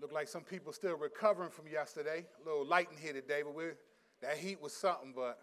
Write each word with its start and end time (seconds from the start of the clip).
Look 0.00 0.12
like 0.12 0.28
some 0.28 0.42
people 0.42 0.72
still 0.72 0.96
recovering 0.96 1.50
from 1.50 1.66
yesterday. 1.66 2.24
A 2.40 2.48
little 2.48 2.64
light 2.64 2.88
in 2.92 2.98
here 2.98 3.12
today, 3.12 3.42
but 3.42 3.54
we're, 3.54 3.76
that 4.22 4.36
heat 4.36 4.62
was 4.62 4.72
something. 4.72 5.12
But, 5.14 5.40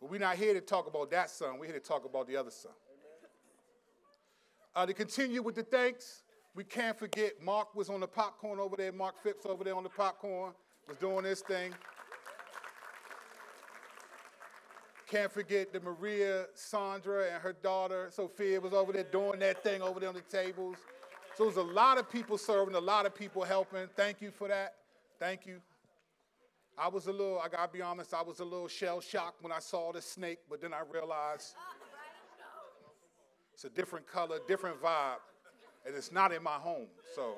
but 0.00 0.10
we're 0.10 0.20
not 0.20 0.36
here 0.36 0.52
to 0.52 0.60
talk 0.60 0.86
about 0.86 1.10
that 1.12 1.30
sun. 1.30 1.58
We're 1.58 1.66
here 1.66 1.78
to 1.78 1.80
talk 1.80 2.04
about 2.04 2.26
the 2.26 2.36
other 2.36 2.50
sun. 2.50 2.72
Uh, 4.76 4.86
to 4.86 4.92
continue 4.92 5.42
with 5.42 5.54
the 5.54 5.62
thanks, 5.62 6.22
we 6.54 6.64
can't 6.64 6.98
forget 6.98 7.42
Mark 7.42 7.74
was 7.74 7.88
on 7.88 8.00
the 8.00 8.06
popcorn 8.06 8.58
over 8.60 8.76
there. 8.76 8.92
Mark 8.92 9.14
Phipps 9.22 9.46
over 9.46 9.64
there 9.64 9.74
on 9.74 9.84
the 9.84 9.88
popcorn 9.88 10.52
was 10.86 10.98
doing 10.98 11.24
this 11.24 11.40
thing. 11.40 11.72
Can't 15.08 15.32
forget 15.32 15.72
the 15.72 15.80
Maria 15.80 16.46
Sandra 16.54 17.32
and 17.32 17.42
her 17.42 17.52
daughter 17.52 18.10
Sophia 18.12 18.60
was 18.60 18.72
over 18.72 18.92
there 18.92 19.02
doing 19.02 19.40
that 19.40 19.64
thing 19.64 19.82
over 19.82 19.98
there 19.98 20.08
on 20.08 20.14
the 20.14 20.20
tables. 20.20 20.76
So 21.40 21.46
there's 21.46 21.56
a 21.56 21.62
lot 21.62 21.96
of 21.96 22.10
people 22.10 22.36
serving, 22.36 22.74
a 22.74 22.78
lot 22.78 23.06
of 23.06 23.14
people 23.14 23.44
helping. 23.44 23.88
Thank 23.96 24.20
you 24.20 24.30
for 24.30 24.46
that. 24.48 24.74
Thank 25.18 25.46
you. 25.46 25.62
I 26.76 26.86
was 26.86 27.06
a 27.06 27.12
little, 27.12 27.40
I 27.42 27.48
gotta 27.48 27.72
be 27.72 27.80
honest, 27.80 28.12
I 28.12 28.20
was 28.20 28.40
a 28.40 28.44
little 28.44 28.68
shell 28.68 29.00
shocked 29.00 29.42
when 29.42 29.50
I 29.50 29.58
saw 29.58 29.90
the 29.90 30.02
snake, 30.02 30.40
but 30.50 30.60
then 30.60 30.74
I 30.74 30.82
realized 30.92 31.54
it's 33.54 33.64
a 33.64 33.70
different 33.70 34.06
color, 34.06 34.38
different 34.46 34.82
vibe, 34.82 35.16
and 35.86 35.96
it's 35.96 36.12
not 36.12 36.30
in 36.30 36.42
my 36.42 36.56
home. 36.56 36.88
So 37.14 37.36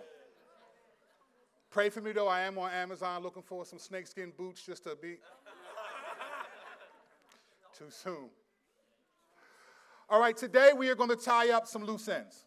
pray 1.71 1.89
for 1.89 2.01
me 2.01 2.11
though. 2.11 2.27
I 2.27 2.41
am 2.41 2.59
on 2.59 2.73
Amazon 2.73 3.23
looking 3.23 3.45
for 3.45 3.65
some 3.65 3.79
snakeskin 3.79 4.33
boots 4.37 4.67
just 4.67 4.83
to 4.83 4.97
be 5.01 5.19
too 7.79 7.89
soon. 7.89 8.31
All 10.11 10.19
right, 10.19 10.37
today 10.37 10.73
we 10.77 10.89
are 10.89 10.97
going 10.97 11.11
to 11.11 11.15
tie 11.15 11.51
up 11.51 11.69
some 11.69 11.85
loose 11.85 12.09
ends. 12.09 12.47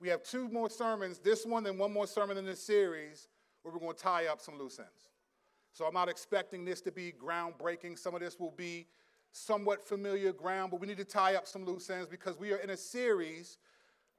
We 0.00 0.08
have 0.08 0.22
two 0.22 0.48
more 0.48 0.68
sermons, 0.68 1.18
this 1.18 1.46
one 1.46 1.66
and 1.66 1.78
one 1.78 1.92
more 1.92 2.06
sermon 2.06 2.36
in 2.36 2.44
this 2.44 2.62
series, 2.62 3.28
where 3.62 3.72
we're 3.72 3.80
going 3.80 3.96
to 3.96 4.02
tie 4.02 4.26
up 4.26 4.40
some 4.40 4.58
loose 4.58 4.78
ends. 4.78 5.10
So 5.72 5.84
I'm 5.84 5.94
not 5.94 6.08
expecting 6.08 6.64
this 6.64 6.80
to 6.82 6.92
be 6.92 7.12
groundbreaking. 7.12 7.98
Some 7.98 8.14
of 8.14 8.20
this 8.20 8.38
will 8.38 8.54
be 8.56 8.86
somewhat 9.32 9.86
familiar 9.86 10.32
ground, 10.32 10.70
but 10.70 10.80
we 10.80 10.86
need 10.86 10.96
to 10.98 11.04
tie 11.04 11.34
up 11.34 11.46
some 11.46 11.64
loose 11.64 11.90
ends 11.90 12.08
because 12.08 12.38
we 12.38 12.52
are 12.52 12.58
in 12.58 12.70
a 12.70 12.76
series 12.76 13.58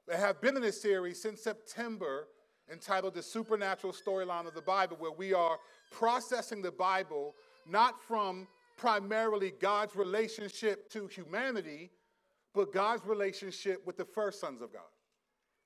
that 0.06 0.18
have 0.18 0.40
been 0.40 0.56
in 0.56 0.64
a 0.64 0.72
series 0.72 1.20
since 1.20 1.42
September 1.42 2.28
entitled 2.70 3.14
The 3.14 3.22
Supernatural 3.22 3.92
Storyline 3.92 4.46
of 4.46 4.54
the 4.54 4.62
Bible, 4.62 4.96
where 4.98 5.12
we 5.12 5.32
are 5.32 5.58
processing 5.90 6.62
the 6.62 6.70
Bible 6.70 7.34
not 7.68 8.00
from 8.00 8.46
primarily 8.76 9.52
God's 9.60 9.96
relationship 9.96 10.90
to 10.90 11.06
humanity, 11.06 11.90
but 12.54 12.72
God's 12.72 13.04
relationship 13.06 13.86
with 13.86 13.96
the 13.96 14.04
first 14.04 14.40
sons 14.40 14.62
of 14.62 14.72
God. 14.72 14.82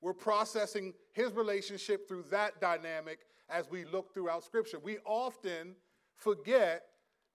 We're 0.03 0.13
processing 0.13 0.93
his 1.13 1.33
relationship 1.33 2.09
through 2.09 2.25
that 2.31 2.61
dynamic 2.61 3.21
as 3.49 3.71
we 3.71 3.85
look 3.85 4.13
throughout 4.13 4.45
Scripture. 4.45 4.79
We 4.79 4.99
often 5.07 5.77
forget 6.17 6.83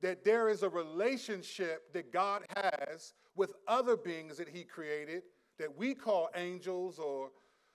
that 0.01 0.23
there 0.23 0.49
is 0.49 0.63
a 0.63 0.69
relationship 0.69 1.93
that 1.93 2.11
God 2.11 2.43
has 2.55 3.13
with 3.35 3.53
other 3.67 3.95
beings 3.95 4.37
that 4.37 4.49
he 4.49 4.63
created 4.63 5.23
that 5.57 5.75
we 5.75 5.95
call 5.95 6.29
angels 6.35 6.99
or 6.99 7.31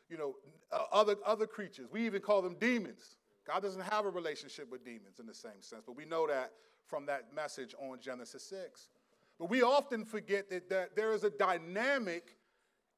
you 0.08 0.16
know 0.16 0.34
uh, 0.70 0.84
other, 0.92 1.16
other 1.24 1.46
creatures. 1.46 1.88
We 1.90 2.04
even 2.06 2.20
call 2.20 2.42
them 2.42 2.56
demons. 2.60 3.16
God 3.46 3.62
doesn't 3.62 3.82
have 3.82 4.04
a 4.04 4.10
relationship 4.10 4.70
with 4.70 4.84
demons 4.84 5.18
in 5.18 5.26
the 5.26 5.34
same 5.34 5.60
sense, 5.60 5.82
but 5.84 5.96
we 5.96 6.04
know 6.04 6.26
that 6.28 6.52
from 6.86 7.06
that 7.06 7.34
message 7.34 7.74
on 7.80 7.98
Genesis 8.00 8.44
6. 8.44 8.88
But 9.38 9.50
we 9.50 9.62
often 9.62 10.04
forget 10.04 10.48
that, 10.50 10.68
that 10.68 10.94
there 10.94 11.12
is 11.12 11.24
a 11.24 11.30
dynamic 11.30 12.36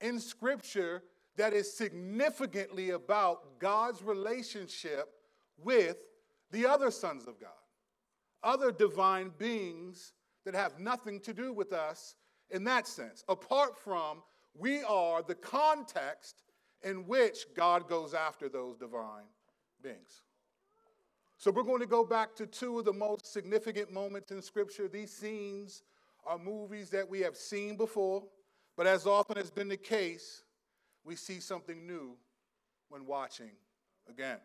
in 0.01 0.19
Scripture 0.21 1.03
that 1.37 1.53
is 1.53 1.77
significantly 1.77 2.91
about 2.91 3.59
God's 3.59 4.03
relationship 4.03 5.09
with 5.59 5.97
the 6.51 6.67
other 6.67 6.91
sons 6.91 7.27
of 7.27 7.41
God, 7.41 7.51
other 8.43 8.71
divine 8.71 9.33
beings 9.39 10.13
that 10.45 10.55
have 10.55 10.79
nothing 10.79 11.21
to 11.21 11.35
do 11.35 11.53
with 11.53 11.73
us 11.73 12.15
in 12.51 12.65
that 12.65 12.87
sense, 12.87 13.25
apart 13.29 13.79
from 13.79 14.23
we 14.55 14.83
are 14.85 15.23
the 15.23 15.35
context 15.35 16.43
in 16.83 17.07
which 17.07 17.47
God 17.57 17.89
goes 17.89 18.15
after 18.15 18.49
those 18.49 18.77
divine 18.77 19.25
beings. 19.83 20.23
So 21.39 21.51
we're 21.51 21.63
going 21.63 21.81
to 21.81 21.87
go 21.87 22.05
back 22.05 22.37
to 22.37 22.47
two 22.47 22.79
of 22.79 22.85
the 22.85 22.93
most 22.93 23.33
significant 23.33 23.93
moments 23.93 24.31
in 24.31 24.41
Scripture. 24.41 24.87
These 24.87 25.13
scenes 25.13 25.83
are 26.27 26.39
movies 26.39 26.91
that 26.91 27.09
we 27.09 27.21
have 27.21 27.37
seen 27.37 27.77
before, 27.77 28.23
but 28.77 28.87
as 28.87 29.07
often 29.07 29.37
has 29.37 29.51
been 29.51 29.69
the 29.69 29.77
case, 29.77 30.45
we 31.05 31.17
see 31.17 31.41
something 31.41 31.87
new 31.87 32.17
when 32.89 33.07
watching 33.07 33.51
again. 34.09 34.39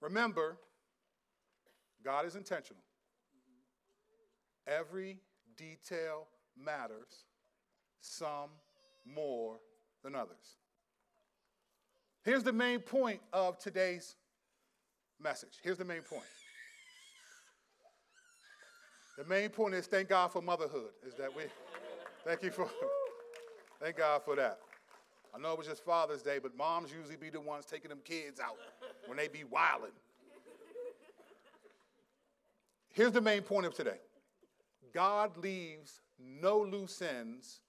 Remember, 0.00 0.56
God 2.04 2.26
is 2.26 2.36
intentional. 2.36 2.82
Every 4.66 5.18
detail 5.56 6.26
matters, 6.56 7.24
some 8.00 8.50
more 9.06 9.58
than 10.02 10.14
others. 10.14 10.56
Here's 12.24 12.42
the 12.42 12.52
main 12.52 12.80
point 12.80 13.20
of 13.32 13.58
today's 13.58 14.16
message. 15.20 15.58
Here's 15.62 15.78
the 15.78 15.84
main 15.84 16.02
point. 16.02 16.22
The 19.18 19.24
main 19.24 19.50
point 19.50 19.74
is 19.74 19.86
thank 19.86 20.08
God 20.08 20.32
for 20.32 20.40
motherhood. 20.40 20.90
Is 21.06 21.14
that 21.14 21.34
we 21.34 21.42
thank 22.24 22.42
you 22.42 22.50
for 22.50 22.68
thank 23.82 23.96
God 23.96 24.22
for 24.24 24.36
that. 24.36 24.60
I 25.34 25.38
know 25.38 25.52
it 25.52 25.58
was 25.58 25.66
just 25.66 25.84
Father's 25.84 26.22
Day, 26.22 26.38
but 26.38 26.56
moms 26.56 26.92
usually 26.92 27.16
be 27.16 27.30
the 27.30 27.40
ones 27.40 27.64
taking 27.64 27.88
them 27.88 28.00
kids 28.04 28.38
out 28.38 28.56
when 29.06 29.16
they 29.16 29.28
be 29.28 29.44
wilding. 29.44 29.90
Here's 32.90 33.12
the 33.12 33.20
main 33.20 33.42
point 33.42 33.66
of 33.66 33.74
today. 33.74 33.98
God 34.94 35.36
leaves 35.38 36.00
no 36.18 36.60
loose 36.60 37.00
ends 37.02 37.60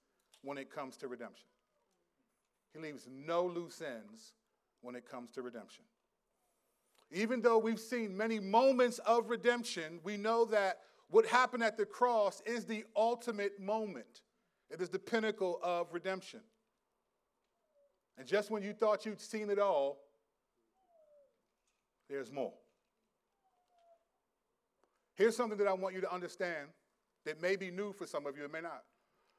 when 0.42 0.58
it 0.58 0.70
comes 0.70 0.96
to 0.98 1.08
redemption. 1.08 1.46
He 2.74 2.80
leaves 2.80 3.08
no 3.10 3.46
loose 3.46 3.80
ends 3.80 4.34
when 4.82 4.94
it 4.94 5.10
comes 5.10 5.30
to 5.32 5.42
redemption. 5.42 5.84
Even 7.10 7.40
though 7.40 7.58
we've 7.58 7.80
seen 7.80 8.14
many 8.14 8.38
moments 8.38 8.98
of 9.00 9.30
redemption, 9.30 10.00
we 10.04 10.16
know 10.16 10.44
that 10.46 10.80
what 11.08 11.24
happened 11.24 11.62
at 11.62 11.78
the 11.78 11.86
cross 11.86 12.42
is 12.44 12.66
the 12.66 12.84
ultimate 12.94 13.58
moment. 13.58 14.22
It 14.70 14.80
is 14.80 14.88
the 14.88 14.98
pinnacle 14.98 15.60
of 15.62 15.88
redemption. 15.92 16.40
And 18.18 18.26
just 18.26 18.50
when 18.50 18.62
you 18.62 18.72
thought 18.72 19.04
you'd 19.04 19.20
seen 19.20 19.50
it 19.50 19.58
all, 19.58 19.98
there's 22.08 22.30
more. 22.30 22.52
Here's 25.14 25.36
something 25.36 25.58
that 25.58 25.68
I 25.68 25.72
want 25.72 25.94
you 25.94 26.00
to 26.00 26.12
understand 26.12 26.68
that 27.24 27.40
may 27.40 27.56
be 27.56 27.70
new 27.70 27.92
for 27.92 28.06
some 28.06 28.26
of 28.26 28.36
you, 28.36 28.44
it 28.44 28.52
may 28.52 28.60
not. 28.60 28.82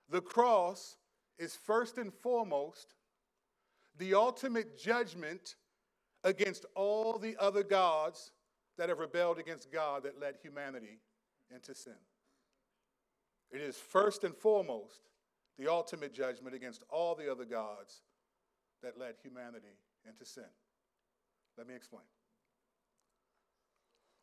The 0.10 0.22
cross 0.22 0.98
is 1.38 1.56
first 1.56 1.98
and 1.98 2.14
foremost 2.14 2.96
the 3.98 4.14
ultimate 4.14 4.78
judgment 4.78 5.56
against 6.24 6.66
all 6.76 7.18
the 7.18 7.36
other 7.40 7.64
gods 7.64 8.32
that 8.78 8.90
have 8.90 9.00
rebelled 9.00 9.40
against 9.40 9.72
God 9.72 10.04
that 10.04 10.20
led 10.20 10.36
humanity 10.42 11.00
into 11.54 11.74
sin. 11.74 11.94
It 13.52 13.62
is 13.62 13.78
first 13.78 14.24
and 14.24 14.36
foremost 14.36 15.02
the 15.58 15.72
ultimate 15.72 16.14
judgment 16.14 16.56
against 16.56 16.84
all 16.90 17.16
the 17.16 17.32
other 17.32 17.46
gods 17.46 18.02
that 18.84 18.98
led 18.98 19.16
humanity 19.24 19.80
into 20.08 20.26
sin. 20.26 20.44
Let 21.58 21.68
me 21.68 21.74
explain. 21.74 22.04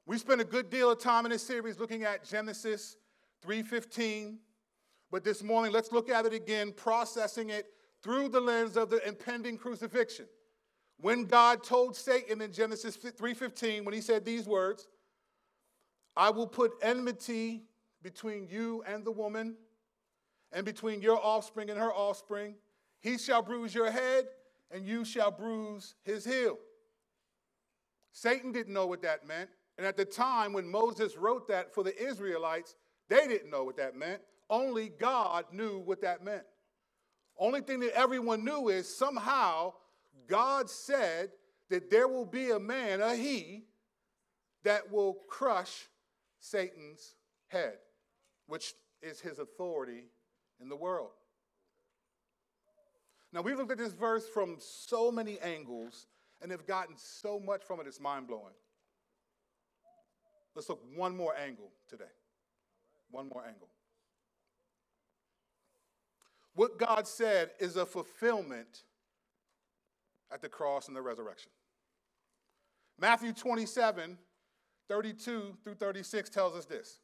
We 0.04 0.18
spent 0.18 0.40
a 0.40 0.44
good 0.44 0.68
deal 0.68 0.90
of 0.90 0.98
time 0.98 1.24
in 1.26 1.30
this 1.30 1.46
series 1.46 1.78
looking 1.78 2.02
at 2.04 2.24
Genesis 2.24 2.96
3:15, 3.40 4.40
but 5.10 5.24
this 5.24 5.42
morning 5.42 5.72
let's 5.72 5.92
look 5.92 6.08
at 6.08 6.26
it 6.26 6.32
again, 6.32 6.72
processing 6.72 7.50
it 7.50 7.72
through 8.02 8.28
the 8.28 8.40
lens 8.40 8.76
of 8.76 8.90
the 8.90 9.06
impending 9.06 9.56
crucifixion. 9.56 10.28
When 10.98 11.24
God 11.24 11.64
told 11.64 11.96
Satan 11.96 12.40
in 12.40 12.52
Genesis 12.52 12.96
3:15 12.96 13.84
when 13.84 13.94
he 13.94 14.00
said 14.00 14.24
these 14.24 14.46
words, 14.46 14.88
I 16.16 16.30
will 16.30 16.46
put 16.46 16.72
enmity 16.82 17.68
between 18.02 18.46
you 18.48 18.82
and 18.82 19.04
the 19.04 19.12
woman 19.12 19.56
and 20.52 20.64
between 20.64 21.00
your 21.00 21.18
offspring 21.24 21.70
and 21.70 21.78
her 21.78 21.92
offspring. 21.92 22.54
He 23.00 23.18
shall 23.18 23.42
bruise 23.42 23.74
your 23.74 23.90
head 23.90 24.26
and 24.70 24.86
you 24.86 25.04
shall 25.04 25.30
bruise 25.30 25.94
his 26.04 26.24
heel. 26.24 26.58
Satan 28.12 28.52
didn't 28.52 28.72
know 28.72 28.86
what 28.86 29.02
that 29.02 29.26
meant. 29.26 29.50
And 29.78 29.86
at 29.86 29.96
the 29.96 30.04
time 30.04 30.52
when 30.52 30.70
Moses 30.70 31.16
wrote 31.16 31.48
that 31.48 31.74
for 31.74 31.82
the 31.82 32.00
Israelites, 32.00 32.76
they 33.08 33.26
didn't 33.26 33.50
know 33.50 33.64
what 33.64 33.76
that 33.78 33.96
meant. 33.96 34.20
Only 34.50 34.90
God 34.90 35.46
knew 35.52 35.78
what 35.78 36.02
that 36.02 36.22
meant. 36.22 36.44
Only 37.38 37.62
thing 37.62 37.80
that 37.80 37.96
everyone 37.96 38.44
knew 38.44 38.68
is 38.68 38.94
somehow 38.94 39.72
God 40.26 40.68
said 40.68 41.30
that 41.70 41.90
there 41.90 42.06
will 42.06 42.26
be 42.26 42.50
a 42.50 42.58
man, 42.58 43.00
a 43.00 43.16
he, 43.16 43.64
that 44.62 44.92
will 44.92 45.14
crush 45.28 45.88
Satan's 46.38 47.14
head, 47.48 47.78
which 48.46 48.74
is 49.00 49.20
his 49.20 49.38
authority 49.38 50.04
in 50.62 50.68
the 50.68 50.76
world. 50.76 51.10
Now, 53.32 53.40
we've 53.42 53.56
looked 53.56 53.72
at 53.72 53.78
this 53.78 53.92
verse 53.92 54.26
from 54.28 54.56
so 54.58 55.10
many 55.10 55.38
angles, 55.40 56.06
and 56.42 56.50
have 56.50 56.66
gotten 56.66 56.96
so 56.96 57.38
much 57.38 57.62
from 57.62 57.80
it, 57.80 57.86
it's 57.86 58.00
mind 58.00 58.26
blowing. 58.26 58.54
Let's 60.54 60.68
look 60.68 60.82
one 60.94 61.16
more 61.16 61.34
angle 61.36 61.70
today. 61.88 62.04
One 63.10 63.28
more 63.32 63.44
angle. 63.46 63.68
What 66.54 66.78
God 66.78 67.06
said 67.06 67.50
is 67.58 67.76
a 67.76 67.86
fulfillment 67.86 68.82
at 70.30 70.42
the 70.42 70.48
cross 70.48 70.88
and 70.88 70.96
the 70.96 71.00
resurrection. 71.00 71.50
Matthew 72.98 73.32
27, 73.32 74.18
32 74.88 75.56
through 75.64 75.74
36 75.74 76.28
tells 76.28 76.54
us 76.54 76.66
this. 76.66 76.98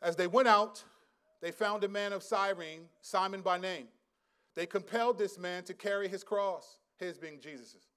As 0.00 0.16
they 0.16 0.26
went 0.26 0.48
out, 0.48 0.82
they 1.40 1.52
found 1.52 1.84
a 1.84 1.88
man 1.88 2.12
of 2.12 2.22
Cyrene, 2.22 2.82
Simon 3.00 3.40
by 3.40 3.58
name. 3.58 3.86
They 4.56 4.66
compelled 4.66 5.18
this 5.18 5.38
man 5.38 5.62
to 5.64 5.74
carry 5.74 6.08
his 6.08 6.24
cross, 6.24 6.78
his 6.98 7.18
being 7.18 7.40
Jesus's. 7.40 7.88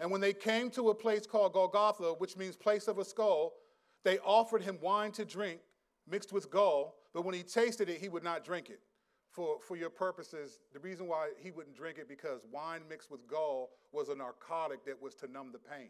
And 0.00 0.10
when 0.10 0.20
they 0.20 0.32
came 0.32 0.70
to 0.70 0.90
a 0.90 0.94
place 0.94 1.26
called 1.26 1.52
Golgotha, 1.52 2.14
which 2.18 2.36
means 2.36 2.56
place 2.56 2.88
of 2.88 2.98
a 2.98 3.04
skull, 3.04 3.54
they 4.02 4.18
offered 4.18 4.62
him 4.62 4.78
wine 4.82 5.12
to 5.12 5.24
drink 5.24 5.60
mixed 6.08 6.32
with 6.32 6.50
gall, 6.50 6.96
but 7.12 7.24
when 7.24 7.34
he 7.34 7.42
tasted 7.42 7.88
it, 7.88 8.00
he 8.00 8.08
would 8.08 8.24
not 8.24 8.44
drink 8.44 8.70
it. 8.70 8.80
For, 9.30 9.58
for 9.60 9.76
your 9.76 9.90
purposes, 9.90 10.60
the 10.72 10.78
reason 10.78 11.08
why 11.08 11.30
he 11.36 11.50
wouldn't 11.50 11.76
drink 11.76 11.98
it 11.98 12.08
because 12.08 12.42
wine 12.52 12.82
mixed 12.88 13.10
with 13.10 13.26
gall 13.26 13.70
was 13.90 14.08
a 14.08 14.14
narcotic 14.14 14.84
that 14.84 15.00
was 15.00 15.14
to 15.16 15.30
numb 15.30 15.50
the 15.50 15.58
pain. 15.58 15.88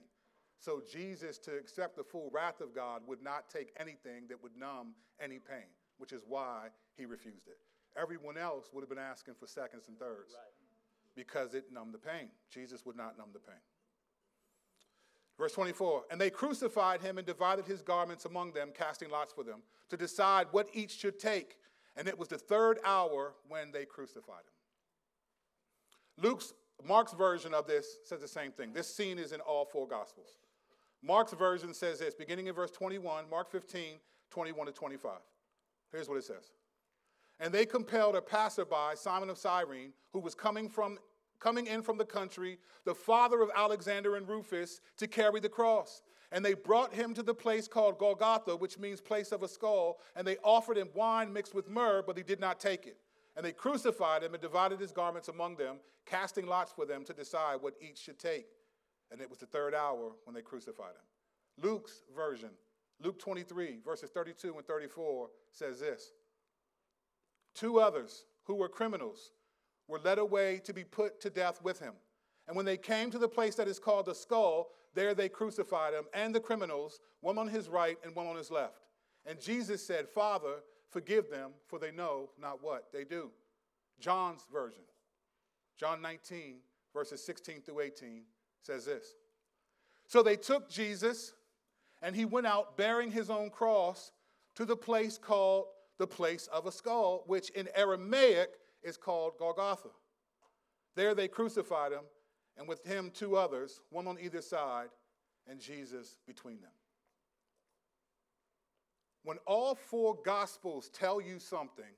So 0.59 0.81
Jesus, 0.91 1.37
to 1.39 1.57
accept 1.57 1.97
the 1.97 2.05
full 2.05 2.31
wrath 2.33 2.63
of 2.63 2.75
God, 2.75 3.03
would 3.07 3.23
not 3.23 3.51
take 3.51 3.75
anything 3.79 4.29
that 4.31 4.43
would 4.43 4.57
numb 4.57 4.95
any 5.21 5.39
pain, 5.39 5.69
which 5.99 6.13
is 6.13 6.23
why 6.27 6.69
he 6.97 7.07
refused 7.07 7.47
it. 7.47 7.59
Everyone 8.01 8.37
else 8.37 8.71
would 8.73 8.83
have 8.83 8.89
been 8.89 8.99
asking 8.99 9.35
for 9.35 9.47
seconds 9.47 9.89
and 9.89 9.99
thirds 9.99 10.35
right. 10.35 11.15
because 11.15 11.55
it 11.55 11.67
numbed 11.73 11.95
the 11.95 11.99
pain. 11.99 12.29
Jesus 12.51 12.85
would 12.85 12.97
not 12.97 13.17
numb 13.17 13.29
the 13.33 13.39
pain. 13.39 13.61
Verse 15.39 15.53
24, 15.53 16.05
and 16.11 16.21
they 16.21 16.31
crucified 16.31 17.01
him 17.01 17.19
and 17.19 17.27
divided 17.27 17.67
his 17.67 17.83
garments 17.83 18.25
among 18.25 18.53
them, 18.53 18.71
casting 18.73 19.11
lots 19.11 19.33
for 19.33 19.43
them, 19.43 19.63
to 19.89 19.97
decide 19.97 20.47
what 20.53 20.69
each 20.73 20.97
should 20.97 21.19
take. 21.19 21.57
And 21.97 22.07
it 22.07 22.17
was 22.17 22.29
the 22.29 22.39
third 22.39 22.79
hour 22.85 23.35
when 23.49 23.73
they 23.73 23.85
crucified 23.85 24.45
him. 26.19 26.25
Luke's, 26.25 26.53
Mark's 26.87 27.13
version 27.13 27.53
of 27.53 27.67
this 27.67 27.99
says 28.05 28.21
the 28.21 28.29
same 28.29 28.53
thing. 28.53 28.73
This 28.73 28.95
scene 28.95 29.19
is 29.19 29.33
in 29.33 29.41
all 29.41 29.65
four 29.65 29.89
gospels. 29.89 30.39
Mark's 31.03 31.33
version 31.33 31.75
says 31.75 31.99
this, 31.99 32.15
beginning 32.15 32.47
in 32.47 32.55
verse 32.55 32.71
21, 32.71 33.29
Mark 33.29 33.51
15, 33.51 33.97
21 34.31 34.67
to 34.67 34.73
25. 34.73 35.13
Here's 35.95 36.09
what 36.09 36.19
it 36.19 36.25
says. 36.25 36.51
And 37.39 37.55
they 37.55 37.65
compelled 37.65 38.17
a 38.17 38.21
passerby, 38.21 38.97
Simon 38.97 39.31
of 39.31 39.39
Cyrene, 39.39 39.93
who 40.13 40.19
was 40.19 40.35
coming 40.35 40.69
from 40.69 40.99
coming 41.41 41.67
in 41.67 41.83
from 41.83 41.99
the 41.99 42.05
country, 42.05 42.59
the 42.85 42.95
father 42.95 43.43
of 43.43 43.51
Alexander 43.55 44.17
and 44.17 44.27
Rufus, 44.27 44.81
to 44.97 45.07
carry 45.07 45.41
the 45.41 45.49
cross. 45.49 46.03
And 46.33 46.43
they 46.43 46.55
brought 46.55 46.95
him 46.95 47.13
to 47.15 47.23
the 47.23 47.35
place 47.35 47.69
called 47.69 47.99
Golgotha, 47.99 48.57
which 48.57 48.79
means 48.79 49.01
place 49.01 49.31
of 49.31 49.43
a 49.43 49.49
skull, 49.49 49.99
and 50.17 50.27
they 50.27 50.39
offered 50.39 50.79
him 50.79 50.89
wine 50.95 51.33
mixed 51.33 51.55
with 51.55 51.69
myrrh, 51.69 52.03
but 52.07 52.17
he 52.17 52.23
did 52.23 52.41
not 52.41 52.61
take 52.61 52.87
it. 52.87 52.97
And 53.37 53.45
they 53.45 53.53
crucified 53.53 54.23
him 54.23 54.33
and 54.33 54.41
divided 54.41 54.81
his 54.81 54.91
garments 54.91 55.29
among 55.29 55.57
them, 55.57 55.77
casting 56.07 56.47
lots 56.47 56.73
for 56.73 56.87
them 56.87 57.05
to 57.05 57.13
decide 57.13 57.57
what 57.61 57.75
each 57.81 57.99
should 57.99 58.19
take. 58.19 58.47
And 59.13 59.21
it 59.21 59.29
was 59.29 59.39
the 59.39 59.47
third 59.47 59.75
hour 59.75 60.13
when 60.25 60.35
they 60.35 60.43
crucified 60.43 60.95
him. 60.95 61.63
Luke's 61.63 62.03
version, 62.17 62.51
Luke 63.01 63.19
23, 63.19 63.79
verses 63.85 64.11
32 64.11 64.55
and 64.57 64.67
34, 64.67 65.29
says 65.51 65.81
this 65.81 66.13
Two 67.55 67.81
others 67.81 68.25
who 68.45 68.55
were 68.55 68.69
criminals 68.69 69.33
were 69.89 69.99
led 69.99 70.19
away 70.19 70.61
to 70.65 70.73
be 70.73 70.85
put 70.85 71.21
to 71.21 71.31
death 71.31 71.63
with 71.63 71.79
him. 71.79 71.95
And 72.47 72.57
when 72.57 72.67
they 72.67 72.77
came 72.77 73.11
to 73.11 73.19
the 73.19 73.29
place 73.29 73.55
that 73.57 73.69
is 73.69 73.79
called 73.79 74.07
the 74.07 74.15
skull, 74.15 74.71
there 74.95 75.15
they 75.15 75.29
crucified 75.29 75.95
him 75.95 76.05
and 76.13 76.35
the 76.35 76.41
criminals, 76.41 77.01
one 77.21 77.39
on 77.39 77.49
his 77.49 77.69
right 77.69 77.99
and 78.05 78.15
one 78.15 78.27
on 78.27 78.37
his 78.37 78.51
left. 78.51 78.87
And 79.27 79.41
Jesus 79.41 79.85
said, 79.85 80.09
Father, 80.09 80.63
forgive 80.91 81.31
them, 81.31 81.53
for 81.67 81.79
they 81.79 81.91
know 81.91 82.31
not 82.41 82.63
what 82.63 82.93
they 82.93 83.05
do. 83.05 83.31
John's 83.99 84.47
version, 84.53 84.83
John 85.79 86.03
19, 86.03 86.57
verses 86.93 87.25
16 87.25 87.63
through 87.63 87.81
18, 87.81 88.23
says 88.63 88.85
this 88.85 89.15
So 90.07 90.23
they 90.23 90.37
took 90.37 90.69
Jesus, 90.69 91.33
and 92.05 92.15
he 92.15 92.27
went 92.27 92.47
out 92.47 92.77
bearing 92.77 93.11
his 93.11 93.31
own 93.31 93.49
cross 93.49 94.13
to 94.55 94.67
the 94.67 94.77
place 94.77 95.17
called 95.17 95.65
the 95.99 96.07
place 96.07 96.47
of 96.49 96.67
a 96.67 96.73
skull, 96.73 97.25
which 97.27 97.49
in 97.51 97.67
Aramaic 97.75 98.51
is 98.83 98.99
called 98.99 99.33
Golgotha. 99.39 99.89
There 100.97 101.15
they 101.15 101.29
crucified 101.29 101.93
him, 101.93 102.05
and 102.59 102.69
with 102.69 102.85
him 102.85 103.11
two 103.13 103.37
others, 103.37 103.81
one 103.89 104.07
on 104.07 104.19
either 104.21 104.43
side, 104.43 104.89
and 105.49 105.59
Jesus 105.59 106.19
between 106.27 106.61
them. 106.61 106.71
When 109.23 109.39
all 109.47 109.75
four 109.75 110.19
gospels 110.27 110.91
tell 110.91 111.23
you 111.23 111.39
something, 111.39 111.97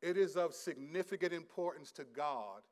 it 0.00 0.16
is 0.16 0.36
of 0.36 0.54
significant 0.54 1.34
importance 1.34 1.92
to 1.92 2.04
God 2.04 2.62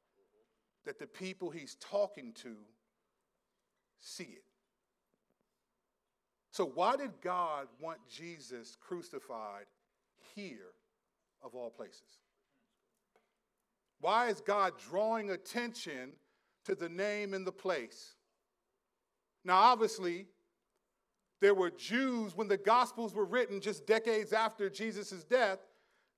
that 0.86 0.98
the 0.98 1.06
people 1.06 1.50
he's 1.50 1.74
talking 1.74 2.32
to 2.42 2.56
see 3.98 4.24
it. 4.24 4.49
So, 6.50 6.66
why 6.66 6.96
did 6.96 7.12
God 7.22 7.68
want 7.80 7.98
Jesus 8.08 8.76
crucified 8.80 9.66
here, 10.34 10.72
of 11.42 11.54
all 11.54 11.70
places? 11.70 12.18
Why 14.00 14.28
is 14.28 14.40
God 14.40 14.72
drawing 14.90 15.30
attention 15.30 16.12
to 16.64 16.74
the 16.74 16.88
name 16.88 17.34
and 17.34 17.46
the 17.46 17.52
place? 17.52 18.14
Now, 19.44 19.58
obviously, 19.58 20.26
there 21.40 21.54
were 21.54 21.70
Jews 21.70 22.36
when 22.36 22.48
the 22.48 22.56
Gospels 22.56 23.14
were 23.14 23.24
written 23.24 23.60
just 23.60 23.86
decades 23.86 24.32
after 24.32 24.68
Jesus' 24.68 25.24
death, 25.24 25.60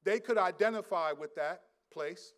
they 0.05 0.19
could 0.19 0.39
identify 0.39 1.13
with 1.13 1.35
that 1.37 1.63
place. 1.93 2.33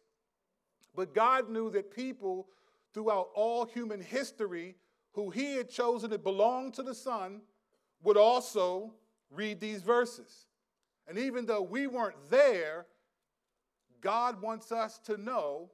But 0.94 1.14
God 1.14 1.48
knew 1.48 1.70
that 1.70 1.94
people 1.94 2.48
throughout 2.92 3.28
all 3.34 3.64
human 3.64 4.00
history 4.00 4.76
who 5.12 5.30
he 5.30 5.56
had 5.56 5.70
chosen 5.70 6.10
to 6.10 6.18
belong 6.18 6.72
to 6.72 6.82
the 6.82 6.94
Son 6.94 7.40
would 8.04 8.16
also 8.16 8.92
read 9.30 9.58
these 9.60 9.82
verses. 9.82 10.46
And 11.08 11.18
even 11.18 11.46
though 11.46 11.62
we 11.62 11.86
weren't 11.86 12.30
there, 12.30 12.86
God 14.00 14.40
wants 14.40 14.70
us 14.70 14.98
to 15.06 15.16
know 15.16 15.70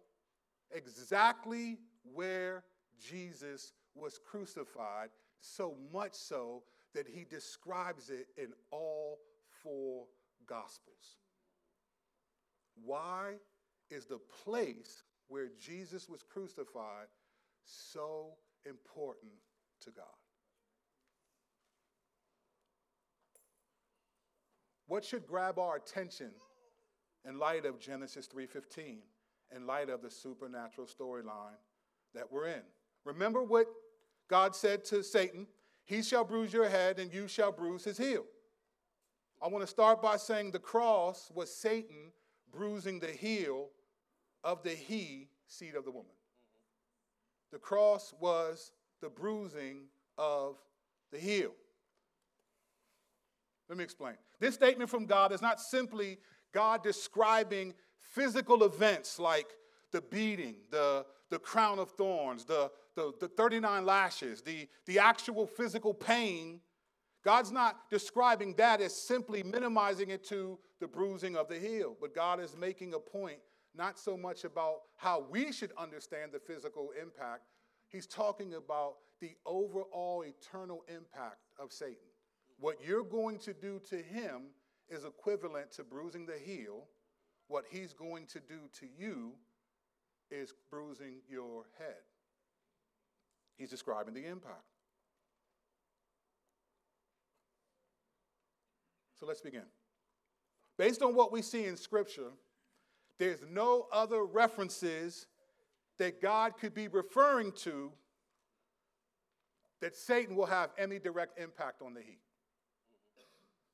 exactly 0.71 1.79
where 2.15 2.65
Jesus 2.99 3.73
was 3.95 4.19
crucified, 4.19 5.11
so 5.41 5.75
much 5.93 6.15
so 6.15 6.63
that 6.95 7.07
he 7.07 7.25
describes 7.25 8.11
it 8.11 8.29
in 8.37 8.53
all 8.71 9.19
four 9.63 10.07
Gospels. 10.47 11.19
Why 12.85 13.35
is 13.91 14.07
the 14.07 14.19
place 14.45 15.05
where 15.29 15.49
Jesus 15.61 16.09
was 16.09 16.23
crucified 16.23 17.07
so 17.65 18.35
important 18.67 19.33
to 19.83 19.91
God? 19.91 20.20
What 24.91 25.05
should 25.05 25.25
grab 25.25 25.57
our 25.61 25.77
attention 25.77 26.33
in 27.25 27.39
light 27.39 27.65
of 27.65 27.79
Genesis 27.79 28.27
3:15, 28.27 29.01
in 29.53 29.65
light 29.65 29.89
of 29.89 30.03
the 30.03 30.11
supernatural 30.11 30.89
storyline 30.89 31.59
that 32.13 32.33
we're 32.33 32.49
in. 32.49 32.65
Remember 33.05 33.41
what 33.41 33.69
God 34.27 34.57
said 34.57 34.85
to 34.87 35.05
Satan, 35.05 35.47
he 35.85 36.03
shall 36.03 36.25
bruise 36.25 36.53
your 36.53 36.69
head 36.69 36.99
and 36.99 37.15
you 37.15 37.29
shall 37.29 37.53
bruise 37.53 37.85
his 37.85 37.99
heel. 37.99 38.27
I 39.41 39.47
want 39.47 39.63
to 39.63 39.69
start 39.69 40.03
by 40.03 40.17
saying 40.17 40.51
the 40.51 40.59
cross 40.59 41.31
was 41.31 41.55
Satan 41.55 42.13
bruising 42.51 42.99
the 42.99 43.13
heel 43.13 43.71
of 44.43 44.65
the 44.65 44.75
he 44.75 45.31
seed 45.47 45.77
of 45.77 45.85
the 45.85 45.93
woman. 45.93 46.17
The 47.53 47.61
cross 47.61 48.13
was 48.15 48.73
the 49.01 49.09
bruising 49.09 49.89
of 50.19 50.61
the 51.13 51.21
heel. 51.21 51.55
Let 53.71 53.79
me 53.79 53.85
explain. 53.85 54.15
This 54.41 54.55
statement 54.55 54.91
from 54.91 55.07
God 55.07 55.31
is 55.31 55.41
not 55.41 55.61
simply 55.61 56.19
God 56.53 56.83
describing 56.83 57.73
physical 58.01 58.65
events 58.65 59.21
like 59.21 59.47
the 59.93 60.01
beating, 60.01 60.57
the, 60.73 61.07
the 61.31 61.39
crown 61.39 61.79
of 61.79 61.93
thorns, 61.93 62.45
the, 62.45 62.73
the, 62.97 63.13
the 63.21 63.29
39 63.29 63.87
lashes, 63.87 64.43
the, 64.43 64.69
the 64.87 64.99
actual 64.99 65.47
physical 65.47 65.95
pain. 65.95 66.61
God's 67.25 67.53
not 67.53 67.89
describing 67.91 68.55
that 68.55 68.81
as 68.81 68.93
simply 68.93 69.45
minimizing 69.45 70.11
it 70.11 70.25
to 70.25 70.59
the 70.81 70.89
bruising 70.89 71.37
of 71.37 71.49
the 71.49 71.59
heel, 71.59 71.97
but 72.01 72.13
God 72.13 72.41
is 72.41 72.57
making 72.57 72.95
a 72.95 72.99
point 72.99 73.39
not 73.77 74.01
so 74.01 74.17
much 74.17 74.43
about 74.43 74.81
how 74.97 75.25
we 75.31 75.53
should 75.53 75.71
understand 75.79 76.33
the 76.33 76.41
physical 76.41 76.91
impact. 77.01 77.43
He's 77.87 78.09
talking 78.09 78.55
about 78.55 78.95
the 79.21 79.37
overall 79.47 80.25
eternal 80.25 80.83
impact 80.89 81.39
of 81.57 81.73
Satan. 81.73 82.10
What 82.61 82.77
you're 82.87 83.05
going 83.05 83.39
to 83.41 83.55
do 83.55 83.81
to 83.89 83.97
him 83.97 84.43
is 84.91 85.05
equivalent 85.05 85.73
to 85.73 85.85
bruising 85.85 86.27
the 86.27 86.39
heel. 86.39 86.85
What 87.49 87.65
he's 87.71 87.95
going 87.95 88.27
to 88.27 88.41
do 88.41 88.59
to 88.81 88.87
you 88.99 89.33
is 90.31 90.53
bruising 90.71 91.23
your 91.29 91.65
head. 91.79 91.97
He's 93.57 93.71
describing 93.71 94.15
the 94.15 94.27
impact. 94.27 94.65
So 99.19 99.27
let's 99.27 99.41
begin. 99.41 99.65
Based 100.79 101.03
on 101.03 101.15
what 101.15 101.33
we 101.33 101.43
see 101.43 101.65
in 101.65 101.77
Scripture, 101.77 102.31
there's 103.19 103.45
no 103.51 103.87
other 103.93 104.25
references 104.25 105.27
that 105.99 106.23
God 106.23 106.57
could 106.59 106.75
be 106.75 106.89
referring 106.89 107.53
to 107.53 107.91
that 109.81 109.97
Satan 109.97 110.37
will 110.37 110.47
have 110.47 110.71
any 110.79 110.99
direct 110.99 111.39
impact 111.39 111.83
on 111.83 111.95
the 111.95 112.01
heat. 112.01 112.21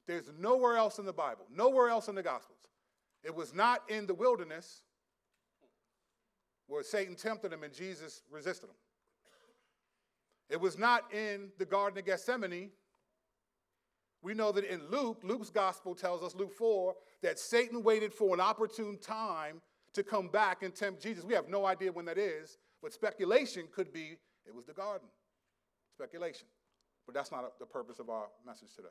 There's 0.07 0.31
nowhere 0.39 0.77
else 0.77 0.99
in 0.99 1.07
the 1.07 1.13
Bible, 1.13 1.47
nowhere 1.55 1.89
else 1.89 2.09
in 2.09 2.15
the 2.15 2.23
Gospels. 2.23 2.59
It 3.25 3.35
was 3.35 3.55
not 3.55 3.83
in 3.89 4.07
the 4.07 4.15
wilderness 4.15 4.83
where 6.69 6.83
Satan 6.83 7.17
tempted 7.17 7.53
him 7.53 7.63
and 7.63 7.73
Jesus 7.73 8.23
resisted 8.31 8.71
him. 8.71 8.77
It 10.49 10.61
was 10.61 10.79
not 10.79 11.13
in 11.13 11.51
the 11.59 11.65
Garden 11.65 11.99
of 11.99 12.05
Gethsemane. 12.05 12.71
We 14.23 14.35
know 14.35 14.53
that 14.53 14.65
in 14.65 14.89
Luke, 14.91 15.21
Luke's 15.23 15.51
gospel 15.51 15.95
tells 15.95 16.23
us, 16.23 16.35
Luke 16.35 16.53
4, 16.53 16.95
that 17.23 17.39
Satan 17.39 17.83
waited 17.83 18.13
for 18.13 18.35
an 18.35 18.41
opportune 18.41 18.99
time 18.99 19.61
to 19.93 20.03
come 20.03 20.29
back 20.29 20.63
and 20.63 20.75
tempt 20.75 21.03
Jesus. 21.03 21.25
We 21.25 21.35
have 21.35 21.49
no 21.49 21.65
idea 21.65 21.93
when 21.93 22.05
that 22.07 22.19
is, 22.19 22.59
but 22.83 22.93
speculation 22.93 23.65
could 23.73 23.93
be 23.93 24.19
it 24.47 24.55
was 24.55 24.65
the 24.67 24.73
garden. 24.73 25.09
Speculation. 25.93 26.47
But 27.07 27.15
that's 27.15 27.33
not 27.33 27.59
the 27.59 27.67
purpose 27.67 27.99
of 27.99 28.11
our 28.11 28.27
message 28.45 28.75
today. 28.75 28.89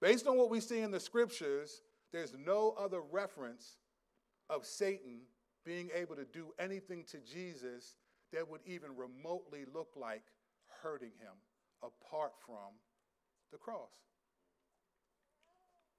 Based 0.00 0.26
on 0.26 0.36
what 0.36 0.50
we 0.50 0.60
see 0.60 0.80
in 0.80 0.90
the 0.90 1.00
scriptures, 1.00 1.82
there's 2.12 2.34
no 2.38 2.74
other 2.78 3.00
reference 3.00 3.76
of 4.48 4.64
Satan 4.64 5.22
being 5.64 5.90
able 5.94 6.16
to 6.16 6.24
do 6.24 6.52
anything 6.58 7.04
to 7.10 7.18
Jesus 7.18 7.96
that 8.32 8.48
would 8.48 8.60
even 8.64 8.90
remotely 8.96 9.64
look 9.74 9.88
like 9.96 10.22
hurting 10.82 11.12
him 11.18 11.34
apart 11.82 12.32
from 12.44 12.74
the 13.50 13.58
cross. 13.58 13.90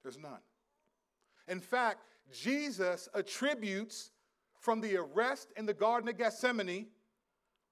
There's 0.02 0.18
none. 0.18 0.40
In 1.48 1.60
fact, 1.60 2.04
Jesus 2.32 3.08
attributes 3.14 4.10
from 4.60 4.80
the 4.80 4.96
arrest 4.96 5.52
in 5.56 5.66
the 5.66 5.74
Garden 5.74 6.08
of 6.08 6.16
Gethsemane 6.16 6.86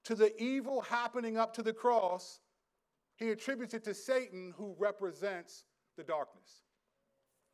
to 0.03 0.15
the 0.15 0.41
evil 0.41 0.81
happening 0.81 1.37
up 1.37 1.53
to 1.55 1.63
the 1.63 1.73
cross, 1.73 2.39
he 3.15 3.29
attributes 3.29 3.73
it 3.73 3.83
to 3.83 3.93
Satan, 3.93 4.53
who 4.57 4.75
represents 4.79 5.65
the 5.99 6.03
darkness. 6.03 6.63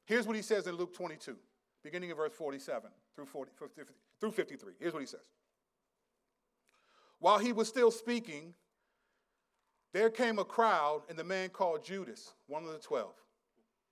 Here's 0.05 0.27
what 0.27 0.35
he 0.35 0.41
says 0.43 0.67
in 0.67 0.75
Luke 0.75 0.93
22, 0.93 1.35
beginning 1.83 2.11
in 2.11 2.15
verse 2.15 2.31
47 2.31 2.91
through, 3.15 3.25
40, 3.25 3.51
through 4.19 4.31
53. 4.31 4.73
Here's 4.79 4.93
what 4.93 4.99
he 4.99 5.07
says. 5.07 5.25
While 7.19 7.39
he 7.39 7.51
was 7.51 7.67
still 7.67 7.89
speaking, 7.89 8.53
there 9.93 10.11
came 10.11 10.37
a 10.37 10.45
crowd, 10.45 11.01
and 11.09 11.17
the 11.17 11.23
man 11.23 11.49
called 11.49 11.83
Judas, 11.83 12.33
one 12.47 12.63
of 12.63 12.71
the 12.71 12.77
twelve, 12.77 13.15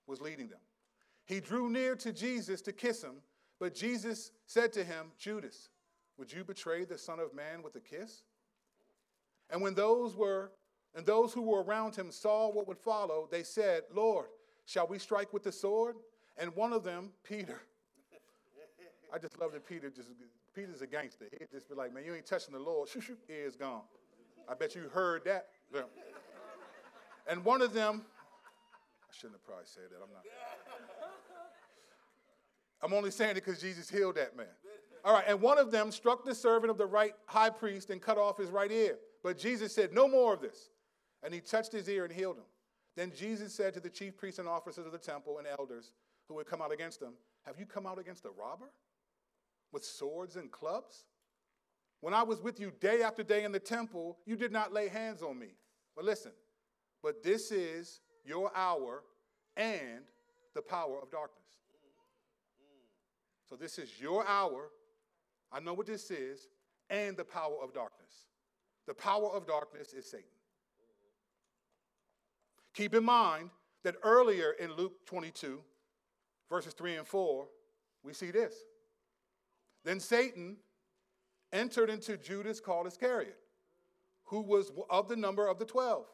was 0.06 0.22
leading 0.22 0.50
them. 0.50 0.60
He 1.26 1.40
drew 1.40 1.70
near 1.70 1.96
to 1.96 2.14
Jesus 2.14 2.62
to 2.64 2.74
kiss 2.74 3.02
him, 3.02 3.16
but 3.60 3.74
Jesus 3.74 4.32
said 4.46 4.72
to 4.74 4.84
him, 4.84 5.08
Judas, 5.18 5.70
would 6.18 6.32
you 6.32 6.44
betray 6.44 6.86
the 6.86 6.98
Son 6.98 7.20
of 7.20 7.34
Man 7.34 7.64
with 7.64 7.76
a 7.76 7.80
kiss? 7.80 8.24
And 9.50 9.62
when 9.62 9.74
those 9.74 10.16
were 10.16 10.52
and 10.96 11.06
those 11.06 11.34
who 11.34 11.42
were 11.42 11.64
around 11.64 11.96
him 11.96 12.12
saw 12.12 12.52
what 12.52 12.68
would 12.68 12.78
follow, 12.78 13.28
they 13.32 13.44
said, 13.44 13.84
Lord, 13.92 14.28
shall 14.66 14.88
we 14.88 15.00
strike 15.00 15.34
with 15.34 15.44
the 15.44 15.52
sword? 15.52 15.96
And 16.38 16.56
one 16.56 16.74
of 16.74 16.84
them, 16.84 17.12
Peter, 17.24 17.62
I 19.14 19.20
just 19.20 19.40
love 19.40 19.52
that 19.52 19.68
Peter 19.68 19.90
just 19.90 20.10
Peter's 20.56 20.82
a 20.82 20.88
gangster. 20.88 21.26
He'd 21.38 21.50
just 21.52 21.70
be 21.70 21.76
like, 21.76 21.94
man, 21.94 22.04
you 22.06 22.14
ain't 22.14 22.26
touching 22.26 22.54
the 22.54 22.60
Lord. 22.60 22.90
Shoo, 22.90 23.02
shoo, 23.02 23.18
ear's 23.30 23.56
gone. 23.56 23.82
I 24.48 24.54
bet 24.54 24.76
you 24.76 24.84
heard 24.94 25.24
that. 25.26 25.48
Yeah. 25.74 25.82
And 27.28 27.44
one 27.46 27.62
of 27.62 27.74
them, 27.74 28.04
I 29.10 29.14
shouldn't 29.16 29.36
have 29.36 29.46
probably 29.46 29.66
said 29.66 29.84
that. 29.90 29.98
I'm 30.04 30.12
not. 30.12 30.24
I'm 32.82 32.94
only 32.94 33.12
saying 33.12 33.32
it 33.32 33.46
because 33.46 33.62
Jesus 33.62 33.90
healed 33.90 34.16
that 34.16 34.36
man. 34.36 34.48
All 35.06 35.14
right, 35.14 35.24
and 35.28 35.42
one 35.42 35.58
of 35.58 35.72
them 35.72 35.92
struck 35.92 36.26
the 36.26 36.36
servant 36.36 36.70
of 36.70 36.78
the 36.78 36.86
right 36.86 37.14
high 37.26 37.50
priest 37.50 37.90
and 37.90 38.02
cut 38.02 38.18
off 38.18 38.38
his 38.38 38.50
right 38.50 38.72
ear. 38.72 38.98
But 39.22 39.38
Jesus 39.38 39.74
said, 39.74 39.94
No 39.94 40.08
more 40.08 40.34
of 40.34 40.42
this. 40.42 40.70
And 41.24 41.34
he 41.34 41.40
touched 41.40 41.72
his 41.72 41.88
ear 41.88 42.04
and 42.04 42.14
healed 42.14 42.38
him. 42.38 42.44
Then 42.96 43.12
Jesus 43.16 43.54
said 43.54 43.74
to 43.74 43.80
the 43.80 43.90
chief 43.90 44.18
priests 44.18 44.40
and 44.40 44.48
officers 44.48 44.86
of 44.86 44.92
the 44.92 44.98
temple 44.98 45.40
and 45.40 45.48
elders 45.48 45.94
who 46.28 46.38
had 46.38 46.48
come 46.48 46.62
out 46.62 46.72
against 46.72 47.02
him, 47.02 47.14
Have 47.46 47.60
you 47.60 47.66
come 47.66 47.86
out 47.86 48.00
against 48.00 48.26
a 48.26 48.30
robber 48.30 48.70
with 49.72 49.84
swords 49.84 50.36
and 50.36 50.52
clubs? 50.52 51.06
When 52.02 52.14
I 52.14 52.24
was 52.24 52.42
with 52.42 52.60
you 52.60 52.72
day 52.82 53.02
after 53.02 53.24
day 53.24 53.46
in 53.46 53.52
the 53.52 53.60
temple, 53.60 54.18
you 54.26 54.36
did 54.36 54.52
not 54.52 54.74
lay 54.74 54.90
hands 54.90 55.22
on 55.22 55.40
me. 55.40 55.56
But 55.96 56.06
listen, 56.06 56.34
but 57.02 57.24
this 57.24 57.52
is 57.52 58.02
your 58.26 58.52
hour 58.56 59.04
and 59.56 60.04
the 60.54 60.62
power 60.62 61.00
of 61.02 61.10
darkness. 61.10 61.40
So 63.50 63.56
this 63.56 63.78
is 63.78 64.02
your 64.02 64.28
hour. 64.28 64.70
I 65.52 65.60
know 65.60 65.74
what 65.74 65.86
this 65.86 66.10
is, 66.12 66.48
and 66.90 67.16
the 67.16 67.24
power 67.24 67.56
of 67.62 67.74
darkness. 67.74 68.28
The 68.88 68.94
power 68.94 69.30
of 69.30 69.48
darkness 69.48 69.94
is 69.94 70.10
Satan. 70.10 70.26
Keep 72.74 72.96
in 72.96 73.04
mind 73.04 73.50
that 73.84 73.96
earlier 74.04 74.52
in 74.60 74.74
Luke 74.74 75.06
22, 75.06 75.62
verses 76.50 76.74
3 76.74 76.98
and 76.98 77.08
4, 77.08 77.48
we 78.04 78.14
see 78.14 78.32
this. 78.32 78.56
Then 79.84 80.00
Satan 80.00 80.58
entered 81.52 81.90
into 81.90 82.18
Judas 82.18 82.60
called 82.60 82.88
Iscariot, 82.88 83.38
who 84.26 84.42
was 84.42 84.72
of 84.90 85.08
the 85.08 85.16
number 85.16 85.48
of 85.48 85.60
the 85.60 85.66
twelve. 85.66 86.06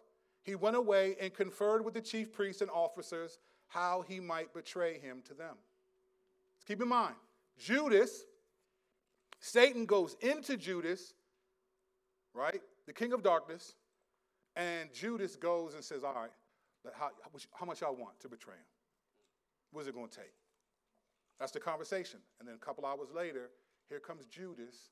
He 0.43 0.55
went 0.55 0.75
away 0.75 1.15
and 1.21 1.33
conferred 1.33 1.85
with 1.85 1.93
the 1.93 2.01
chief 2.01 2.33
priests 2.33 2.61
and 2.61 2.71
officers 2.71 3.39
how 3.67 4.03
he 4.07 4.19
might 4.19 4.53
betray 4.53 4.99
him 4.99 5.21
to 5.27 5.33
them. 5.33 5.55
Let's 6.55 6.65
keep 6.65 6.81
in 6.81 6.87
mind, 6.87 7.15
Judas, 7.57 8.23
Satan 9.39 9.85
goes 9.85 10.15
into 10.21 10.57
Judas, 10.57 11.13
right? 12.33 12.61
The 12.87 12.93
king 12.93 13.13
of 13.13 13.23
darkness, 13.23 13.75
and 14.55 14.91
Judas 14.93 15.35
goes 15.35 15.75
and 15.75 15.83
says, 15.83 16.03
All 16.03 16.13
right, 16.13 16.31
how, 16.97 17.09
how 17.53 17.65
much 17.65 17.83
I 17.83 17.89
want 17.89 18.19
to 18.21 18.29
betray 18.29 18.55
him? 18.55 18.65
What's 19.71 19.87
it 19.87 19.95
going 19.95 20.09
to 20.09 20.15
take? 20.17 20.33
That's 21.39 21.51
the 21.51 21.59
conversation. 21.59 22.19
And 22.39 22.47
then 22.47 22.55
a 22.55 22.65
couple 22.65 22.85
hours 22.85 23.09
later, 23.15 23.49
here 23.87 23.99
comes 23.99 24.25
Judas 24.25 24.89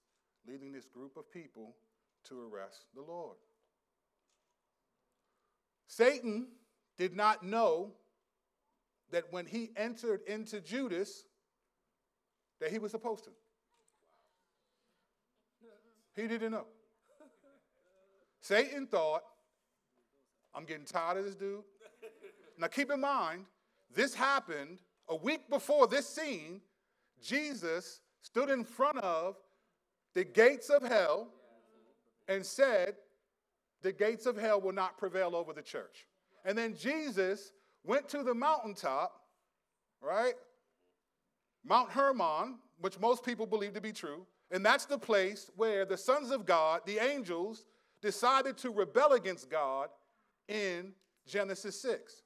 leading 0.48 0.72
this 0.72 0.86
group 0.86 1.18
of 1.18 1.32
people 1.32 1.75
to 2.25 2.50
arrest 2.51 2.86
the 2.96 3.01
Lord. 3.01 3.38
Satan 5.88 6.48
did 6.98 7.16
not 7.16 7.44
know 7.44 7.94
that 9.12 9.25
when 9.32 9.46
he 9.46 9.72
entered 9.75 10.22
into 10.27 10.60
Judas, 10.60 11.24
that 12.60 12.72
he 12.72 12.80
was 12.80 12.92
supposed 12.92 13.24
to. 13.25 13.30
He 16.16 16.27
didn't 16.27 16.51
know. 16.51 16.66
Satan 18.42 18.88
thought, 18.88 19.24
I'm 20.56 20.66
getting 20.66 20.86
tired 20.86 21.18
of 21.18 21.25
this 21.25 21.36
dude. 21.36 21.63
Now 22.58 22.68
keep 22.68 22.92
in 22.92 23.02
mind, 23.02 23.46
this 23.94 24.14
happened 24.14 24.80
a 25.10 25.16
week 25.16 25.50
before 25.50 25.88
this 25.88 26.08
scene. 26.08 26.62
Jesus 27.22 28.02
stood 28.22 28.50
in 28.50 28.64
front 28.64 28.98
of 29.00 29.36
the 30.14 30.24
gates 30.24 30.70
of 30.70 30.82
hell 30.84 31.28
and 32.28 32.46
said, 32.46 32.96
The 33.82 33.92
gates 33.92 34.26
of 34.26 34.38
hell 34.38 34.60
will 34.60 34.74
not 34.74 34.98
prevail 34.98 35.36
over 35.36 35.54
the 35.54 35.62
church. 35.62 36.08
And 36.46 36.58
then 36.58 36.76
Jesus 36.76 37.54
went 37.84 38.10
to 38.10 38.24
the 38.24 38.34
mountaintop, 38.34 39.14
right? 40.02 40.34
Mount 41.64 41.90
Hermon, 41.90 42.60
which 42.80 43.00
most 43.00 43.24
people 43.24 43.46
believe 43.46 43.74
to 43.74 43.82
be 43.82 43.92
true. 43.92 44.26
And 44.52 44.66
that's 44.66 44.86
the 44.86 44.98
place 44.98 45.52
where 45.56 45.86
the 45.86 45.98
sons 45.98 46.32
of 46.32 46.46
God, 46.46 46.82
the 46.86 47.00
angels, 47.00 47.66
decided 48.02 48.58
to 48.58 48.70
rebel 48.72 49.14
against 49.14 49.50
God 49.50 49.90
in 50.48 50.94
Genesis 51.26 51.82
6. 51.82 52.24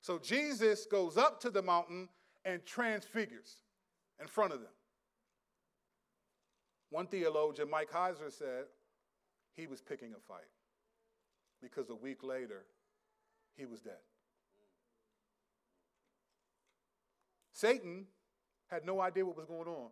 So 0.00 0.18
Jesus 0.18 0.86
goes 0.86 1.16
up 1.16 1.40
to 1.40 1.50
the 1.50 1.62
mountain 1.62 2.08
and 2.44 2.64
transfigures 2.64 3.56
in 4.20 4.26
front 4.26 4.52
of 4.52 4.60
them. 4.60 4.70
One 6.90 7.06
theologian, 7.06 7.68
Mike 7.68 7.90
Heiser, 7.90 8.32
said 8.32 8.64
he 9.54 9.66
was 9.66 9.82
picking 9.82 10.14
a 10.14 10.20
fight 10.20 10.48
because 11.60 11.90
a 11.90 11.94
week 11.94 12.22
later, 12.22 12.64
he 13.56 13.66
was 13.66 13.80
dead. 13.80 13.94
Satan 17.52 18.06
had 18.68 18.86
no 18.86 19.00
idea 19.00 19.26
what 19.26 19.36
was 19.36 19.46
going 19.46 19.66
on. 19.66 19.88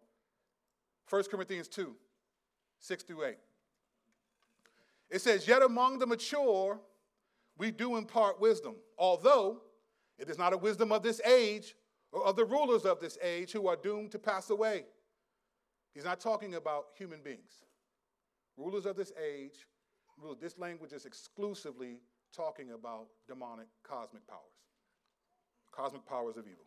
1 1.10 1.24
Corinthians 1.24 1.68
2 1.68 1.94
6 2.78 3.02
through 3.02 3.24
8. 3.24 3.36
It 5.10 5.20
says, 5.20 5.48
Yet 5.48 5.62
among 5.62 5.98
the 5.98 6.06
mature, 6.06 6.78
we 7.58 7.70
do 7.70 7.96
impart 7.96 8.40
wisdom, 8.40 8.76
although 8.98 9.62
it 10.18 10.28
is 10.28 10.38
not 10.38 10.52
a 10.52 10.56
wisdom 10.56 10.92
of 10.92 11.02
this 11.02 11.20
age 11.22 11.74
or 12.12 12.24
of 12.24 12.36
the 12.36 12.44
rulers 12.44 12.84
of 12.84 13.00
this 13.00 13.18
age 13.22 13.52
who 13.52 13.68
are 13.68 13.76
doomed 13.76 14.10
to 14.12 14.18
pass 14.18 14.50
away. 14.50 14.84
He's 15.94 16.04
not 16.04 16.20
talking 16.20 16.54
about 16.54 16.86
human 16.96 17.20
beings. 17.22 17.64
Rulers 18.56 18.86
of 18.86 18.96
this 18.96 19.12
age 19.22 19.66
this 20.40 20.58
language 20.58 20.92
is 20.92 21.04
exclusively 21.04 22.00
talking 22.34 22.72
about 22.72 23.08
demonic 23.28 23.66
cosmic 23.82 24.26
powers, 24.26 24.40
cosmic 25.72 26.06
powers 26.06 26.36
of 26.36 26.46
evil. 26.46 26.64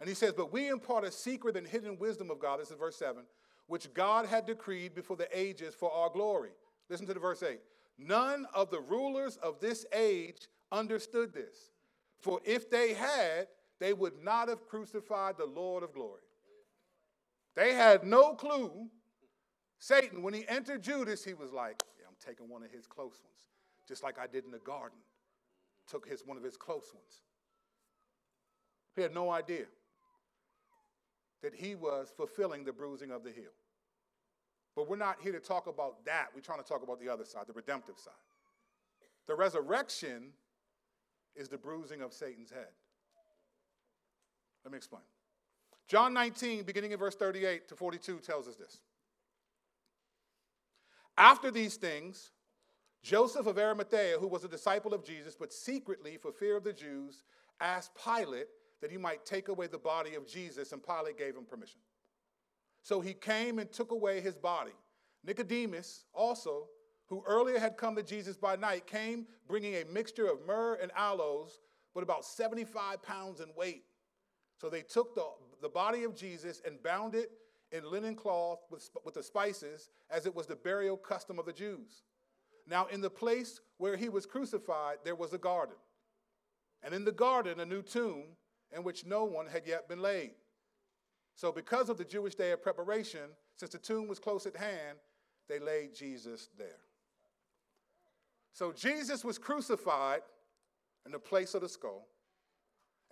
And 0.00 0.08
he 0.08 0.14
says, 0.14 0.32
But 0.36 0.52
we 0.52 0.68
impart 0.68 1.04
a 1.04 1.10
secret 1.10 1.56
and 1.56 1.66
hidden 1.66 1.98
wisdom 1.98 2.30
of 2.30 2.38
God, 2.38 2.60
this 2.60 2.70
is 2.70 2.78
verse 2.78 2.96
7, 2.96 3.24
which 3.66 3.92
God 3.94 4.26
had 4.26 4.46
decreed 4.46 4.94
before 4.94 5.16
the 5.16 5.28
ages 5.38 5.74
for 5.74 5.92
our 5.92 6.10
glory. 6.10 6.50
Listen 6.88 7.06
to 7.06 7.14
the 7.14 7.20
verse 7.20 7.42
8. 7.42 7.60
None 7.98 8.46
of 8.54 8.70
the 8.70 8.80
rulers 8.80 9.36
of 9.42 9.60
this 9.60 9.84
age 9.92 10.48
understood 10.70 11.34
this. 11.34 11.70
For 12.20 12.40
if 12.44 12.70
they 12.70 12.94
had, 12.94 13.48
they 13.78 13.92
would 13.92 14.22
not 14.22 14.48
have 14.48 14.66
crucified 14.66 15.36
the 15.38 15.46
Lord 15.46 15.82
of 15.82 15.92
glory. 15.92 16.22
They 17.54 17.74
had 17.74 18.04
no 18.04 18.34
clue. 18.34 18.88
Satan, 19.78 20.22
when 20.22 20.34
he 20.34 20.46
entered 20.48 20.82
Judas, 20.82 21.24
he 21.24 21.34
was 21.34 21.52
like, 21.52 21.82
yeah, 21.98 22.06
I'm 22.08 22.16
taking 22.24 22.48
one 22.48 22.62
of 22.62 22.70
his 22.70 22.86
close 22.86 23.20
ones, 23.22 23.46
just 23.86 24.02
like 24.02 24.18
I 24.18 24.26
did 24.26 24.44
in 24.44 24.50
the 24.50 24.58
garden. 24.58 24.98
Took 25.88 26.08
his 26.08 26.22
one 26.26 26.36
of 26.36 26.42
his 26.42 26.56
close 26.56 26.92
ones. 26.92 27.22
He 28.94 29.02
had 29.02 29.14
no 29.14 29.30
idea 29.30 29.66
that 31.42 31.54
he 31.54 31.76
was 31.76 32.12
fulfilling 32.16 32.64
the 32.64 32.72
bruising 32.72 33.12
of 33.12 33.22
the 33.22 33.30
heel. 33.30 33.52
But 34.74 34.88
we're 34.88 34.96
not 34.96 35.18
here 35.20 35.32
to 35.32 35.40
talk 35.40 35.66
about 35.66 36.04
that. 36.04 36.28
We're 36.34 36.40
trying 36.40 36.62
to 36.62 36.68
talk 36.68 36.82
about 36.82 37.00
the 37.00 37.08
other 37.08 37.24
side, 37.24 37.44
the 37.46 37.52
redemptive 37.52 37.98
side. 37.98 38.12
The 39.26 39.34
resurrection 39.34 40.32
is 41.38 41.48
the 41.48 41.56
bruising 41.56 42.02
of 42.02 42.12
Satan's 42.12 42.50
head. 42.50 42.68
Let 44.64 44.72
me 44.72 44.76
explain. 44.76 45.02
John 45.86 46.12
19, 46.12 46.64
beginning 46.64 46.92
in 46.92 46.98
verse 46.98 47.14
38 47.14 47.68
to 47.68 47.76
42, 47.76 48.18
tells 48.18 48.46
us 48.48 48.56
this. 48.56 48.80
After 51.16 51.50
these 51.50 51.76
things, 51.76 52.32
Joseph 53.02 53.46
of 53.46 53.58
Arimathea, 53.58 54.18
who 54.18 54.26
was 54.26 54.44
a 54.44 54.48
disciple 54.48 54.92
of 54.92 55.04
Jesus, 55.04 55.34
but 55.34 55.52
secretly, 55.52 56.16
for 56.16 56.32
fear 56.32 56.56
of 56.56 56.64
the 56.64 56.72
Jews, 56.72 57.22
asked 57.60 57.92
Pilate 58.04 58.48
that 58.80 58.90
he 58.90 58.98
might 58.98 59.24
take 59.24 59.48
away 59.48 59.66
the 59.66 59.78
body 59.78 60.14
of 60.14 60.26
Jesus, 60.26 60.72
and 60.72 60.82
Pilate 60.82 61.18
gave 61.18 61.36
him 61.36 61.44
permission. 61.44 61.80
So 62.82 63.00
he 63.00 63.14
came 63.14 63.58
and 63.58 63.72
took 63.72 63.90
away 63.90 64.20
his 64.20 64.36
body. 64.36 64.74
Nicodemus, 65.24 66.04
also, 66.12 66.68
who 67.08 67.22
earlier 67.26 67.58
had 67.58 67.76
come 67.76 67.96
to 67.96 68.02
Jesus 68.02 68.36
by 68.36 68.56
night, 68.56 68.86
came 68.86 69.26
bringing 69.46 69.74
a 69.76 69.84
mixture 69.86 70.26
of 70.26 70.46
myrrh 70.46 70.78
and 70.80 70.92
aloes, 70.94 71.60
but 71.94 72.02
about 72.02 72.24
75 72.24 73.02
pounds 73.02 73.40
in 73.40 73.48
weight. 73.56 73.84
So 74.60 74.68
they 74.68 74.82
took 74.82 75.14
the, 75.14 75.24
the 75.62 75.68
body 75.68 76.04
of 76.04 76.14
Jesus 76.14 76.60
and 76.66 76.82
bound 76.82 77.14
it 77.14 77.30
in 77.72 77.90
linen 77.90 78.14
cloth 78.14 78.60
with, 78.70 78.88
with 79.04 79.14
the 79.14 79.22
spices, 79.22 79.90
as 80.10 80.26
it 80.26 80.34
was 80.34 80.46
the 80.46 80.56
burial 80.56 80.96
custom 80.96 81.38
of 81.38 81.46
the 81.46 81.52
Jews. 81.52 82.02
Now, 82.66 82.86
in 82.86 83.00
the 83.00 83.10
place 83.10 83.60
where 83.78 83.96
he 83.96 84.08
was 84.08 84.26
crucified, 84.26 84.98
there 85.04 85.14
was 85.14 85.32
a 85.32 85.38
garden. 85.38 85.76
And 86.82 86.94
in 86.94 87.04
the 87.04 87.12
garden, 87.12 87.60
a 87.60 87.66
new 87.66 87.82
tomb 87.82 88.24
in 88.76 88.84
which 88.84 89.06
no 89.06 89.24
one 89.24 89.46
had 89.46 89.66
yet 89.66 89.88
been 89.88 90.02
laid. 90.02 90.32
So, 91.34 91.52
because 91.52 91.88
of 91.88 91.96
the 91.96 92.04
Jewish 92.04 92.34
day 92.34 92.52
of 92.52 92.62
preparation, 92.62 93.30
since 93.56 93.72
the 93.72 93.78
tomb 93.78 94.08
was 94.08 94.18
close 94.18 94.44
at 94.44 94.56
hand, 94.56 94.98
they 95.48 95.58
laid 95.58 95.94
Jesus 95.94 96.48
there. 96.58 96.80
So, 98.58 98.72
Jesus 98.72 99.24
was 99.24 99.38
crucified 99.38 100.22
in 101.06 101.12
the 101.12 101.18
place 101.20 101.54
of 101.54 101.60
the 101.60 101.68
skull, 101.68 102.08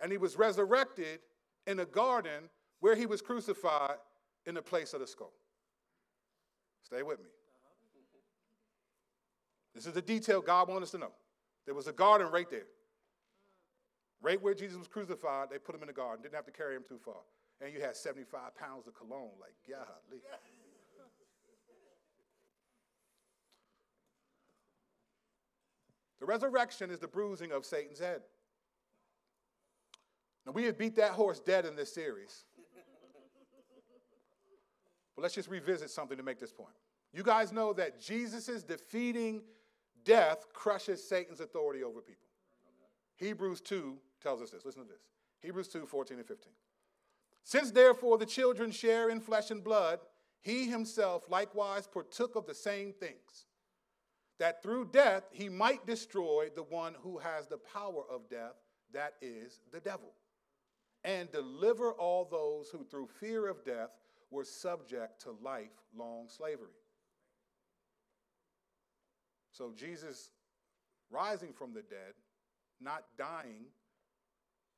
and 0.01 0.11
he 0.11 0.17
was 0.17 0.35
resurrected 0.35 1.19
in 1.65 1.79
a 1.79 1.85
garden 1.85 2.49
where 2.81 2.97
he 2.97 3.05
was 3.05 3.21
crucified 3.21 3.95
in 4.45 4.55
the 4.55 4.61
place 4.61 4.93
of 4.93 4.99
the 4.99 5.07
skull. 5.07 5.31
Stay 6.83 7.01
with 7.01 7.19
me. 7.19 7.29
This 9.73 9.85
is 9.85 9.93
the 9.93 10.01
detail 10.01 10.41
God 10.41 10.67
wants 10.67 10.83
us 10.83 10.91
to 10.91 10.97
know. 10.97 11.13
There 11.65 11.73
was 11.73 11.87
a 11.87 11.93
garden 11.93 12.27
right 12.29 12.49
there. 12.49 12.67
Right 14.21 14.41
where 14.41 14.53
Jesus 14.53 14.77
was 14.77 14.89
crucified, 14.89 15.47
they 15.49 15.59
put 15.59 15.73
him 15.73 15.81
in 15.81 15.87
the 15.87 15.93
garden. 15.93 16.23
Didn't 16.23 16.35
have 16.35 16.45
to 16.47 16.51
carry 16.51 16.75
him 16.75 16.83
too 16.85 16.99
far. 16.99 17.23
And 17.61 17.73
you 17.73 17.79
had 17.79 17.95
75 17.95 18.53
pounds 18.57 18.85
of 18.85 18.95
cologne. 18.95 19.31
Like, 19.39 19.53
golly. 19.65 20.19
The 26.19 26.25
resurrection 26.25 26.89
is 26.89 26.99
the 26.99 27.07
bruising 27.07 27.51
of 27.51 27.65
Satan's 27.65 27.99
head. 27.99 28.21
Now, 30.45 30.51
we 30.53 30.63
have 30.63 30.77
beat 30.77 30.95
that 30.95 31.11
horse 31.11 31.39
dead 31.39 31.65
in 31.65 31.75
this 31.75 31.93
series. 31.93 32.45
but 35.15 35.23
let's 35.23 35.35
just 35.35 35.49
revisit 35.49 35.89
something 35.89 36.17
to 36.17 36.23
make 36.23 36.39
this 36.39 36.53
point. 36.53 36.73
You 37.13 37.23
guys 37.23 37.51
know 37.51 37.73
that 37.73 37.99
Jesus' 37.99 38.63
defeating 38.63 39.41
death 40.05 40.45
crushes 40.53 41.03
Satan's 41.07 41.39
authority 41.39 41.83
over 41.83 42.01
people. 42.01 42.27
Hebrews 43.17 43.61
2 43.61 43.97
tells 44.21 44.41
us 44.41 44.51
this. 44.51 44.63
Listen 44.63 44.83
to 44.83 44.87
this 44.87 45.01
Hebrews 45.41 45.67
2 45.67 45.85
14 45.85 46.17
and 46.17 46.27
15. 46.27 46.51
Since 47.43 47.71
therefore 47.71 48.17
the 48.17 48.25
children 48.25 48.71
share 48.71 49.09
in 49.09 49.19
flesh 49.19 49.51
and 49.51 49.63
blood, 49.63 49.99
he 50.41 50.65
himself 50.65 51.23
likewise 51.29 51.87
partook 51.87 52.35
of 52.35 52.45
the 52.45 52.53
same 52.53 52.93
things, 52.93 53.45
that 54.39 54.61
through 54.61 54.89
death 54.91 55.23
he 55.31 55.49
might 55.49 55.85
destroy 55.85 56.49
the 56.55 56.63
one 56.63 56.95
who 57.01 57.17
has 57.17 57.47
the 57.47 57.57
power 57.57 58.03
of 58.09 58.29
death, 58.29 58.55
that 58.93 59.13
is, 59.21 59.59
the 59.71 59.79
devil, 59.79 60.13
and 61.03 61.31
deliver 61.31 61.91
all 61.93 62.25
those 62.25 62.69
who 62.69 62.83
through 62.83 63.07
fear 63.19 63.47
of 63.47 63.63
death 63.63 63.89
were 64.29 64.43
subject 64.43 65.21
to 65.21 65.31
lifelong 65.41 66.27
slavery. 66.27 66.75
So 69.51 69.73
Jesus 69.75 70.29
rising 71.09 71.53
from 71.53 71.73
the 71.73 71.81
dead, 71.81 72.13
not 72.79 73.03
dying 73.17 73.65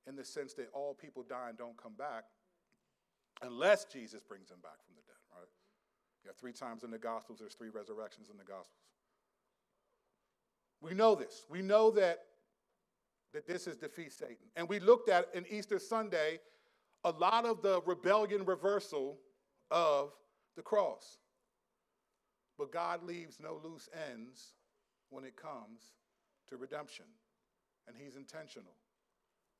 in 0.07 0.15
the 0.15 0.23
sense 0.23 0.53
that 0.53 0.69
all 0.73 0.93
people 0.93 1.23
die 1.27 1.49
and 1.49 1.57
don't 1.57 1.75
come 1.75 1.95
back 1.97 2.25
unless 3.41 3.85
Jesus 3.85 4.23
brings 4.23 4.49
them 4.49 4.59
back 4.61 4.83
from 4.85 4.95
the 4.95 5.01
dead, 5.01 5.19
right? 5.35 5.47
You 6.23 6.29
have 6.29 6.37
three 6.37 6.53
times 6.53 6.83
in 6.83 6.91
the 6.91 6.97
Gospels, 6.97 7.39
there's 7.39 7.55
three 7.55 7.69
resurrections 7.69 8.29
in 8.29 8.37
the 8.37 8.43
Gospels. 8.43 8.83
We 10.81 10.93
know 10.93 11.15
this. 11.15 11.45
We 11.49 11.61
know 11.61 11.91
that, 11.91 12.19
that 13.33 13.47
this 13.47 13.67
is 13.67 13.77
defeat 13.77 14.11
Satan. 14.13 14.47
And 14.55 14.67
we 14.67 14.79
looked 14.79 15.09
at 15.09 15.27
in 15.33 15.45
Easter 15.49 15.79
Sunday 15.79 16.39
a 17.03 17.11
lot 17.11 17.45
of 17.45 17.61
the 17.61 17.81
rebellion 17.85 18.45
reversal 18.45 19.17
of 19.71 20.11
the 20.55 20.61
cross. 20.61 21.19
But 22.57 22.71
God 22.71 23.03
leaves 23.03 23.39
no 23.39 23.59
loose 23.63 23.87
ends 24.11 24.53
when 25.09 25.23
it 25.23 25.35
comes 25.35 25.93
to 26.49 26.57
redemption, 26.57 27.05
and 27.87 27.95
He's 27.97 28.15
intentional. 28.15 28.73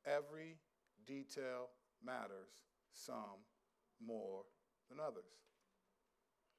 Every 0.06 0.58
detail 1.06 1.70
matters, 2.04 2.66
some 2.92 3.40
more 4.04 4.42
than 4.90 4.98
others. 5.00 5.24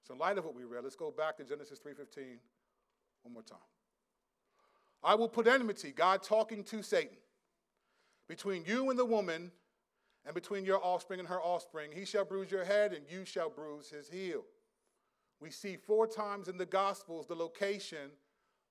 So 0.04 0.14
in 0.14 0.20
light 0.20 0.38
of 0.38 0.46
what 0.46 0.56
we 0.56 0.64
read, 0.64 0.84
let's 0.84 0.96
go 0.96 1.12
back 1.12 1.38
to 1.38 1.44
Genesis 1.44 1.80
3:15 1.80 2.40
one 3.24 3.34
more 3.34 3.44
time. 3.44 3.60
I 5.04 5.16
will 5.16 5.30
put 5.30 5.48
enmity, 5.48 5.92
God 5.92 6.22
talking 6.24 6.64
to 6.66 6.84
Satan, 6.84 7.18
between 8.28 8.64
you 8.66 8.90
and 8.90 9.00
the 9.00 9.06
woman, 9.06 9.52
and 10.26 10.36
between 10.36 10.64
your 10.66 10.84
offspring 10.84 11.20
and 11.20 11.28
her 11.28 11.42
offspring. 11.42 11.92
He 11.92 12.06
shall 12.06 12.26
bruise 12.26 12.52
your 12.52 12.64
head, 12.64 12.94
and 12.94 13.04
you 13.10 13.26
shall 13.26 13.50
bruise 13.50 13.90
his 13.90 14.08
heel. 14.08 14.44
We 15.40 15.50
see 15.50 15.76
four 15.76 16.06
times 16.06 16.48
in 16.48 16.58
the 16.58 16.66
Gospels 16.66 17.26
the 17.26 17.36
location 17.36 18.12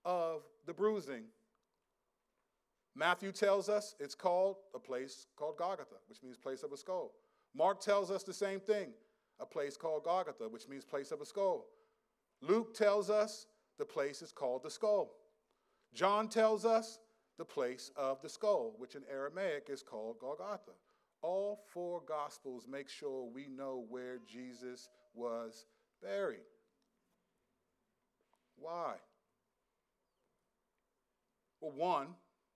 of 0.04 0.42
the 0.66 0.72
bruising 0.72 1.24
Matthew 2.94 3.32
tells 3.32 3.68
us 3.68 3.94
it's 4.00 4.14
called 4.14 4.56
a 4.74 4.78
place 4.78 5.26
called 5.36 5.56
Golgotha, 5.56 5.96
which 6.08 6.22
means 6.22 6.36
place 6.36 6.62
of 6.62 6.72
a 6.72 6.76
skull. 6.76 7.12
Mark 7.54 7.80
tells 7.80 8.10
us 8.10 8.22
the 8.22 8.32
same 8.32 8.60
thing, 8.60 8.90
a 9.40 9.46
place 9.46 9.76
called 9.76 10.04
Golgotha, 10.04 10.48
which 10.48 10.68
means 10.68 10.84
place 10.84 11.12
of 11.12 11.20
a 11.20 11.26
skull. 11.26 11.66
Luke 12.42 12.74
tells 12.74 13.10
us 13.10 13.46
the 13.78 13.84
place 13.84 14.22
is 14.22 14.32
called 14.32 14.62
the 14.62 14.70
skull. 14.70 15.12
John 15.94 16.28
tells 16.28 16.64
us 16.64 16.98
the 17.38 17.44
place 17.44 17.90
of 17.96 18.20
the 18.22 18.28
skull, 18.28 18.74
which 18.78 18.94
in 18.94 19.02
Aramaic 19.10 19.68
is 19.70 19.82
called 19.82 20.18
Golgotha. 20.20 20.72
All 21.22 21.60
four 21.72 22.02
gospels 22.06 22.66
make 22.70 22.88
sure 22.88 23.24
we 23.24 23.46
know 23.48 23.84
where 23.88 24.18
Jesus 24.26 24.88
was 25.14 25.66
buried. 26.02 26.40
Why? 28.56 28.94
Well, 31.60 31.72
one, 31.72 32.08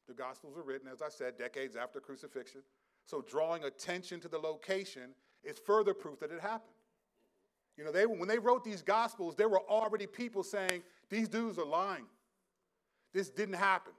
the 0.07 0.15
Gospels 0.15 0.55
were 0.55 0.63
written, 0.63 0.89
as 0.91 1.03
I 1.03 1.09
said, 1.09 1.37
decades 1.37 1.77
after 1.77 2.01
crucifixion. 2.01 2.63
So 3.07 3.23
drawing 3.23 3.65
attention 3.65 4.21
to 4.21 4.29
the 4.29 4.39
location 4.39 5.15
is 5.43 5.59
further 5.59 5.95
proof 5.95 6.21
that 6.21 6.31
it 6.31 6.41
happened. 6.41 6.75
You 7.77 7.85
know, 7.85 7.93
they, 7.93 8.07
when 8.07 8.29
they 8.29 8.39
wrote 8.39 8.65
these 8.65 8.83
Gospels, 8.83 9.35
there 9.35 9.49
were 9.49 9.63
already 9.69 10.07
people 10.07 10.43
saying, 10.43 10.83
these 11.11 11.29
dudes 11.29 11.59
are 11.59 11.67
lying. 11.67 12.05
This 13.15 13.31
didn't 13.31 13.55
happen. 13.55 13.95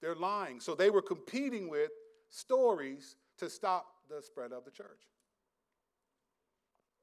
They're 0.00 0.16
lying. 0.16 0.58
So 0.58 0.74
they 0.74 0.90
were 0.90 1.02
competing 1.02 1.68
with 1.68 1.90
stories 2.30 3.16
to 3.38 3.50
stop 3.50 3.86
the 4.08 4.22
spread 4.22 4.52
of 4.52 4.64
the 4.64 4.70
church. 4.70 5.02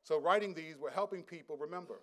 So 0.04 0.20
writing 0.20 0.54
these 0.54 0.78
were 0.78 0.90
helping 0.90 1.22
people 1.22 1.56
remember. 1.58 2.02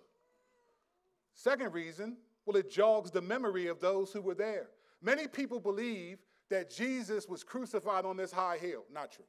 Second 1.33 1.73
reason 1.73 2.17
Well, 2.45 2.55
it 2.55 2.71
jogs 2.71 3.11
the 3.11 3.21
memory 3.21 3.67
of 3.67 3.79
those 3.79 4.13
who 4.13 4.21
were 4.21 4.35
there. 4.35 4.69
Many 5.01 5.27
people 5.27 5.59
believe 5.59 6.19
that 6.49 6.69
Jesus 6.69 7.27
was 7.27 7.43
crucified 7.43 8.05
on 8.05 8.17
this 8.17 8.31
high 8.31 8.57
hill. 8.57 8.85
Not 8.93 9.11
true. 9.11 9.25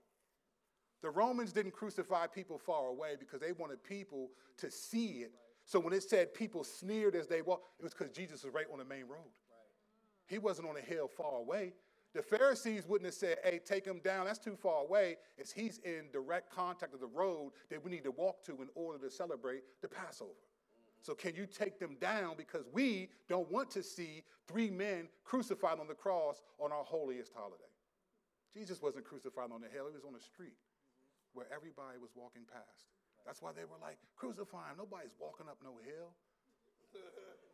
The 1.03 1.11
Romans 1.11 1.53
didn't 1.53 1.73
crucify 1.73 2.27
people 2.27 2.59
far 2.59 2.89
away 2.89 3.15
because 3.19 3.41
they 3.41 3.53
wanted 3.53 3.83
people 3.83 4.31
to 4.59 4.71
see 4.71 5.23
it. 5.23 5.33
So 5.65 5.81
when 5.81 5.93
it 5.93 6.03
said 6.03 6.35
people 6.35 6.63
sneered 6.63 7.17
as 7.17 7.27
they 7.27 7.43
walked, 7.43 7.69
it 7.79 7.83
was 7.83 7.93
because 7.93 8.15
Jesus 8.15 8.45
was 8.45 8.53
right 8.53 8.67
on 8.71 8.79
the 8.79 8.85
main 8.85 9.07
road. 9.09 9.31
He 10.27 10.39
wasn't 10.39 10.69
on 10.69 10.77
a 10.77 10.81
hill 10.81 11.09
far 11.09 11.37
away. 11.37 11.73
The 12.15 12.23
Pharisees 12.23 12.87
wouldn't 12.87 13.07
have 13.07 13.15
said, 13.15 13.39
hey, 13.45 13.61
take 13.63 13.85
him 13.85 14.01
down, 14.03 14.25
that's 14.25 14.39
too 14.39 14.57
far 14.57 14.83
away. 14.83 15.17
It's 15.37 15.53
he's 15.53 15.79
in 15.85 16.07
direct 16.13 16.51
contact 16.51 16.95
of 16.95 17.01
the 17.01 17.07
road 17.07 17.53
that 17.69 17.85
we 17.85 17.91
need 17.91 18.05
to 18.05 18.11
walk 18.11 18.43
to 18.45 18.63
in 18.63 18.69
order 18.75 18.99
to 19.05 19.11
celebrate 19.11 19.65
the 19.83 19.89
Passover. 19.89 20.31
So 21.03 21.15
can 21.15 21.37
you 21.37 21.47
take 21.47 21.79
them 21.79 21.97
down 22.01 22.35
because 22.37 22.65
we 22.73 23.11
don't 23.29 23.51
want 23.53 23.71
to 23.73 23.83
see 23.83 24.25
three 24.49 24.71
men 24.71 25.09
crucified 25.25 25.79
on 25.79 25.89
the 25.89 25.95
cross 25.95 26.43
on 26.59 26.73
our 26.73 26.85
holiest 26.85 27.33
holiday? 27.35 27.71
Jesus 28.55 28.81
wasn't 28.81 29.05
crucified 29.05 29.53
on 29.53 29.61
the 29.61 29.69
hill, 29.69 29.87
he 29.87 29.95
was 29.95 30.05
on 30.05 30.15
the 30.15 30.21
street 30.21 30.57
where 31.35 31.47
everybody 31.55 31.99
was 32.01 32.11
walking 32.17 32.43
past. 32.51 32.89
That's 33.27 33.43
why 33.43 33.53
they 33.53 33.69
were 33.69 33.77
like, 33.83 33.99
crucify 34.17 34.71
him. 34.71 34.79
Nobody's 34.79 35.13
walking 35.21 35.47
up 35.51 35.59
no 35.63 35.77
hill. 35.85 36.17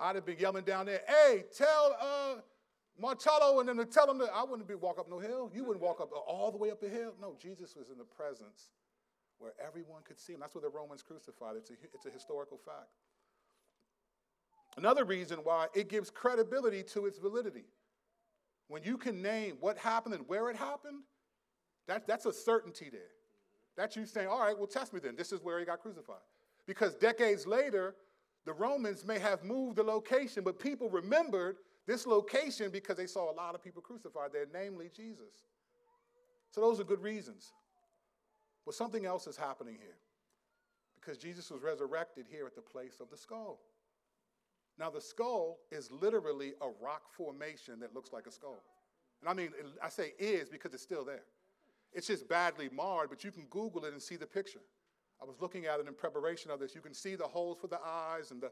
I'd 0.00 0.16
have 0.16 0.26
been 0.26 0.38
yelling 0.38 0.64
down 0.64 0.86
there, 0.86 1.00
hey, 1.06 1.44
tell 1.56 1.96
uh, 2.00 2.40
Marcello 3.00 3.60
and 3.60 3.68
them 3.68 3.78
to 3.78 3.84
tell 3.84 4.06
them 4.06 4.18
that 4.18 4.30
I 4.34 4.44
wouldn't 4.44 4.68
be 4.68 4.74
walk 4.74 4.98
up 4.98 5.08
no 5.08 5.18
hill. 5.18 5.50
You 5.52 5.64
wouldn't 5.64 5.82
walk 5.82 6.00
up 6.00 6.10
all 6.26 6.50
the 6.50 6.58
way 6.58 6.70
up 6.70 6.80
the 6.80 6.88
hill. 6.88 7.14
No, 7.20 7.36
Jesus 7.40 7.74
was 7.76 7.90
in 7.90 7.98
the 7.98 8.04
presence 8.04 8.70
where 9.38 9.52
everyone 9.64 10.02
could 10.04 10.18
see 10.18 10.32
him. 10.32 10.40
That's 10.40 10.54
where 10.54 10.62
the 10.62 10.68
Romans 10.68 11.02
crucified. 11.02 11.56
It's 11.56 11.70
a, 11.70 11.74
it's 11.92 12.06
a 12.06 12.10
historical 12.10 12.58
fact. 12.58 12.88
Another 14.76 15.04
reason 15.04 15.38
why 15.44 15.66
it 15.74 15.88
gives 15.88 16.10
credibility 16.10 16.82
to 16.82 17.06
its 17.06 17.18
validity. 17.18 17.64
When 18.68 18.82
you 18.82 18.96
can 18.96 19.22
name 19.22 19.56
what 19.60 19.78
happened 19.78 20.14
and 20.14 20.26
where 20.26 20.50
it 20.50 20.56
happened, 20.56 21.02
that, 21.86 22.06
that's 22.06 22.26
a 22.26 22.32
certainty 22.32 22.88
there. 22.90 23.12
That's 23.76 23.96
you 23.96 24.06
saying, 24.06 24.28
all 24.28 24.40
right, 24.40 24.56
well, 24.56 24.66
test 24.66 24.92
me 24.92 25.00
then. 25.00 25.16
This 25.16 25.32
is 25.32 25.42
where 25.42 25.58
he 25.58 25.64
got 25.64 25.80
crucified. 25.80 26.22
Because 26.66 26.94
decades 26.94 27.46
later, 27.46 27.94
the 28.44 28.52
Romans 28.52 29.04
may 29.04 29.18
have 29.18 29.42
moved 29.42 29.76
the 29.76 29.82
location, 29.82 30.44
but 30.44 30.58
people 30.58 30.88
remembered 30.90 31.56
this 31.86 32.06
location 32.06 32.70
because 32.70 32.96
they 32.96 33.06
saw 33.06 33.30
a 33.30 33.34
lot 33.34 33.54
of 33.54 33.62
people 33.62 33.82
crucified 33.82 34.30
there, 34.32 34.46
namely 34.52 34.90
Jesus. 34.94 35.44
So 36.50 36.60
those 36.60 36.80
are 36.80 36.84
good 36.84 37.02
reasons. 37.02 37.52
But 38.64 38.74
something 38.74 39.06
else 39.06 39.26
is 39.26 39.36
happening 39.36 39.76
here 39.78 39.96
because 41.00 41.18
Jesus 41.18 41.50
was 41.50 41.62
resurrected 41.62 42.26
here 42.30 42.46
at 42.46 42.54
the 42.54 42.62
place 42.62 43.00
of 43.00 43.10
the 43.10 43.16
skull. 43.16 43.60
Now, 44.78 44.90
the 44.90 45.00
skull 45.00 45.58
is 45.70 45.90
literally 45.90 46.54
a 46.60 46.68
rock 46.82 47.02
formation 47.12 47.78
that 47.80 47.94
looks 47.94 48.12
like 48.12 48.26
a 48.26 48.32
skull. 48.32 48.62
And 49.20 49.28
I 49.28 49.34
mean, 49.34 49.50
I 49.82 49.88
say 49.88 50.14
is 50.18 50.48
because 50.48 50.74
it's 50.74 50.82
still 50.82 51.04
there. 51.04 51.22
It's 51.92 52.08
just 52.08 52.28
badly 52.28 52.68
marred, 52.72 53.08
but 53.08 53.22
you 53.22 53.30
can 53.30 53.44
Google 53.50 53.84
it 53.84 53.92
and 53.92 54.02
see 54.02 54.16
the 54.16 54.26
picture. 54.26 54.60
I 55.20 55.24
was 55.24 55.36
looking 55.40 55.66
at 55.66 55.80
it 55.80 55.86
in 55.86 55.94
preparation 55.94 56.50
of 56.50 56.60
this. 56.60 56.74
You 56.74 56.80
can 56.80 56.94
see 56.94 57.14
the 57.14 57.24
holes 57.24 57.58
for 57.60 57.68
the 57.68 57.78
eyes 57.84 58.30
and 58.30 58.40
the, 58.40 58.50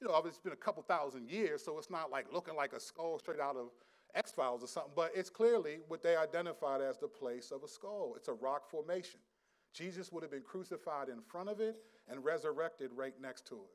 you 0.00 0.08
know, 0.08 0.20
it's 0.24 0.38
been 0.38 0.52
a 0.52 0.56
couple 0.56 0.82
thousand 0.82 1.28
years, 1.28 1.64
so 1.64 1.78
it's 1.78 1.90
not 1.90 2.10
like 2.10 2.32
looking 2.32 2.56
like 2.56 2.72
a 2.72 2.80
skull 2.80 3.18
straight 3.18 3.40
out 3.40 3.56
of 3.56 3.68
X 4.14 4.32
Files 4.32 4.64
or 4.64 4.66
something, 4.66 4.92
but 4.96 5.12
it's 5.14 5.30
clearly 5.30 5.78
what 5.88 6.02
they 6.02 6.16
identified 6.16 6.80
as 6.80 6.98
the 6.98 7.08
place 7.08 7.50
of 7.50 7.62
a 7.62 7.68
skull. 7.68 8.14
It's 8.16 8.28
a 8.28 8.32
rock 8.32 8.68
formation. 8.68 9.20
Jesus 9.74 10.10
would 10.10 10.22
have 10.22 10.32
been 10.32 10.42
crucified 10.42 11.08
in 11.08 11.20
front 11.20 11.48
of 11.48 11.60
it 11.60 11.76
and 12.08 12.24
resurrected 12.24 12.90
right 12.94 13.14
next 13.20 13.46
to 13.48 13.54
it. 13.54 13.70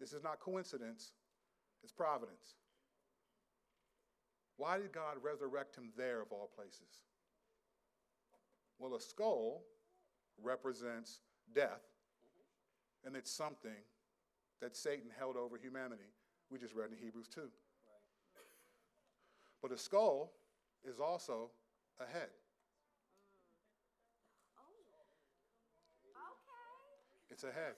This 0.00 0.12
is 0.12 0.22
not 0.22 0.40
coincidence, 0.40 1.12
it's 1.82 1.92
providence. 1.92 2.56
Why 4.56 4.78
did 4.78 4.92
God 4.92 5.16
resurrect 5.22 5.76
him 5.76 5.90
there 5.96 6.22
of 6.22 6.32
all 6.32 6.50
places? 6.54 7.00
Well, 8.78 8.94
a 8.94 9.00
skull 9.00 9.62
represents 10.42 11.20
death, 11.54 11.82
and 13.04 13.16
it's 13.16 13.30
something 13.30 13.82
that 14.60 14.76
Satan 14.76 15.10
held 15.18 15.36
over 15.36 15.56
humanity. 15.56 16.10
We 16.50 16.58
just 16.58 16.74
read 16.74 16.90
in 16.90 16.96
Hebrews 17.02 17.28
2. 17.28 17.42
But 19.60 19.72
a 19.72 19.78
skull 19.78 20.32
is 20.84 21.00
also 21.00 21.50
a 22.00 22.06
head. 22.06 22.28
It's 27.30 27.44
a 27.44 27.46
head. 27.46 27.74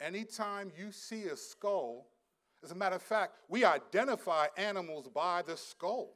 Anytime 0.00 0.70
you 0.76 0.92
see 0.92 1.24
a 1.24 1.36
skull, 1.36 2.06
as 2.62 2.70
a 2.70 2.74
matter 2.74 2.96
of 2.96 3.02
fact, 3.02 3.36
we 3.48 3.64
identify 3.64 4.46
animals 4.56 5.08
by 5.08 5.42
the 5.42 5.56
skull. 5.56 6.14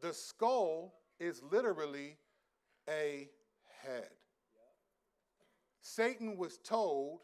The 0.00 0.12
skull 0.12 0.94
is 1.18 1.42
literally 1.50 2.16
a 2.88 3.28
head. 3.84 4.10
Satan 5.82 6.36
was 6.36 6.58
told, 6.58 7.20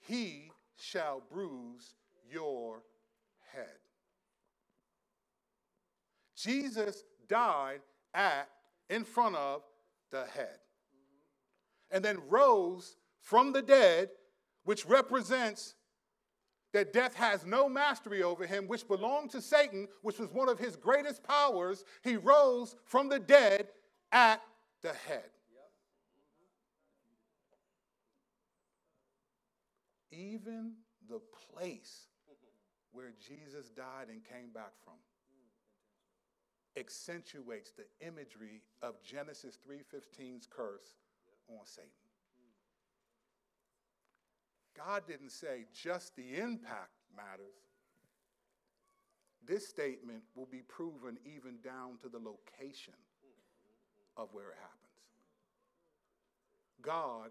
He 0.00 0.50
shall 0.76 1.22
bruise 1.30 1.94
your 2.30 2.82
head. 3.52 3.78
Jesus 6.36 7.04
died 7.26 7.80
at, 8.12 8.48
in 8.90 9.04
front 9.04 9.34
of 9.34 9.62
the 10.10 10.26
head, 10.26 10.58
and 11.90 12.04
then 12.04 12.18
rose 12.28 12.96
from 13.20 13.52
the 13.52 13.62
dead, 13.62 14.10
which 14.64 14.84
represents 14.84 15.74
that 16.74 16.92
death 16.92 17.14
has 17.14 17.46
no 17.46 17.68
mastery 17.68 18.22
over 18.22 18.46
him, 18.46 18.66
which 18.66 18.86
belonged 18.86 19.30
to 19.30 19.40
Satan, 19.40 19.88
which 20.02 20.18
was 20.18 20.28
one 20.32 20.48
of 20.48 20.58
his 20.58 20.76
greatest 20.76 21.22
powers. 21.22 21.84
He 22.02 22.16
rose 22.16 22.74
from 22.84 23.08
the 23.08 23.20
dead 23.20 23.68
at 24.12 24.42
the 24.82 24.92
head. 24.92 25.30
Even 30.16 30.72
the 31.08 31.20
place 31.52 32.06
where 32.92 33.12
Jesus 33.18 33.70
died 33.70 34.08
and 34.08 34.22
came 34.24 34.50
back 34.52 34.72
from 34.84 34.94
accentuates 36.76 37.72
the 37.72 37.86
imagery 38.06 38.62
of 38.82 39.00
Genesis 39.02 39.56
3:15's 39.56 40.46
curse 40.46 40.96
on 41.48 41.64
Satan. 41.64 41.90
God 44.74 45.06
didn't 45.06 45.30
say 45.30 45.66
just 45.72 46.16
the 46.16 46.36
impact 46.36 46.90
matters. 47.16 47.54
This 49.44 49.68
statement 49.68 50.24
will 50.34 50.46
be 50.46 50.62
proven 50.62 51.18
even 51.24 51.60
down 51.60 51.98
to 51.98 52.08
the 52.08 52.18
location 52.18 52.94
of 54.16 54.32
where 54.32 54.50
it 54.50 54.58
happens. 54.58 54.80
God 56.80 57.30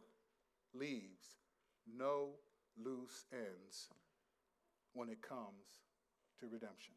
leaves 0.74 1.38
no 1.86 2.40
loose 2.82 3.26
ends 3.32 3.90
when 4.94 5.10
it 5.10 5.22
comes 5.22 5.82
to 6.40 6.48
redemption. 6.48 6.94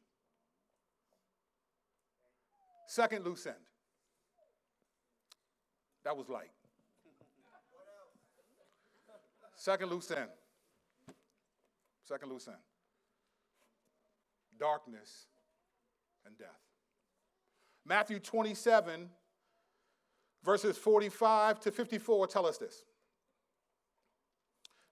Second 2.87 3.25
loose 3.25 3.47
end. 3.47 3.57
That 6.05 6.17
was 6.17 6.29
light. 6.29 6.51
Second 9.57 9.91
loose 9.91 10.11
end. 10.11 10.31
Second 12.05 12.31
loose 12.31 12.47
end. 12.47 12.57
Darkness 14.61 15.27
and 16.25 16.39
death. 16.39 16.61
Matthew 17.85 18.19
27, 18.19 19.09
verses 20.45 20.77
45 20.79 21.61
to 21.61 21.73
54 21.73 22.27
tell 22.29 22.47
us 22.47 22.59
this. 22.59 22.85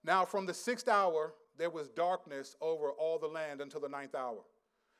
Now, 0.05 0.23
from 0.23 0.45
the 0.45 0.53
sixth 0.53 0.87
hour, 0.87 1.33
there 1.57 1.71
was 1.71 1.87
darkness 1.89 2.55
over 2.61 2.91
all 2.91 3.17
the 3.17 3.27
land 3.27 3.59
until 3.59 3.81
the 3.81 3.89
ninth 3.89 4.13
hour. 4.13 4.43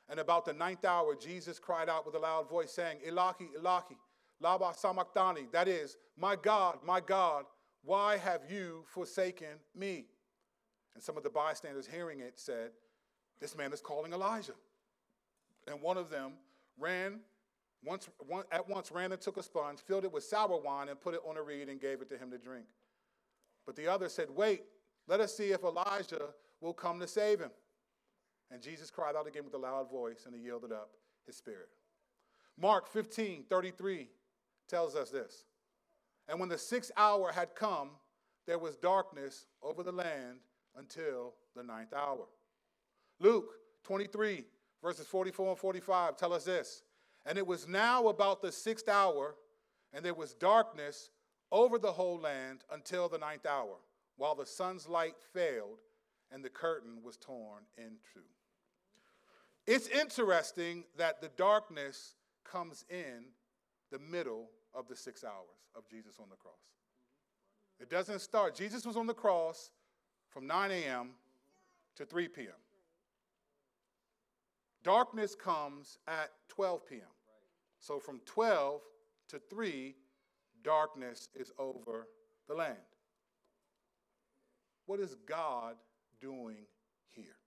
And 0.09 0.19
about 0.19 0.45
the 0.45 0.53
ninth 0.53 0.83
hour, 0.83 1.15
Jesus 1.15 1.59
cried 1.59 1.89
out 1.89 2.05
with 2.05 2.15
a 2.15 2.19
loud 2.19 2.49
voice, 2.49 2.71
saying, 2.71 2.99
Ilahi, 3.07 3.49
Ilahi, 3.59 3.95
Laba 4.43 4.75
Sabachthani. 4.75 5.47
That 5.51 5.67
is, 5.67 5.97
My 6.17 6.35
God, 6.35 6.79
my 6.83 6.99
God, 6.99 7.45
why 7.83 8.17
have 8.17 8.41
you 8.49 8.83
forsaken 8.87 9.59
me? 9.75 10.05
And 10.95 11.03
some 11.03 11.17
of 11.17 11.23
the 11.23 11.29
bystanders 11.29 11.87
hearing 11.87 12.19
it 12.19 12.39
said, 12.39 12.71
This 13.39 13.55
man 13.55 13.73
is 13.73 13.81
calling 13.81 14.11
Elijah. 14.11 14.53
And 15.67 15.81
one 15.81 15.97
of 15.97 16.09
them 16.09 16.33
ran, 16.79 17.19
once, 17.83 18.09
one, 18.27 18.45
at 18.51 18.67
once 18.67 18.91
ran 18.91 19.11
and 19.11 19.21
took 19.21 19.37
a 19.37 19.43
sponge, 19.43 19.79
filled 19.79 20.03
it 20.03 20.11
with 20.11 20.23
sour 20.23 20.59
wine, 20.59 20.89
and 20.89 20.99
put 20.99 21.13
it 21.13 21.21
on 21.27 21.37
a 21.37 21.41
reed 21.43 21.69
and 21.69 21.79
gave 21.79 22.01
it 22.01 22.09
to 22.09 22.17
him 22.17 22.31
to 22.31 22.37
drink. 22.37 22.65
But 23.65 23.75
the 23.75 23.87
other 23.87 24.09
said, 24.09 24.29
Wait, 24.29 24.63
let 25.07 25.19
us 25.19 25.35
see 25.35 25.51
if 25.51 25.63
Elijah 25.63 26.29
will 26.61 26.73
come 26.73 26.99
to 26.99 27.07
save 27.07 27.39
him. 27.39 27.51
And 28.51 28.61
Jesus 28.61 28.89
cried 28.89 29.15
out 29.15 29.27
again 29.27 29.43
with 29.43 29.53
a 29.53 29.59
loud 29.59 29.89
voice, 29.89 30.23
and 30.25 30.35
he 30.35 30.41
yielded 30.41 30.71
up 30.71 30.91
his 31.25 31.35
spirit. 31.35 31.69
Mark 32.59 32.87
15, 32.87 33.45
33 33.49 34.07
tells 34.67 34.95
us 34.95 35.09
this. 35.09 35.45
And 36.27 36.39
when 36.39 36.49
the 36.49 36.57
sixth 36.57 36.91
hour 36.97 37.31
had 37.31 37.55
come, 37.55 37.89
there 38.47 38.59
was 38.59 38.75
darkness 38.75 39.45
over 39.61 39.83
the 39.83 39.91
land 39.91 40.39
until 40.75 41.33
the 41.55 41.63
ninth 41.63 41.93
hour. 41.93 42.27
Luke 43.19 43.53
23, 43.83 44.45
verses 44.83 45.07
44 45.07 45.49
and 45.49 45.57
45 45.57 46.17
tell 46.17 46.33
us 46.33 46.45
this. 46.45 46.83
And 47.25 47.37
it 47.37 47.45
was 47.45 47.67
now 47.67 48.07
about 48.07 48.41
the 48.41 48.51
sixth 48.51 48.87
hour, 48.87 49.35
and 49.93 50.05
there 50.05 50.13
was 50.13 50.33
darkness 50.33 51.09
over 51.51 51.79
the 51.79 51.91
whole 51.91 52.19
land 52.19 52.63
until 52.71 53.09
the 53.09 53.17
ninth 53.17 53.45
hour, 53.45 53.77
while 54.17 54.36
the 54.36 54.45
sun's 54.45 54.88
light 54.88 55.15
failed 55.34 55.80
and 56.32 56.43
the 56.43 56.49
curtain 56.49 56.99
was 57.04 57.17
torn 57.17 57.63
in 57.78 57.97
two. 58.13 58.21
It's 59.67 59.88
interesting 59.88 60.84
that 60.97 61.21
the 61.21 61.30
darkness 61.38 62.15
comes 62.43 62.86
in 62.89 63.25
the 63.91 63.99
middle 63.99 64.49
of 64.73 64.88
the 64.88 64.95
six 64.95 65.23
hours 65.23 65.69
of 65.75 65.88
Jesus 65.89 66.17
on 66.19 66.30
the 66.30 66.36
cross. 66.36 66.54
It 67.80 67.89
doesn't 67.89 68.19
start. 68.19 68.56
Jesus 68.56 68.86
was 68.86 68.95
on 68.95 69.08
the 69.08 69.13
cross 69.13 69.71
from 70.30 70.47
9 70.47 70.71
a.m. 70.71 71.12
to 71.95 72.06
3 72.06 72.28
p.m. 72.28 72.47
Darkness 74.84 75.36
comes 75.36 75.97
at 76.08 76.30
12 76.49 76.88
p.m. 76.88 77.01
So 77.80 77.99
from 77.99 78.21
12 78.25 78.82
to 79.30 79.39
3, 79.49 79.95
darkness 80.63 81.30
is 81.36 81.51
over 81.58 82.08
the 82.47 82.54
land. 82.54 82.78
What 84.86 85.00
is 85.00 85.15
God 85.26 85.76
doing 86.21 86.65
here? 87.12 87.38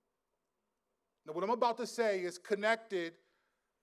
Now, 1.26 1.32
what 1.32 1.44
I'm 1.44 1.50
about 1.50 1.76
to 1.78 1.86
say 1.86 2.20
is 2.20 2.38
connected 2.38 3.12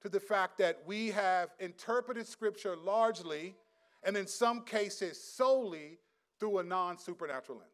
to 0.02 0.10
the 0.10 0.20
fact 0.20 0.58
that 0.58 0.82
we 0.86 1.10
have 1.12 1.50
interpreted 1.60 2.28
Scripture 2.28 2.76
largely 2.76 3.56
and 4.04 4.16
in 4.16 4.28
some 4.28 4.62
cases 4.62 5.22
solely 5.22 6.00
through 6.40 6.60
a 6.60 6.64
non 6.64 6.98
supernatural 6.98 7.60
lens. 7.60 7.72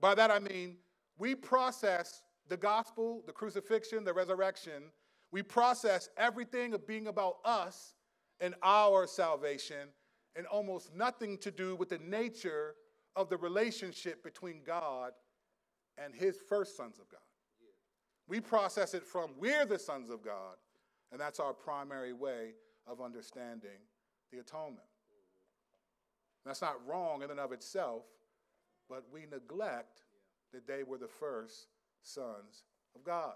By 0.00 0.14
that 0.14 0.30
I 0.30 0.38
mean, 0.38 0.76
we 1.18 1.34
process 1.34 2.22
the 2.48 2.56
gospel, 2.56 3.22
the 3.26 3.32
crucifixion, 3.32 4.04
the 4.04 4.12
resurrection, 4.12 4.84
we 5.30 5.42
process 5.42 6.10
everything 6.16 6.74
of 6.74 6.86
being 6.86 7.08
about 7.08 7.38
us 7.44 7.94
and 8.40 8.54
our 8.62 9.06
salvation 9.06 9.88
and 10.36 10.46
almost 10.46 10.94
nothing 10.94 11.38
to 11.38 11.50
do 11.50 11.74
with 11.76 11.88
the 11.88 11.98
nature 11.98 12.74
of 13.16 13.28
the 13.28 13.36
relationship 13.36 14.22
between 14.22 14.60
God 14.66 15.12
and 15.98 16.14
his 16.14 16.36
first 16.48 16.76
sons 16.76 16.98
of 16.98 17.08
God. 17.08 17.20
We 18.26 18.40
process 18.40 18.94
it 18.94 19.04
from 19.04 19.30
we're 19.38 19.66
the 19.66 19.78
sons 19.78 20.10
of 20.10 20.22
God, 20.22 20.56
and 21.12 21.20
that's 21.20 21.40
our 21.40 21.52
primary 21.52 22.12
way 22.12 22.52
of 22.86 23.00
understanding 23.00 23.78
the 24.32 24.38
atonement. 24.38 24.86
That's 26.44 26.62
not 26.62 26.76
wrong 26.86 27.22
in 27.22 27.30
and 27.30 27.40
of 27.40 27.52
itself, 27.52 28.02
but 28.88 29.04
we 29.12 29.20
neglect 29.30 30.02
that 30.52 30.66
they 30.66 30.82
were 30.82 30.98
the 30.98 31.08
first 31.08 31.68
sons 32.02 32.64
of 32.94 33.04
God. 33.04 33.34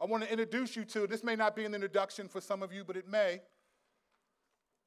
I 0.00 0.04
want 0.04 0.22
to 0.22 0.30
introduce 0.30 0.76
you 0.76 0.84
to, 0.86 1.06
this 1.06 1.24
may 1.24 1.36
not 1.36 1.56
be 1.56 1.64
an 1.64 1.74
introduction 1.74 2.28
for 2.28 2.40
some 2.40 2.62
of 2.62 2.72
you, 2.72 2.84
but 2.84 2.96
it 2.96 3.08
may. 3.08 3.40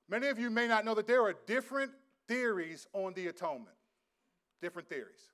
Many 0.09 0.27
of 0.27 0.39
you 0.39 0.49
may 0.49 0.67
not 0.67 0.85
know 0.85 0.93
that 0.95 1.07
there 1.07 1.21
are 1.21 1.33
different 1.45 1.91
theories 2.31 2.87
on 2.93 3.13
the 3.13 3.27
atonement. 3.27 3.75
Different 4.61 4.87
theories. 4.87 5.33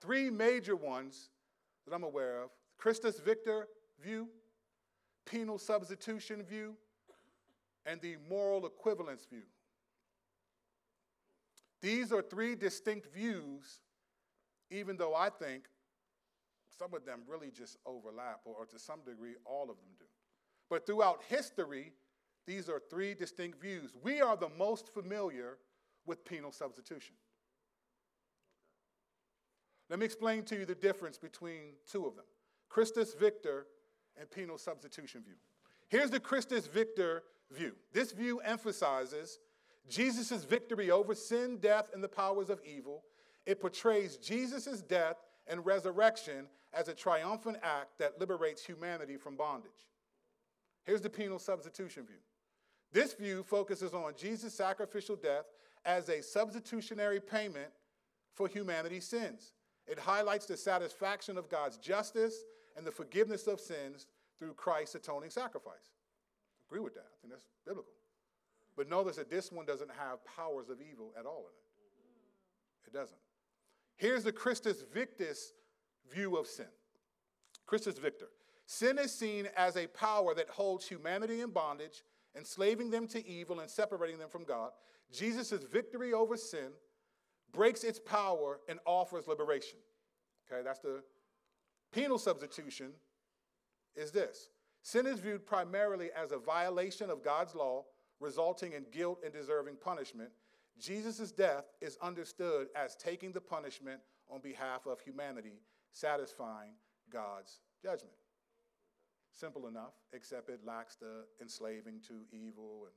Three 0.00 0.28
major 0.28 0.74
ones 0.74 1.30
that 1.86 1.94
I'm 1.94 2.02
aware 2.02 2.42
of 2.42 2.50
Christus 2.78 3.20
Victor 3.20 3.68
view, 4.02 4.28
penal 5.24 5.56
substitution 5.56 6.42
view, 6.42 6.74
and 7.86 8.00
the 8.00 8.16
moral 8.28 8.66
equivalence 8.66 9.24
view. 9.24 9.44
These 11.80 12.12
are 12.12 12.22
three 12.22 12.56
distinct 12.56 13.06
views, 13.14 13.82
even 14.72 14.96
though 14.96 15.14
I 15.14 15.28
think 15.30 15.66
some 16.76 16.92
of 16.92 17.04
them 17.06 17.20
really 17.28 17.52
just 17.52 17.76
overlap, 17.86 18.40
or 18.44 18.66
to 18.66 18.78
some 18.80 19.00
degree, 19.06 19.34
all 19.44 19.70
of 19.70 19.76
them 19.76 19.94
do. 20.00 20.06
But 20.68 20.86
throughout 20.86 21.22
history, 21.28 21.92
these 22.48 22.68
are 22.68 22.82
three 22.90 23.14
distinct 23.14 23.62
views. 23.62 23.92
We 24.02 24.20
are 24.20 24.36
the 24.36 24.50
most 24.58 24.92
familiar 24.92 25.58
with 26.06 26.24
penal 26.24 26.52
substitution. 26.52 27.14
Let 29.88 29.98
me 29.98 30.04
explain 30.04 30.42
to 30.44 30.56
you 30.56 30.64
the 30.64 30.74
difference 30.74 31.18
between 31.18 31.74
two 31.90 32.06
of 32.06 32.16
them 32.16 32.24
Christus 32.68 33.14
Victor 33.14 33.66
and 34.18 34.30
penal 34.30 34.58
substitution 34.58 35.22
view. 35.22 35.36
Here's 35.88 36.10
the 36.10 36.20
Christus 36.20 36.66
Victor 36.66 37.22
view. 37.52 37.72
This 37.92 38.12
view 38.12 38.40
emphasizes 38.40 39.38
Jesus' 39.88 40.44
victory 40.44 40.90
over 40.90 41.14
sin, 41.14 41.58
death, 41.58 41.90
and 41.94 42.02
the 42.02 42.08
powers 42.08 42.50
of 42.50 42.60
evil. 42.64 43.04
It 43.44 43.60
portrays 43.60 44.16
Jesus' 44.16 44.82
death 44.82 45.16
and 45.46 45.64
resurrection 45.64 46.48
as 46.74 46.88
a 46.88 46.94
triumphant 46.94 47.58
act 47.62 47.98
that 47.98 48.18
liberates 48.18 48.64
humanity 48.64 49.16
from 49.16 49.36
bondage. 49.36 49.70
Here's 50.82 51.00
the 51.00 51.10
penal 51.10 51.38
substitution 51.38 52.04
view. 52.04 52.16
This 52.92 53.14
view 53.14 53.42
focuses 53.42 53.94
on 53.94 54.14
Jesus' 54.16 54.54
sacrificial 54.54 55.16
death 55.16 55.44
as 55.86 56.08
a 56.08 56.22
substitutionary 56.22 57.20
payment 57.20 57.70
for 58.34 58.48
humanity's 58.48 59.06
sins. 59.06 59.52
It 59.86 59.98
highlights 59.98 60.46
the 60.46 60.56
satisfaction 60.56 61.38
of 61.38 61.48
God's 61.48 61.78
justice 61.78 62.44
and 62.76 62.86
the 62.86 62.92
forgiveness 62.92 63.46
of 63.46 63.60
sins 63.60 64.06
through 64.38 64.54
Christ's 64.54 64.96
atoning 64.96 65.30
sacrifice. 65.30 65.92
Agree 66.68 66.80
with 66.80 66.94
that. 66.94 67.06
I 67.06 67.16
think 67.22 67.32
that's 67.32 67.46
biblical. 67.64 67.92
But 68.76 68.90
notice 68.90 69.16
that 69.16 69.30
this 69.30 69.50
one 69.50 69.64
doesn't 69.64 69.90
have 69.98 70.24
powers 70.24 70.68
of 70.68 70.78
evil 70.82 71.12
at 71.18 71.24
all 71.24 71.46
in 71.46 71.46
it. 71.46 72.88
It 72.88 72.92
doesn't. 72.92 73.18
Here's 73.96 74.24
the 74.24 74.32
Christus 74.32 74.84
Victus 74.92 75.52
view 76.12 76.36
of 76.36 76.46
sin. 76.46 76.66
Christus 77.64 77.98
Victor. 77.98 78.26
Sin 78.66 78.98
is 78.98 79.12
seen 79.12 79.48
as 79.56 79.76
a 79.76 79.86
power 79.86 80.34
that 80.34 80.50
holds 80.50 80.86
humanity 80.86 81.40
in 81.40 81.50
bondage, 81.50 82.02
enslaving 82.36 82.90
them 82.90 83.06
to 83.08 83.26
evil 83.26 83.60
and 83.60 83.70
separating 83.70 84.18
them 84.18 84.28
from 84.28 84.44
God. 84.44 84.72
Jesus' 85.12 85.64
victory 85.70 86.12
over 86.12 86.36
sin 86.36 86.70
breaks 87.52 87.84
its 87.84 87.98
power 87.98 88.60
and 88.68 88.78
offers 88.84 89.26
liberation. 89.26 89.78
Okay, 90.50 90.62
that's 90.62 90.80
the 90.80 91.02
penal 91.92 92.18
substitution 92.18 92.92
is 93.94 94.10
this. 94.10 94.50
Sin 94.82 95.06
is 95.06 95.18
viewed 95.18 95.46
primarily 95.46 96.10
as 96.16 96.30
a 96.30 96.38
violation 96.38 97.10
of 97.10 97.22
God's 97.22 97.54
law, 97.54 97.84
resulting 98.20 98.72
in 98.72 98.84
guilt 98.92 99.20
and 99.24 99.32
deserving 99.32 99.76
punishment. 99.76 100.30
Jesus' 100.78 101.32
death 101.32 101.64
is 101.80 101.96
understood 102.02 102.68
as 102.76 102.94
taking 102.94 103.32
the 103.32 103.40
punishment 103.40 104.00
on 104.30 104.40
behalf 104.40 104.86
of 104.86 105.00
humanity, 105.00 105.60
satisfying 105.90 106.72
God's 107.10 107.60
judgment. 107.82 108.14
Simple 109.32 109.66
enough, 109.66 109.94
except 110.12 110.48
it 110.50 110.60
lacks 110.64 110.96
the 110.96 111.24
enslaving 111.40 112.00
to 112.08 112.14
evil 112.32 112.86
and 112.86 112.94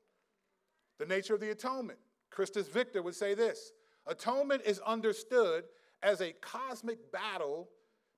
the 1.00 1.06
nature 1.06 1.34
of 1.34 1.40
the 1.40 1.50
atonement. 1.50 1.98
Christus 2.30 2.68
Victor 2.68 3.02
would 3.02 3.16
say 3.16 3.34
this 3.34 3.72
Atonement 4.06 4.62
is 4.66 4.80
understood 4.80 5.64
as 6.04 6.22
a 6.22 6.34
cosmic 6.34 7.12
battle 7.12 7.70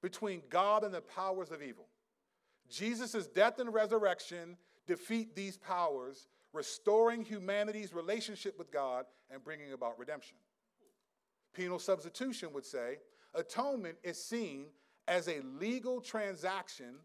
between 0.02 0.42
God 0.50 0.84
and 0.84 0.94
the 0.94 1.02
powers 1.02 1.52
of 1.52 1.62
evil. 1.62 1.88
Jesus' 2.70 3.28
death 3.28 3.60
and 3.60 3.74
resurrection 3.74 4.58
defeat 4.88 5.36
these 5.36 5.58
powers, 5.58 6.28
restoring 6.54 7.24
humanity's 7.24 7.94
relationship 7.94 8.58
with 8.58 8.72
God 8.72 9.06
and 9.30 9.44
bringing 9.44 9.74
about 9.74 10.00
redemption. 10.00 10.38
Penal 11.54 11.80
substitution 11.80 12.54
would 12.54 12.66
say 12.66 12.98
atonement 13.36 13.98
is 14.04 14.24
seen 14.24 14.68
as 15.08 15.28
a 15.28 15.42
legal 15.60 16.00
transaction 16.00 16.96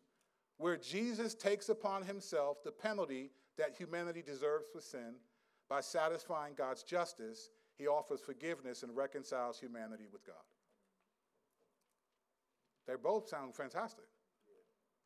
where 0.58 0.76
Jesus 0.76 1.34
takes 1.34 1.68
upon 1.68 2.02
himself 2.02 2.62
the 2.64 2.70
penalty 2.70 3.30
that 3.58 3.74
humanity 3.76 4.22
deserves 4.22 4.66
for 4.72 4.80
sin 4.80 5.16
by 5.68 5.80
satisfying 5.80 6.54
God's 6.56 6.82
justice 6.82 7.50
he 7.76 7.86
offers 7.86 8.20
forgiveness 8.20 8.82
and 8.82 8.96
reconciles 8.96 9.60
humanity 9.60 10.06
with 10.10 10.26
God. 10.26 10.36
They 12.86 12.94
both 12.94 13.28
sound 13.28 13.54
fantastic. 13.54 14.06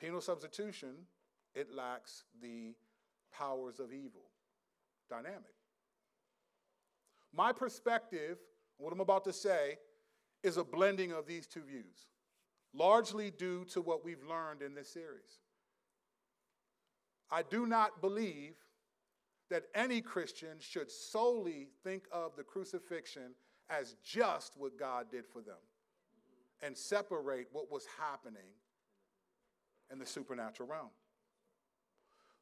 Penal 0.00 0.20
substitution, 0.20 0.94
it 1.54 1.74
lacks 1.74 2.24
the 2.40 2.74
powers 3.32 3.80
of 3.80 3.92
evil 3.92 4.30
dynamic. 5.08 5.54
My 7.34 7.52
perspective, 7.52 8.38
what 8.78 8.92
I'm 8.92 9.00
about 9.00 9.24
to 9.24 9.32
say, 9.32 9.78
is 10.42 10.56
a 10.56 10.64
blending 10.64 11.12
of 11.12 11.26
these 11.26 11.46
two 11.46 11.62
views, 11.62 12.08
largely 12.72 13.30
due 13.30 13.64
to 13.66 13.80
what 13.80 14.04
we've 14.04 14.24
learned 14.28 14.62
in 14.62 14.74
this 14.74 14.88
series. 14.88 15.40
I 17.30 17.42
do 17.42 17.66
not 17.66 18.00
believe 18.00 18.54
that 19.50 19.64
any 19.74 20.00
Christian 20.00 20.58
should 20.60 20.90
solely 20.90 21.68
think 21.82 22.04
of 22.12 22.36
the 22.36 22.42
crucifixion 22.42 23.34
as 23.68 23.96
just 24.04 24.56
what 24.56 24.78
God 24.78 25.06
did 25.10 25.26
for 25.26 25.42
them 25.42 25.56
and 26.62 26.76
separate 26.76 27.48
what 27.52 27.70
was 27.70 27.86
happening 27.98 28.54
in 29.90 29.98
the 29.98 30.06
supernatural 30.06 30.68
realm. 30.68 30.90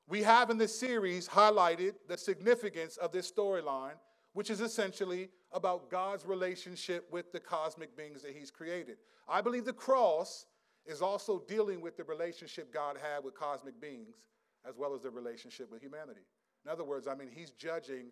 We 0.06 0.22
have 0.22 0.50
in 0.50 0.58
this 0.58 0.78
series 0.78 1.28
highlighted 1.28 1.94
the 2.08 2.16
significance 2.16 2.96
of 2.96 3.12
this 3.12 3.30
storyline 3.30 3.96
which 4.34 4.50
is 4.50 4.60
essentially 4.60 5.30
about 5.52 5.90
God's 5.90 6.24
relationship 6.24 7.08
with 7.10 7.32
the 7.32 7.40
cosmic 7.40 7.96
beings 7.96 8.22
that 8.22 8.36
He's 8.36 8.50
created. 8.50 8.98
I 9.28 9.40
believe 9.40 9.64
the 9.64 9.72
cross 9.72 10.46
is 10.86 11.02
also 11.02 11.42
dealing 11.48 11.80
with 11.80 11.96
the 11.96 12.04
relationship 12.04 12.72
God 12.72 12.96
had 13.02 13.24
with 13.24 13.34
cosmic 13.34 13.80
beings 13.80 14.26
as 14.68 14.76
well 14.76 14.94
as 14.94 15.02
the 15.02 15.10
relationship 15.10 15.70
with 15.70 15.82
humanity. 15.82 16.20
In 16.68 16.72
other 16.72 16.84
words, 16.84 17.08
I 17.08 17.14
mean, 17.14 17.30
He's 17.34 17.52
judging 17.52 18.08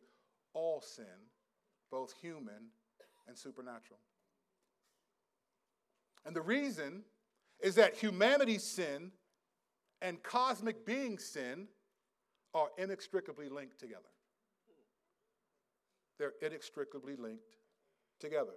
all 0.55 0.81
sin, 0.81 1.05
both 1.91 2.15
human 2.23 2.71
and 3.29 3.37
supernatural. 3.37 3.99
And 6.25 6.35
the 6.35 6.41
reason 6.41 7.03
is 7.61 7.75
that 7.75 7.97
humanity's 7.97 8.65
sin 8.65 9.13
and 10.01 10.23
cosmic 10.23 10.87
being 10.87 11.19
sin 11.19 11.69
are 12.55 12.69
inextricably 12.79 13.51
linked 13.51 13.79
together. 13.79 14.09
They're 16.19 16.33
inextricably 16.41 17.15
linked 17.15 17.57
together. 18.19 18.55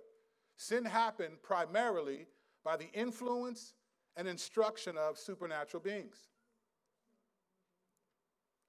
Sin 0.55 0.85
happened 0.85 1.43
primarily 1.43 2.27
by 2.63 2.77
the 2.77 2.89
influence 2.93 3.73
and 4.15 4.29
instruction 4.29 4.95
of 4.97 5.17
supernatural 5.17 5.83
beings. 5.83 6.29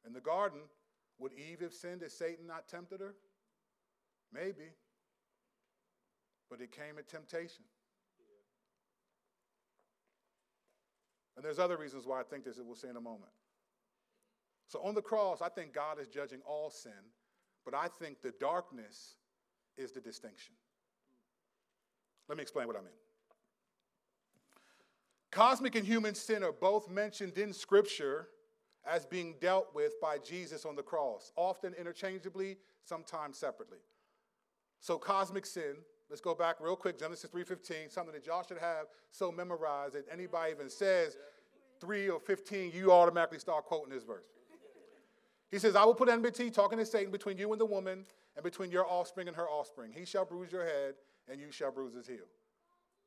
In 0.05 0.13
the 0.13 0.21
garden, 0.21 0.63
would 1.21 1.33
Eve 1.35 1.61
have 1.61 1.75
sinned 1.75 2.03
if 2.03 2.11
Satan 2.11 2.47
not 2.47 2.67
tempted 2.67 3.01
her? 3.01 3.15
Maybe. 4.33 4.73
But 6.49 6.61
it 6.61 6.73
came 6.73 6.99
at 6.99 7.09
temptation. 7.09 7.65
And 11.37 11.45
there's 11.45 11.59
other 11.59 11.77
reasons 11.77 12.07
why 12.07 12.21
I 12.21 12.23
think 12.23 12.45
this, 12.45 12.59
we'll 12.59 12.75
see 12.75 12.89
in 12.89 12.97
a 12.97 13.01
moment. 13.01 13.31
So 14.67 14.81
on 14.83 14.95
the 14.95 15.03
cross, 15.03 15.41
I 15.43 15.49
think 15.49 15.73
God 15.73 16.01
is 16.01 16.09
judging 16.09 16.41
all 16.47 16.71
sin, 16.71 16.93
but 17.65 17.75
I 17.75 17.89
think 17.99 18.23
the 18.23 18.33
darkness 18.41 19.17
is 19.77 19.93
the 19.93 20.01
distinction. 20.01 20.55
Let 22.29 22.39
me 22.39 22.43
explain 22.43 22.67
what 22.67 22.77
I 22.77 22.81
mean. 22.81 22.89
Cosmic 25.33 25.77
and 25.77 25.87
human 25.87 26.15
sin 26.15 26.43
are 26.43 26.53
both 26.53 26.89
mentioned 26.89 27.39
in 27.39 27.53
Scripture 27.53 28.29
as 28.87 29.05
being 29.07 29.35
dealt 29.41 29.75
with 29.75 30.01
by 30.01 30.19
Jesus 30.19 30.65
on 30.65 30.77
the 30.77 30.83
cross, 30.83 31.33
often 31.37 31.75
interchangeably, 31.75 32.57
sometimes 32.85 33.39
separately. 33.39 33.79
So 34.81 34.99
cosmic 34.99 35.45
sin, 35.45 35.77
let's 36.09 36.21
go 36.21 36.35
back 36.35 36.57
real 36.61 36.77
quick, 36.77 36.99
Genesis 36.99 37.31
3:15, 37.31 37.91
something 37.91 38.15
that 38.15 38.27
y'all 38.27 38.43
should 38.43 38.59
have 38.59 38.87
so 39.11 39.31
memorized 39.31 39.95
that 39.95 40.07
anybody 40.11 40.53
even 40.53 40.71
says 40.71 41.17
3 41.81 42.09
or 42.09 42.21
15, 42.21 42.73
you 42.73 42.93
automatically 42.93 43.39
start 43.39 43.65
quoting 43.65 43.93
this 43.93 44.05
verse. 44.05 44.27
He 45.51 45.59
says, 45.59 45.75
I 45.75 45.85
will 45.85 45.95
put 45.95 46.09
enmity, 46.09 46.51
talking 46.51 46.79
to 46.79 46.87
Satan, 46.87 47.11
between 47.11 47.37
you 47.37 47.51
and 47.53 47.61
the 47.61 47.67
woman, 47.67 48.05
and 48.37 48.45
between 48.45 48.71
your 48.71 48.87
offspring 48.87 49.27
and 49.27 49.37
her 49.37 49.49
offspring. 49.49 49.93
He 49.93 50.05
shall 50.05 50.25
bruise 50.25 50.53
your 50.53 50.65
head, 50.65 50.95
and 51.29 51.41
you 51.41 51.51
shall 51.51 51.73
bruise 51.73 51.95
his 51.95 52.07
heel. 52.07 52.29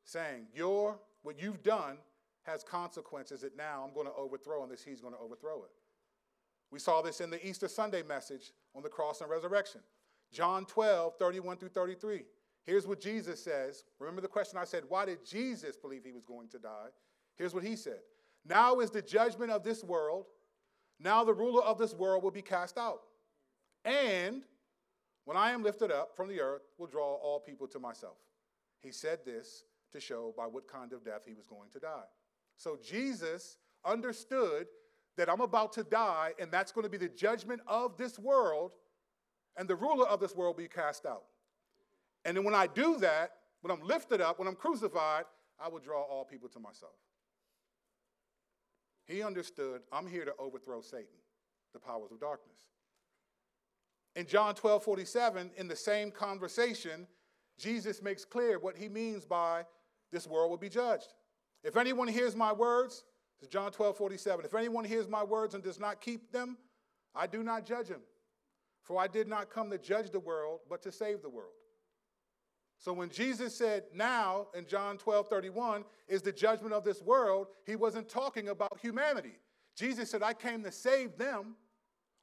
Saying, 0.03 0.47
Your 0.53 0.99
what 1.21 1.41
you've 1.41 1.63
done 1.63 1.97
has 2.43 2.63
consequences 2.63 3.41
that 3.41 3.58
now 3.58 3.84
I'm 3.86 3.93
going 3.93 4.08
to 4.08 4.13
overthrow, 4.13 4.63
and 4.63 4.71
this 4.71 4.84
he's 4.84 5.01
going 5.01 5.13
to 5.13 5.19
overthrow 5.19 5.63
it. 5.63 5.71
We 6.71 6.79
saw 6.79 7.01
this 7.01 7.21
in 7.21 7.29
the 7.29 7.45
Easter 7.45 7.67
Sunday 7.67 8.03
message 8.03 8.51
on 8.75 8.84
the 8.84 8.89
cross 8.89 9.21
and 9.21 9.29
resurrection. 9.29 9.82
John 10.32 10.65
12, 10.65 11.13
31 11.19 11.58
through 11.58 11.69
33. 11.69 12.23
Here's 12.65 12.88
what 12.88 12.99
Jesus 12.99 13.43
says. 13.43 13.84
Remember 13.99 14.21
the 14.21 14.27
question 14.27 14.58
I 14.58 14.63
said, 14.63 14.84
why 14.88 15.06
did 15.06 15.25
Jesus 15.25 15.77
believe 15.77 16.03
he 16.03 16.12
was 16.12 16.23
going 16.23 16.47
to 16.49 16.60
die? 16.60 16.88
Here's 17.36 17.53
what 17.53 17.63
he 17.63 17.75
said 17.75 17.99
Now 18.45 18.79
is 18.79 18.89
the 18.89 19.01
judgment 19.01 19.51
of 19.51 19.63
this 19.63 19.84
world. 19.84 20.25
Now 20.99 21.23
the 21.23 21.34
ruler 21.34 21.63
of 21.63 21.77
this 21.77 21.93
world 21.93 22.23
will 22.23 22.32
be 22.32 22.41
cast 22.41 22.77
out. 22.77 23.01
And 23.86 24.43
when 25.25 25.38
I 25.38 25.51
am 25.51 25.63
lifted 25.63 25.91
up 25.91 26.15
from 26.15 26.27
the 26.27 26.39
earth, 26.39 26.63
will 26.77 26.88
draw 26.88 27.15
all 27.15 27.39
people 27.39 27.67
to 27.67 27.79
myself. 27.79 28.17
He 28.82 28.91
said 28.91 29.19
this 29.25 29.63
to 29.91 29.99
show 29.99 30.34
by 30.36 30.45
what 30.45 30.67
kind 30.67 30.93
of 30.93 31.03
death 31.03 31.23
he 31.25 31.34
was 31.34 31.47
going 31.47 31.69
to 31.71 31.79
die. 31.79 32.06
So 32.58 32.78
Jesus 32.82 33.58
understood 33.86 34.68
that 35.18 35.30
I'm 35.30 35.42
about 35.42 35.74
to 35.74 35.84
die, 35.84 36.34
and 36.39 36.52
that's 36.52 36.72
going 36.72 36.84
to 36.84 36.89
be 36.89 36.98
the 36.98 37.10
judgment 37.10 37.62
of 37.68 37.98
this 37.98 38.18
world, 38.18 38.74
and 39.58 39.68
the 39.68 39.76
ruler 39.76 40.08
of 40.08 40.20
this 40.20 40.36
world 40.36 40.56
will 40.58 40.63
be 40.63 40.70
cast 40.70 41.06
out. 41.06 41.24
And 42.26 42.38
then 42.38 42.44
when 42.44 42.56
I 42.56 42.68
do 42.68 42.98
that, 42.98 43.34
when 43.62 43.72
I'm 43.72 43.86
lifted 43.86 44.22
up, 44.22 44.39
when 44.39 44.48
I'm 44.48 44.56
crucified, 44.56 45.26
I 45.60 45.68
will 45.70 45.80
draw 45.80 46.02
all 46.02 46.26
people 46.26 46.50
to 46.50 46.60
myself. 46.60 46.94
He 49.06 49.22
understood 49.22 49.82
I'm 49.92 50.08
here 50.08 50.26
to 50.26 50.34
overthrow 50.39 50.82
Satan, 50.82 51.06
the 51.74 51.80
powers 51.80 52.12
of 52.12 52.20
darkness. 52.20 52.60
In 54.16 54.26
John 54.26 54.56
12 54.56 54.84
47, 54.84 55.52
in 55.58 55.68
the 55.68 55.76
same 55.76 56.12
conversation, 56.12 57.08
Jesus 57.58 58.02
makes 58.02 58.26
clear 58.26 58.60
what 58.60 58.76
he 58.76 58.88
means 58.88 59.26
by 59.26 59.66
this 60.12 60.28
world 60.28 60.50
will 60.50 60.58
be 60.58 60.70
judged. 60.70 61.13
If 61.63 61.78
anyone 61.78 62.08
hears 62.08 62.36
my 62.36 62.52
words, 62.52 63.04
is 63.41 63.47
John 63.47 63.71
12 63.71 63.97
47, 63.97 64.45
if 64.45 64.56
anyone 64.56 64.86
hears 64.86 65.08
my 65.08 65.23
words 65.23 65.54
and 65.54 65.63
does 65.63 65.80
not 65.80 66.02
keep 66.02 66.32
them, 66.32 66.58
I 67.13 67.28
do 67.28 67.43
not 67.43 67.65
judge 67.65 67.88
him. 67.88 68.02
For 68.82 68.99
I 68.99 69.08
did 69.08 69.28
not 69.28 69.49
come 69.49 69.69
to 69.69 69.78
judge 69.78 70.12
the 70.12 70.19
world, 70.19 70.60
but 70.69 70.82
to 70.84 70.91
save 70.91 71.21
the 71.21 71.30
world. 71.30 71.54
So 72.78 72.91
when 72.91 73.10
Jesus 73.10 73.56
said 73.56 73.84
now 73.93 74.47
in 74.54 74.65
John 74.65 74.97
12 74.97 75.30
31 75.30 75.86
is 76.08 76.21
the 76.21 76.32
judgment 76.32 76.73
of 76.73 76.84
this 76.84 77.02
world, 77.02 77.47
he 77.65 77.76
wasn't 77.76 78.10
talking 78.10 78.49
about 78.49 78.78
humanity. 78.82 79.38
Jesus 79.76 80.10
said, 80.10 80.21
I 80.21 80.34
came 80.34 80.63
to 80.63 80.71
save 80.71 81.17
them. 81.17 81.56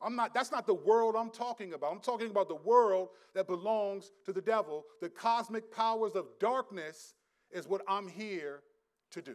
I'm 0.03 0.17
not, 0.17 0.33
that's 0.33 0.51
not 0.51 0.67
the 0.67 0.75
world 0.75 1.15
I'm 1.17 1.31
talking 1.31 1.75
about. 1.75 1.93
I'm 1.93 2.01
talking 2.01 2.31
about 2.31 2.49
the 2.49 2.55
world 2.55 3.09
that 3.35 3.47
belongs 3.47 4.13
to 4.25 4.33
the 4.33 4.41
devil. 4.41 4.85
The 5.01 5.11
cosmic 5.11 5.71
powers 5.71 6.13
of 6.13 6.27
darkness 6.39 7.15
is 7.51 7.69
what 7.69 7.83
I'm 7.87 8.09
here 8.09 8.63
to 9.11 9.23
do. 9.23 9.35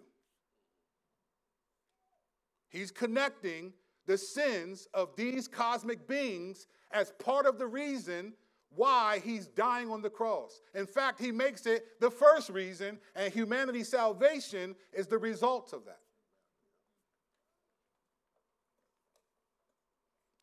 He's 2.70 2.92
connecting 2.92 3.74
the 4.06 4.18
sins 4.18 4.88
of 4.94 5.16
these 5.16 5.48
cosmic 5.48 6.08
beings 6.08 6.68
as 6.92 7.12
part 7.20 7.46
of 7.46 7.58
the 7.58 7.68
reason 7.68 8.34
why 8.76 9.22
he's 9.24 9.48
dying 9.48 9.90
on 9.90 10.02
the 10.02 10.10
cross. 10.10 10.62
In 10.74 10.86
fact, 10.86 11.20
he 11.20 11.32
makes 11.32 11.66
it 11.66 12.00
the 12.02 12.12
first 12.12 12.50
reason, 12.50 13.00
and 13.16 13.34
humanity's 13.34 13.90
salvation 13.90 14.76
is 14.94 15.08
the 15.08 15.18
result 15.18 15.72
of 15.72 15.86
that. 15.86 16.00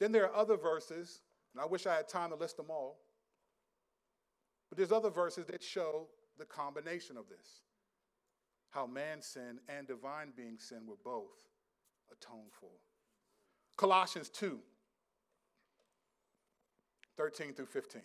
Then 0.00 0.10
there 0.10 0.24
are 0.24 0.34
other 0.34 0.56
verses, 0.56 1.20
and 1.54 1.60
I 1.60 1.66
wish 1.66 1.86
I 1.86 1.94
had 1.94 2.08
time 2.08 2.30
to 2.30 2.36
list 2.36 2.56
them 2.56 2.66
all, 2.70 2.98
but 4.68 4.78
there's 4.78 4.90
other 4.90 5.10
verses 5.10 5.46
that 5.46 5.62
show 5.62 6.08
the 6.38 6.46
combination 6.46 7.16
of 7.16 7.28
this 7.28 7.60
how 8.72 8.86
man's 8.86 9.26
sin 9.26 9.60
and 9.68 9.86
divine 9.86 10.32
being 10.36 10.58
sin 10.58 10.86
were 10.86 10.96
both 11.04 11.48
atoned 12.10 12.52
for. 12.58 12.70
Colossians 13.76 14.28
2 14.28 14.58
13 17.16 17.52
through 17.52 17.66
15. 17.66 18.02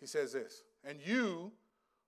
He 0.00 0.06
says 0.06 0.32
this 0.32 0.64
And 0.82 0.98
you 1.00 1.52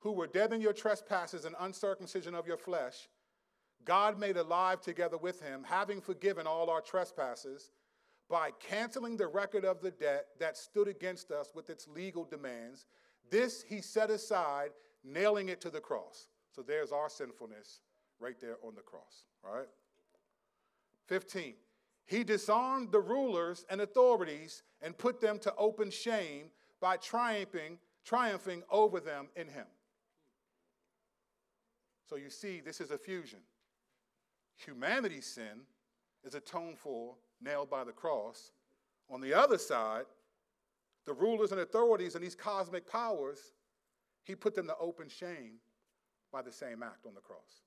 who 0.00 0.12
were 0.12 0.26
dead 0.26 0.52
in 0.52 0.60
your 0.60 0.72
trespasses 0.72 1.44
and 1.44 1.54
uncircumcision 1.60 2.34
of 2.34 2.46
your 2.46 2.56
flesh, 2.56 3.08
God 3.84 4.18
made 4.18 4.36
alive 4.36 4.80
together 4.80 5.16
with 5.16 5.40
him, 5.40 5.64
having 5.64 6.00
forgiven 6.00 6.46
all 6.46 6.68
our 6.68 6.80
trespasses 6.80 7.70
by 8.28 8.50
canceling 8.58 9.16
the 9.16 9.28
record 9.28 9.64
of 9.64 9.80
the 9.80 9.92
debt 9.92 10.26
that 10.40 10.56
stood 10.56 10.88
against 10.88 11.30
us 11.30 11.52
with 11.54 11.70
its 11.70 11.86
legal 11.86 12.24
demands. 12.24 12.86
This 13.30 13.62
he 13.62 13.80
set 13.80 14.10
aside, 14.10 14.70
nailing 15.04 15.48
it 15.48 15.60
to 15.60 15.70
the 15.70 15.80
cross. 15.80 16.28
So 16.56 16.62
there's 16.62 16.90
our 16.90 17.10
sinfulness 17.10 17.82
right 18.18 18.40
there 18.40 18.56
on 18.66 18.74
the 18.74 18.80
cross, 18.80 19.24
all 19.44 19.54
right? 19.54 19.68
15. 21.06 21.52
He 22.06 22.24
disarmed 22.24 22.92
the 22.92 23.00
rulers 23.00 23.66
and 23.68 23.82
authorities 23.82 24.62
and 24.80 24.96
put 24.96 25.20
them 25.20 25.38
to 25.40 25.54
open 25.58 25.90
shame 25.90 26.46
by 26.80 26.96
triumphing, 26.96 27.78
triumphing 28.06 28.62
over 28.70 29.00
them 29.00 29.28
in 29.36 29.48
him. 29.48 29.66
So 32.08 32.16
you 32.16 32.30
see, 32.30 32.62
this 32.64 32.80
is 32.80 32.90
a 32.90 32.96
fusion. 32.96 33.40
Humanity's 34.64 35.26
sin 35.26 35.60
is 36.24 36.34
atoned 36.34 36.78
for, 36.78 37.16
nailed 37.38 37.68
by 37.68 37.84
the 37.84 37.92
cross. 37.92 38.52
On 39.10 39.20
the 39.20 39.34
other 39.34 39.58
side, 39.58 40.06
the 41.04 41.12
rulers 41.12 41.52
and 41.52 41.60
authorities 41.60 42.14
and 42.14 42.24
these 42.24 42.34
cosmic 42.34 42.90
powers, 42.90 43.52
he 44.24 44.34
put 44.34 44.54
them 44.54 44.66
to 44.68 44.76
open 44.80 45.08
shame 45.10 45.58
by 46.36 46.42
the 46.42 46.52
same 46.52 46.82
act 46.82 47.06
on 47.06 47.14
the 47.14 47.20
cross. 47.22 47.62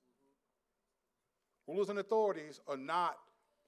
Rulers 1.66 1.88
and 1.88 1.98
authorities 1.98 2.60
are 2.68 2.76
not 2.76 3.16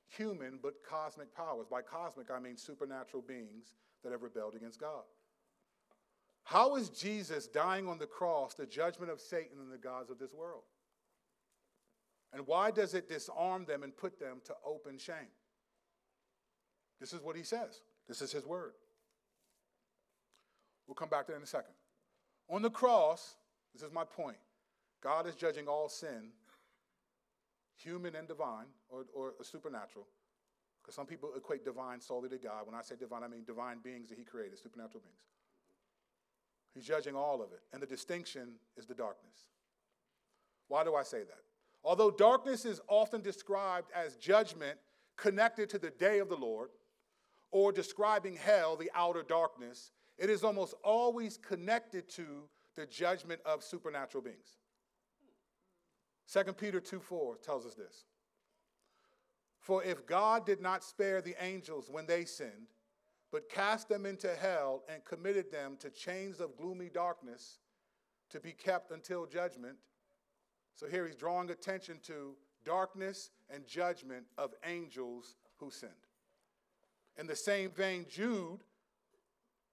human, 0.06 0.60
but 0.62 0.74
cosmic 0.88 1.34
powers. 1.34 1.66
By 1.68 1.82
cosmic, 1.82 2.30
I 2.30 2.38
mean 2.38 2.56
supernatural 2.56 3.24
beings 3.26 3.74
that 4.04 4.12
have 4.12 4.22
rebelled 4.22 4.54
against 4.54 4.78
God. 4.78 5.02
How 6.44 6.76
is 6.76 6.88
Jesus 6.88 7.48
dying 7.48 7.88
on 7.88 7.98
the 7.98 8.06
cross 8.06 8.54
the 8.54 8.64
judgment 8.64 9.10
of 9.10 9.20
Satan 9.20 9.58
and 9.60 9.72
the 9.72 9.76
gods 9.76 10.08
of 10.08 10.20
this 10.20 10.32
world? 10.32 10.62
And 12.32 12.46
why 12.46 12.70
does 12.70 12.94
it 12.94 13.08
disarm 13.08 13.64
them 13.64 13.82
and 13.82 13.96
put 13.96 14.20
them 14.20 14.40
to 14.44 14.54
open 14.64 14.98
shame? 14.98 15.32
This 17.00 17.12
is 17.12 17.20
what 17.20 17.34
he 17.34 17.42
says. 17.42 17.80
This 18.06 18.22
is 18.22 18.30
his 18.30 18.46
word. 18.46 18.74
We'll 20.86 20.94
come 20.94 21.08
back 21.08 21.26
to 21.26 21.32
that 21.32 21.38
in 21.38 21.42
a 21.42 21.46
second. 21.46 21.74
On 22.48 22.62
the 22.62 22.70
cross, 22.70 23.34
this 23.74 23.82
is 23.82 23.92
my 23.92 24.04
point. 24.04 24.36
God 25.02 25.26
is 25.26 25.34
judging 25.34 25.66
all 25.66 25.88
sin, 25.88 26.30
human 27.76 28.14
and 28.14 28.28
divine, 28.28 28.66
or, 28.88 29.04
or 29.14 29.32
supernatural, 29.42 30.06
because 30.80 30.94
some 30.94 31.06
people 31.06 31.30
equate 31.36 31.64
divine 31.64 32.00
solely 32.00 32.28
to 32.28 32.38
God. 32.38 32.66
When 32.66 32.74
I 32.74 32.82
say 32.82 32.94
divine, 32.98 33.22
I 33.24 33.28
mean 33.28 33.44
divine 33.44 33.78
beings 33.82 34.08
that 34.10 34.18
He 34.18 34.24
created, 34.24 34.58
supernatural 34.58 35.02
beings. 35.02 35.22
He's 36.74 36.84
judging 36.86 37.14
all 37.14 37.42
of 37.42 37.52
it. 37.52 37.60
And 37.72 37.82
the 37.82 37.86
distinction 37.86 38.54
is 38.76 38.86
the 38.86 38.94
darkness. 38.94 39.48
Why 40.68 40.84
do 40.84 40.94
I 40.94 41.02
say 41.02 41.18
that? 41.18 41.42
Although 41.84 42.10
darkness 42.10 42.64
is 42.64 42.80
often 42.88 43.20
described 43.20 43.90
as 43.94 44.16
judgment 44.16 44.78
connected 45.16 45.68
to 45.70 45.78
the 45.78 45.90
day 45.90 46.20
of 46.20 46.28
the 46.28 46.36
Lord, 46.36 46.70
or 47.50 47.70
describing 47.70 48.36
hell, 48.36 48.76
the 48.76 48.90
outer 48.94 49.22
darkness, 49.22 49.92
it 50.16 50.30
is 50.30 50.42
almost 50.42 50.74
always 50.82 51.36
connected 51.36 52.08
to 52.10 52.48
the 52.76 52.86
judgment 52.86 53.40
of 53.44 53.62
supernatural 53.62 54.22
beings. 54.22 54.61
2 56.30 56.52
Peter 56.52 56.80
2 56.80 57.00
4 57.00 57.36
tells 57.36 57.66
us 57.66 57.74
this. 57.74 58.04
For 59.60 59.82
if 59.84 60.06
God 60.06 60.44
did 60.44 60.60
not 60.60 60.82
spare 60.82 61.22
the 61.22 61.36
angels 61.40 61.88
when 61.88 62.06
they 62.06 62.24
sinned, 62.24 62.68
but 63.30 63.48
cast 63.48 63.88
them 63.88 64.04
into 64.04 64.28
hell 64.34 64.82
and 64.88 65.04
committed 65.04 65.50
them 65.50 65.76
to 65.80 65.88
chains 65.88 66.40
of 66.40 66.56
gloomy 66.56 66.90
darkness 66.92 67.58
to 68.30 68.40
be 68.40 68.52
kept 68.52 68.90
until 68.90 69.24
judgment. 69.24 69.76
So 70.74 70.86
here 70.86 71.06
he's 71.06 71.16
drawing 71.16 71.50
attention 71.50 71.98
to 72.06 72.34
darkness 72.64 73.30
and 73.50 73.66
judgment 73.66 74.26
of 74.36 74.52
angels 74.66 75.36
who 75.58 75.70
sinned. 75.70 75.92
In 77.18 77.26
the 77.26 77.36
same 77.36 77.70
vein, 77.70 78.06
Jude 78.08 78.60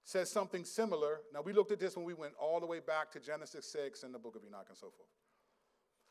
says 0.04 0.30
something 0.30 0.64
similar. 0.64 1.20
Now, 1.32 1.42
we 1.42 1.52
looked 1.52 1.72
at 1.72 1.80
this 1.80 1.96
when 1.96 2.04
we 2.04 2.14
went 2.14 2.34
all 2.38 2.60
the 2.60 2.66
way 2.66 2.80
back 2.80 3.10
to 3.12 3.20
Genesis 3.20 3.66
6 3.66 4.02
and 4.02 4.14
the 4.14 4.18
book 4.18 4.36
of 4.36 4.42
Enoch 4.44 4.66
and 4.68 4.76
so 4.76 4.90
forth. 4.90 5.08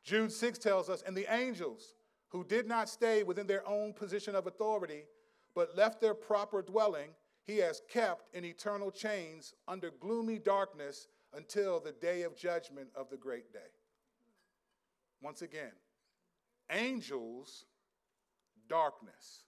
Jude 0.03 0.31
6 0.31 0.57
tells 0.59 0.89
us, 0.89 1.03
and 1.05 1.15
the 1.15 1.31
angels 1.33 1.95
who 2.29 2.43
did 2.43 2.67
not 2.67 2.89
stay 2.89 3.23
within 3.23 3.47
their 3.47 3.67
own 3.67 3.93
position 3.93 4.35
of 4.35 4.47
authority, 4.47 5.03
but 5.55 5.75
left 5.75 5.99
their 5.99 6.13
proper 6.13 6.61
dwelling, 6.61 7.09
he 7.43 7.57
has 7.57 7.81
kept 7.89 8.33
in 8.35 8.45
eternal 8.45 8.91
chains 8.91 9.53
under 9.67 9.91
gloomy 9.99 10.37
darkness 10.37 11.07
until 11.33 11.79
the 11.79 11.91
day 11.91 12.23
of 12.23 12.35
judgment 12.35 12.89
of 12.95 13.09
the 13.09 13.17
great 13.17 13.51
day. 13.51 13.59
Once 15.21 15.41
again, 15.41 15.71
angels, 16.71 17.65
darkness. 18.69 19.43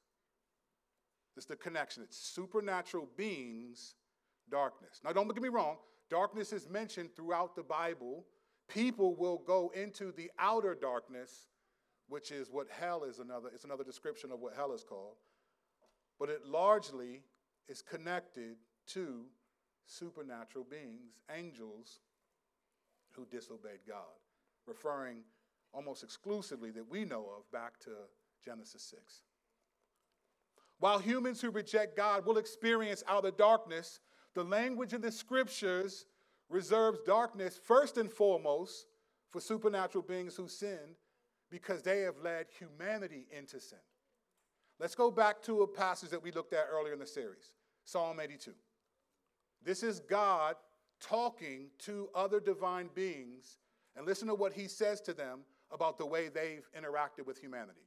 This 1.36 1.46
is 1.46 1.48
the 1.48 1.56
connection. 1.56 2.04
It's 2.04 2.18
supernatural 2.18 3.08
beings, 3.16 3.96
darkness. 4.50 5.00
Now, 5.04 5.14
don't 5.14 5.28
get 5.34 5.42
me 5.42 5.50
wrong, 5.50 5.78
darkness 6.10 6.52
is 6.52 6.68
mentioned 6.68 7.16
throughout 7.16 7.56
the 7.56 7.64
Bible. 7.64 8.26
People 8.74 9.16
will 9.16 9.38
go 9.46 9.72
into 9.76 10.12
the 10.12 10.32
outer 10.40 10.76
darkness, 10.76 11.48
which 12.08 12.32
is 12.32 12.50
what 12.50 12.68
hell 12.70 13.04
is 13.04 13.20
another, 13.20 13.50
it's 13.54 13.66
another 13.66 13.84
description 13.84 14.32
of 14.32 14.40
what 14.40 14.54
hell 14.56 14.72
is 14.72 14.84
called. 14.84 15.16
But 16.20 16.30
it 16.30 16.46
largely 16.46 17.24
is 17.68 17.82
connected 17.82 18.56
to 18.88 19.26
supernatural 19.86 20.66
beings, 20.70 21.20
angels 21.36 22.00
who 23.12 23.26
disobeyed 23.26 23.80
God, 23.88 24.20
referring 24.66 25.18
almost 25.74 26.04
exclusively 26.04 26.72
that 26.72 26.90
we 26.90 27.06
know 27.06 27.26
of 27.38 27.50
back 27.52 27.80
to 27.82 27.92
Genesis 28.44 28.84
6. 28.84 29.24
While 30.80 31.00
humans 31.00 31.42
who 31.42 31.52
reject 31.52 31.96
God 31.96 32.26
will 32.26 32.38
experience 32.38 33.04
outer 33.08 33.32
darkness, 33.32 34.00
the 34.34 34.44
language 34.44 34.94
in 34.94 35.02
the 35.02 35.12
scriptures 35.12 36.06
reserves 36.52 37.00
darkness 37.06 37.60
first 37.64 37.98
and 37.98 38.12
foremost 38.12 38.86
for 39.32 39.40
supernatural 39.40 40.04
beings 40.04 40.36
who 40.36 40.48
sinned 40.48 40.98
because 41.50 41.82
they 41.82 42.02
have 42.02 42.18
led 42.24 42.48
humanity 42.60 43.26
into 43.36 43.60
sin. 43.60 43.80
Let's 44.80 44.96
go 44.96 45.12
back 45.12 45.42
to 45.44 45.62
a 45.62 45.68
passage 45.68 46.10
that 46.10 46.24
we 46.24 46.32
looked 46.32 46.54
at 46.54 46.66
earlier 46.72 46.94
in 46.94 47.00
the 47.00 47.08
series 47.08 47.54
Psalm 47.86 48.20
82. 48.20 48.52
This 49.64 49.84
is 49.84 50.00
God 50.00 50.56
talking 51.00 51.70
to 51.80 52.10
other 52.14 52.40
divine 52.40 52.90
beings, 52.94 53.58
and 53.96 54.06
listen 54.06 54.28
to 54.28 54.36
what 54.36 54.54
he 54.54 54.68
says 54.68 55.02
to 55.02 55.14
them 55.14 55.40
about 55.72 55.98
the 55.98 56.06
way 56.06 56.30
they've 56.30 56.68
interacted 56.78 57.26
with 57.26 57.40
humanity. 57.40 57.82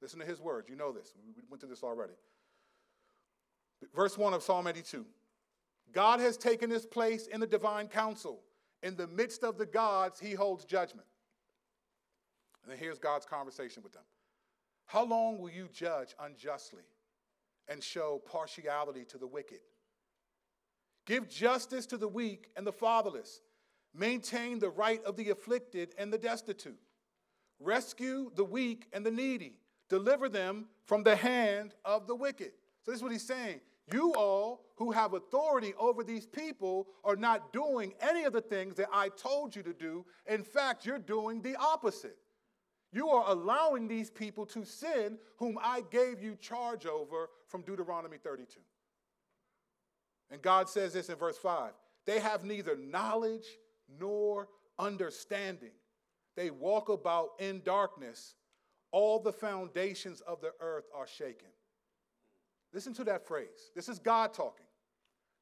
Listen 0.00 0.20
to 0.20 0.26
his 0.26 0.40
words. 0.40 0.68
You 0.68 0.76
know 0.76 0.92
this. 0.92 1.14
We 1.16 1.42
went 1.48 1.60
through 1.60 1.70
this 1.70 1.82
already. 1.82 2.12
Verse 3.94 4.18
1 4.18 4.34
of 4.34 4.42
Psalm 4.42 4.66
82 4.66 5.04
God 5.92 6.20
has 6.20 6.36
taken 6.36 6.70
his 6.70 6.86
place 6.86 7.26
in 7.26 7.40
the 7.40 7.46
divine 7.46 7.88
council. 7.88 8.40
In 8.82 8.96
the 8.96 9.06
midst 9.08 9.42
of 9.42 9.58
the 9.58 9.66
gods, 9.66 10.20
he 10.20 10.32
holds 10.32 10.64
judgment. 10.64 11.06
And 12.62 12.70
then 12.70 12.78
here's 12.78 12.98
God's 12.98 13.26
conversation 13.26 13.82
with 13.82 13.92
them 13.92 14.04
How 14.86 15.04
long 15.04 15.38
will 15.38 15.50
you 15.50 15.68
judge 15.72 16.14
unjustly 16.20 16.84
and 17.68 17.82
show 17.82 18.22
partiality 18.24 19.04
to 19.06 19.18
the 19.18 19.26
wicked? 19.26 19.60
Give 21.06 21.28
justice 21.28 21.86
to 21.86 21.96
the 21.96 22.08
weak 22.08 22.50
and 22.56 22.66
the 22.66 22.72
fatherless. 22.72 23.40
Maintain 23.94 24.58
the 24.58 24.68
right 24.68 25.02
of 25.04 25.16
the 25.16 25.30
afflicted 25.30 25.94
and 25.98 26.12
the 26.12 26.18
destitute. 26.18 26.78
Rescue 27.58 28.30
the 28.36 28.44
weak 28.44 28.86
and 28.92 29.04
the 29.04 29.10
needy. 29.10 29.54
Deliver 29.88 30.28
them 30.28 30.66
from 30.84 31.02
the 31.02 31.16
hand 31.16 31.74
of 31.84 32.06
the 32.06 32.14
wicked. 32.14 32.52
So, 32.82 32.90
this 32.90 32.98
is 32.98 33.02
what 33.02 33.12
he's 33.12 33.26
saying. 33.26 33.60
You 33.92 34.14
all 34.14 34.64
who 34.76 34.92
have 34.92 35.14
authority 35.14 35.74
over 35.78 36.04
these 36.04 36.26
people 36.26 36.86
are 37.04 37.16
not 37.16 37.52
doing 37.52 37.94
any 38.00 38.24
of 38.24 38.32
the 38.32 38.40
things 38.40 38.76
that 38.76 38.88
I 38.92 39.08
told 39.08 39.56
you 39.56 39.62
to 39.62 39.72
do. 39.72 40.04
In 40.26 40.42
fact, 40.42 40.86
you're 40.86 40.98
doing 40.98 41.42
the 41.42 41.56
opposite. 41.56 42.16
You 42.92 43.08
are 43.10 43.30
allowing 43.30 43.88
these 43.88 44.10
people 44.10 44.46
to 44.46 44.64
sin 44.64 45.18
whom 45.36 45.58
I 45.62 45.82
gave 45.90 46.22
you 46.22 46.36
charge 46.36 46.86
over 46.86 47.28
from 47.46 47.62
Deuteronomy 47.62 48.16
32. 48.22 48.60
And 50.30 50.42
God 50.42 50.68
says 50.68 50.92
this 50.92 51.08
in 51.08 51.16
verse 51.16 51.38
5 51.38 51.72
they 52.06 52.20
have 52.20 52.44
neither 52.44 52.76
knowledge 52.76 53.46
nor 54.00 54.48
understanding. 54.78 55.72
They 56.36 56.50
walk 56.50 56.88
about 56.88 57.30
in 57.38 57.62
darkness. 57.64 58.34
All 58.92 59.20
the 59.20 59.32
foundations 59.32 60.22
of 60.22 60.40
the 60.40 60.52
earth 60.60 60.84
are 60.94 61.06
shaken. 61.06 61.48
Listen 62.72 62.92
to 62.94 63.04
that 63.04 63.26
phrase. 63.26 63.70
This 63.74 63.88
is 63.88 63.98
God 63.98 64.34
talking. 64.34 64.66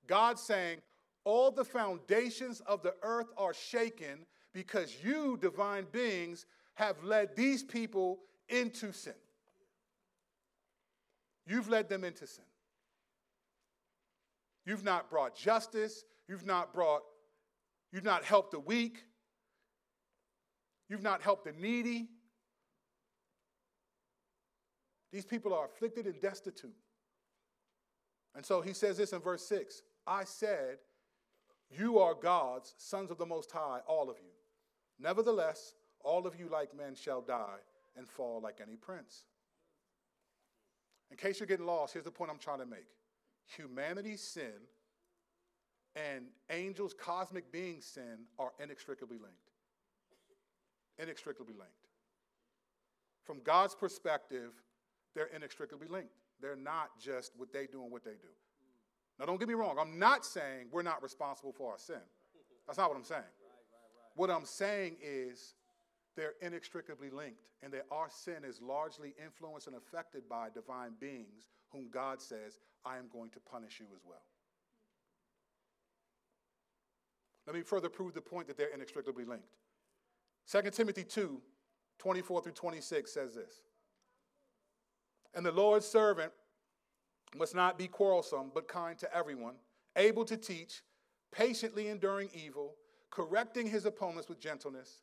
God 0.06 0.38
saying, 0.38 0.78
All 1.24 1.50
the 1.50 1.64
foundations 1.64 2.60
of 2.60 2.82
the 2.82 2.94
earth 3.02 3.32
are 3.36 3.54
shaken 3.54 4.26
because 4.52 4.96
you, 5.02 5.36
divine 5.40 5.86
beings, 5.90 6.46
have 6.74 7.02
led 7.02 7.34
these 7.36 7.62
people 7.62 8.20
into 8.48 8.92
sin. 8.92 9.14
You've 11.46 11.68
led 11.68 11.88
them 11.88 12.04
into 12.04 12.26
sin. 12.26 12.44
You've 14.64 14.84
not 14.84 15.10
brought 15.10 15.36
justice. 15.36 16.04
You've 16.28 16.46
not 16.46 16.74
brought, 16.74 17.02
you've 17.92 18.04
not 18.04 18.24
helped 18.24 18.50
the 18.50 18.58
weak. 18.58 19.04
You've 20.88 21.02
not 21.02 21.22
helped 21.22 21.44
the 21.44 21.52
needy. 21.52 22.08
These 25.12 25.24
people 25.24 25.54
are 25.54 25.66
afflicted 25.66 26.06
and 26.06 26.20
destitute. 26.20 26.74
And 28.36 28.44
so 28.44 28.60
he 28.60 28.74
says 28.74 28.98
this 28.98 29.12
in 29.12 29.20
verse 29.20 29.44
6 29.48 29.82
I 30.06 30.24
said, 30.24 30.78
You 31.70 31.98
are 31.98 32.14
gods, 32.14 32.74
sons 32.76 33.10
of 33.10 33.18
the 33.18 33.26
Most 33.26 33.50
High, 33.50 33.80
all 33.88 34.08
of 34.10 34.16
you. 34.18 34.30
Nevertheless, 35.00 35.74
all 36.04 36.26
of 36.26 36.38
you, 36.38 36.48
like 36.48 36.76
men, 36.76 36.94
shall 36.94 37.22
die 37.22 37.58
and 37.96 38.06
fall 38.06 38.40
like 38.40 38.60
any 38.62 38.76
prince. 38.76 39.24
In 41.10 41.16
case 41.16 41.40
you're 41.40 41.46
getting 41.46 41.66
lost, 41.66 41.94
here's 41.94 42.04
the 42.04 42.10
point 42.10 42.30
I'm 42.30 42.38
trying 42.38 42.60
to 42.60 42.66
make 42.66 42.86
humanity's 43.46 44.20
sin 44.20 44.52
and 45.94 46.26
angels, 46.50 46.94
cosmic 46.94 47.50
beings' 47.50 47.86
sin 47.86 48.26
are 48.38 48.52
inextricably 48.62 49.16
linked. 49.16 49.50
Inextricably 50.98 51.54
linked. 51.54 51.72
From 53.24 53.40
God's 53.42 53.74
perspective, 53.74 54.52
they're 55.14 55.30
inextricably 55.34 55.88
linked. 55.88 56.25
They're 56.40 56.56
not 56.56 56.98
just 57.00 57.32
what 57.36 57.52
they 57.52 57.66
do 57.66 57.82
and 57.82 57.90
what 57.90 58.04
they 58.04 58.12
do. 58.12 58.28
Now, 59.18 59.24
don't 59.24 59.38
get 59.38 59.48
me 59.48 59.54
wrong. 59.54 59.76
I'm 59.80 59.98
not 59.98 60.24
saying 60.24 60.68
we're 60.70 60.82
not 60.82 61.02
responsible 61.02 61.52
for 61.52 61.72
our 61.72 61.78
sin. 61.78 62.00
That's 62.66 62.78
not 62.78 62.88
what 62.88 62.96
I'm 62.96 63.04
saying. 63.04 63.22
What 64.14 64.30
I'm 64.30 64.44
saying 64.44 64.96
is 65.02 65.54
they're 66.16 66.34
inextricably 66.40 67.10
linked, 67.10 67.40
and 67.62 67.72
that 67.72 67.86
our 67.90 68.08
sin 68.10 68.44
is 68.44 68.60
largely 68.60 69.14
influenced 69.22 69.66
and 69.66 69.76
affected 69.76 70.28
by 70.28 70.48
divine 70.52 70.92
beings 71.00 71.50
whom 71.70 71.88
God 71.90 72.20
says, 72.20 72.58
I 72.84 72.98
am 72.98 73.08
going 73.12 73.30
to 73.30 73.40
punish 73.40 73.80
you 73.80 73.86
as 73.94 74.02
well. 74.06 74.22
Let 77.46 77.54
me 77.54 77.62
further 77.62 77.88
prove 77.88 78.14
the 78.14 78.20
point 78.20 78.48
that 78.48 78.56
they're 78.56 78.74
inextricably 78.74 79.24
linked. 79.24 79.56
2 80.50 80.70
Timothy 80.70 81.04
2 81.04 81.40
24 81.98 82.42
through 82.42 82.52
26 82.52 83.10
says 83.12 83.34
this 83.34 83.62
and 85.36 85.44
the 85.44 85.52
Lord's 85.52 85.86
servant 85.86 86.32
must 87.36 87.54
not 87.54 87.78
be 87.78 87.86
quarrelsome, 87.86 88.50
but 88.54 88.66
kind 88.66 88.98
to 88.98 89.14
everyone, 89.14 89.54
able 89.94 90.24
to 90.24 90.36
teach, 90.36 90.80
patiently 91.30 91.88
enduring 91.88 92.30
evil, 92.34 92.74
correcting 93.10 93.66
his 93.66 93.84
opponents 93.84 94.28
with 94.28 94.40
gentleness. 94.40 95.02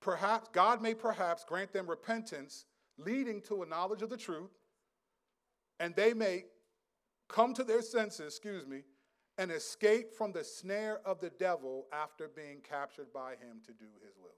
Perhaps 0.00 0.50
God 0.52 0.82
may 0.82 0.94
perhaps 0.94 1.42
grant 1.42 1.72
them 1.72 1.88
repentance, 1.88 2.66
leading 2.98 3.40
to 3.42 3.62
a 3.62 3.66
knowledge 3.66 4.02
of 4.02 4.10
the 4.10 4.16
truth, 4.16 4.50
and 5.80 5.94
they 5.96 6.12
may 6.12 6.44
come 7.28 7.54
to 7.54 7.64
their 7.64 7.82
senses, 7.82 8.26
excuse 8.26 8.66
me, 8.66 8.82
and 9.38 9.50
escape 9.50 10.12
from 10.12 10.32
the 10.32 10.44
snare 10.44 11.00
of 11.06 11.18
the 11.20 11.30
devil 11.30 11.86
after 11.92 12.28
being 12.28 12.60
captured 12.60 13.10
by 13.12 13.30
him 13.32 13.60
to 13.64 13.72
do 13.72 13.86
his 14.04 14.16
will. 14.18 14.30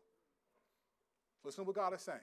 Listen 1.45 1.65
to 1.65 1.67
what 1.67 1.77
God 1.77 1.93
is 1.95 2.03
saying. 2.03 2.19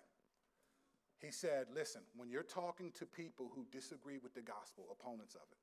He 1.22 1.32
said, 1.32 1.68
Listen, 1.74 2.02
when 2.16 2.30
you're 2.30 2.44
talking 2.44 2.92
to 3.00 3.06
people 3.06 3.52
who 3.56 3.66
disagree 3.72 4.18
with 4.18 4.34
the 4.34 4.42
gospel, 4.42 4.86
opponents 4.92 5.36
of 5.36 5.42
it, 5.52 5.58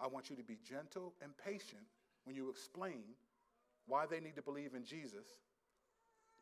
I 0.00 0.06
want 0.06 0.30
you 0.30 0.36
to 0.36 0.42
be 0.42 0.58
gentle 0.64 1.14
and 1.22 1.32
patient 1.36 1.82
when 2.24 2.36
you 2.36 2.50
explain 2.50 3.02
why 3.86 4.06
they 4.06 4.20
need 4.20 4.36
to 4.36 4.42
believe 4.42 4.74
in 4.74 4.84
Jesus. 4.84 5.26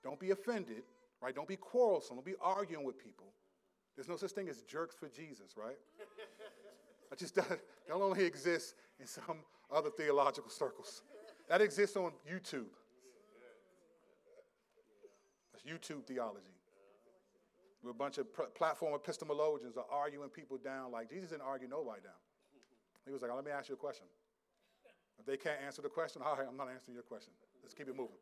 Don't 0.03 0.19
be 0.19 0.31
offended, 0.31 0.83
right? 1.21 1.35
Don't 1.35 1.49
be 1.49 1.57
quarrelsome. 1.57 2.17
Don't 2.17 2.27
be 2.27 2.35
arguing 2.41 2.85
with 2.85 2.99
people. 2.99 3.27
There's 3.97 4.09
no 4.09 4.17
such 4.17 4.33
thing 4.33 4.49
as 4.49 4.63
jerks 4.63 4.95
for 4.95 5.09
Jesus, 5.09 5.57
right? 5.57 5.79
I 7.13 7.17
just 7.17 7.35
that 7.37 7.61
only 7.93 8.25
exists 8.25 8.75
in 8.99 9.07
some 9.07 9.39
other 9.73 9.91
theological 9.91 10.51
circles. 10.51 11.03
That 11.49 11.61
exists 11.61 11.97
on 11.97 12.13
YouTube. 12.29 12.73
That's 15.53 15.65
YouTube 15.65 16.05
theology. 16.07 16.55
We're 17.85 17.91
a 17.91 17.95
bunch 17.95 18.17
of 18.17 18.27
platform 18.55 18.99
epistemologians 18.99 19.77
are 19.77 19.85
arguing 19.93 20.31
people 20.31 20.57
down 20.57 20.91
like 20.91 21.11
Jesus 21.11 21.29
didn't 21.29 21.43
argue 21.45 21.69
nobody 21.69 22.01
down. 22.01 22.17
He 23.05 23.13
was 23.13 23.21
like, 23.21 23.31
oh, 23.31 23.37
let 23.37 23.45
me 23.45 23.51
ask 23.51 23.69
you 23.69 23.75
a 23.75 23.79
question. 23.79 24.07
If 25.21 25.27
they 25.27 25.37
can't 25.37 25.61
answer 25.61 25.83
the 25.83 25.91
question, 25.91 26.23
all 26.25 26.35
right, 26.35 26.49
I'm 26.49 26.57
not 26.57 26.73
answering 26.73 26.95
your 26.95 27.05
question. 27.05 27.35
Let's 27.63 27.75
keep 27.75 27.89
it 27.89 27.97
moving. 27.97 28.17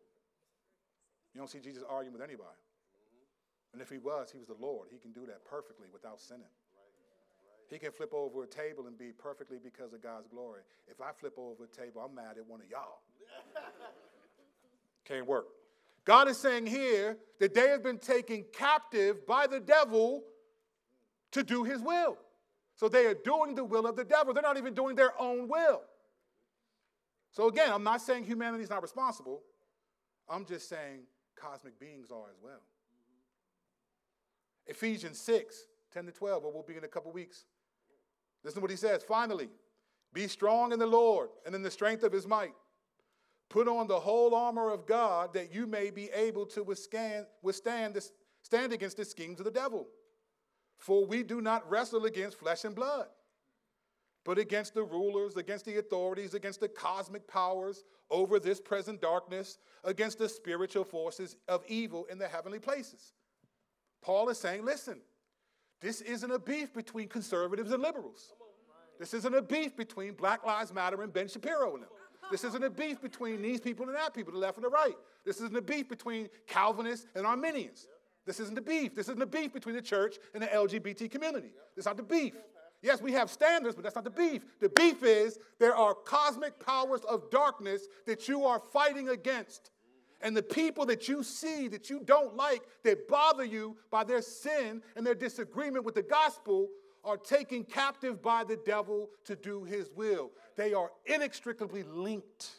You 1.32 1.38
don't 1.38 1.48
see 1.48 1.60
Jesus 1.60 1.84
arguing 1.88 2.12
with 2.12 2.22
anybody. 2.22 2.58
And 3.72 3.80
if 3.80 3.88
he 3.88 3.98
was, 3.98 4.32
he 4.32 4.38
was 4.38 4.48
the 4.48 4.58
Lord. 4.58 4.88
He 4.90 4.98
can 4.98 5.12
do 5.12 5.24
that 5.26 5.44
perfectly 5.46 5.86
without 5.92 6.20
sinning. 6.20 6.50
He 7.70 7.78
can 7.78 7.92
flip 7.92 8.12
over 8.12 8.42
a 8.42 8.46
table 8.46 8.88
and 8.88 8.98
be 8.98 9.12
perfectly 9.16 9.58
because 9.62 9.94
of 9.94 10.02
God's 10.02 10.26
glory. 10.26 10.60
If 10.88 11.00
I 11.00 11.12
flip 11.16 11.38
over 11.38 11.64
a 11.64 11.68
table, 11.68 12.02
I'm 12.02 12.14
mad 12.14 12.36
at 12.36 12.46
one 12.46 12.60
of 12.60 12.68
y'all. 12.68 13.00
Can't 15.06 15.26
work. 15.26 15.46
God 16.04 16.28
is 16.28 16.38
saying 16.38 16.66
here 16.66 17.16
that 17.38 17.54
they 17.54 17.68
have 17.68 17.82
been 17.82 17.98
taken 17.98 18.44
captive 18.52 19.26
by 19.26 19.46
the 19.46 19.60
devil 19.60 20.22
to 21.32 21.42
do 21.42 21.64
his 21.64 21.80
will. 21.80 22.16
So 22.74 22.88
they 22.88 23.06
are 23.06 23.14
doing 23.14 23.54
the 23.54 23.64
will 23.64 23.86
of 23.86 23.96
the 23.96 24.04
devil. 24.04 24.34
They're 24.34 24.42
not 24.42 24.56
even 24.56 24.74
doing 24.74 24.96
their 24.96 25.12
own 25.20 25.48
will. 25.48 25.82
So 27.30 27.48
again, 27.48 27.70
I'm 27.72 27.84
not 27.84 28.02
saying 28.02 28.24
humanity 28.24 28.64
is 28.64 28.70
not 28.70 28.82
responsible. 28.82 29.42
I'm 30.28 30.44
just 30.44 30.68
saying 30.68 31.02
cosmic 31.36 31.78
beings 31.78 32.10
are 32.10 32.30
as 32.30 32.40
well. 32.42 32.60
Ephesians 34.66 35.18
6, 35.20 35.66
10 35.92 36.06
to 36.06 36.12
12, 36.12 36.42
where 36.42 36.52
we'll 36.52 36.62
be 36.62 36.76
in 36.76 36.84
a 36.84 36.88
couple 36.88 37.12
weeks. 37.12 37.44
Listen 38.44 38.56
to 38.56 38.62
what 38.62 38.70
he 38.70 38.76
says. 38.76 39.02
Finally, 39.02 39.48
be 40.12 40.28
strong 40.28 40.72
in 40.72 40.78
the 40.78 40.86
Lord 40.86 41.30
and 41.46 41.54
in 41.54 41.62
the 41.62 41.70
strength 41.70 42.02
of 42.02 42.12
his 42.12 42.26
might. 42.26 42.52
Put 43.52 43.68
on 43.68 43.86
the 43.86 44.00
whole 44.00 44.34
armor 44.34 44.70
of 44.70 44.86
God 44.86 45.34
that 45.34 45.54
you 45.54 45.66
may 45.66 45.90
be 45.90 46.08
able 46.14 46.46
to 46.46 46.62
withstand, 46.62 47.26
withstand 47.42 47.92
this, 47.92 48.10
stand 48.40 48.72
against 48.72 48.96
the 48.96 49.04
schemes 49.04 49.40
of 49.40 49.44
the 49.44 49.50
devil. 49.50 49.88
For 50.78 51.04
we 51.04 51.22
do 51.22 51.42
not 51.42 51.68
wrestle 51.70 52.06
against 52.06 52.38
flesh 52.38 52.64
and 52.64 52.74
blood, 52.74 53.08
but 54.24 54.38
against 54.38 54.72
the 54.72 54.82
rulers, 54.82 55.36
against 55.36 55.66
the 55.66 55.76
authorities, 55.76 56.32
against 56.32 56.60
the 56.60 56.68
cosmic 56.68 57.28
powers 57.28 57.84
over 58.10 58.38
this 58.38 58.58
present 58.58 59.02
darkness, 59.02 59.58
against 59.84 60.18
the 60.18 60.30
spiritual 60.30 60.84
forces 60.84 61.36
of 61.46 61.62
evil 61.68 62.06
in 62.10 62.16
the 62.16 62.28
heavenly 62.28 62.58
places. 62.58 63.12
Paul 64.00 64.30
is 64.30 64.38
saying, 64.38 64.64
listen, 64.64 64.98
this 65.82 66.00
isn't 66.00 66.30
a 66.30 66.38
beef 66.38 66.72
between 66.72 67.06
conservatives 67.06 67.70
and 67.70 67.82
liberals. 67.82 68.32
This 68.98 69.12
isn't 69.12 69.34
a 69.34 69.42
beef 69.42 69.76
between 69.76 70.14
Black 70.14 70.42
Lives 70.42 70.72
Matter 70.72 71.02
and 71.02 71.12
Ben 71.12 71.28
Shapiro 71.28 71.74
and 71.74 71.82
them. 71.82 71.90
This 72.32 72.44
isn't 72.44 72.64
a 72.64 72.70
beef 72.70 73.02
between 73.02 73.42
these 73.42 73.60
people 73.60 73.86
and 73.86 73.94
that 73.94 74.14
people, 74.14 74.32
the 74.32 74.38
left 74.38 74.56
and 74.56 74.64
the 74.64 74.70
right. 74.70 74.96
This 75.22 75.36
isn't 75.36 75.54
a 75.54 75.60
beef 75.60 75.86
between 75.86 76.30
Calvinists 76.46 77.06
and 77.14 77.26
Arminians. 77.26 77.86
This 78.24 78.40
isn't 78.40 78.56
a 78.56 78.62
beef. 78.62 78.94
This 78.94 79.10
isn't 79.10 79.20
a 79.20 79.26
beef 79.26 79.52
between 79.52 79.74
the 79.74 79.82
church 79.82 80.16
and 80.32 80.42
the 80.42 80.46
LGBT 80.46 81.10
community. 81.10 81.52
This 81.76 81.82
is 81.82 81.86
not 81.86 81.98
the 81.98 82.02
beef. 82.02 82.32
Yes, 82.80 83.02
we 83.02 83.12
have 83.12 83.30
standards, 83.30 83.74
but 83.74 83.84
that's 83.84 83.94
not 83.94 84.04
the 84.04 84.10
beef. 84.10 84.46
The 84.60 84.70
beef 84.70 85.02
is 85.02 85.38
there 85.60 85.76
are 85.76 85.94
cosmic 85.94 86.58
powers 86.58 87.02
of 87.02 87.30
darkness 87.30 87.82
that 88.06 88.26
you 88.28 88.46
are 88.46 88.58
fighting 88.58 89.10
against 89.10 89.70
and 90.22 90.34
the 90.34 90.42
people 90.42 90.86
that 90.86 91.08
you 91.08 91.22
see 91.22 91.68
that 91.68 91.90
you 91.90 92.00
don't 92.02 92.34
like, 92.34 92.62
that 92.84 93.08
bother 93.08 93.44
you 93.44 93.76
by 93.90 94.04
their 94.04 94.22
sin 94.22 94.80
and 94.96 95.04
their 95.04 95.14
disagreement 95.14 95.84
with 95.84 95.96
the 95.96 96.02
gospel, 96.02 96.68
are 97.04 97.16
taken 97.16 97.64
captive 97.64 98.22
by 98.22 98.44
the 98.44 98.58
devil 98.64 99.10
to 99.24 99.34
do 99.36 99.64
his 99.64 99.90
will. 99.94 100.30
They 100.56 100.72
are 100.72 100.90
inextricably 101.06 101.82
linked. 101.82 102.50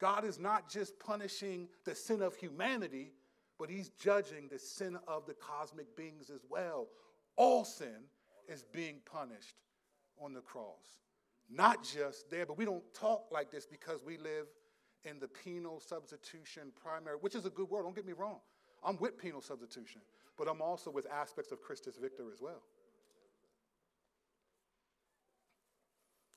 God 0.00 0.24
is 0.24 0.38
not 0.38 0.68
just 0.68 0.98
punishing 0.98 1.68
the 1.84 1.94
sin 1.94 2.22
of 2.22 2.34
humanity, 2.34 3.12
but 3.58 3.70
he's 3.70 3.90
judging 3.90 4.48
the 4.48 4.58
sin 4.58 4.98
of 5.06 5.26
the 5.26 5.34
cosmic 5.34 5.96
beings 5.96 6.28
as 6.28 6.40
well. 6.50 6.88
All 7.36 7.64
sin 7.64 8.08
is 8.48 8.64
being 8.72 8.96
punished 9.04 9.56
on 10.20 10.32
the 10.32 10.40
cross. 10.40 10.98
Not 11.48 11.84
just 11.84 12.30
there, 12.30 12.46
but 12.46 12.58
we 12.58 12.64
don't 12.64 12.82
talk 12.94 13.26
like 13.30 13.50
this 13.50 13.66
because 13.66 14.02
we 14.04 14.16
live 14.16 14.46
in 15.04 15.18
the 15.18 15.28
penal 15.28 15.80
substitution 15.80 16.72
primary, 16.82 17.16
which 17.20 17.34
is 17.34 17.46
a 17.46 17.50
good 17.50 17.68
word, 17.68 17.82
don't 17.82 17.94
get 17.94 18.06
me 18.06 18.12
wrong. 18.12 18.38
I'm 18.84 18.96
with 18.98 19.18
penal 19.18 19.40
substitution, 19.40 20.00
but 20.36 20.48
I'm 20.48 20.60
also 20.60 20.90
with 20.90 21.06
aspects 21.10 21.52
of 21.52 21.60
Christus 21.60 21.96
Victor 21.96 22.24
as 22.32 22.40
well. 22.40 22.62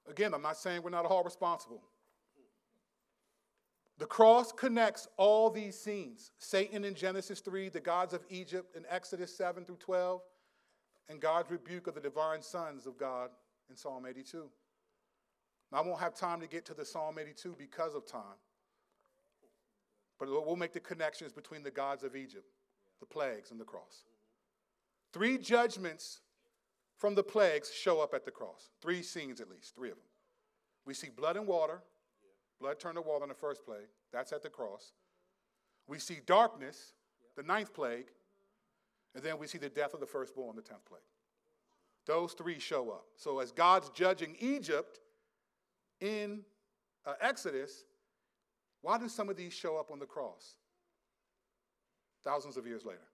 Again, 0.08 0.34
I'm 0.34 0.42
not 0.42 0.58
saying 0.58 0.84
we're 0.84 0.92
not 0.92 1.06
all 1.06 1.24
responsible. 1.24 1.82
The 3.98 4.06
cross 4.06 4.52
connects 4.52 5.08
all 5.18 5.50
these 5.50 5.80
scenes 5.80 6.32
Satan 6.38 6.84
in 6.84 6.96
Genesis 6.96 7.40
3, 7.40 7.70
the 7.70 7.80
gods 7.80 8.14
of 8.14 8.24
Egypt 8.30 8.76
in 8.76 8.84
Exodus 8.90 9.36
7 9.36 9.64
through 9.66 9.78
12, 9.78 10.22
and 11.10 11.20
God's 11.20 11.50
rebuke 11.50 11.88
of 11.88 11.96
the 11.96 12.02
divine 12.02 12.42
sons 12.42 12.86
of 12.86 12.98
God 12.98 13.30
in 13.70 13.76
Psalm 13.76 14.06
82. 14.06 14.50
Now, 15.72 15.80
I 15.80 15.82
won't 15.82 16.00
have 16.00 16.14
time 16.14 16.42
to 16.42 16.48
get 16.48 16.66
to 16.66 16.74
the 16.74 16.86
Psalm 16.86 17.18
82 17.20 17.56
because 17.58 17.96
of 17.96 18.06
time. 18.06 18.38
But 20.20 20.30
we'll 20.30 20.56
make 20.56 20.74
the 20.74 20.80
connections 20.80 21.34
between 21.34 21.64
the 21.64 21.72
gods 21.72 22.04
of 22.04 22.16
Egypt, 22.16 22.46
the 23.00 23.06
plagues, 23.06 23.52
and 23.52 23.60
the 23.60 23.66
cross. 23.66 24.04
Three 25.12 25.38
judgments 25.38 26.22
from 26.98 27.16
the 27.16 27.24
plagues 27.24 27.72
show 27.72 28.00
up 28.00 28.14
at 28.14 28.26
the 28.26 28.32
cross. 28.32 28.70
Three 28.82 29.02
scenes 29.02 29.42
at 29.42 29.50
least, 29.50 29.76
three 29.76 29.90
of 29.90 29.96
them. 29.96 30.06
We 30.86 30.94
see 30.94 31.10
blood 31.10 31.36
and 31.36 31.48
water. 31.48 31.82
Blood 32.60 32.80
turned 32.80 32.96
to 32.96 33.02
water 33.02 33.24
in 33.24 33.30
the 33.30 33.36
first 33.36 33.66
plague. 33.66 33.88
That's 34.14 34.32
at 34.32 34.42
the 34.42 34.50
cross. 34.50 34.94
We 35.88 36.00
see 36.00 36.20
darkness, 36.26 36.94
the 37.36 37.44
ninth 37.44 37.74
plague. 37.74 38.08
And 39.14 39.24
then 39.24 39.38
we 39.38 39.48
see 39.48 39.58
the 39.58 39.70
death 39.70 39.94
of 39.94 40.00
the 40.00 40.06
firstborn, 40.06 40.56
the 40.56 40.62
tenth 40.62 40.86
plague. 40.86 41.02
Those 42.06 42.34
three 42.34 42.60
show 42.60 42.90
up. 42.92 43.06
So 43.16 43.40
as 43.40 43.52
God's 43.52 43.90
judging 43.90 44.36
Egypt 44.40 45.00
in 46.00 46.42
uh, 47.06 47.14
Exodus, 47.22 47.86
why 48.86 49.00
do 49.00 49.10
some 49.10 49.30
of 49.30 49.36
these 49.36 49.52
show 49.52 49.78
up 49.78 49.90
on 49.90 49.98
the 49.98 50.06
cross 50.06 50.58
thousands 52.24 52.56
of 52.56 52.68
years 52.68 52.86
later? 52.86 53.08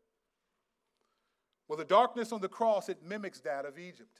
Well, 1.69 1.78
the 1.78 1.86
darkness 1.86 2.34
on 2.34 2.41
the 2.41 2.49
cross, 2.49 2.89
it 2.89 2.97
mimics 3.01 3.39
that 3.39 3.63
of 3.63 3.80
Egypt. 3.80 4.19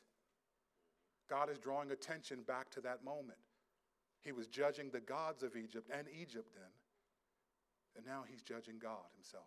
God 1.30 1.50
is 1.50 1.60
drawing 1.60 1.92
attention 1.92 2.44
back 2.48 2.70
to 2.72 2.82
that 2.82 3.04
moment. 3.04 3.38
He 4.22 4.32
was 4.32 4.48
judging 4.48 4.92
the 4.92 5.02
gods 5.02 5.44
of 5.44 5.58
Egypt 5.58 5.90
and 5.94 6.08
Egypt 6.22 6.48
then, 6.56 6.72
and 7.98 8.06
now 8.06 8.24
he's 8.26 8.42
judging 8.42 8.80
God 8.82 9.12
himself. 9.18 9.44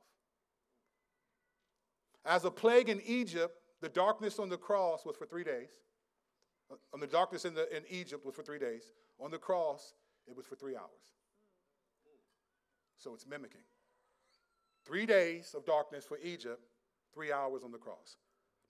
As 2.27 2.45
a 2.45 2.51
plague 2.51 2.91
in 2.91 3.01
Egypt, 3.07 3.57
the 3.81 3.89
darkness 3.89 4.39
on 4.39 4.51
the 4.51 4.59
cross 4.59 5.07
was 5.07 5.17
for 5.17 5.25
three 5.25 5.45
days. 5.45 5.71
On 6.71 6.77
uh, 6.93 6.99
the 7.01 7.07
darkness 7.07 7.47
in, 7.47 7.55
the, 7.55 7.75
in 7.75 7.83
Egypt 7.89 8.27
was 8.27 8.35
for 8.35 8.43
three 8.43 8.59
days. 8.59 8.93
On 9.19 9.31
the 9.31 9.39
cross, 9.39 9.95
it 10.27 10.37
was 10.37 10.45
for 10.45 10.55
three 10.55 10.77
hours. 10.77 11.15
So 12.99 13.15
it's 13.15 13.27
mimicking. 13.27 13.61
Three 14.85 15.07
days 15.07 15.55
of 15.55 15.65
darkness 15.65 16.05
for 16.05 16.19
Egypt, 16.23 16.61
three 17.13 17.33
hours 17.33 17.63
on 17.65 17.73
the 17.73 17.79
cross. 17.79 18.17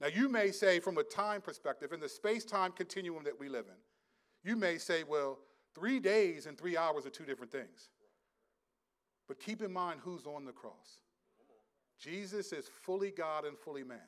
Now, 0.00 0.08
you 0.08 0.28
may 0.28 0.50
say, 0.50 0.80
from 0.80 0.98
a 0.98 1.04
time 1.04 1.40
perspective, 1.40 1.92
in 1.92 2.00
the 2.00 2.08
space 2.08 2.44
time 2.44 2.72
continuum 2.72 3.24
that 3.24 3.38
we 3.38 3.48
live 3.48 3.66
in, 3.66 4.48
you 4.48 4.56
may 4.56 4.78
say, 4.78 5.02
well, 5.04 5.38
three 5.74 6.00
days 6.00 6.46
and 6.46 6.58
three 6.58 6.76
hours 6.76 7.06
are 7.06 7.10
two 7.10 7.24
different 7.24 7.52
things. 7.52 7.88
But 9.26 9.40
keep 9.40 9.62
in 9.62 9.72
mind 9.72 10.00
who's 10.02 10.26
on 10.26 10.44
the 10.44 10.52
cross. 10.52 11.00
Jesus 11.98 12.52
is 12.52 12.68
fully 12.68 13.10
God 13.10 13.44
and 13.44 13.58
fully 13.58 13.84
man. 13.84 13.98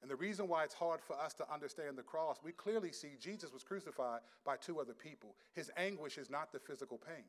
And 0.00 0.10
the 0.10 0.16
reason 0.16 0.48
why 0.48 0.64
it's 0.64 0.74
hard 0.74 1.00
for 1.00 1.18
us 1.18 1.34
to 1.34 1.52
understand 1.52 1.96
the 1.96 2.02
cross, 2.02 2.38
we 2.44 2.52
clearly 2.52 2.92
see 2.92 3.16
Jesus 3.18 3.52
was 3.52 3.62
crucified 3.62 4.20
by 4.44 4.56
two 4.56 4.78
other 4.80 4.92
people. 4.92 5.34
His 5.54 5.70
anguish 5.76 6.18
is 6.18 6.30
not 6.30 6.52
the 6.52 6.58
physical 6.58 6.98
pain. 6.98 7.24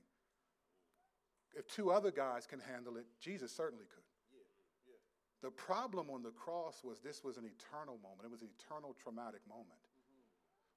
If 1.56 1.68
two 1.68 1.92
other 1.92 2.12
guys 2.12 2.46
can 2.46 2.60
handle 2.60 2.98
it, 2.98 3.06
Jesus 3.20 3.52
certainly 3.52 3.86
could. 3.86 4.04
The 5.42 5.52
problem 5.52 6.10
on 6.10 6.24
the 6.24 6.32
cross 6.32 6.82
was 6.84 7.00
this 7.00 7.24
was 7.24 7.38
an 7.38 7.46
eternal 7.46 8.00
moment. 8.02 8.26
It 8.26 8.32
was 8.32 8.42
an 8.42 8.50
eternal 8.60 8.96
traumatic 9.02 9.42
moment. 9.48 9.80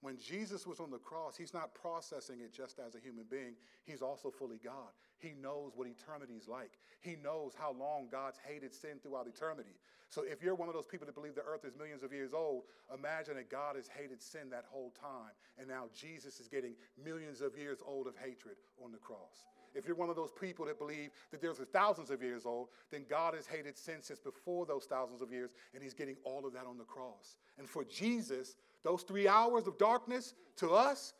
When 0.00 0.16
Jesus 0.16 0.66
was 0.66 0.78
on 0.78 0.90
the 0.90 0.98
cross, 0.98 1.36
he's 1.36 1.52
not 1.54 1.74
processing 1.74 2.40
it 2.40 2.52
just 2.52 2.78
as 2.78 2.94
a 2.94 3.00
human 3.00 3.24
being. 3.28 3.54
He's 3.84 4.02
also 4.02 4.30
fully 4.30 4.58
God. 4.62 4.94
He 5.18 5.32
knows 5.42 5.72
what 5.74 5.88
eternity 5.88 6.34
is 6.34 6.46
like. 6.46 6.78
He 7.00 7.16
knows 7.16 7.52
how 7.58 7.72
long 7.72 8.06
God's 8.10 8.38
hated 8.46 8.72
sin 8.72 9.00
throughout 9.02 9.26
eternity. 9.26 9.74
So 10.08 10.22
if 10.22 10.42
you're 10.42 10.54
one 10.54 10.68
of 10.68 10.74
those 10.74 10.86
people 10.86 11.06
that 11.06 11.16
believe 11.16 11.34
the 11.34 11.42
earth 11.42 11.64
is 11.64 11.76
millions 11.76 12.04
of 12.04 12.12
years 12.12 12.32
old, 12.32 12.64
imagine 12.94 13.34
that 13.34 13.50
God 13.50 13.74
has 13.74 13.88
hated 13.88 14.22
sin 14.22 14.50
that 14.50 14.64
whole 14.68 14.92
time. 15.00 15.34
And 15.58 15.66
now 15.66 15.86
Jesus 15.94 16.38
is 16.38 16.46
getting 16.46 16.74
millions 17.02 17.40
of 17.40 17.58
years 17.58 17.78
old 17.84 18.06
of 18.06 18.14
hatred 18.16 18.56
on 18.82 18.92
the 18.92 18.98
cross. 18.98 19.48
If 19.74 19.86
you're 19.86 19.96
one 19.96 20.10
of 20.10 20.16
those 20.16 20.32
people 20.32 20.66
that 20.66 20.78
believe 20.78 21.10
that 21.30 21.40
there's 21.40 21.58
thousands 21.72 22.10
of 22.10 22.22
years 22.22 22.46
old, 22.46 22.68
then 22.90 23.04
God 23.08 23.34
has 23.34 23.46
hated 23.46 23.76
sin 23.76 23.96
since 24.00 24.18
before 24.18 24.66
those 24.66 24.84
thousands 24.84 25.22
of 25.22 25.32
years, 25.32 25.50
and 25.74 25.82
He's 25.82 25.94
getting 25.94 26.16
all 26.24 26.46
of 26.46 26.52
that 26.54 26.66
on 26.66 26.78
the 26.78 26.84
cross. 26.84 27.36
And 27.58 27.68
for 27.68 27.84
Jesus, 27.84 28.56
those 28.82 29.02
three 29.02 29.28
hours 29.28 29.66
of 29.66 29.78
darkness 29.78 30.34
to 30.56 30.70
us 30.70 31.14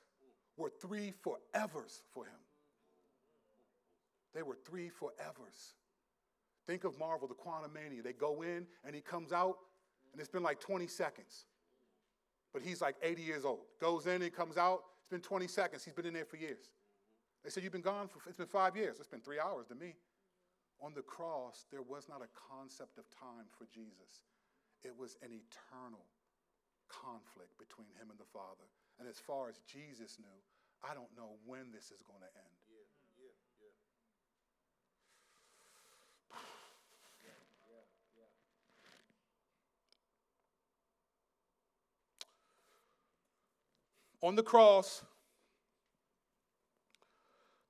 were 0.57 0.71
three 0.81 1.13
forevers 1.25 2.01
for 2.13 2.25
Him. 2.25 2.41
They 4.35 4.43
were 4.43 4.57
three 4.65 4.91
forevers. 4.91 5.75
Think 6.67 6.85
of 6.85 6.99
Marvel, 6.99 7.29
the 7.29 7.35
Quantumania. 7.35 8.03
They 8.03 8.13
go 8.13 8.43
in, 8.43 8.67
and 8.85 8.95
He 8.95 9.01
comes 9.01 9.33
out, 9.33 9.59
and 10.13 10.21
it's 10.21 10.31
been 10.31 10.43
like 10.43 10.61
20 10.61 10.87
seconds. 10.87 11.47
But 12.53 12.63
He's 12.63 12.81
like 12.81 12.97
80 13.03 13.23
years 13.23 13.45
old. 13.45 13.61
Goes 13.81 14.07
in 14.07 14.23
and 14.23 14.33
comes 14.33 14.57
out, 14.57 14.83
it's 15.01 15.11
been 15.11 15.21
20 15.21 15.47
seconds. 15.47 15.85
He's 15.85 15.95
been 15.95 16.07
in 16.07 16.15
there 16.15 16.25
for 16.25 16.37
years. 16.37 16.71
They 17.45 17.51
said, 17.51 17.63
You've 17.63 17.73
been 17.73 17.81
gone 17.81 18.09
for, 18.09 18.21
it's 18.29 18.39
been 18.39 18.47
five 18.47 18.77
years. 18.77 18.99
It's 18.99 19.09
been 19.09 19.21
three 19.21 19.39
hours 19.41 19.67
to 19.69 19.75
me. 19.75 19.95
On 20.81 20.95
the 20.95 21.03
cross, 21.03 21.67
there 21.71 21.83
was 21.83 22.09
not 22.09 22.23
a 22.23 22.29
concept 22.35 22.99
of 22.99 23.05
time 23.11 23.47
for 23.59 23.67
Jesus, 23.67 24.23
it 24.85 24.95
was 24.97 25.17
an 25.23 25.31
eternal 25.35 26.07
conflict 26.89 27.59
between 27.59 27.89
him 27.99 28.11
and 28.11 28.19
the 28.19 28.31
Father. 28.33 28.71
And 28.99 29.09
as 29.09 29.19
far 29.19 29.49
as 29.49 29.61
Jesus 29.67 30.19
knew, 30.19 30.43
I 30.83 30.95
don't 30.95 31.11
know 31.17 31.39
when 31.47 31.73
this 31.73 31.91
is 31.91 32.03
going 32.07 32.21
to 32.21 32.31
end. 32.39 32.57
On 44.23 44.37
the 44.37 44.43
cross, 44.43 45.03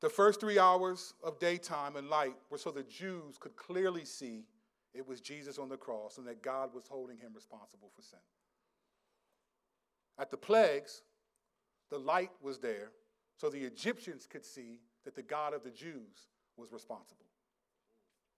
the 0.01 0.09
first 0.09 0.41
three 0.41 0.59
hours 0.59 1.15
of 1.23 1.39
daytime 1.39 1.97
and 1.97 2.09
light 2.09 2.37
were 2.51 2.59
so 2.59 2.71
the 2.71 2.85
Jews 2.85 3.37
could 3.39 3.57
clearly 3.57 4.05
see 4.05 4.45
it 4.95 5.07
was 5.07 5.21
Jesus 5.21 5.59
on 5.59 5.69
the 5.69 5.77
cross 5.77 6.19
and 6.19 6.27
that 6.27 6.43
God 6.43 6.75
was 6.75 6.87
holding 6.89 7.19
him 7.19 7.33
responsible 7.35 7.91
for 7.95 8.03
sin. 8.03 8.19
At 10.19 10.31
the 10.31 10.37
plagues, 10.37 11.03
the 11.91 11.99
light 11.99 12.31
was 12.43 12.59
there 12.59 12.91
so 13.37 13.49
the 13.49 13.65
Egyptians 13.65 14.27
could 14.27 14.45
see 14.45 14.81
that 15.05 15.15
the 15.15 15.23
God 15.23 15.55
of 15.55 15.63
the 15.63 15.71
Jews 15.71 16.29
was 16.57 16.73
responsible. 16.73 17.27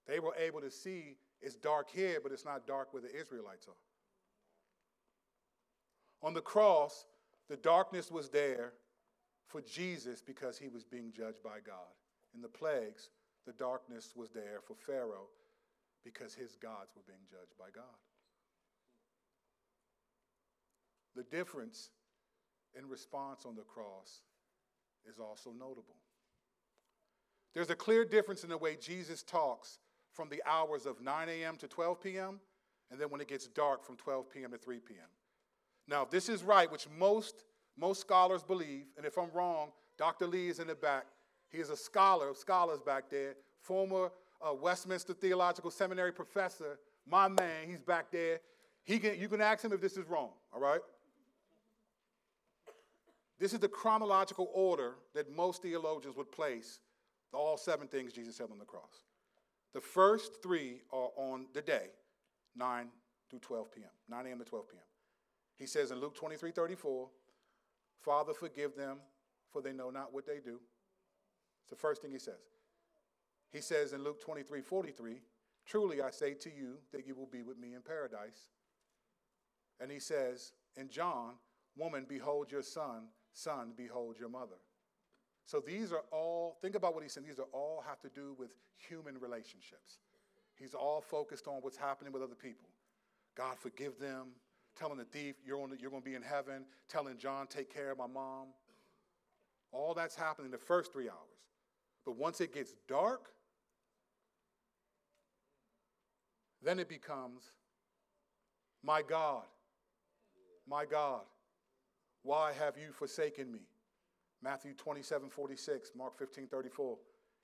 They 0.06 0.20
were 0.20 0.34
able 0.36 0.60
to 0.60 0.70
see 0.70 1.16
it's 1.40 1.54
dark 1.54 1.88
here, 1.90 2.20
but 2.22 2.32
it's 2.32 2.44
not 2.44 2.66
dark 2.66 2.92
where 2.92 3.02
the 3.02 3.14
Israelites 3.18 3.66
are. 3.66 3.74
On 6.26 6.34
the 6.34 6.42
cross, 6.42 7.06
the 7.48 7.56
darkness 7.56 8.10
was 8.10 8.28
there 8.28 8.74
for 9.50 9.60
Jesus 9.60 10.22
because 10.22 10.58
he 10.58 10.68
was 10.68 10.84
being 10.84 11.12
judged 11.12 11.42
by 11.42 11.58
God. 11.66 11.90
In 12.34 12.40
the 12.40 12.48
plagues, 12.48 13.10
the 13.46 13.52
darkness 13.52 14.12
was 14.14 14.30
there 14.30 14.60
for 14.64 14.74
Pharaoh 14.74 15.28
because 16.04 16.34
his 16.34 16.56
gods 16.56 16.92
were 16.94 17.02
being 17.06 17.26
judged 17.28 17.58
by 17.58 17.66
God. 17.74 17.84
The 21.16 21.24
difference 21.24 21.90
in 22.78 22.88
response 22.88 23.44
on 23.44 23.56
the 23.56 23.62
cross 23.62 24.20
is 25.08 25.18
also 25.18 25.50
notable. 25.50 25.96
There's 27.52 27.70
a 27.70 27.74
clear 27.74 28.04
difference 28.04 28.44
in 28.44 28.50
the 28.50 28.58
way 28.58 28.76
Jesus 28.76 29.24
talks 29.24 29.80
from 30.12 30.28
the 30.28 30.42
hours 30.46 30.86
of 30.86 31.00
9 31.00 31.28
a.m. 31.28 31.56
to 31.56 31.66
12 31.66 32.00
p.m., 32.00 32.40
and 32.90 33.00
then 33.00 33.10
when 33.10 33.20
it 33.20 33.28
gets 33.28 33.48
dark 33.48 33.84
from 33.84 33.96
12 33.96 34.30
p.m. 34.30 34.52
to 34.52 34.58
3 34.58 34.78
p.m. 34.78 35.08
Now, 35.88 36.02
if 36.02 36.10
this 36.10 36.28
is 36.28 36.44
right, 36.44 36.70
which 36.70 36.86
most 36.96 37.44
most 37.76 38.00
scholars 38.00 38.42
believe, 38.42 38.86
and 38.96 39.06
if 39.06 39.16
I'm 39.16 39.30
wrong, 39.32 39.70
Dr. 39.96 40.26
Lee 40.26 40.48
is 40.48 40.58
in 40.58 40.66
the 40.66 40.74
back. 40.74 41.06
He 41.50 41.58
is 41.58 41.70
a 41.70 41.76
scholar 41.76 42.28
of 42.28 42.36
scholars 42.36 42.80
back 42.80 43.10
there, 43.10 43.34
former 43.60 44.10
uh, 44.40 44.54
Westminster 44.54 45.12
Theological 45.12 45.70
Seminary 45.70 46.12
professor. 46.12 46.78
My 47.06 47.28
man, 47.28 47.68
he's 47.68 47.80
back 47.80 48.10
there. 48.10 48.40
He 48.84 48.98
can, 48.98 49.18
you 49.18 49.28
can 49.28 49.40
ask 49.40 49.64
him 49.64 49.72
if 49.72 49.80
this 49.80 49.96
is 49.96 50.06
wrong, 50.06 50.30
all 50.52 50.60
right? 50.60 50.80
This 53.38 53.52
is 53.52 53.60
the 53.60 53.68
chronological 53.68 54.50
order 54.52 54.94
that 55.14 55.34
most 55.34 55.62
theologians 55.62 56.16
would 56.16 56.30
place 56.30 56.80
all 57.32 57.56
seven 57.56 57.88
things 57.88 58.12
Jesus 58.12 58.36
said 58.36 58.48
on 58.50 58.58
the 58.58 58.64
cross. 58.64 59.04
The 59.72 59.80
first 59.80 60.42
three 60.42 60.82
are 60.92 61.10
on 61.16 61.46
the 61.54 61.62
day, 61.62 61.88
9 62.56 62.88
through 63.30 63.38
12 63.38 63.72
p.m., 63.72 63.90
9 64.08 64.26
a.m. 64.26 64.38
to 64.38 64.44
12 64.44 64.68
p.m. 64.70 64.82
He 65.56 65.66
says 65.66 65.90
in 65.90 66.00
Luke 66.00 66.14
23 66.16 66.50
34, 66.50 67.08
Father, 68.00 68.32
forgive 68.32 68.76
them, 68.76 68.98
for 69.52 69.62
they 69.62 69.72
know 69.72 69.90
not 69.90 70.12
what 70.12 70.26
they 70.26 70.38
do. 70.38 70.58
It's 71.62 71.70
the 71.70 71.76
first 71.76 72.02
thing 72.02 72.12
he 72.12 72.18
says. 72.18 72.34
He 73.52 73.60
says 73.60 73.92
in 73.92 74.04
Luke 74.04 74.20
23 74.20 74.62
43, 74.62 75.16
Truly 75.66 76.02
I 76.02 76.10
say 76.10 76.34
to 76.34 76.48
you 76.48 76.78
that 76.92 77.06
you 77.06 77.14
will 77.14 77.26
be 77.26 77.42
with 77.42 77.58
me 77.58 77.74
in 77.74 77.82
paradise. 77.82 78.48
And 79.80 79.90
he 79.90 79.98
says 79.98 80.52
in 80.76 80.88
John, 80.88 81.34
Woman, 81.76 82.06
behold 82.08 82.50
your 82.50 82.62
son, 82.62 83.04
son, 83.32 83.72
behold 83.76 84.16
your 84.18 84.28
mother. 84.28 84.56
So 85.46 85.60
these 85.60 85.92
are 85.92 86.04
all, 86.12 86.56
think 86.60 86.74
about 86.74 86.94
what 86.94 87.02
he's 87.02 87.12
saying, 87.12 87.26
these 87.26 87.38
are 87.38 87.48
all 87.52 87.82
have 87.86 88.00
to 88.00 88.08
do 88.08 88.34
with 88.38 88.50
human 88.76 89.18
relationships. 89.18 89.98
He's 90.56 90.74
all 90.74 91.00
focused 91.00 91.48
on 91.48 91.54
what's 91.60 91.76
happening 91.76 92.12
with 92.12 92.22
other 92.22 92.34
people. 92.34 92.68
God, 93.36 93.58
forgive 93.58 93.98
them, 93.98 94.28
telling 94.80 94.98
the 94.98 95.04
thief, 95.04 95.34
you're, 95.44 95.60
on 95.60 95.76
you're 95.78 95.90
going 95.90 96.02
to 96.02 96.08
be 96.08 96.14
in 96.14 96.22
heaven, 96.22 96.64
telling 96.88 97.18
John, 97.18 97.46
take 97.46 97.72
care 97.72 97.90
of 97.90 97.98
my 97.98 98.06
mom. 98.06 98.48
All 99.72 99.92
that's 99.92 100.16
happening 100.16 100.50
the 100.50 100.58
first 100.58 100.92
three 100.92 101.08
hours. 101.08 101.18
But 102.06 102.16
once 102.16 102.40
it 102.40 102.54
gets 102.54 102.74
dark, 102.88 103.28
then 106.62 106.78
it 106.78 106.88
becomes, 106.88 107.52
my 108.82 109.02
God, 109.02 109.44
my 110.66 110.86
God, 110.86 111.22
why 112.22 112.52
have 112.58 112.76
you 112.78 112.92
forsaken 112.92 113.52
me? 113.52 113.60
Matthew 114.42 114.72
27 114.72 115.28
46, 115.28 115.90
Mark 115.94 116.18
15 116.18 116.46
34. 116.46 116.96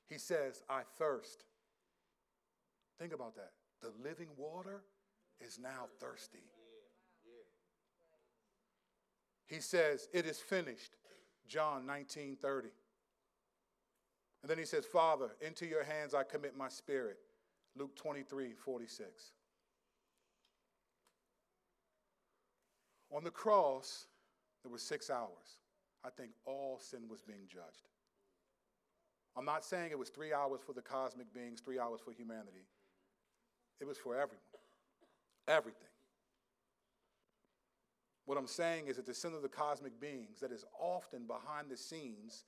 He 0.09 0.19
says, 0.19 0.63
I 0.71 0.83
thirst. 0.99 1.45
Think 2.99 3.13
about 3.13 3.35
that. 3.37 3.51
The 3.83 3.93
living 4.03 4.29
water 4.39 4.85
is 5.41 5.59
now 5.59 5.89
thirsty. 6.01 6.45
He 9.47 9.61
says, 9.61 10.09
It 10.13 10.27
is 10.27 10.39
finished. 10.39 10.97
John 11.49 11.87
19 11.87 12.37
30. 12.43 12.69
And 14.43 14.51
then 14.51 14.59
he 14.59 14.65
says, 14.65 14.85
Father, 14.85 15.31
into 15.41 15.67
your 15.67 15.85
hands 15.85 16.15
I 16.15 16.23
commit 16.23 16.57
my 16.57 16.69
spirit. 16.69 17.19
Luke 17.77 17.95
23 17.97 18.53
46. 18.53 19.33
On 23.13 23.23
the 23.23 23.31
cross, 23.31 24.07
there 24.63 24.73
were 24.73 24.79
six 24.79 25.11
hours. 25.11 25.61
I 26.05 26.11
think 26.11 26.31
all 26.45 26.79
sin 26.81 27.09
was 27.09 27.23
being 27.23 27.47
judged. 27.49 27.89
I'm 29.37 29.45
not 29.45 29.65
saying 29.65 29.91
it 29.91 29.99
was 29.99 30.09
three 30.09 30.33
hours 30.33 30.61
for 30.65 30.73
the 30.73 30.83
cosmic 30.83 31.33
beings, 31.33 31.61
three 31.61 31.79
hours 31.79 32.01
for 32.05 32.13
humanity. 32.13 32.67
It 33.81 33.87
was 33.87 33.99
for 33.99 34.15
everyone, 34.15 34.41
everything. 35.47 35.89
What 38.27 38.37
I'm 38.37 38.47
saying 38.49 38.89
is 38.89 38.97
that 38.97 39.07
the 39.07 39.15
sin 39.15 39.35
of 39.35 39.43
the 39.43 39.49
cosmic 39.49 40.01
beings 40.01 40.41
that 40.41 40.53
is 40.53 40.65
often 40.81 41.27
behind 41.27 41.71
the 41.71 41.77
scenes 41.77 42.45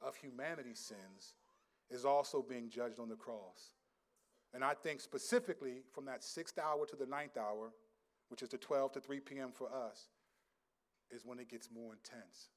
of 0.00 0.14
humanity's 0.14 0.78
sins 0.78 1.34
is 1.90 2.04
also 2.04 2.42
being 2.42 2.68
judged 2.68 3.00
on 3.00 3.08
the 3.08 3.16
cross. 3.16 3.72
And 4.54 4.62
I 4.62 4.74
think 4.74 5.00
specifically 5.00 5.82
from 5.92 6.04
that 6.04 6.22
sixth 6.22 6.58
hour 6.58 6.84
to 6.86 6.96
the 6.96 7.06
ninth 7.06 7.38
hour, 7.38 7.72
which 8.28 8.42
is 8.42 8.50
the 8.50 8.58
12 8.58 8.92
to 8.92 9.00
3 9.00 9.20
p.m. 9.20 9.50
for 9.52 9.68
us, 9.72 10.08
is 11.10 11.24
when 11.24 11.38
it 11.38 11.48
gets 11.48 11.68
more 11.72 11.92
intense. 11.92 12.48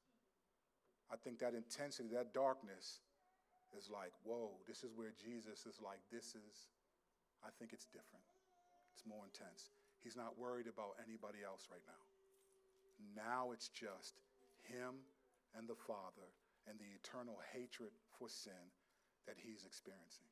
I 1.10 1.16
think 1.16 1.38
that 1.38 1.54
intensity, 1.54 2.10
that 2.12 2.34
darkness, 2.34 3.00
is 3.76 3.90
like, 3.90 4.12
whoa, 4.24 4.50
this 4.66 4.84
is 4.84 4.92
where 4.94 5.12
Jesus 5.16 5.66
is 5.66 5.80
like, 5.84 6.00
this 6.12 6.34
is, 6.34 6.68
I 7.44 7.48
think 7.58 7.72
it's 7.72 7.86
different. 7.86 8.24
It's 8.94 9.04
more 9.06 9.24
intense. 9.24 9.70
He's 10.02 10.16
not 10.16 10.38
worried 10.38 10.66
about 10.66 10.96
anybody 11.04 11.44
else 11.44 11.68
right 11.70 11.84
now. 11.86 12.15
Now 13.14 13.52
it's 13.52 13.68
just 13.68 14.20
him 14.64 15.04
and 15.56 15.68
the 15.68 15.78
Father 15.78 16.28
and 16.68 16.78
the 16.78 16.90
eternal 16.98 17.38
hatred 17.52 17.92
for 18.18 18.28
sin 18.28 18.72
that 19.26 19.36
he's 19.38 19.64
experiencing. 19.64 20.30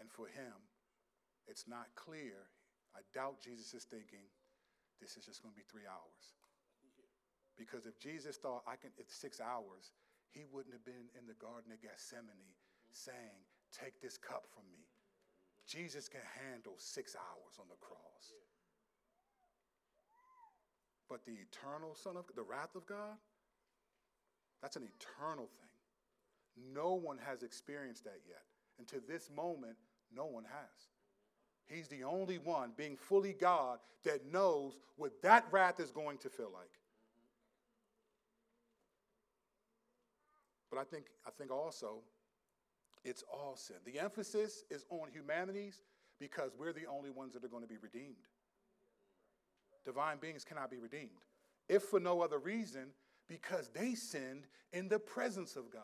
And 0.00 0.10
for 0.10 0.26
him, 0.26 0.56
it's 1.46 1.68
not 1.68 1.92
clear. 1.94 2.50
I 2.96 3.00
doubt 3.12 3.42
Jesus 3.42 3.74
is 3.74 3.84
thinking, 3.84 4.24
this 5.00 5.16
is 5.16 5.24
just 5.24 5.42
going 5.42 5.54
to 5.54 5.60
be 5.60 5.66
three 5.66 5.86
hours. 5.86 6.34
Because 7.54 7.86
if 7.86 7.98
Jesus 7.98 8.36
thought 8.36 8.66
I 8.66 8.74
can, 8.74 8.90
it's 8.98 9.14
six 9.14 9.38
hours, 9.38 9.94
he 10.34 10.42
wouldn't 10.50 10.74
have 10.74 10.84
been 10.84 11.06
in 11.14 11.26
the 11.26 11.38
Garden 11.38 11.70
of 11.70 11.78
Gethsemane 11.78 12.58
saying, 12.90 13.46
Take 13.70 13.98
this 14.02 14.18
cup 14.18 14.46
from 14.54 14.66
me. 14.70 14.86
Jesus 15.66 16.06
can 16.06 16.22
handle 16.38 16.74
six 16.78 17.16
hours 17.18 17.58
on 17.58 17.66
the 17.66 17.78
cross. 17.82 18.34
But 21.08 21.24
the 21.24 21.32
eternal 21.32 21.94
Son 21.94 22.16
of 22.16 22.24
the 22.34 22.42
wrath 22.42 22.74
of 22.74 22.86
God, 22.86 23.16
that's 24.62 24.76
an 24.76 24.84
eternal 24.84 25.46
thing. 25.46 26.72
No 26.74 26.94
one 26.94 27.18
has 27.18 27.42
experienced 27.42 28.04
that 28.04 28.20
yet. 28.26 28.42
And 28.78 28.86
to 28.88 29.00
this 29.06 29.30
moment, 29.34 29.76
no 30.14 30.24
one 30.24 30.44
has. 30.44 30.88
He's 31.66 31.88
the 31.88 32.04
only 32.04 32.38
one, 32.38 32.72
being 32.76 32.96
fully 32.96 33.32
God, 33.32 33.78
that 34.04 34.26
knows 34.30 34.76
what 34.96 35.22
that 35.22 35.46
wrath 35.50 35.80
is 35.80 35.90
going 35.90 36.18
to 36.18 36.28
feel 36.28 36.50
like. 36.52 36.70
But 40.70 40.78
I 40.78 40.84
think, 40.84 41.06
I 41.26 41.30
think 41.30 41.50
also 41.50 42.02
it's 43.04 43.22
all 43.32 43.56
sin. 43.56 43.76
The 43.84 43.98
emphasis 43.98 44.64
is 44.70 44.84
on 44.90 45.08
humanities 45.12 45.82
because 46.18 46.52
we're 46.58 46.72
the 46.72 46.86
only 46.86 47.10
ones 47.10 47.34
that 47.34 47.44
are 47.44 47.48
going 47.48 47.62
to 47.62 47.68
be 47.68 47.76
redeemed. 47.76 48.16
Divine 49.84 50.18
beings 50.18 50.44
cannot 50.44 50.70
be 50.70 50.78
redeemed. 50.78 51.10
If 51.68 51.84
for 51.84 52.00
no 52.00 52.20
other 52.20 52.38
reason, 52.38 52.88
because 53.28 53.68
they 53.68 53.94
sinned 53.94 54.46
in 54.72 54.88
the 54.88 54.98
presence 54.98 55.56
of 55.56 55.70
God. 55.70 55.82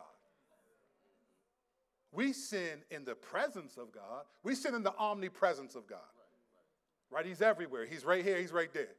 We 2.12 2.32
sin 2.32 2.82
in 2.90 3.04
the 3.04 3.14
presence 3.14 3.76
of 3.76 3.92
God. 3.92 4.24
We 4.42 4.54
sin 4.54 4.74
in 4.74 4.82
the 4.82 4.94
omnipresence 4.96 5.74
of 5.74 5.86
God. 5.86 6.00
Right? 7.10 7.24
He's 7.24 7.40
everywhere. 7.40 7.86
He's 7.86 8.04
right 8.04 8.24
here. 8.24 8.38
He's 8.38 8.52
right 8.52 8.72
there. 8.72 8.94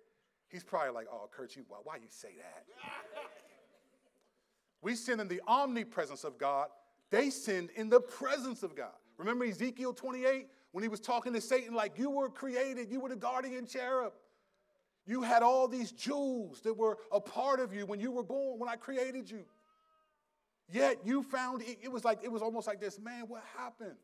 He's 0.49 0.64
probably 0.64 0.91
like, 0.91 1.08
oh, 1.12 1.30
Kurt, 1.32 1.56
you, 1.56 1.64
why, 1.68 1.78
why 1.84 1.95
you 1.95 2.08
say 2.10 2.30
that? 2.38 2.66
we 4.82 4.95
sin 4.95 5.20
in 5.20 5.28
the 5.28 5.41
omnipresence 5.47 6.24
of 6.24 6.38
God. 6.38 6.68
They 7.10 7.30
sinned 7.30 7.70
in 7.76 7.89
the 7.89 8.02
presence 8.02 8.64
of 8.64 8.76
God. 8.76 8.93
Remember 9.18 9.45
Ezekiel 9.45 9.93
28 9.93 10.47
when 10.72 10.84
he 10.84 10.88
was 10.88 10.99
talking 10.99 11.34
to 11.34 11.41
Satan, 11.41 11.74
like, 11.74 11.97
you 11.97 12.10
were 12.10 12.30
created, 12.30 12.89
you 12.89 12.99
were 12.99 13.10
the 13.10 13.16
guardian 13.16 13.66
cherub. 13.66 14.14
You 15.06 15.24
had 15.24 15.43
all 15.43 15.68
these 15.68 15.91
jewels 15.91 16.62
that 16.62 16.78
were 16.78 16.97
a 17.12 17.20
part 17.20 17.60
of 17.60 17.74
you 17.74 17.86
when 17.86 17.99
you 17.99 18.12
were 18.12 18.24
born, 18.24 18.60
when 18.60 18.70
I 18.70 18.76
created 18.76 19.30
you. 19.30 19.45
Yet 20.72 20.99
you 21.04 21.24
found 21.24 21.64
it 21.64 21.91
was 21.91 22.06
like 22.06 22.24
it 22.24 22.32
was 22.32 22.41
almost 22.41 22.68
like 22.68 22.80
this, 22.80 22.99
man, 22.99 23.26
what 23.28 23.43
happened? 23.58 23.97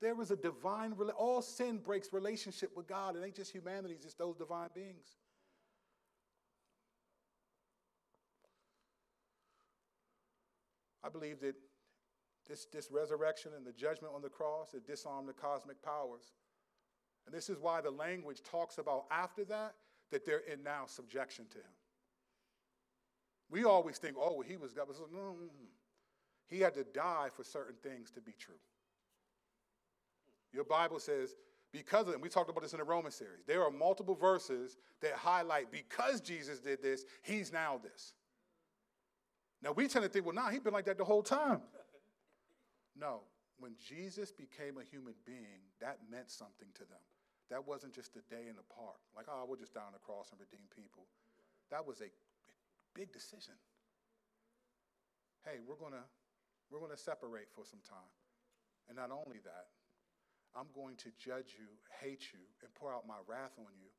There 0.00 0.16
was 0.16 0.32
a 0.32 0.36
divine 0.36 0.94
all 1.16 1.42
sin 1.42 1.78
breaks 1.78 2.12
relationship 2.12 2.76
with 2.76 2.88
God. 2.88 3.14
It 3.14 3.22
ain't 3.24 3.36
just 3.36 3.52
humanity, 3.52 3.94
it's 3.94 4.04
just 4.04 4.18
those 4.18 4.36
divine 4.36 4.70
beings. 4.74 5.16
I 11.04 11.08
believe 11.08 11.40
that 11.40 11.54
this, 12.48 12.66
this 12.66 12.90
resurrection 12.90 13.52
and 13.56 13.66
the 13.66 13.72
judgment 13.72 14.14
on 14.14 14.22
the 14.22 14.28
cross, 14.28 14.74
it 14.74 14.86
disarmed 14.86 15.28
the 15.28 15.32
cosmic 15.32 15.82
powers. 15.82 16.32
And 17.26 17.34
this 17.34 17.48
is 17.48 17.58
why 17.58 17.80
the 17.80 17.90
language 17.90 18.42
talks 18.42 18.78
about 18.78 19.04
after 19.10 19.44
that, 19.46 19.74
that 20.12 20.24
they're 20.24 20.42
in 20.50 20.62
now 20.62 20.84
subjection 20.86 21.46
to 21.50 21.58
him. 21.58 21.74
We 23.50 23.64
always 23.64 23.98
think, 23.98 24.16
oh, 24.18 24.40
he 24.40 24.56
was 24.56 24.72
God. 24.72 24.88
No. 25.12 25.34
He 26.46 26.60
had 26.60 26.74
to 26.74 26.84
die 26.84 27.28
for 27.34 27.44
certain 27.44 27.76
things 27.82 28.10
to 28.12 28.20
be 28.20 28.32
true. 28.38 28.54
Your 30.52 30.64
Bible 30.64 31.00
says, 31.00 31.34
because 31.72 32.08
of, 32.08 32.14
and 32.14 32.22
we 32.22 32.28
talked 32.28 32.50
about 32.50 32.62
this 32.62 32.72
in 32.72 32.78
the 32.78 32.84
Roman 32.84 33.10
series, 33.10 33.44
there 33.46 33.62
are 33.62 33.70
multiple 33.70 34.14
verses 34.14 34.76
that 35.00 35.14
highlight 35.14 35.70
because 35.70 36.20
Jesus 36.20 36.60
did 36.60 36.82
this, 36.82 37.04
he's 37.22 37.52
now 37.52 37.80
this. 37.82 38.12
Now 39.62 39.72
we 39.72 39.88
tend 39.88 40.04
to 40.04 40.10
think, 40.10 40.26
well, 40.26 40.34
nah, 40.34 40.50
he's 40.50 40.60
been 40.60 40.74
like 40.74 40.84
that 40.86 40.98
the 40.98 41.04
whole 41.04 41.22
time. 41.22 41.60
No, 42.94 43.20
when 43.58 43.72
Jesus 43.88 44.30
became 44.32 44.76
a 44.76 44.84
human 44.84 45.14
being, 45.24 45.62
that 45.80 45.98
meant 46.10 46.30
something 46.30 46.68
to 46.74 46.80
them. 46.80 46.98
That 47.52 47.68
wasn't 47.68 47.92
just 47.92 48.16
a 48.16 48.24
day 48.32 48.48
in 48.48 48.56
the 48.56 48.64
park, 48.72 48.96
like, 49.12 49.28
oh, 49.28 49.44
we'll 49.44 49.60
just 49.60 49.76
die 49.76 49.84
on 49.84 49.92
the 49.92 50.00
cross 50.00 50.32
and 50.32 50.40
redeem 50.40 50.64
people. 50.72 51.04
That 51.68 51.84
was 51.84 52.00
a 52.00 52.08
big 52.96 53.12
decision. 53.12 53.60
Hey, 55.44 55.60
we're 55.60 55.76
going 55.76 55.92
to 55.92 56.06
we're 56.72 56.80
going 56.80 56.96
to 56.96 56.96
separate 56.96 57.52
for 57.52 57.68
some 57.68 57.84
time. 57.84 58.16
And 58.88 58.96
not 58.96 59.12
only 59.12 59.36
that, 59.44 59.68
I'm 60.56 60.72
going 60.72 60.96
to 61.04 61.12
judge 61.20 61.52
you, 61.60 61.68
hate 62.00 62.32
you, 62.32 62.40
and 62.64 62.72
pour 62.72 62.96
out 62.96 63.04
my 63.04 63.20
wrath 63.28 63.52
on 63.60 63.68
you, 63.76 63.92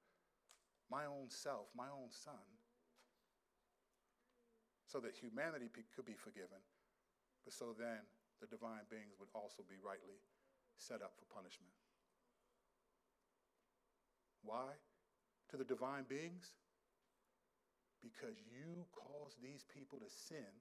my 0.89 1.05
own 1.05 1.29
self, 1.29 1.69
my 1.77 1.93
own 1.93 2.09
son, 2.09 2.41
so 4.89 4.97
that 5.05 5.13
humanity 5.13 5.69
could 5.69 6.05
be 6.09 6.17
forgiven, 6.17 6.61
but 7.45 7.53
so 7.53 7.77
then 7.77 8.01
the 8.41 8.49
divine 8.49 8.89
beings 8.89 9.13
would 9.21 9.29
also 9.37 9.61
be 9.69 9.77
rightly 9.77 10.17
set 10.81 11.05
up 11.05 11.13
for 11.17 11.29
punishment. 11.29 11.73
Why? 14.43 14.75
To 15.51 15.57
the 15.57 15.63
divine 15.63 16.05
beings? 16.07 16.51
Because 18.01 18.35
you 18.51 18.85
caused 18.93 19.41
these 19.41 19.65
people 19.73 19.99
to 19.99 20.09
sin 20.09 20.51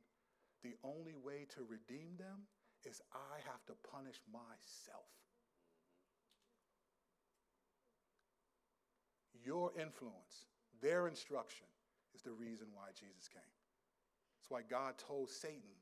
the 0.63 0.75
only 0.85 1.15
way 1.15 1.47
to 1.55 1.67
redeem 1.69 2.17
them 2.17 2.47
is 2.85 3.03
I 3.13 3.39
have 3.51 3.65
to 3.67 3.75
punish 3.91 4.21
myself. 4.33 5.11
Your 9.45 9.73
influence, 9.77 10.47
their 10.81 11.09
instruction, 11.09 11.67
is 12.15 12.23
the 12.23 12.31
reason 12.31 12.69
why 12.73 12.91
Jesus 12.95 13.27
came. 13.27 13.43
That's 14.39 14.51
why 14.51 14.63
God 14.69 14.95
told 14.99 15.31
Satan, 15.31 15.75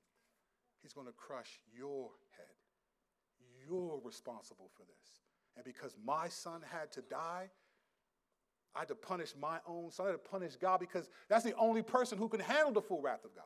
He's 0.82 0.94
going 0.94 1.07
to 1.07 1.12
crush 1.12 1.61
your 1.76 2.11
head. 2.36 2.57
You're 3.68 4.01
responsible 4.03 4.70
for 4.74 4.84
this. 4.84 5.20
And 5.57 5.64
because 5.64 5.94
my 6.03 6.28
son 6.28 6.62
had 6.72 6.90
to 6.92 7.03
die, 7.03 7.51
I 8.74 8.80
had 8.80 8.88
to 8.88 8.94
punish 8.94 9.34
my 9.40 9.58
own 9.66 9.90
son. 9.90 10.06
I 10.06 10.10
had 10.10 10.24
to 10.24 10.30
punish 10.30 10.56
God 10.56 10.80
because 10.80 11.10
that's 11.28 11.44
the 11.44 11.54
only 11.56 11.82
person 11.82 12.18
who 12.18 12.28
can 12.28 12.40
handle 12.40 12.72
the 12.72 12.80
full 12.80 13.00
wrath 13.00 13.24
of 13.24 13.34
God. 13.34 13.44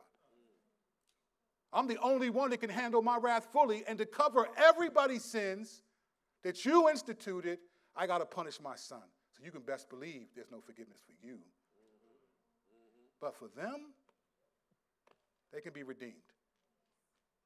I'm 1.73 1.87
the 1.87 1.99
only 1.99 2.29
one 2.29 2.51
that 2.51 2.61
can 2.61 2.69
handle 2.69 3.01
my 3.01 3.17
wrath 3.17 3.47
fully. 3.51 3.83
And 3.87 3.97
to 3.97 4.05
cover 4.05 4.47
everybody's 4.55 5.23
sins 5.23 5.81
that 6.43 6.63
you 6.63 6.89
instituted, 6.89 7.59
I 7.95 8.07
got 8.07 8.19
to 8.19 8.25
punish 8.25 8.59
my 8.61 8.75
son. 8.75 9.01
So 9.31 9.43
you 9.43 9.51
can 9.51 9.61
best 9.61 9.89
believe 9.89 10.27
there's 10.35 10.51
no 10.51 10.61
forgiveness 10.61 10.99
for 11.05 11.13
you. 11.25 11.39
But 13.19 13.35
for 13.35 13.49
them, 13.55 13.91
they 15.51 15.59
can 15.59 15.73
be 15.73 15.83
redeemed 15.83 16.13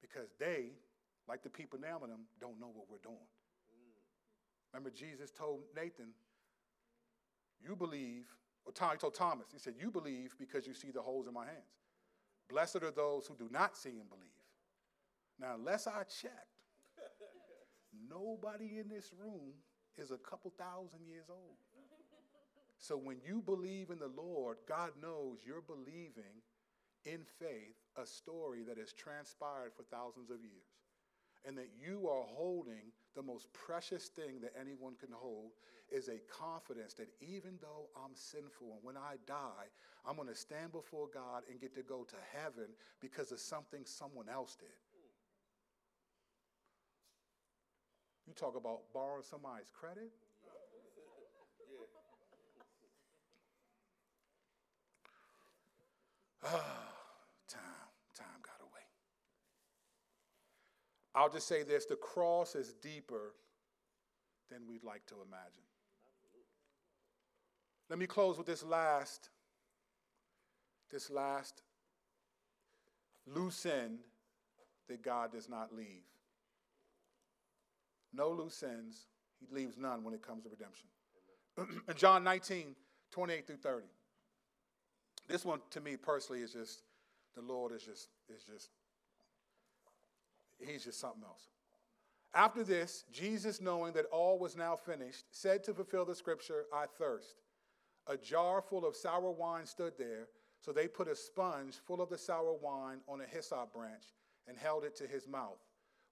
because 0.01 0.29
they, 0.39 0.73
like 1.27 1.41
the 1.41 1.49
people 1.49 1.79
now 1.79 1.99
in 2.03 2.09
them, 2.09 2.21
don't 2.39 2.59
know 2.59 2.71
what 2.73 2.85
we're 2.89 2.97
doing. 3.03 3.17
Remember, 4.73 4.91
Jesus 4.91 5.31
told 5.31 5.61
Nathan, 5.75 6.09
You 7.65 7.75
believe, 7.75 8.25
or 8.65 8.71
Tom, 8.71 8.91
he 8.91 8.97
told 8.97 9.15
Thomas, 9.15 9.47
he 9.51 9.59
said, 9.59 9.73
You 9.79 9.91
believe 9.91 10.35
because 10.39 10.65
you 10.65 10.73
see 10.73 10.91
the 10.91 11.01
holes 11.01 11.27
in 11.27 11.33
my 11.33 11.45
hands. 11.45 11.79
Blessed 12.49 12.77
are 12.77 12.91
those 12.91 13.27
who 13.27 13.35
do 13.35 13.47
not 13.51 13.77
see 13.77 13.99
and 13.99 14.09
believe. 14.09 14.25
Now, 15.39 15.55
unless 15.55 15.87
I 15.87 16.03
checked, 16.03 16.33
nobody 18.09 18.79
in 18.79 18.89
this 18.89 19.11
room 19.17 19.53
is 19.97 20.11
a 20.11 20.17
couple 20.17 20.51
thousand 20.57 21.05
years 21.07 21.25
old. 21.29 21.57
So 22.77 22.95
when 22.95 23.17
you 23.25 23.41
believe 23.41 23.89
in 23.89 23.99
the 23.99 24.11
Lord, 24.15 24.57
God 24.67 24.91
knows 25.01 25.39
you're 25.45 25.61
believing 25.61 26.41
in 27.05 27.19
faith 27.39 27.75
a 27.97 28.05
story 28.05 28.63
that 28.63 28.77
has 28.77 28.93
transpired 28.93 29.73
for 29.75 29.83
thousands 29.83 30.29
of 30.29 30.37
years. 30.41 30.63
And 31.47 31.57
that 31.57 31.69
you 31.81 32.07
are 32.07 32.23
holding 32.23 32.91
the 33.15 33.23
most 33.23 33.51
precious 33.53 34.07
thing 34.07 34.39
that 34.41 34.53
anyone 34.59 34.93
can 34.99 35.09
hold 35.11 35.51
is 35.91 36.09
a 36.09 36.19
confidence 36.31 36.93
that 36.93 37.09
even 37.21 37.57
though 37.61 37.87
I'm 37.95 38.13
sinful 38.13 38.73
and 38.73 38.83
when 38.83 38.97
I 38.97 39.15
die, 39.25 39.67
I'm 40.05 40.15
going 40.15 40.27
to 40.27 40.35
stand 40.35 40.71
before 40.71 41.07
God 41.11 41.43
and 41.49 41.59
get 41.59 41.73
to 41.75 41.81
go 41.81 42.03
to 42.03 42.15
heaven 42.33 42.67
because 43.01 43.31
of 43.31 43.39
something 43.39 43.81
someone 43.85 44.29
else 44.29 44.55
did. 44.55 44.69
You 48.27 48.33
talk 48.35 48.55
about 48.55 48.81
borrowing 48.93 49.23
somebody's 49.23 49.71
credit? 49.71 50.11
Ah, 56.43 56.93
time, 57.47 57.89
time 58.15 58.27
got 58.43 58.61
away. 58.61 58.85
I'll 61.19 61.29
just 61.29 61.49
say 61.49 61.63
this 61.63 61.85
the 61.85 61.97
cross 61.97 62.55
is 62.55 62.71
deeper 62.81 63.33
than 64.49 64.61
we'd 64.69 64.85
like 64.85 65.05
to 65.07 65.15
imagine. 65.15 65.63
Let 67.89 67.99
me 67.99 68.07
close 68.07 68.37
with 68.37 68.47
this 68.47 68.63
last, 68.63 69.29
this 70.89 71.09
last 71.09 71.61
loose 73.27 73.65
end 73.65 73.99
that 74.87 75.03
God 75.03 75.33
does 75.33 75.49
not 75.49 75.75
leave. 75.75 76.05
No 78.13 78.29
loose 78.29 78.63
ends. 78.63 79.07
He 79.41 79.53
leaves 79.53 79.75
none 79.77 80.05
when 80.05 80.13
it 80.13 80.21
comes 80.21 80.43
to 80.43 80.49
redemption. 80.49 80.87
in 81.89 81.95
John 81.97 82.23
19, 82.23 82.75
28 83.11 83.45
through 83.45 83.57
30. 83.57 83.85
This 85.27 85.43
one 85.43 85.59
to 85.71 85.81
me 85.81 85.97
personally 85.97 86.43
is 86.43 86.53
just 86.53 86.83
the 87.35 87.41
Lord 87.41 87.73
is 87.73 87.83
just 87.83 88.07
is 88.33 88.43
just 88.43 88.69
he's 90.59 90.83
just 90.83 90.99
something 90.99 91.23
else. 91.23 91.49
After 92.33 92.63
this, 92.63 93.05
Jesus, 93.11 93.59
knowing 93.59 93.93
that 93.93 94.05
all 94.11 94.37
was 94.37 94.55
now 94.55 94.75
finished, 94.75 95.25
said 95.31 95.63
to 95.63 95.73
fulfill 95.73 96.05
the 96.05 96.15
scripture, 96.15 96.65
I 96.73 96.85
thirst. 96.85 97.41
A 98.07 98.17
jar 98.17 98.61
full 98.61 98.85
of 98.85 98.95
sour 98.95 99.31
wine 99.31 99.65
stood 99.65 99.93
there, 99.97 100.27
so 100.59 100.71
they 100.71 100.87
put 100.87 101.07
a 101.07 101.15
sponge 101.15 101.75
full 101.87 102.01
of 102.01 102.09
the 102.09 102.17
sour 102.17 102.53
wine 102.53 102.99
on 103.07 103.21
a 103.21 103.25
hyssop 103.25 103.73
branch 103.73 104.03
and 104.47 104.57
held 104.57 104.83
it 104.83 104.95
to 104.97 105.07
his 105.07 105.27
mouth. 105.27 105.59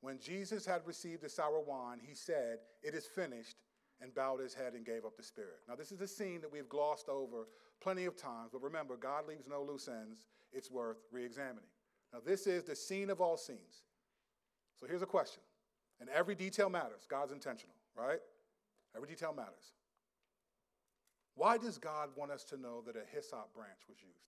When 0.02 0.20
Jesus 0.20 0.66
had 0.66 0.82
received 0.86 1.22
the 1.22 1.30
sour 1.30 1.60
wine, 1.60 2.00
he 2.02 2.14
said, 2.14 2.60
It 2.84 2.94
is 2.94 3.06
finished, 3.06 3.58
and 4.02 4.14
bowed 4.14 4.40
his 4.40 4.54
head 4.54 4.74
and 4.74 4.86
gave 4.86 5.06
up 5.06 5.18
the 5.18 5.24
spirit. 5.24 5.60
Now, 5.68 5.76
this 5.76 5.92
is 5.92 6.02
a 6.02 6.08
scene 6.08 6.42
that 6.42 6.52
we've 6.52 6.70
glossed 6.70 7.10
over 7.10 7.48
plenty 7.82 8.06
of 8.06 8.16
times, 8.16 8.50
but 8.52 8.62
remember, 8.62 8.96
God 8.96 9.28
leaves 9.28 9.48
no 9.48 9.64
loose 9.64 9.88
ends. 9.88 10.28
It's 10.52 10.72
worth 10.72 10.98
re 11.12 11.26
examining. 11.26 11.70
Now, 12.14 12.20
this 12.26 12.48
is 12.48 12.64
the 12.64 12.76
scene 12.76 13.10
of 13.10 13.22
all 13.22 13.38
scenes. 13.38 13.84
So 14.80 14.88
here's 14.88 15.02
a 15.02 15.08
question, 15.08 15.42
and 16.00 16.10
every 16.10 16.36
detail 16.36 16.70
matters. 16.70 17.08
God's 17.10 17.32
intentional, 17.32 17.76
right? 17.96 18.20
Every 18.96 19.08
detail 19.08 19.34
matters. 19.36 19.74
Why 21.36 21.58
does 21.58 21.78
God 21.78 22.10
want 22.16 22.32
us 22.32 22.44
to 22.46 22.58
know 22.58 22.82
that 22.86 22.96
a 22.96 23.04
hyssop 23.14 23.54
branch 23.54 23.82
was 23.88 23.98
used? 24.02 24.28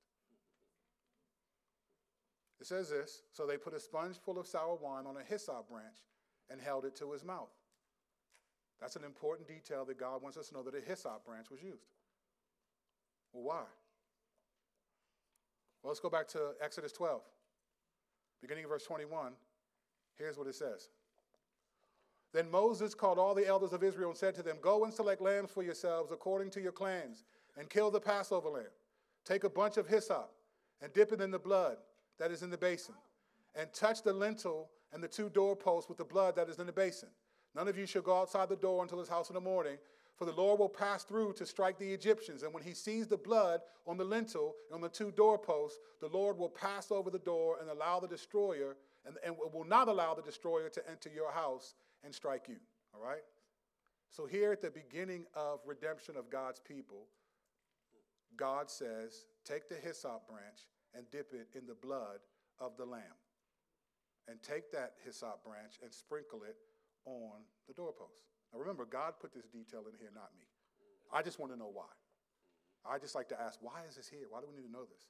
It 2.59 2.67
says 2.67 2.89
this 2.89 3.23
So 3.31 3.45
they 3.45 3.57
put 3.57 3.73
a 3.73 3.79
sponge 3.79 4.17
full 4.17 4.37
of 4.37 4.47
sour 4.47 4.75
wine 4.75 5.05
on 5.07 5.17
a 5.17 5.23
hyssop 5.23 5.69
branch 5.69 5.97
and 6.49 6.59
held 6.59 6.85
it 6.85 6.95
to 6.97 7.11
his 7.11 7.23
mouth. 7.23 7.49
That's 8.79 8.95
an 8.95 9.03
important 9.03 9.47
detail 9.47 9.85
that 9.85 9.99
God 9.99 10.21
wants 10.21 10.37
us 10.37 10.49
to 10.49 10.53
know 10.53 10.63
that 10.63 10.75
a 10.75 10.81
hyssop 10.81 11.25
branch 11.25 11.49
was 11.49 11.61
used. 11.61 11.89
Well, 13.33 13.43
why? 13.43 13.63
Well, 15.81 15.89
let's 15.89 15.99
go 15.99 16.09
back 16.09 16.27
to 16.29 16.53
Exodus 16.61 16.91
12, 16.91 17.21
beginning 18.41 18.65
of 18.65 18.69
verse 18.69 18.83
21. 18.83 19.33
Here's 20.19 20.37
what 20.37 20.47
it 20.47 20.55
says. 20.55 20.89
Then 22.33 22.51
Moses 22.51 22.93
called 22.93 23.17
all 23.17 23.33
the 23.33 23.47
elders 23.47 23.73
of 23.73 23.83
Israel 23.83 24.09
and 24.09 24.17
said 24.17 24.35
to 24.35 24.43
them, 24.43 24.57
Go 24.61 24.83
and 24.83 24.93
select 24.93 25.21
lambs 25.21 25.49
for 25.49 25.63
yourselves 25.63 26.11
according 26.11 26.51
to 26.51 26.61
your 26.61 26.71
clans, 26.71 27.23
and 27.57 27.69
kill 27.69 27.89
the 27.89 27.99
Passover 27.99 28.49
lamb. 28.49 28.65
Take 29.25 29.43
a 29.43 29.49
bunch 29.49 29.77
of 29.77 29.87
hyssop 29.87 30.31
and 30.81 30.93
dip 30.93 31.11
it 31.11 31.21
in 31.21 31.31
the 31.31 31.39
blood 31.39 31.77
that 32.19 32.31
is 32.31 32.43
in 32.43 32.51
the 32.51 32.57
basin, 32.57 32.95
and 33.55 33.71
touch 33.73 34.03
the 34.03 34.13
lintel 34.13 34.69
and 34.93 35.01
the 35.01 35.07
two 35.07 35.29
doorposts 35.29 35.89
with 35.89 35.97
the 35.97 36.05
blood 36.05 36.35
that 36.35 36.49
is 36.49 36.59
in 36.59 36.67
the 36.67 36.71
basin. 36.73 37.09
None 37.55 37.67
of 37.67 37.77
you 37.77 37.85
shall 37.85 38.01
go 38.01 38.19
outside 38.19 38.49
the 38.49 38.55
door 38.55 38.83
until 38.83 38.99
his 38.99 39.09
house 39.09 39.29
in 39.29 39.33
the 39.33 39.41
morning, 39.41 39.77
for 40.15 40.25
the 40.25 40.31
Lord 40.33 40.59
will 40.59 40.69
pass 40.69 41.03
through 41.03 41.33
to 41.33 41.45
strike 41.45 41.79
the 41.79 41.93
Egyptians. 41.93 42.43
And 42.43 42.53
when 42.53 42.63
he 42.63 42.73
sees 42.73 43.07
the 43.07 43.17
blood 43.17 43.61
on 43.87 43.97
the 43.97 44.03
lintel 44.03 44.55
and 44.69 44.75
on 44.75 44.81
the 44.81 44.89
two 44.89 45.11
doorposts, 45.11 45.79
the 46.01 46.09
Lord 46.09 46.37
will 46.37 46.49
pass 46.49 46.91
over 46.91 47.09
the 47.09 47.19
door 47.19 47.57
and 47.61 47.69
allow 47.69 47.99
the 47.99 48.07
destroyer, 48.07 48.75
and, 49.09 49.17
and 49.25 49.53
will 49.53 49.65
not 49.65 49.87
allow 49.87 50.13
the 50.13 50.21
destroyer 50.21 50.69
to 50.69 50.89
enter 50.89 51.09
your 51.09 51.31
house 51.31 51.73
and 52.03 52.13
strike 52.13 52.47
you. 52.47 52.57
All 52.93 53.01
right? 53.01 53.23
So, 54.11 54.25
here 54.25 54.51
at 54.51 54.61
the 54.61 54.71
beginning 54.71 55.25
of 55.35 55.59
redemption 55.65 56.15
of 56.15 56.29
God's 56.29 56.59
people, 56.59 57.07
God 58.37 58.69
says, 58.69 59.25
Take 59.45 59.67
the 59.67 59.75
hyssop 59.75 60.27
branch 60.27 60.67
and 60.95 61.05
dip 61.11 61.33
it 61.33 61.47
in 61.57 61.65
the 61.65 61.75
blood 61.75 62.19
of 62.59 62.77
the 62.77 62.85
lamb. 62.85 63.17
And 64.27 64.41
take 64.43 64.71
that 64.71 64.93
hyssop 65.03 65.43
branch 65.43 65.79
and 65.83 65.91
sprinkle 65.91 66.43
it 66.43 66.55
on 67.05 67.41
the 67.67 67.73
doorpost. 67.73 68.21
Now 68.53 68.59
remember, 68.59 68.85
God 68.85 69.13
put 69.19 69.33
this 69.33 69.47
detail 69.47 69.85
in 69.91 69.97
here, 69.99 70.09
not 70.13 70.29
me. 70.37 70.45
I 71.11 71.23
just 71.23 71.39
want 71.39 71.51
to 71.51 71.57
know 71.57 71.71
why. 71.71 71.89
I 72.85 72.97
just 72.99 73.15
like 73.15 73.29
to 73.29 73.41
ask, 73.41 73.59
why 73.61 73.81
is 73.87 73.95
this 73.95 74.07
here? 74.07 74.27
Why 74.29 74.41
do 74.41 74.47
we 74.47 74.55
need 74.55 74.67
to 74.67 74.71
know 74.71 74.85
this? 74.85 75.07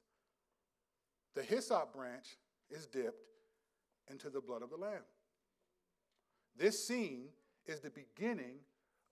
The 1.34 1.42
hyssop 1.42 1.94
branch 1.94 2.38
is 2.70 2.86
dipped 2.86 3.26
into 4.10 4.30
the 4.30 4.40
blood 4.40 4.62
of 4.62 4.70
the 4.70 4.76
lamb. 4.76 5.04
This 6.56 6.84
scene 6.84 7.28
is 7.66 7.80
the 7.80 7.90
beginning 7.90 8.56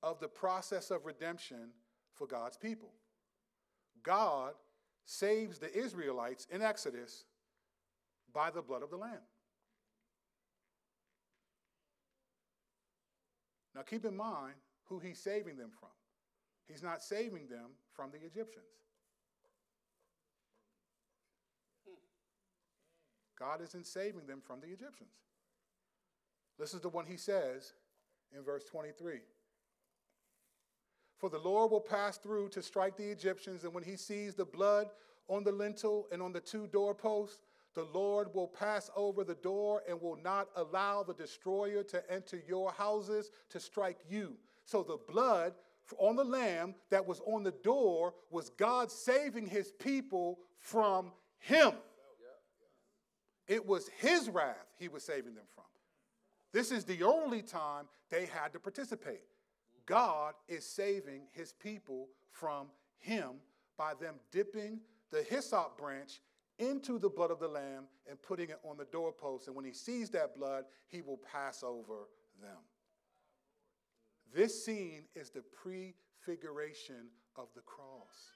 of 0.02 0.20
the 0.20 0.28
process 0.28 0.90
of 0.90 1.06
redemption 1.06 1.70
for 2.14 2.26
God's 2.26 2.56
people. 2.56 2.90
God 4.02 4.52
saves 5.04 5.58
the 5.58 5.74
Israelites 5.76 6.46
in 6.50 6.62
Exodus 6.62 7.24
by 8.32 8.50
the 8.50 8.62
blood 8.62 8.82
of 8.82 8.90
the 8.90 8.96
lamb. 8.96 9.22
Now 13.74 13.82
keep 13.82 14.04
in 14.04 14.16
mind 14.16 14.54
who 14.86 14.98
he's 14.98 15.18
saving 15.18 15.56
them 15.56 15.70
from. 15.78 15.90
He's 16.66 16.82
not 16.82 17.02
saving 17.02 17.48
them 17.48 17.70
from 17.92 18.10
the 18.10 18.18
Egyptians. 18.18 18.66
God 23.38 23.62
isn't 23.62 23.86
saving 23.86 24.26
them 24.26 24.40
from 24.44 24.60
the 24.60 24.66
Egyptians. 24.66 25.10
This 26.58 26.74
is 26.74 26.80
the 26.80 26.88
one 26.88 27.06
he 27.06 27.16
says 27.16 27.72
in 28.36 28.42
verse 28.42 28.64
23. 28.64 29.20
For 31.18 31.30
the 31.30 31.38
Lord 31.38 31.70
will 31.70 31.80
pass 31.80 32.16
through 32.16 32.48
to 32.50 32.62
strike 32.62 32.96
the 32.96 33.10
Egyptians, 33.10 33.64
and 33.64 33.72
when 33.72 33.84
he 33.84 33.96
sees 33.96 34.34
the 34.34 34.44
blood 34.44 34.88
on 35.28 35.44
the 35.44 35.52
lintel 35.52 36.06
and 36.12 36.22
on 36.22 36.32
the 36.32 36.40
two 36.40 36.66
doorposts, 36.68 37.40
the 37.74 37.86
Lord 37.92 38.34
will 38.34 38.48
pass 38.48 38.90
over 38.96 39.24
the 39.24 39.34
door 39.34 39.82
and 39.88 40.00
will 40.00 40.18
not 40.22 40.48
allow 40.56 41.02
the 41.02 41.14
destroyer 41.14 41.82
to 41.84 42.12
enter 42.12 42.42
your 42.48 42.72
houses 42.72 43.30
to 43.50 43.60
strike 43.60 43.98
you. 44.08 44.34
So 44.64 44.82
the 44.82 44.98
blood 45.12 45.54
on 45.98 46.16
the 46.16 46.24
lamb 46.24 46.74
that 46.90 47.06
was 47.06 47.20
on 47.26 47.42
the 47.42 47.54
door 47.62 48.14
was 48.30 48.50
God 48.50 48.90
saving 48.90 49.46
his 49.46 49.72
people 49.72 50.40
from 50.58 51.12
him. 51.38 51.72
It 53.48 53.66
was 53.66 53.88
his 53.98 54.28
wrath 54.28 54.66
he 54.78 54.88
was 54.88 55.02
saving 55.02 55.34
them 55.34 55.46
from. 55.54 55.64
This 56.52 56.70
is 56.70 56.84
the 56.84 57.02
only 57.02 57.42
time 57.42 57.86
they 58.10 58.26
had 58.26 58.52
to 58.52 58.60
participate. 58.60 59.22
God 59.86 60.34
is 60.48 60.64
saving 60.64 61.22
his 61.32 61.52
people 61.52 62.08
from 62.30 62.68
him 62.98 63.40
by 63.76 63.94
them 63.94 64.16
dipping 64.30 64.80
the 65.10 65.22
hyssop 65.22 65.78
branch 65.78 66.20
into 66.58 66.98
the 66.98 67.08
blood 67.08 67.30
of 67.30 67.38
the 67.38 67.48
Lamb 67.48 67.84
and 68.08 68.20
putting 68.20 68.50
it 68.50 68.58
on 68.68 68.76
the 68.76 68.84
doorpost. 68.86 69.46
And 69.46 69.56
when 69.56 69.64
he 69.64 69.72
sees 69.72 70.10
that 70.10 70.36
blood, 70.36 70.64
he 70.88 71.00
will 71.00 71.18
pass 71.32 71.62
over 71.62 72.08
them. 72.42 72.58
This 74.34 74.64
scene 74.64 75.04
is 75.14 75.30
the 75.30 75.42
prefiguration 75.42 77.08
of 77.36 77.48
the 77.54 77.62
cross. 77.62 78.32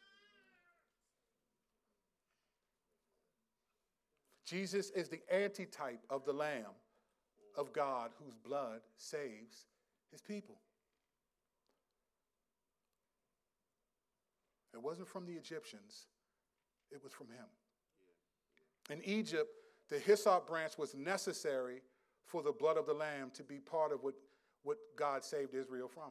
Jesus 4.45 4.91
is 4.91 5.09
the 5.09 5.21
antitype 5.33 6.01
of 6.11 6.25
the 6.25 6.33
Lamb 6.33 6.75
of 7.57 7.73
God 7.73 8.11
whose 8.23 8.35
blood 8.35 8.81
saves 8.97 9.67
his 10.11 10.21
people. 10.21 10.57
It 14.75 14.83
wasn't 14.83 15.09
from 15.09 15.27
the 15.27 15.33
Egyptians, 15.33 16.07
it 16.91 17.03
was 17.03 17.13
from 17.13 17.29
him. 17.29 17.45
In 18.91 19.03
Egypt, 19.05 19.51
the 19.89 19.99
hyssop 19.99 20.47
branch 20.47 20.79
was 20.79 20.95
necessary 20.95 21.83
for 22.25 22.43
the 22.43 22.53
blood 22.53 22.77
of 22.77 22.87
the 22.87 22.95
lamb 22.95 23.31
to 23.35 23.43
be 23.43 23.59
part 23.59 23.93
of 23.93 24.03
what, 24.03 24.15
what 24.63 24.79
God 24.97 25.25
saved 25.25 25.55
Israel 25.55 25.89
from. 25.89 26.11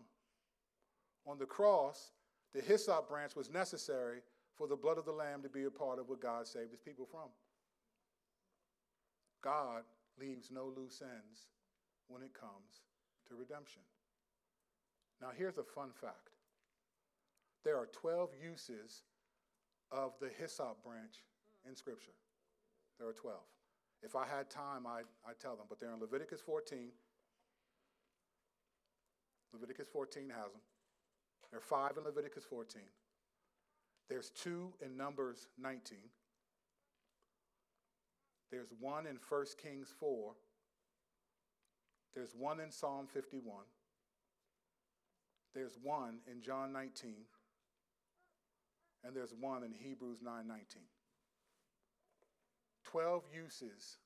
On 1.25 1.37
the 1.37 1.45
cross, 1.45 2.11
the 2.53 2.61
hyssop 2.61 3.09
branch 3.09 3.35
was 3.35 3.49
necessary 3.49 4.19
for 4.55 4.67
the 4.67 4.75
blood 4.75 4.97
of 4.97 5.05
the 5.05 5.11
lamb 5.11 5.41
to 5.41 5.49
be 5.49 5.63
a 5.63 5.71
part 5.71 5.99
of 5.99 6.09
what 6.09 6.21
God 6.21 6.47
saved 6.47 6.71
his 6.71 6.79
people 6.79 7.05
from. 7.09 7.29
God 9.41 9.83
leaves 10.19 10.49
no 10.51 10.71
loose 10.75 11.01
ends 11.01 11.47
when 12.07 12.21
it 12.21 12.33
comes 12.33 12.83
to 13.27 13.35
redemption. 13.35 13.81
Now, 15.21 15.29
here's 15.37 15.57
a 15.57 15.63
fun 15.63 15.89
fact 15.93 16.29
there 17.63 17.77
are 17.77 17.87
12 17.93 18.31
uses 18.43 19.03
of 19.91 20.13
the 20.19 20.29
hyssop 20.39 20.83
branch 20.83 21.23
in 21.67 21.75
Scripture. 21.75 22.15
There 22.97 23.07
are 23.07 23.13
12. 23.13 23.37
If 24.03 24.15
I 24.15 24.25
had 24.25 24.49
time, 24.49 24.87
I'd, 24.87 25.05
I'd 25.27 25.39
tell 25.39 25.55
them, 25.55 25.65
but 25.69 25.79
they're 25.79 25.93
in 25.93 25.99
Leviticus 25.99 26.41
14. 26.41 26.89
Leviticus 29.53 29.87
14 29.91 30.23
has 30.29 30.51
them. 30.51 30.61
There 31.51 31.59
are 31.59 31.61
five 31.61 31.97
in 31.97 32.03
Leviticus 32.03 32.45
14. 32.45 32.81
There's 34.09 34.29
two 34.29 34.73
in 34.83 34.97
Numbers 34.97 35.47
19. 35.59 35.97
There's 38.51 38.73
one 38.79 39.07
in 39.07 39.17
1 39.29 39.45
Kings 39.61 39.93
4. 39.99 40.33
There's 42.13 42.35
one 42.35 42.59
in 42.59 42.71
Psalm 42.71 43.07
51. 43.07 43.63
There's 45.53 45.77
one 45.81 46.19
in 46.29 46.41
John 46.41 46.73
19. 46.73 47.15
and 49.03 49.15
there's 49.15 49.33
one 49.33 49.63
in 49.63 49.73
Hebrews 49.73 50.21
9:19. 50.21 50.87
12 52.83 53.23
uses 53.33 53.97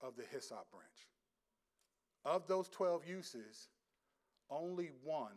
of 0.00 0.16
the 0.16 0.24
hyssop 0.24 0.70
branch. 0.70 1.08
Of 2.24 2.46
those 2.46 2.68
12 2.68 3.06
uses, 3.06 3.68
only 4.50 4.90
one 5.02 5.36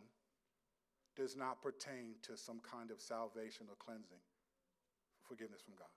does 1.16 1.36
not 1.36 1.62
pertain 1.62 2.14
to 2.22 2.36
some 2.36 2.60
kind 2.60 2.90
of 2.90 3.00
salvation 3.00 3.66
or 3.68 3.76
cleansing, 3.76 4.20
forgiveness 5.26 5.62
from 5.62 5.74
God. 5.74 5.90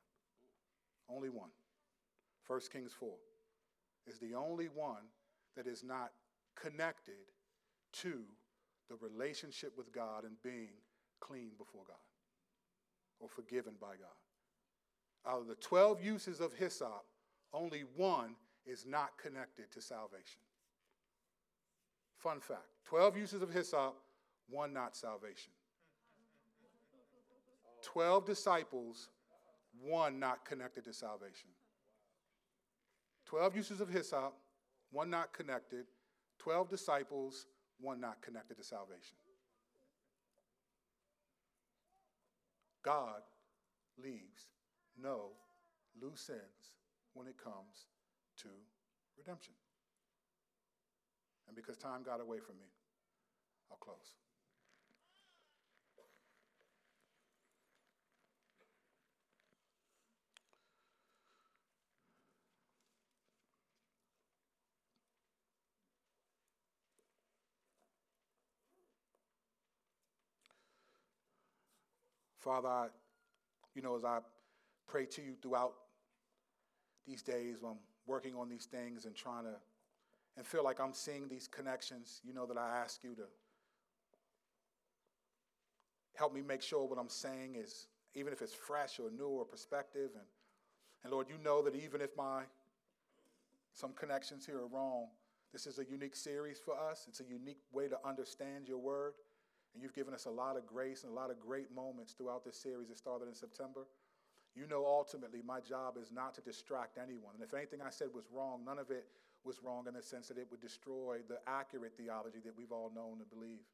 Only 1.09 1.30
one. 1.30 1.51
1 2.47 2.59
Kings 2.71 2.91
4 2.99 3.09
is 4.07 4.19
the 4.19 4.35
only 4.35 4.67
one 4.67 5.07
that 5.55 5.67
is 5.67 5.83
not 5.83 6.11
connected 6.55 7.31
to 7.93 8.21
the 8.89 8.95
relationship 8.95 9.77
with 9.77 9.93
God 9.93 10.23
and 10.23 10.35
being 10.43 10.69
clean 11.19 11.51
before 11.57 11.83
God 11.87 11.97
or 13.19 13.29
forgiven 13.29 13.73
by 13.79 13.95
God. 13.95 15.31
Out 15.31 15.41
of 15.41 15.47
the 15.47 15.55
12 15.55 16.03
uses 16.03 16.41
of 16.41 16.53
hyssop, 16.53 17.05
only 17.53 17.83
one 17.95 18.35
is 18.65 18.85
not 18.85 19.17
connected 19.17 19.71
to 19.71 19.81
salvation. 19.81 20.41
Fun 22.17 22.39
fact 22.39 22.67
12 22.85 23.17
uses 23.17 23.41
of 23.41 23.51
hyssop, 23.51 23.95
one 24.49 24.73
not 24.73 24.95
salvation. 24.95 25.51
12 27.81 28.25
disciples, 28.25 29.09
one 29.81 30.19
not 30.19 30.45
connected 30.45 30.85
to 30.85 30.93
salvation. 30.93 31.49
12 33.34 33.55
uses 33.55 33.81
of 33.81 33.89
hyssop, 33.89 34.36
one 34.91 35.09
not 35.09 35.34
connected. 35.34 35.86
12 36.38 36.69
disciples, 36.69 37.47
one 37.79 37.99
not 37.99 38.21
connected 38.21 38.55
to 38.55 38.63
salvation. 38.63 39.17
God 42.86 43.23
leaves 43.97 44.51
no 45.01 45.31
loose 45.99 46.29
ends 46.29 46.75
when 47.15 47.25
it 47.25 47.34
comes 47.43 47.88
to 48.38 48.49
redemption. 49.17 49.55
And 51.47 51.55
because 51.55 51.77
time 51.77 52.03
got 52.03 52.21
away 52.21 52.38
from 52.38 52.57
me, 52.57 52.67
I'll 53.71 53.77
close. 53.77 54.13
Father, 72.43 72.67
I, 72.67 72.87
you 73.73 73.81
know, 73.81 73.95
as 73.95 74.03
I 74.03 74.19
pray 74.87 75.05
to 75.05 75.21
you 75.21 75.35
throughout 75.41 75.73
these 77.07 77.21
days, 77.21 77.57
when 77.61 77.71
I'm 77.71 77.77
working 78.05 78.35
on 78.35 78.49
these 78.49 78.65
things 78.65 79.05
and 79.05 79.15
trying 79.15 79.45
to, 79.45 79.55
and 80.35 80.45
feel 80.45 80.63
like 80.63 80.81
I'm 80.81 80.93
seeing 80.93 81.29
these 81.29 81.47
connections, 81.47 82.19
you 82.25 82.33
know, 82.33 82.45
that 82.45 82.57
I 82.57 82.77
ask 82.83 83.03
you 83.03 83.15
to 83.15 83.23
help 86.15 86.33
me 86.33 86.41
make 86.41 86.61
sure 86.61 86.85
what 86.85 86.99
I'm 86.99 87.09
saying 87.09 87.55
is, 87.55 87.87
even 88.13 88.33
if 88.33 88.41
it's 88.41 88.53
fresh 88.53 88.99
or 88.99 89.09
new 89.09 89.27
or 89.27 89.45
perspective. 89.45 90.09
And, 90.13 90.25
and 91.03 91.13
Lord, 91.13 91.27
you 91.29 91.35
know 91.43 91.61
that 91.63 91.75
even 91.75 92.01
if 92.01 92.09
my, 92.17 92.43
some 93.73 93.93
connections 93.93 94.45
here 94.45 94.57
are 94.57 94.67
wrong, 94.67 95.07
this 95.53 95.65
is 95.65 95.79
a 95.79 95.85
unique 95.85 96.15
series 96.15 96.59
for 96.59 96.75
us. 96.77 97.05
It's 97.07 97.21
a 97.21 97.25
unique 97.25 97.61
way 97.71 97.87
to 97.87 97.97
understand 98.05 98.67
your 98.67 98.79
word. 98.79 99.13
And 99.74 99.82
you've 99.82 99.93
given 99.93 100.13
us 100.13 100.26
a 100.26 100.30
lot 100.30 100.57
of 100.57 100.65
grace 100.65 101.03
and 101.03 101.11
a 101.11 101.15
lot 101.15 101.32
of 101.32 101.39
great 101.39 101.74
moments 101.74 102.13
throughout 102.13 102.45
this 102.45 102.57
series 102.57 102.89
that 102.89 102.97
started 102.97 103.28
in 103.28 103.34
September. 103.34 103.88
You 104.55 104.67
know, 104.67 104.86
ultimately, 104.86 105.41
my 105.45 105.59
job 105.59 105.97
is 105.99 106.11
not 106.11 106.36
to 106.36 106.41
distract 106.41 106.97
anyone. 107.01 107.34
And 107.34 107.43
if 107.43 107.53
anything 107.53 107.82
I 107.82 107.89
said 107.89 108.09
was 108.13 108.26
wrong, 108.32 108.61
none 108.63 108.78
of 108.78 108.91
it 108.91 109.07
was 109.43 109.61
wrong 109.63 109.88
in 109.88 109.95
the 109.95 110.01
sense 110.01 110.28
that 110.28 110.38
it 110.38 110.47
would 110.51 110.61
destroy 110.61 111.17
the 111.28 111.39
accurate 111.47 111.93
theology 111.97 112.39
that 112.45 112.57
we've 112.57 112.71
all 112.71 112.91
known 112.95 113.17
and 113.19 113.30
believe. 113.30 113.65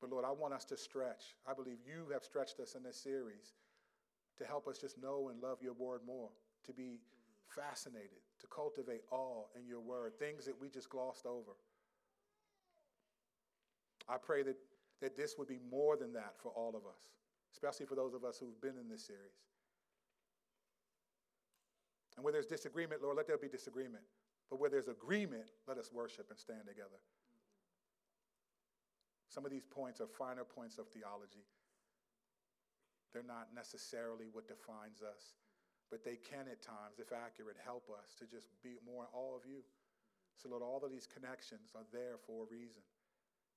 But 0.00 0.10
Lord, 0.10 0.24
I 0.24 0.32
want 0.32 0.52
us 0.52 0.64
to 0.66 0.76
stretch. 0.76 1.36
I 1.48 1.54
believe 1.54 1.78
you 1.86 2.12
have 2.12 2.24
stretched 2.24 2.60
us 2.60 2.74
in 2.74 2.82
this 2.82 2.96
series 2.96 3.54
to 4.36 4.44
help 4.44 4.68
us 4.68 4.78
just 4.78 5.00
know 5.00 5.28
and 5.28 5.40
love 5.40 5.58
your 5.62 5.74
word 5.74 6.00
more, 6.06 6.28
to 6.66 6.72
be 6.72 7.00
fascinated, 7.48 8.20
to 8.40 8.46
cultivate 8.48 9.02
awe 9.10 9.44
in 9.58 9.66
your 9.66 9.80
word, 9.80 10.18
things 10.18 10.44
that 10.44 10.60
we 10.60 10.68
just 10.68 10.90
glossed 10.90 11.26
over. 11.26 11.52
I 14.08 14.16
pray 14.16 14.42
that, 14.42 14.56
that 15.00 15.16
this 15.16 15.36
would 15.38 15.48
be 15.48 15.58
more 15.70 15.96
than 15.96 16.12
that 16.14 16.34
for 16.42 16.50
all 16.50 16.70
of 16.70 16.86
us, 16.86 17.10
especially 17.52 17.86
for 17.86 17.94
those 17.94 18.14
of 18.14 18.24
us 18.24 18.38
who've 18.38 18.60
been 18.60 18.78
in 18.78 18.88
this 18.88 19.04
series. 19.06 19.40
And 22.16 22.24
where 22.24 22.32
there's 22.32 22.46
disagreement, 22.46 23.02
Lord, 23.02 23.16
let 23.16 23.26
there 23.26 23.38
be 23.38 23.48
disagreement. 23.48 24.04
But 24.50 24.60
where 24.60 24.68
there's 24.68 24.88
agreement, 24.88 25.48
let 25.66 25.78
us 25.78 25.90
worship 25.92 26.26
and 26.28 26.38
stand 26.38 26.68
together. 26.68 27.00
Some 29.32 29.46
of 29.46 29.50
these 29.50 29.64
points 29.64 30.00
are 30.00 30.06
finer 30.06 30.44
points 30.44 30.76
of 30.76 30.88
theology. 30.92 31.48
They're 33.12 33.24
not 33.24 33.48
necessarily 33.56 34.28
what 34.30 34.48
defines 34.48 35.00
us, 35.00 35.40
but 35.90 36.04
they 36.04 36.16
can 36.20 36.52
at 36.52 36.60
times, 36.60 37.00
if 37.00 37.12
accurate, 37.12 37.56
help 37.64 37.88
us 37.88 38.12
to 38.20 38.28
just 38.28 38.48
be 38.62 38.76
more 38.84 39.08
all 39.12 39.32
of 39.32 39.48
you. 39.48 39.64
So, 40.36 40.48
Lord, 40.48 40.62
all 40.62 40.84
of 40.84 40.92
these 40.92 41.08
connections 41.08 41.72
are 41.76 41.88
there 41.92 42.20
for 42.26 42.44
a 42.44 42.52
reason. 42.52 42.84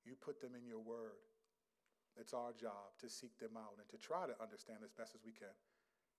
You 0.05 0.13
put 0.13 0.37
them 0.39 0.53
in 0.53 0.69
your 0.69 0.79
word. 0.79 1.17
It's 2.15 2.31
our 2.31 2.53
job 2.55 2.95
to 3.01 3.09
seek 3.09 3.35
them 3.41 3.57
out 3.57 3.75
and 3.81 3.89
to 3.91 3.99
try 3.99 4.23
to 4.29 4.37
understand 4.39 4.85
as 4.85 4.93
best 4.93 5.17
as 5.17 5.25
we 5.25 5.33
can. 5.35 5.51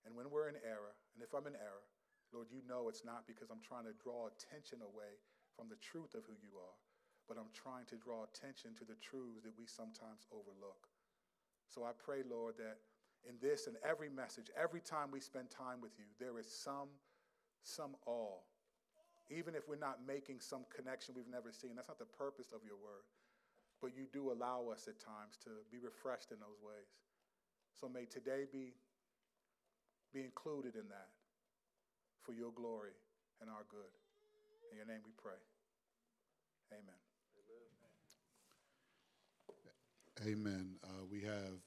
And 0.05 0.13
when 0.13 0.29
we're 0.29 0.51
in 0.51 0.61
error, 0.61 0.93
and 1.15 1.25
if 1.25 1.33
I'm 1.33 1.49
in 1.49 1.57
error, 1.57 1.87
Lord, 2.35 2.51
you 2.51 2.61
know 2.67 2.91
it's 2.91 3.07
not 3.07 3.25
because 3.25 3.49
I'm 3.49 3.65
trying 3.65 3.89
to 3.89 3.97
draw 3.97 4.29
attention 4.29 4.83
away 4.83 5.23
from 5.55 5.71
the 5.71 5.81
truth 5.81 6.13
of 6.13 6.27
who 6.29 6.37
you 6.37 6.53
are, 6.59 6.77
but 7.31 7.39
I'm 7.39 7.55
trying 7.55 7.87
to 7.89 7.97
draw 7.97 8.27
attention 8.27 8.77
to 8.77 8.85
the 8.85 8.99
truths 9.01 9.47
that 9.47 9.57
we 9.57 9.65
sometimes 9.65 10.29
overlook. 10.35 10.91
So 11.71 11.87
I 11.87 11.97
pray, 11.97 12.27
Lord, 12.27 12.61
that 12.61 12.83
in 13.25 13.41
this 13.41 13.67
and 13.67 13.81
every 13.81 14.11
message, 14.13 14.53
every 14.53 14.85
time 14.85 15.09
we 15.11 15.19
spend 15.23 15.49
time 15.49 15.81
with 15.81 15.97
you, 15.97 16.07
there 16.21 16.39
is 16.39 16.47
some, 16.47 16.93
some 17.63 17.97
awe. 18.05 18.43
Even 19.31 19.57
if 19.57 19.67
we're 19.67 19.81
not 19.81 20.07
making 20.07 20.39
some 20.39 20.63
connection 20.71 21.17
we've 21.17 21.31
never 21.31 21.51
seen, 21.51 21.75
that's 21.75 21.89
not 21.89 21.99
the 21.99 22.15
purpose 22.21 22.53
of 22.53 22.63
your 22.63 22.79
word 22.79 23.09
but 23.87 23.95
you 23.95 24.11
do 24.13 24.33
allow 24.33 24.67
us 24.75 24.89
at 24.89 24.99
times 24.99 25.39
to 25.45 25.63
be 25.71 25.79
refreshed 25.79 26.33
in 26.33 26.39
those 26.43 26.59
ways. 26.59 26.91
So 27.79 27.89
may 27.89 28.05
today 28.05 28.43
be, 28.51 28.75
be 30.13 30.25
included 30.25 30.75
in 30.75 30.89
that 30.89 31.15
for 32.21 32.35
your 32.35 32.51
glory 32.51 32.99
and 33.41 33.49
our 33.49 33.63
good. 33.71 33.95
In 34.73 34.79
your 34.79 34.87
name 34.87 35.07
we 35.07 35.13
pray. 35.23 35.39
Amen. 36.73 36.99
Amen. 40.27 40.75
Uh, 40.83 41.05
we 41.09 41.21
have 41.21 41.63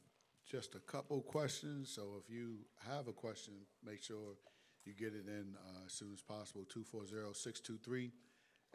just 0.45 0.75
a 0.75 0.79
couple 0.79 1.21
questions, 1.21 1.89
so 1.89 2.19
if 2.21 2.29
you 2.29 2.57
have 2.89 3.07
a 3.07 3.13
question, 3.13 3.53
make 3.85 4.03
sure 4.03 4.35
you 4.83 4.93
get 4.93 5.13
it 5.13 5.27
in 5.27 5.55
uh, 5.55 5.85
as 5.85 5.93
soon 5.93 6.11
as 6.11 6.21
possible. 6.21 6.65
240 6.67 7.33
623 7.33 8.11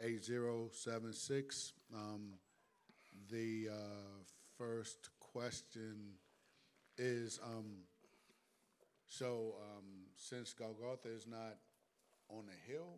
8076. 0.01 1.73
The 3.31 3.69
uh, 3.71 4.23
first 4.57 5.09
question 5.19 6.13
is 6.97 7.39
um, 7.43 7.77
so 9.07 9.55
um, 9.61 9.85
since 10.15 10.53
Golgotha 10.53 11.09
is 11.09 11.25
not 11.25 11.55
on 12.29 12.43
a 12.49 12.71
hill, 12.71 12.97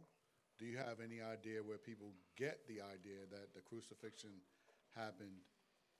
do 0.59 0.65
you 0.65 0.77
have 0.77 0.97
any 1.03 1.21
idea 1.21 1.61
where 1.63 1.77
people 1.77 2.11
get 2.37 2.59
the 2.67 2.81
idea 2.81 3.19
that 3.31 3.53
the 3.53 3.61
crucifixion 3.61 4.31
happened 4.95 5.39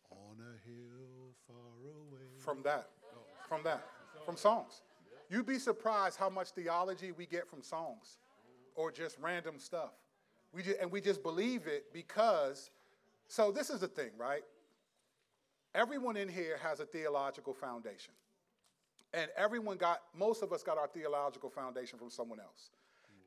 on 0.09 0.37
a 0.39 0.67
hill 0.67 1.33
far 1.47 1.55
away? 1.83 2.27
From 2.39 2.63
that. 2.63 2.89
Oh. 3.13 3.19
From 3.47 3.63
that. 3.63 3.85
From 4.25 4.35
songs. 4.35 4.81
You'd 5.29 5.45
be 5.45 5.59
surprised 5.59 6.17
how 6.17 6.29
much 6.29 6.49
theology 6.49 7.11
we 7.11 7.25
get 7.25 7.47
from 7.47 7.61
songs 7.61 8.17
or 8.75 8.91
just 8.91 9.17
random 9.21 9.59
stuff. 9.59 9.91
We 10.53 10.63
just, 10.63 10.79
and 10.79 10.91
we 10.91 11.01
just 11.01 11.21
believe 11.21 11.67
it 11.67 11.93
because 11.93 12.71
so, 13.27 13.51
this 13.51 13.69
is 13.69 13.81
the 13.81 13.87
thing, 13.87 14.11
right? 14.17 14.43
Everyone 15.75 16.17
in 16.17 16.29
here 16.29 16.57
has 16.63 16.79
a 16.79 16.85
theological 16.85 17.53
foundation. 17.53 18.13
And 19.13 19.29
everyone 19.37 19.77
got, 19.77 20.01
most 20.17 20.43
of 20.43 20.51
us 20.51 20.63
got 20.63 20.77
our 20.77 20.87
theological 20.87 21.49
foundation 21.49 21.97
from 21.97 22.09
someone 22.09 22.39
else. 22.39 22.71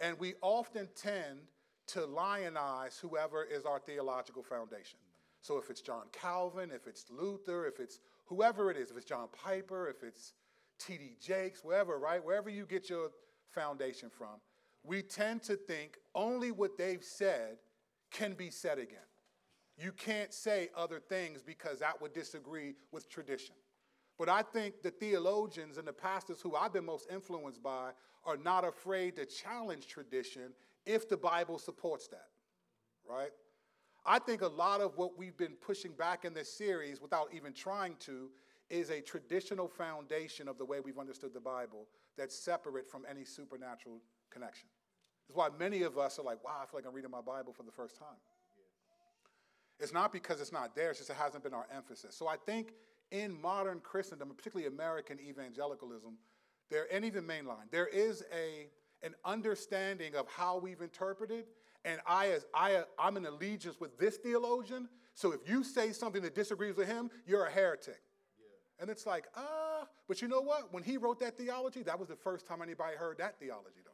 And 0.01 0.18
we 0.18 0.34
often 0.40 0.88
tend 0.94 1.40
to 1.88 2.07
lionize 2.07 2.98
whoever 2.98 3.44
is 3.44 3.64
our 3.64 3.78
theological 3.78 4.42
foundation. 4.42 4.98
So 5.42 5.59
if 5.59 5.70
it's 5.70 5.80
John 5.80 6.05
Calvin, 6.12 6.70
if 6.70 6.86
it's 6.86 7.07
Luther, 7.11 7.66
if 7.66 7.80
it's 7.80 8.01
whoever 8.26 8.70
it 8.70 8.76
is, 8.76 8.90
if 8.90 8.96
it's 8.96 9.07
John 9.07 9.28
Piper, 9.32 9.88
if 9.88 10.03
it's 10.03 10.34
T.D. 10.78 11.16
Jakes, 11.20 11.64
wherever, 11.64 11.98
right? 11.98 12.24
Wherever 12.24 12.51
you 12.51 12.66
get 12.66 12.88
your 12.88 13.11
foundation 13.53 14.11
from, 14.11 14.40
we 14.82 15.03
tend 15.03 15.42
to 15.44 15.57
think 15.57 15.98
only 16.14 16.53
what 16.53 16.78
they've 16.78 17.05
said 17.05 17.59
can 18.11 18.34
be 18.34 18.51
said 18.51 18.78
again. 18.78 18.98
You 19.80 19.92
can't 19.92 20.32
say 20.32 20.68
other 20.76 21.00
things 21.00 21.42
because 21.42 21.78
that 21.78 22.00
would 22.02 22.12
disagree 22.12 22.74
with 22.92 23.08
tradition. 23.08 23.54
But 24.18 24.28
I 24.28 24.42
think 24.42 24.82
the 24.82 24.90
theologians 24.90 25.78
and 25.78 25.88
the 25.88 25.92
pastors 25.92 26.42
who 26.42 26.54
I've 26.54 26.74
been 26.74 26.84
most 26.84 27.08
influenced 27.10 27.62
by 27.62 27.92
are 28.26 28.36
not 28.36 28.66
afraid 28.66 29.16
to 29.16 29.24
challenge 29.24 29.86
tradition 29.86 30.52
if 30.84 31.08
the 31.08 31.16
Bible 31.16 31.58
supports 31.58 32.08
that, 32.08 32.28
right? 33.08 33.30
I 34.04 34.18
think 34.18 34.42
a 34.42 34.46
lot 34.46 34.82
of 34.82 34.98
what 34.98 35.16
we've 35.16 35.36
been 35.36 35.54
pushing 35.54 35.92
back 35.92 36.26
in 36.26 36.34
this 36.34 36.52
series 36.52 37.00
without 37.00 37.28
even 37.32 37.54
trying 37.54 37.96
to 38.00 38.30
is 38.68 38.90
a 38.90 39.00
traditional 39.00 39.68
foundation 39.68 40.48
of 40.48 40.58
the 40.58 40.64
way 40.64 40.80
we've 40.80 40.98
understood 40.98 41.32
the 41.32 41.40
Bible 41.40 41.86
that's 42.18 42.36
separate 42.36 42.90
from 42.90 43.04
any 43.08 43.24
supernatural 43.24 44.00
connection. 44.30 44.68
That's 45.26 45.36
why 45.36 45.48
many 45.58 45.82
of 45.82 45.96
us 45.96 46.18
are 46.18 46.24
like, 46.24 46.44
wow, 46.44 46.60
I 46.62 46.66
feel 46.66 46.78
like 46.78 46.86
I'm 46.86 46.94
reading 46.94 47.10
my 47.10 47.22
Bible 47.22 47.54
for 47.54 47.62
the 47.62 47.72
first 47.72 47.96
time. 47.96 48.18
It's 49.80 49.92
not 49.92 50.12
because 50.12 50.40
it's 50.40 50.52
not 50.52 50.74
there, 50.74 50.90
it's 50.90 50.98
just 50.98 51.10
it 51.10 51.16
hasn't 51.16 51.42
been 51.42 51.54
our 51.54 51.66
emphasis. 51.74 52.14
So 52.14 52.28
I 52.28 52.36
think 52.36 52.74
in 53.10 53.40
modern 53.40 53.80
Christendom, 53.80 54.28
particularly 54.36 54.68
American 54.68 55.18
evangelicalism, 55.18 56.18
there 56.70 56.86
and 56.92 57.04
even 57.04 57.24
mainline, 57.24 57.70
there 57.70 57.86
is 57.86 58.22
a 58.32 58.68
an 59.02 59.14
understanding 59.24 60.14
of 60.14 60.28
how 60.28 60.58
we've 60.58 60.80
interpreted. 60.80 61.46
And 61.84 62.00
I, 62.06 62.28
as 62.28 62.44
I, 62.54 62.82
I'm 62.98 63.16
in 63.16 63.26
allegiance 63.26 63.80
with 63.80 63.98
this 63.98 64.18
theologian. 64.18 64.88
So 65.14 65.32
if 65.32 65.48
you 65.48 65.64
say 65.64 65.92
something 65.92 66.22
that 66.22 66.34
disagrees 66.34 66.76
with 66.76 66.86
him, 66.86 67.10
you're 67.26 67.46
a 67.46 67.50
heretic. 67.50 68.02
Yeah. 68.38 68.82
And 68.82 68.90
it's 68.90 69.06
like, 69.06 69.26
ah, 69.34 69.82
uh, 69.82 69.84
but 70.06 70.20
you 70.20 70.28
know 70.28 70.40
what? 70.40 70.72
When 70.72 70.82
he 70.82 70.96
wrote 70.98 71.20
that 71.20 71.38
theology, 71.38 71.82
that 71.84 71.98
was 71.98 72.08
the 72.08 72.16
first 72.16 72.46
time 72.46 72.60
anybody 72.62 72.96
heard 72.96 73.18
that 73.18 73.38
theology, 73.38 73.80
though. 73.84 73.89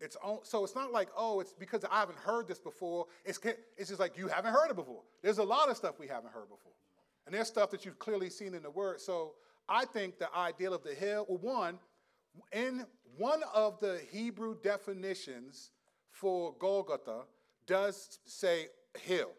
It's 0.00 0.16
on, 0.22 0.40
so 0.42 0.62
it's 0.62 0.74
not 0.74 0.92
like, 0.92 1.08
oh, 1.16 1.40
it's 1.40 1.54
because 1.54 1.84
I 1.90 2.00
haven't 2.00 2.18
heard 2.18 2.46
this 2.46 2.58
before. 2.58 3.06
It's, 3.24 3.38
it's 3.76 3.88
just 3.88 4.00
like 4.00 4.18
you 4.18 4.28
haven't 4.28 4.52
heard 4.52 4.70
it 4.70 4.76
before. 4.76 5.02
There's 5.22 5.38
a 5.38 5.44
lot 5.44 5.70
of 5.70 5.76
stuff 5.76 5.98
we 5.98 6.06
haven't 6.06 6.32
heard 6.32 6.48
before. 6.50 6.72
And 7.24 7.34
there's 7.34 7.48
stuff 7.48 7.70
that 7.70 7.84
you've 7.84 7.98
clearly 7.98 8.30
seen 8.30 8.54
in 8.54 8.62
the 8.62 8.70
Word. 8.70 9.00
So 9.00 9.32
I 9.68 9.84
think 9.84 10.18
the 10.18 10.28
ideal 10.36 10.74
of 10.74 10.84
the 10.84 10.94
hill, 10.94 11.26
well, 11.28 11.38
one, 11.38 11.78
in 12.52 12.84
one 13.16 13.42
of 13.54 13.80
the 13.80 14.00
Hebrew 14.10 14.56
definitions 14.62 15.70
for 16.10 16.54
Golgotha 16.58 17.22
does 17.66 18.18
say 18.24 18.66
hill, 19.02 19.32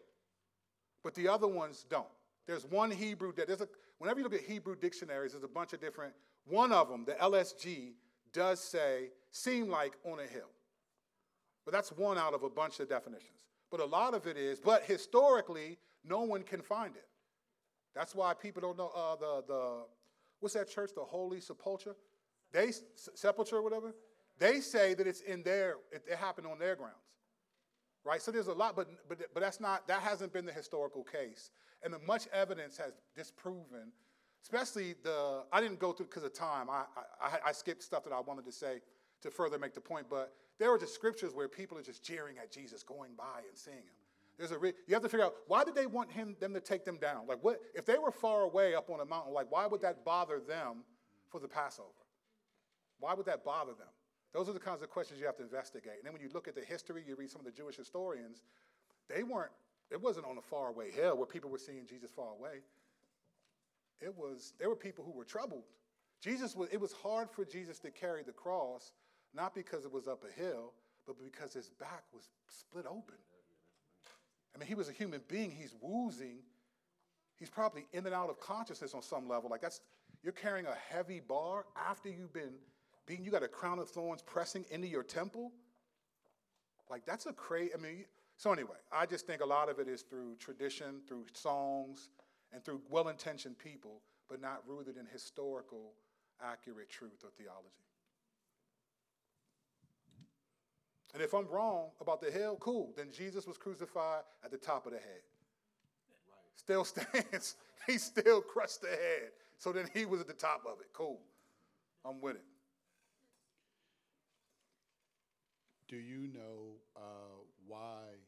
but 1.02 1.14
the 1.14 1.28
other 1.28 1.48
ones 1.48 1.86
don't. 1.88 2.06
There's 2.46 2.66
one 2.66 2.90
Hebrew, 2.90 3.32
that 3.34 3.46
there's 3.46 3.60
a, 3.60 3.68
whenever 3.98 4.20
you 4.20 4.24
look 4.24 4.34
at 4.34 4.40
Hebrew 4.40 4.76
dictionaries, 4.76 5.32
there's 5.32 5.44
a 5.44 5.48
bunch 5.48 5.72
of 5.72 5.80
different, 5.80 6.14
one 6.44 6.72
of 6.72 6.88
them, 6.88 7.04
the 7.04 7.12
LSG, 7.12 7.92
does 8.32 8.60
say 8.60 9.10
seem 9.30 9.68
like 9.68 9.94
on 10.04 10.20
a 10.20 10.26
hill. 10.26 10.50
But 11.64 11.74
that's 11.74 11.92
one 11.92 12.18
out 12.18 12.34
of 12.34 12.42
a 12.42 12.50
bunch 12.50 12.80
of 12.80 12.88
definitions. 12.88 13.44
But 13.70 13.80
a 13.80 13.84
lot 13.84 14.14
of 14.14 14.26
it 14.26 14.36
is, 14.36 14.58
but 14.60 14.84
historically, 14.84 15.78
no 16.04 16.22
one 16.22 16.42
can 16.42 16.62
find 16.62 16.96
it. 16.96 17.06
That's 17.94 18.14
why 18.14 18.32
people 18.34 18.62
don't 18.62 18.78
know 18.78 18.90
uh, 18.94 19.16
the, 19.16 19.44
the, 19.46 19.82
what's 20.40 20.54
that 20.54 20.70
church, 20.70 20.90
the 20.94 21.02
Holy 21.02 21.40
Sepulchre? 21.40 21.96
They, 22.52 22.72
Sepulchre, 22.94 23.60
whatever, 23.60 23.94
they 24.38 24.60
say 24.60 24.94
that 24.94 25.06
it's 25.06 25.20
in 25.20 25.42
their, 25.42 25.76
it, 25.92 26.04
it 26.10 26.16
happened 26.16 26.46
on 26.46 26.58
their 26.58 26.76
grounds. 26.76 26.94
Right? 28.04 28.22
So 28.22 28.30
there's 28.30 28.46
a 28.46 28.54
lot, 28.54 28.74
but, 28.74 28.88
but, 29.08 29.18
but 29.34 29.40
that's 29.40 29.60
not, 29.60 29.86
that 29.88 30.00
hasn't 30.00 30.32
been 30.32 30.46
the 30.46 30.52
historical 30.52 31.04
case. 31.04 31.50
And 31.82 31.92
the 31.92 31.98
much 32.06 32.26
evidence 32.32 32.78
has 32.78 32.92
disproven, 33.14 33.92
especially 34.42 34.94
the, 35.02 35.42
I 35.52 35.60
didn't 35.60 35.78
go 35.78 35.92
through 35.92 36.06
because 36.06 36.24
of 36.24 36.32
time. 36.32 36.70
I, 36.70 36.84
I, 37.20 37.38
I 37.48 37.52
skipped 37.52 37.82
stuff 37.82 38.04
that 38.04 38.12
I 38.12 38.20
wanted 38.20 38.46
to 38.46 38.52
say 38.52 38.80
to 39.22 39.30
further 39.30 39.58
make 39.58 39.74
the 39.74 39.80
point, 39.80 40.06
but 40.08 40.34
there 40.58 40.72
are 40.72 40.78
just 40.78 40.94
scriptures 40.94 41.34
where 41.34 41.48
people 41.48 41.76
are 41.78 41.82
just 41.82 42.02
jeering 42.02 42.38
at 42.38 42.50
Jesus 42.50 42.82
going 42.82 43.12
by 43.16 43.42
and 43.48 43.56
seeing 43.56 43.76
him. 43.76 43.98
There's 44.38 44.52
a 44.52 44.58
re- 44.58 44.72
you 44.86 44.94
have 44.94 45.02
to 45.02 45.08
figure 45.08 45.26
out 45.26 45.34
why 45.48 45.64
did 45.64 45.74
they 45.74 45.86
want 45.86 46.12
him 46.12 46.36
them 46.38 46.54
to 46.54 46.60
take 46.60 46.84
them 46.84 46.96
down? 46.98 47.26
Like 47.26 47.42
what 47.42 47.60
if 47.74 47.84
they 47.84 47.98
were 47.98 48.12
far 48.12 48.42
away 48.42 48.74
up 48.74 48.88
on 48.88 49.00
a 49.00 49.04
mountain? 49.04 49.32
Like 49.32 49.50
why 49.50 49.66
would 49.66 49.82
that 49.82 50.04
bother 50.04 50.38
them 50.38 50.84
for 51.28 51.40
the 51.40 51.48
Passover? 51.48 51.88
Why 53.00 53.14
would 53.14 53.26
that 53.26 53.44
bother 53.44 53.72
them? 53.72 53.88
Those 54.32 54.48
are 54.48 54.52
the 54.52 54.60
kinds 54.60 54.82
of 54.82 54.90
questions 54.90 55.18
you 55.18 55.26
have 55.26 55.36
to 55.36 55.42
investigate. 55.42 55.94
And 55.96 56.04
then 56.04 56.12
when 56.12 56.22
you 56.22 56.28
look 56.32 56.48
at 56.48 56.54
the 56.54 56.64
history, 56.64 57.02
you 57.06 57.16
read 57.16 57.30
some 57.30 57.40
of 57.40 57.46
the 57.46 57.52
Jewish 57.52 57.76
historians, 57.76 58.42
they 59.08 59.22
weren't, 59.22 59.52
it 59.90 60.00
wasn't 60.00 60.26
on 60.26 60.36
a 60.36 60.42
faraway 60.42 60.90
hill 60.90 61.16
where 61.16 61.26
people 61.26 61.50
were 61.50 61.58
seeing 61.58 61.86
Jesus 61.86 62.10
far 62.10 62.32
away. 62.38 62.60
It 64.00 64.14
was, 64.16 64.52
there 64.58 64.68
were 64.68 64.76
people 64.76 65.04
who 65.04 65.12
were 65.12 65.24
troubled. 65.24 65.64
Jesus 66.20 66.54
was, 66.54 66.68
it 66.70 66.80
was 66.80 66.92
hard 66.92 67.30
for 67.30 67.44
Jesus 67.44 67.78
to 67.80 67.90
carry 67.90 68.22
the 68.22 68.32
cross, 68.32 68.92
not 69.34 69.54
because 69.54 69.84
it 69.84 69.92
was 69.92 70.08
up 70.08 70.24
a 70.24 70.40
hill, 70.40 70.72
but 71.06 71.16
because 71.22 71.52
his 71.52 71.70
back 71.70 72.04
was 72.12 72.28
split 72.48 72.86
open. 72.86 73.16
I 74.54 74.58
mean, 74.58 74.68
he 74.68 74.74
was 74.74 74.88
a 74.88 74.92
human 74.92 75.20
being. 75.28 75.50
He's 75.50 75.74
woozing. 75.80 76.38
He's 77.38 77.50
probably 77.50 77.86
in 77.92 78.04
and 78.06 78.14
out 78.14 78.30
of 78.30 78.40
consciousness 78.40 78.94
on 78.94 79.02
some 79.02 79.28
level. 79.28 79.48
Like 79.50 79.60
that's, 79.60 79.80
you're 80.22 80.32
carrying 80.32 80.66
a 80.66 80.74
heavy 80.94 81.20
bar 81.20 81.66
after 81.76 82.08
you've 82.08 82.32
been 82.32 82.54
being, 83.06 83.24
you 83.24 83.30
got 83.30 83.42
a 83.42 83.48
crown 83.48 83.78
of 83.78 83.88
thorns 83.88 84.22
pressing 84.22 84.64
into 84.70 84.86
your 84.86 85.02
temple. 85.02 85.52
Like, 86.90 87.04
that's 87.06 87.26
a 87.26 87.32
crazy, 87.32 87.72
I 87.74 87.80
mean, 87.80 88.04
so 88.36 88.52
anyway, 88.52 88.76
I 88.92 89.06
just 89.06 89.26
think 89.26 89.40
a 89.40 89.46
lot 89.46 89.68
of 89.68 89.78
it 89.78 89.88
is 89.88 90.02
through 90.02 90.36
tradition, 90.36 91.00
through 91.08 91.26
songs, 91.32 92.08
and 92.52 92.64
through 92.64 92.80
well 92.88 93.08
intentioned 93.08 93.58
people, 93.58 94.00
but 94.28 94.40
not 94.40 94.62
rooted 94.66 94.96
in 94.96 95.06
historical, 95.06 95.92
accurate 96.42 96.88
truth 96.88 97.24
or 97.24 97.30
theology. 97.30 97.87
And 101.14 101.22
if 101.22 101.32
I'm 101.32 101.46
wrong 101.48 101.88
about 102.00 102.20
the 102.20 102.30
hell, 102.30 102.56
cool. 102.60 102.92
Then 102.96 103.08
Jesus 103.10 103.46
was 103.46 103.56
crucified 103.56 104.22
at 104.44 104.50
the 104.50 104.58
top 104.58 104.86
of 104.86 104.92
the 104.92 104.98
head. 104.98 105.24
Right. 106.28 106.56
Still 106.56 106.84
stands. 106.84 107.56
he 107.86 107.96
still 107.96 108.42
crushed 108.42 108.82
the 108.82 108.88
head. 108.88 109.32
So 109.56 109.72
then 109.72 109.88
he 109.94 110.04
was 110.04 110.20
at 110.20 110.26
the 110.26 110.34
top 110.34 110.62
of 110.66 110.80
it. 110.80 110.88
Cool. 110.92 111.20
I'm 112.04 112.20
with 112.20 112.36
it. 112.36 112.44
Do 115.88 115.96
you 115.96 116.28
know 116.28 116.76
uh, 116.94 117.40
why 117.66 118.20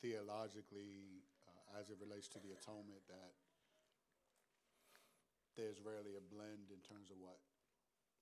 theologically, 0.00 1.26
uh, 1.42 1.80
as 1.82 1.90
it 1.90 1.98
relates 1.98 2.30
to 2.30 2.38
the 2.38 2.54
atonement, 2.54 3.02
that 3.10 3.34
there's 5.58 5.82
rarely 5.82 6.14
a 6.14 6.22
blend 6.22 6.70
in 6.70 6.78
terms 6.86 7.10
of 7.10 7.18
what 7.18 7.42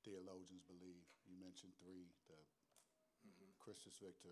theologians 0.01 0.65
believe? 0.65 1.05
You 1.29 1.37
mentioned 1.37 1.77
three: 1.77 2.09
the. 2.25 2.56
Christus 3.67 3.99
Victor, 4.01 4.29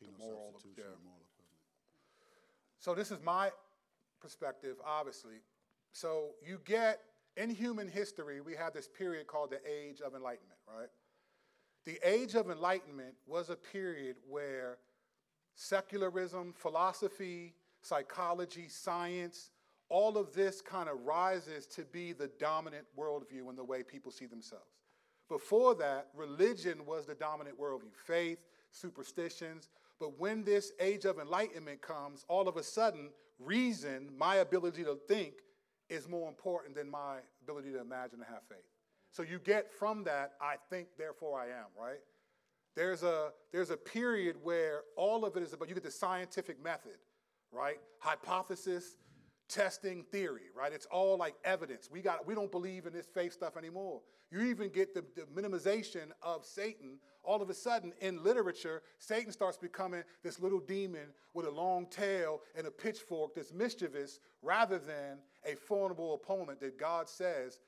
penal 0.00 0.14
moral, 0.18 0.52
substitution, 0.52 0.84
yeah. 0.88 1.04
moral 1.04 1.20
equivalent. 1.20 1.60
So 2.78 2.94
this 2.94 3.10
is 3.10 3.18
my 3.22 3.50
perspective, 4.18 4.76
obviously. 4.82 5.42
So 5.92 6.30
you 6.42 6.58
get 6.64 7.00
in 7.36 7.50
human 7.50 7.86
history, 7.86 8.40
we 8.40 8.54
have 8.54 8.72
this 8.72 8.88
period 8.88 9.26
called 9.26 9.50
the 9.50 9.60
Age 9.70 10.00
of 10.00 10.14
Enlightenment, 10.14 10.58
right? 10.66 10.88
The 11.84 11.98
Age 12.02 12.34
of 12.34 12.50
Enlightenment 12.50 13.14
was 13.26 13.50
a 13.50 13.56
period 13.56 14.16
where 14.26 14.78
secularism, 15.54 16.54
philosophy, 16.56 17.52
psychology, 17.82 18.68
science, 18.68 19.50
all 19.90 20.16
of 20.16 20.32
this 20.32 20.62
kind 20.62 20.88
of 20.88 21.04
rises 21.04 21.66
to 21.66 21.82
be 21.82 22.14
the 22.14 22.28
dominant 22.40 22.86
worldview 22.98 23.50
in 23.50 23.56
the 23.56 23.64
way 23.64 23.82
people 23.82 24.10
see 24.10 24.24
themselves. 24.24 24.64
Before 25.28 25.74
that, 25.76 26.08
religion 26.14 26.84
was 26.86 27.06
the 27.06 27.14
dominant 27.14 27.58
worldview 27.58 27.94
faith, 27.94 28.38
superstitions. 28.70 29.68
But 29.98 30.18
when 30.18 30.44
this 30.44 30.72
age 30.80 31.04
of 31.04 31.18
enlightenment 31.18 31.80
comes, 31.80 32.24
all 32.28 32.48
of 32.48 32.56
a 32.56 32.62
sudden, 32.62 33.10
reason, 33.38 34.10
my 34.18 34.36
ability 34.36 34.84
to 34.84 34.98
think, 35.08 35.34
is 35.88 36.08
more 36.08 36.28
important 36.28 36.74
than 36.74 36.90
my 36.90 37.18
ability 37.42 37.70
to 37.72 37.80
imagine 37.80 38.18
and 38.20 38.26
have 38.28 38.42
faith. 38.48 38.64
So 39.12 39.22
you 39.22 39.38
get 39.38 39.72
from 39.72 40.04
that, 40.04 40.32
I 40.40 40.56
think, 40.70 40.88
therefore 40.98 41.38
I 41.38 41.46
am, 41.46 41.66
right? 41.78 42.00
There's 42.74 43.02
a, 43.02 43.32
there's 43.52 43.70
a 43.70 43.76
period 43.76 44.36
where 44.42 44.82
all 44.96 45.24
of 45.24 45.36
it 45.36 45.42
is 45.42 45.52
about, 45.52 45.68
you 45.68 45.74
get 45.74 45.84
the 45.84 45.90
scientific 45.90 46.62
method, 46.62 46.96
right? 47.52 47.78
Hypothesis, 48.00 48.96
testing, 49.54 50.02
theory, 50.10 50.50
right? 50.56 50.72
It's 50.72 50.86
all 50.86 51.16
like 51.16 51.34
evidence. 51.44 51.88
We, 51.90 52.00
got, 52.00 52.26
we 52.26 52.34
don't 52.34 52.50
believe 52.50 52.86
in 52.86 52.92
this 52.92 53.06
faith 53.06 53.32
stuff 53.32 53.56
anymore. 53.56 54.00
You 54.30 54.42
even 54.42 54.68
get 54.68 54.94
the, 54.94 55.04
the 55.14 55.22
minimization 55.40 56.10
of 56.22 56.44
Satan. 56.44 56.98
All 57.22 57.40
of 57.40 57.48
a 57.48 57.54
sudden, 57.54 57.92
in 58.00 58.22
literature, 58.24 58.82
Satan 58.98 59.30
starts 59.30 59.56
becoming 59.56 60.02
this 60.24 60.40
little 60.40 60.58
demon 60.58 61.06
with 61.34 61.46
a 61.46 61.50
long 61.50 61.86
tail 61.86 62.40
and 62.56 62.66
a 62.66 62.70
pitchfork 62.70 63.36
that's 63.36 63.52
mischievous 63.52 64.18
rather 64.42 64.78
than 64.78 65.18
a 65.46 65.54
formidable 65.54 66.14
opponent 66.14 66.60
that 66.60 66.76
God 66.78 67.08
says, 67.08 67.60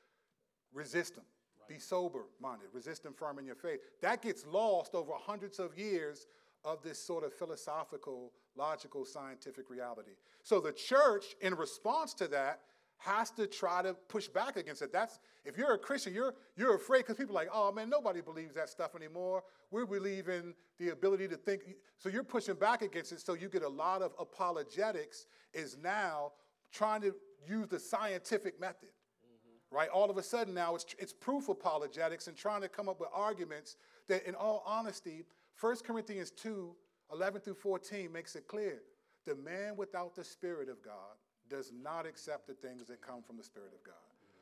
resist 0.74 1.16
him. 1.16 1.24
Be 1.68 1.78
sober 1.78 2.26
minded, 2.40 2.68
resist 2.72 3.06
and 3.06 3.16
firm 3.16 3.38
in 3.38 3.46
your 3.46 3.56
faith. 3.56 3.80
That 4.02 4.22
gets 4.22 4.44
lost 4.46 4.94
over 4.94 5.12
hundreds 5.16 5.58
of 5.58 5.76
years 5.78 6.26
of 6.66 6.82
this 6.82 6.98
sort 6.98 7.24
of 7.24 7.32
philosophical, 7.32 8.32
logical, 8.56 9.04
scientific 9.04 9.70
reality. 9.70 10.10
So 10.42 10.60
the 10.60 10.72
church, 10.72 11.24
in 11.40 11.54
response 11.54 12.12
to 12.14 12.26
that, 12.28 12.60
has 12.98 13.30
to 13.30 13.46
try 13.46 13.82
to 13.82 13.94
push 14.08 14.26
back 14.26 14.56
against 14.56 14.82
it. 14.82 14.92
That's 14.92 15.20
if 15.44 15.56
you're 15.56 15.74
a 15.74 15.78
Christian, 15.78 16.12
you're 16.12 16.34
you're 16.56 16.74
afraid 16.74 17.00
because 17.00 17.16
people 17.16 17.36
are 17.36 17.42
like, 17.44 17.50
oh 17.52 17.70
man, 17.70 17.88
nobody 17.88 18.20
believes 18.20 18.54
that 18.54 18.68
stuff 18.68 18.96
anymore. 18.96 19.44
We 19.70 19.84
believe 19.84 20.28
in 20.28 20.54
the 20.78 20.90
ability 20.90 21.28
to 21.28 21.36
think. 21.36 21.62
So 21.98 22.08
you're 22.08 22.24
pushing 22.24 22.54
back 22.54 22.82
against 22.82 23.12
it. 23.12 23.20
So 23.20 23.34
you 23.34 23.48
get 23.48 23.62
a 23.62 23.68
lot 23.68 24.02
of 24.02 24.12
apologetics 24.18 25.26
is 25.54 25.76
now 25.82 26.32
trying 26.72 27.02
to 27.02 27.14
use 27.46 27.68
the 27.68 27.78
scientific 27.78 28.58
method 28.60 28.88
mm-hmm. 28.88 29.76
right? 29.76 29.88
All 29.90 30.10
of 30.10 30.16
a 30.16 30.22
sudden 30.22 30.54
now 30.54 30.74
it's, 30.74 30.86
it's 30.98 31.12
proof 31.12 31.48
apologetics 31.48 32.26
and 32.26 32.36
trying 32.36 32.62
to 32.62 32.68
come 32.68 32.88
up 32.88 32.98
with 32.98 33.10
arguments 33.14 33.76
that, 34.08 34.26
in 34.26 34.34
all 34.34 34.62
honesty, 34.66 35.24
1 35.60 35.76
Corinthians 35.86 36.30
2 36.30 36.74
11 37.12 37.40
through 37.40 37.54
14 37.54 38.10
makes 38.12 38.34
it 38.34 38.48
clear. 38.48 38.82
The 39.26 39.36
man 39.36 39.76
without 39.76 40.14
the 40.14 40.24
Spirit 40.24 40.68
of 40.68 40.82
God 40.82 41.16
does 41.48 41.72
not 41.72 42.04
accept 42.04 42.46
the 42.46 42.54
things 42.54 42.88
that 42.88 43.00
come 43.00 43.22
from 43.22 43.36
the 43.36 43.44
Spirit 43.44 43.72
of 43.72 43.82
God, 43.84 43.94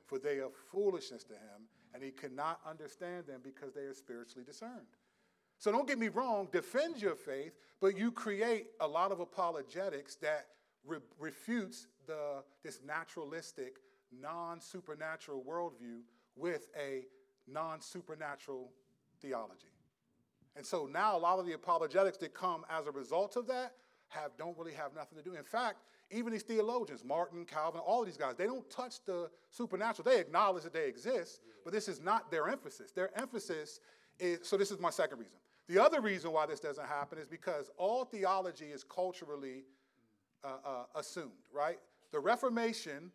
for 0.07 0.19
they 0.19 0.39
are 0.39 0.51
foolishness 0.73 1.25
to 1.25 1.35
him, 1.35 1.69
and 1.93 2.03
he 2.03 2.11
cannot 2.11 2.61
understand 2.69 3.27
them 3.27 3.41
because 3.43 3.75
they 3.75 3.83
are 3.83 3.95
spiritually 3.95 4.45
discerned. 4.45 4.87
So 5.59 5.71
don't 5.71 5.87
get 5.87 5.99
me 5.99 6.09
wrong, 6.09 6.49
defend 6.53 7.01
your 7.01 7.15
faith, 7.15 7.53
but 7.81 7.97
you 7.97 8.11
create 8.11 8.69
a 8.81 8.89
lot 8.89 9.13
of 9.13 9.21
apologetics 9.21 10.17
that 10.17 10.47
re- 10.87 10.99
refutes 11.19 11.87
the, 12.07 12.43
this 12.63 12.81
naturalistic, 12.87 13.77
non 14.11 14.61
supernatural 14.61 15.45
worldview 15.47 16.01
with 16.37 16.69
a 16.79 17.05
non 17.47 17.81
supernatural 17.81 18.71
theology. 19.21 19.74
And 20.57 20.65
so 20.65 20.89
now 20.91 21.17
a 21.17 21.19
lot 21.19 21.39
of 21.39 21.47
the 21.47 21.53
apologetics 21.53 22.19
that 22.19 22.35
come 22.35 22.65
as 22.71 22.87
a 22.87 22.91
result 22.91 23.37
of 23.37 23.47
that 23.49 23.73
have 24.09 24.31
don't 24.39 24.57
really 24.57 24.73
have 24.73 24.95
nothing 24.95 25.19
to 25.19 25.25
do. 25.25 25.35
In 25.35 25.45
fact, 25.45 25.79
even 26.11 26.33
these 26.33 26.43
theologians, 26.43 27.05
Martin, 27.05 27.45
Calvin, 27.45 27.81
all 27.81 28.01
of 28.01 28.07
these 28.07 28.17
guys, 28.17 28.37
they 28.37 28.47
don't 28.47 28.69
touch 28.71 29.05
the 29.05 29.31
supernatural. 29.51 30.05
They 30.05 30.21
acknowledge 30.21 30.63
that 30.63 30.73
they 30.73 30.87
exist, 30.87 31.41
but 31.65 31.73
this 31.73 31.89
is 31.89 32.01
not 32.01 32.31
their 32.31 32.49
emphasis. 32.49 32.93
Their 32.93 33.11
emphasis 33.19 33.81
is 34.21 34.41
so 34.43 34.57
this 34.57 34.71
is 34.71 34.79
my 34.79 34.91
second 34.91 35.19
reason. 35.19 35.39
The 35.67 35.83
other 35.83 36.01
reason 36.01 36.31
why 36.31 36.47
this 36.47 36.61
doesn't 36.61 36.87
happen 36.87 37.19
is 37.19 37.27
because 37.27 37.71
all 37.79 38.05
theology 38.05 38.67
is 38.67 38.85
culturally 38.85 39.65
uh, 40.45 40.49
uh, 40.65 40.85
assumed, 40.95 41.33
right? 41.53 41.79
The 42.13 42.21
Reformation 42.21 43.11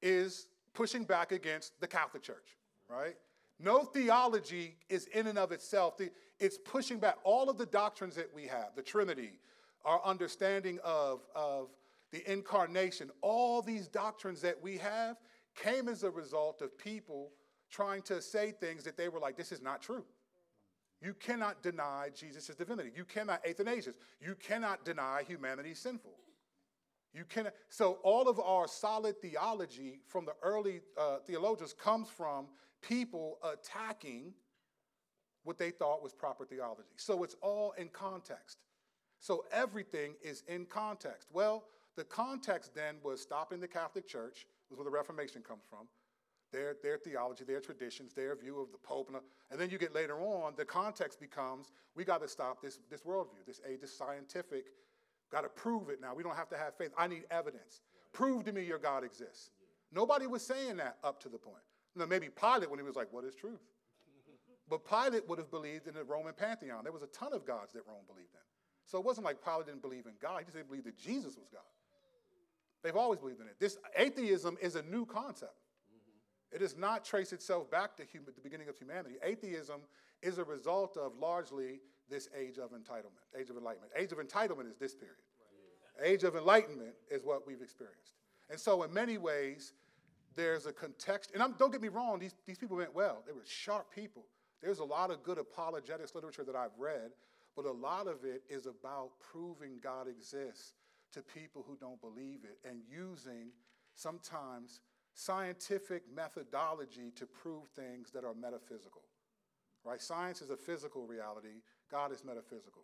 is 0.00 0.46
pushing 0.72 1.04
back 1.04 1.32
against 1.32 1.78
the 1.80 1.86
Catholic 1.86 2.22
Church, 2.22 2.56
right? 2.88 3.16
No 3.62 3.84
theology 3.84 4.76
is 4.88 5.06
in 5.08 5.26
and 5.26 5.38
of 5.38 5.52
itself. 5.52 6.00
It's 6.38 6.58
pushing 6.58 6.98
back 6.98 7.18
all 7.24 7.50
of 7.50 7.58
the 7.58 7.66
doctrines 7.66 8.16
that 8.16 8.32
we 8.34 8.46
have, 8.46 8.74
the 8.74 8.82
Trinity, 8.82 9.32
our 9.84 10.00
understanding 10.04 10.78
of, 10.82 11.20
of 11.34 11.68
the 12.10 12.30
incarnation, 12.30 13.10
all 13.20 13.60
these 13.60 13.86
doctrines 13.86 14.40
that 14.40 14.60
we 14.60 14.78
have 14.78 15.16
came 15.54 15.88
as 15.88 16.02
a 16.02 16.10
result 16.10 16.62
of 16.62 16.76
people 16.78 17.30
trying 17.70 18.02
to 18.02 18.20
say 18.20 18.52
things 18.52 18.82
that 18.84 18.96
they 18.96 19.08
were 19.08 19.20
like, 19.20 19.36
this 19.36 19.52
is 19.52 19.62
not 19.62 19.82
true. 19.82 20.04
You 21.02 21.14
cannot 21.14 21.62
deny 21.62 22.08
Jesus' 22.14 22.54
divinity. 22.54 22.90
You 22.94 23.04
cannot, 23.04 23.46
Athanasius, 23.46 23.96
you 24.20 24.34
cannot 24.34 24.84
deny 24.84 25.22
humanity 25.26 25.74
sinful. 25.74 26.12
You 27.14 27.24
cannot, 27.24 27.54
so 27.68 27.98
all 28.02 28.28
of 28.28 28.38
our 28.38 28.68
solid 28.68 29.20
theology 29.20 30.00
from 30.06 30.24
the 30.24 30.34
early 30.42 30.80
uh, 30.98 31.18
theologians 31.26 31.72
comes 31.72 32.08
from 32.08 32.46
people 32.82 33.38
attacking 33.42 34.32
what 35.44 35.58
they 35.58 35.70
thought 35.70 36.02
was 36.02 36.12
proper 36.12 36.44
theology. 36.44 36.88
So 36.96 37.22
it's 37.22 37.36
all 37.40 37.72
in 37.78 37.88
context. 37.88 38.58
So 39.18 39.44
everything 39.52 40.14
is 40.22 40.42
in 40.48 40.66
context. 40.66 41.28
Well, 41.32 41.64
the 41.96 42.04
context 42.04 42.74
then 42.74 42.96
was 43.02 43.20
stopping 43.20 43.60
the 43.60 43.68
Catholic 43.68 44.06
Church, 44.06 44.46
was 44.70 44.78
where 44.78 44.84
the 44.84 44.90
Reformation 44.90 45.42
comes 45.42 45.64
from, 45.68 45.88
their, 46.52 46.76
their 46.82 46.98
theology, 46.98 47.44
their 47.44 47.60
traditions, 47.60 48.12
their 48.12 48.34
view 48.34 48.60
of 48.60 48.72
the 48.72 48.78
Pope. 48.78 49.08
And, 49.08 49.18
and 49.50 49.60
then 49.60 49.70
you 49.70 49.78
get 49.78 49.94
later 49.94 50.20
on, 50.20 50.54
the 50.56 50.64
context 50.64 51.20
becomes 51.20 51.72
we 51.94 52.04
got 52.04 52.20
to 52.22 52.28
stop 52.28 52.62
this, 52.62 52.78
this 52.90 53.02
worldview, 53.02 53.44
this 53.46 53.60
age, 53.68 53.80
this 53.80 53.96
scientific, 53.96 54.66
got 55.30 55.42
to 55.42 55.48
prove 55.48 55.88
it 55.90 56.00
now. 56.00 56.14
We 56.14 56.22
don't 56.22 56.36
have 56.36 56.48
to 56.50 56.56
have 56.56 56.74
faith. 56.76 56.90
I 56.96 57.06
need 57.06 57.24
evidence. 57.30 57.82
Prove 58.12 58.44
to 58.44 58.52
me 58.52 58.64
your 58.64 58.78
God 58.78 59.04
exists. 59.04 59.50
Nobody 59.92 60.26
was 60.26 60.44
saying 60.44 60.76
that 60.78 60.96
up 61.04 61.20
to 61.22 61.28
the 61.28 61.38
point. 61.38 61.62
Know, 61.96 62.06
maybe 62.06 62.28
Pilate 62.28 62.70
when 62.70 62.78
he 62.78 62.84
was 62.84 62.96
like, 62.96 63.12
What 63.12 63.24
is 63.24 63.34
truth? 63.34 63.60
But 64.68 64.88
Pilate 64.88 65.28
would 65.28 65.38
have 65.38 65.50
believed 65.50 65.88
in 65.88 65.94
the 65.94 66.04
Roman 66.04 66.32
pantheon. 66.32 66.84
There 66.84 66.92
was 66.92 67.02
a 67.02 67.08
ton 67.08 67.32
of 67.32 67.44
gods 67.44 67.72
that 67.72 67.82
Rome 67.88 68.04
believed 68.06 68.32
in. 68.34 68.40
So 68.86 68.98
it 68.98 69.04
wasn't 69.04 69.24
like 69.24 69.44
Pilate 69.44 69.66
didn't 69.66 69.82
believe 69.82 70.06
in 70.06 70.12
God, 70.22 70.38
he 70.38 70.44
just 70.44 70.54
didn't 70.54 70.68
believe 70.68 70.84
that 70.84 70.96
Jesus 70.96 71.36
was 71.36 71.48
God. 71.52 71.62
They've 72.82 72.96
always 72.96 73.18
believed 73.18 73.40
in 73.40 73.46
it. 73.46 73.56
This 73.58 73.76
atheism 73.96 74.56
is 74.60 74.74
a 74.76 74.82
new 74.82 75.04
concept. 75.04 75.52
Mm-hmm. 75.92 76.56
It 76.56 76.58
does 76.60 76.76
not 76.76 77.04
trace 77.04 77.32
itself 77.32 77.70
back 77.70 77.96
to 77.96 78.04
human, 78.04 78.32
the 78.34 78.40
beginning 78.40 78.68
of 78.68 78.78
humanity. 78.78 79.16
Atheism 79.22 79.82
is 80.22 80.38
a 80.38 80.44
result 80.44 80.96
of 80.96 81.12
largely 81.18 81.80
this 82.08 82.28
age 82.36 82.58
of 82.58 82.70
entitlement, 82.70 83.38
age 83.38 83.50
of 83.50 83.56
enlightenment. 83.56 83.92
Age 83.96 84.12
of 84.12 84.18
entitlement 84.18 84.68
is 84.70 84.76
this 84.76 84.94
period. 84.94 85.16
Right. 86.00 86.08
Age 86.08 86.24
of 86.24 86.36
enlightenment 86.36 86.94
is 87.10 87.22
what 87.24 87.46
we've 87.46 87.62
experienced. 87.62 88.14
And 88.48 88.58
so, 88.58 88.82
in 88.82 88.92
many 88.92 89.18
ways, 89.18 89.74
there's 90.36 90.66
a 90.66 90.72
context, 90.72 91.30
and 91.34 91.42
I'm, 91.42 91.54
don't 91.58 91.72
get 91.72 91.82
me 91.82 91.88
wrong, 91.88 92.18
these, 92.18 92.34
these 92.46 92.58
people 92.58 92.76
meant 92.76 92.94
well. 92.94 93.22
They 93.26 93.32
were 93.32 93.44
sharp 93.44 93.92
people. 93.94 94.24
There's 94.62 94.78
a 94.78 94.84
lot 94.84 95.10
of 95.10 95.22
good 95.22 95.38
apologetics 95.38 96.14
literature 96.14 96.44
that 96.44 96.54
I've 96.54 96.78
read, 96.78 97.12
but 97.56 97.64
a 97.64 97.72
lot 97.72 98.06
of 98.06 98.24
it 98.24 98.42
is 98.48 98.66
about 98.66 99.10
proving 99.20 99.78
God 99.82 100.06
exists 100.06 100.74
to 101.12 101.22
people 101.22 101.64
who 101.66 101.76
don't 101.76 102.00
believe 102.00 102.40
it 102.44 102.58
and 102.68 102.80
using 102.88 103.50
sometimes 103.94 104.80
scientific 105.14 106.02
methodology 106.14 107.10
to 107.16 107.26
prove 107.26 107.64
things 107.74 108.10
that 108.12 108.24
are 108.24 108.34
metaphysical. 108.34 109.02
Right? 109.84 110.00
Science 110.00 110.42
is 110.42 110.50
a 110.50 110.56
physical 110.56 111.06
reality, 111.06 111.62
God 111.90 112.12
is 112.12 112.24
metaphysical. 112.24 112.82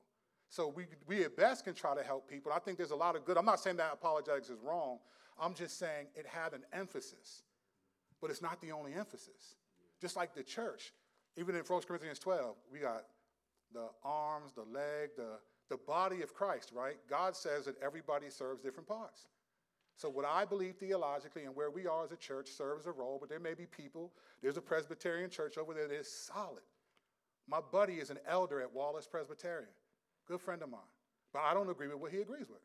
So 0.48 0.68
we, 0.68 0.86
we 1.06 1.24
at 1.24 1.36
best 1.36 1.64
can 1.64 1.74
try 1.74 1.94
to 1.94 2.02
help 2.02 2.28
people. 2.28 2.52
I 2.52 2.59
think 2.59 2.78
there's 2.78 2.93
a 2.93 2.97
lot 2.97 3.16
of 3.16 3.24
good. 3.24 3.36
I'm 3.36 3.44
not 3.44 3.60
saying 3.60 3.77
that 3.77 3.90
apologetics 3.93 4.48
is 4.48 4.60
wrong. 4.62 4.98
I'm 5.38 5.54
just 5.54 5.78
saying 5.78 6.06
it 6.14 6.26
had 6.26 6.52
an 6.52 6.62
emphasis, 6.72 7.42
but 8.20 8.30
it's 8.30 8.42
not 8.42 8.60
the 8.60 8.72
only 8.72 8.94
emphasis. 8.94 9.56
Just 10.00 10.16
like 10.16 10.34
the 10.34 10.42
church, 10.42 10.92
even 11.36 11.54
in 11.54 11.62
1 11.62 11.82
Corinthians 11.82 12.18
12, 12.18 12.56
we 12.72 12.78
got 12.78 13.04
the 13.72 13.88
arms, 14.04 14.52
the 14.52 14.62
leg, 14.62 15.10
the, 15.16 15.38
the 15.68 15.76
body 15.76 16.22
of 16.22 16.34
Christ, 16.34 16.72
right? 16.74 16.96
God 17.08 17.36
says 17.36 17.64
that 17.66 17.80
everybody 17.82 18.30
serves 18.30 18.60
different 18.60 18.88
parts. 18.88 19.26
So, 19.96 20.10
what 20.10 20.26
I 20.26 20.44
believe 20.44 20.76
theologically 20.76 21.44
and 21.44 21.56
where 21.56 21.70
we 21.70 21.86
are 21.86 22.04
as 22.04 22.12
a 22.12 22.16
church 22.16 22.50
serves 22.50 22.86
a 22.86 22.92
role, 22.92 23.16
but 23.18 23.30
there 23.30 23.40
may 23.40 23.54
be 23.54 23.64
people. 23.64 24.12
There's 24.42 24.58
a 24.58 24.62
Presbyterian 24.62 25.30
church 25.30 25.56
over 25.56 25.72
there 25.72 25.88
that 25.88 25.98
is 25.98 26.10
solid. 26.10 26.62
My 27.48 27.60
buddy 27.72 27.94
is 27.94 28.10
an 28.10 28.18
elder 28.28 28.60
at 28.60 28.72
Wallace 28.74 29.06
Presbyterian, 29.06 29.70
good 30.28 30.40
friend 30.40 30.62
of 30.62 30.68
mine. 30.68 30.80
But 31.32 31.42
I 31.42 31.54
don't 31.54 31.70
agree 31.70 31.88
with 31.88 31.98
what 31.98 32.12
he 32.12 32.20
agrees 32.20 32.48
with. 32.48 32.60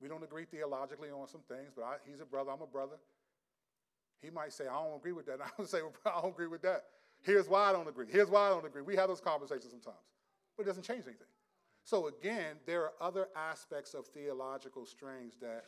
We 0.00 0.08
don't 0.08 0.22
agree 0.22 0.44
theologically 0.44 1.10
on 1.10 1.28
some 1.28 1.42
things, 1.48 1.72
but 1.74 1.82
I, 1.84 1.94
he's 2.04 2.20
a 2.20 2.24
brother, 2.24 2.50
I'm 2.50 2.62
a 2.62 2.66
brother. 2.66 2.96
He 4.20 4.30
might 4.30 4.52
say, 4.52 4.64
I 4.66 4.82
don't 4.82 4.96
agree 4.96 5.12
with 5.12 5.26
that. 5.26 5.34
And 5.34 5.42
I 5.42 5.48
would 5.58 5.68
say, 5.68 5.82
well, 5.82 5.92
I 6.06 6.20
don't 6.22 6.32
agree 6.32 6.46
with 6.46 6.62
that. 6.62 6.84
Here's 7.22 7.48
why 7.48 7.70
I 7.70 7.72
don't 7.72 7.88
agree. 7.88 8.06
Here's 8.10 8.28
why 8.28 8.46
I 8.46 8.50
don't 8.50 8.66
agree. 8.66 8.82
We 8.82 8.96
have 8.96 9.08
those 9.08 9.20
conversations 9.20 9.70
sometimes, 9.70 10.04
but 10.56 10.64
it 10.64 10.66
doesn't 10.66 10.84
change 10.84 11.04
anything. 11.04 11.26
So, 11.84 12.08
again, 12.08 12.56
there 12.66 12.82
are 12.82 12.92
other 13.00 13.28
aspects 13.36 13.92
of 13.94 14.06
theological 14.06 14.86
strings 14.86 15.34
that 15.40 15.64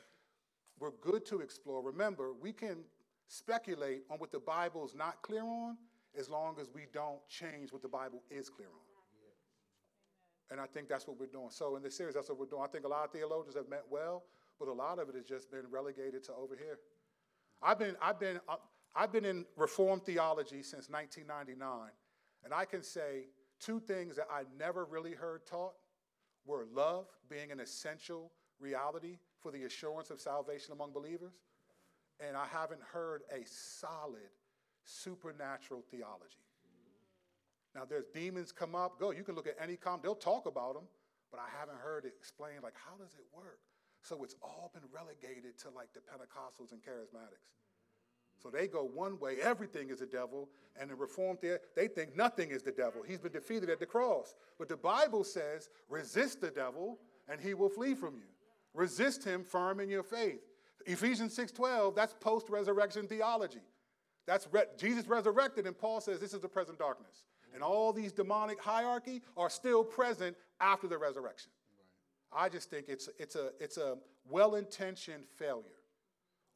we're 0.79 0.93
good 1.03 1.25
to 1.27 1.41
explore. 1.41 1.83
Remember, 1.83 2.33
we 2.41 2.53
can 2.53 2.79
speculate 3.29 4.03
on 4.11 4.19
what 4.19 4.33
the 4.33 4.39
Bible 4.39 4.85
is 4.85 4.95
not 4.95 5.21
clear 5.23 5.43
on 5.43 5.77
as 6.19 6.29
long 6.31 6.57
as 6.61 6.71
we 6.75 6.87
don't 6.93 7.27
change 7.29 7.73
what 7.73 7.83
the 7.83 7.89
Bible 7.89 8.23
is 8.31 8.49
clear 8.49 8.69
on. 8.69 8.86
And 10.51 10.61
I 10.61 10.67
think 10.67 10.89
that's 10.89 11.09
what 11.09 11.19
we're 11.19 11.27
doing. 11.27 11.49
So 11.51 11.77
in 11.77 11.83
this 11.83 11.97
series, 11.97 12.15
that's 12.15 12.29
what 12.29 12.39
we're 12.39 12.47
doing. 12.47 12.63
I 12.65 12.69
think 12.69 12.85
a 12.85 12.89
lot 12.89 13.05
of 13.05 13.11
theologians 13.11 13.57
have 13.57 13.69
meant 13.69 13.83
well, 13.91 14.25
but 14.59 14.69
a 14.69 14.73
lot 14.73 14.99
of 14.99 15.09
it 15.09 15.17
has 15.17 15.25
just 15.25 15.51
been 15.51 15.65
relegated 15.71 16.23
to 16.25 16.33
over 16.35 16.55
here. 16.57 16.79
I've 17.63 17.79
been, 17.79 17.97
I've 18.01 18.21
been, 18.21 18.39
uh, 18.49 18.57
I've 18.95 19.13
been 19.13 19.25
in 19.25 19.45
Reformed 19.57 20.05
theology 20.05 20.63
since 20.63 20.89
1999, 20.89 21.91
and 22.45 22.55
I 22.55 22.65
can 22.65 22.83
say 22.83 23.27
two 23.59 23.81
things 23.81 24.17
that 24.17 24.27
I 24.31 24.43
never 24.59 24.85
really 24.85 25.13
heard 25.13 25.47
taught 25.47 25.75
were 26.47 26.67
love 26.73 27.07
being 27.29 27.51
an 27.51 27.61
essential 27.61 28.31
reality 28.61 29.19
for 29.41 29.51
the 29.51 29.65
assurance 29.65 30.11
of 30.11 30.21
salvation 30.21 30.73
among 30.73 30.93
believers, 30.93 31.35
and 32.21 32.37
I 32.37 32.47
haven't 32.47 32.83
heard 32.83 33.23
a 33.31 33.45
solid 33.45 34.31
supernatural 34.85 35.83
theology. 35.91 36.46
Now, 37.77 37.85
there's 37.85 38.07
demons 38.15 38.53
come 38.53 38.75
up. 38.75 38.99
Go, 38.99 39.11
you 39.11 39.23
can 39.23 39.35
look 39.35 39.47
at 39.47 39.57
any 39.63 39.77
com. 39.77 40.01
They'll 40.03 40.15
talk 40.15 40.47
about 40.47 40.75
them, 40.75 40.85
but 41.31 41.41
I 41.41 41.61
haven't 41.61 41.77
heard 41.77 42.07
it 42.07 42.15
explained. 42.19 42.63
Like, 42.63 42.73
how 42.75 42.97
does 42.97 43.15
it 43.15 43.27
work? 43.37 43.59
So 44.01 44.25
it's 44.25 44.35
all 44.41 44.71
been 44.73 44.85
relegated 44.91 45.59
to 45.59 45.71
like 45.71 45.93
the 45.93 46.01
Pentecostals 46.01 46.73
and 46.73 46.81
Charismatics. 46.81 47.53
So 48.43 48.49
they 48.49 48.67
go 48.67 48.85
one 48.85 49.19
way, 49.19 49.37
everything 49.43 49.91
is 49.91 49.99
the 49.99 50.07
devil, 50.07 50.49
and 50.81 50.89
the 50.91 50.95
Reformed 50.95 51.39
there, 51.43 51.61
they 51.75 51.87
think 51.87 52.17
nothing 52.17 52.51
is 52.51 52.63
the 52.63 52.73
devil. 52.73 53.03
He's 53.07 53.19
been 53.19 53.33
defeated 53.33 53.69
at 53.69 53.79
the 53.79 53.87
cross. 53.87 54.35
But 54.59 54.69
the 54.69 54.77
Bible 54.77 55.25
says, 55.25 55.69
resist 55.89 56.41
the 56.41 56.51
devil, 56.51 56.99
and 57.29 57.41
he 57.41 57.53
will 57.53 57.69
flee 57.69 57.95
from 57.95 58.15
you. 58.17 58.29
Resist 58.73 59.23
him 59.23 59.45
firm 59.45 59.81
in 59.81 59.91
your 59.91 60.03
faith. 60.03 60.41
Ephesians 60.87 61.37
6:12, 61.37 61.95
that's 61.95 62.15
post-resurrection 62.21 63.07
theology. 63.07 63.63
That's 64.27 64.49
re- 64.51 64.67
Jesus 64.79 65.07
resurrected, 65.07 65.67
and 65.67 65.77
Paul 65.77 66.01
says 66.01 66.21
this 66.21 66.33
is 66.33 66.41
the 66.41 66.49
present 66.49 66.79
darkness. 66.79 67.25
And 67.55 67.63
all 67.63 67.93
these 67.93 68.13
demonic 68.13 68.61
hierarchy 68.61 69.23
are 69.37 69.51
still 69.51 69.85
present 69.85 70.37
after 70.61 70.87
the 70.87 70.99
resurrection. 70.99 71.51
Right. 72.33 72.45
I 72.45 72.49
just 72.49 72.71
think 72.71 72.87
it's, 72.89 73.09
it's 73.19 73.37
a, 73.37 73.51
it's 73.61 73.79
a 73.79 73.97
well 74.29 74.57
intentioned 74.57 75.25
failure 75.37 75.65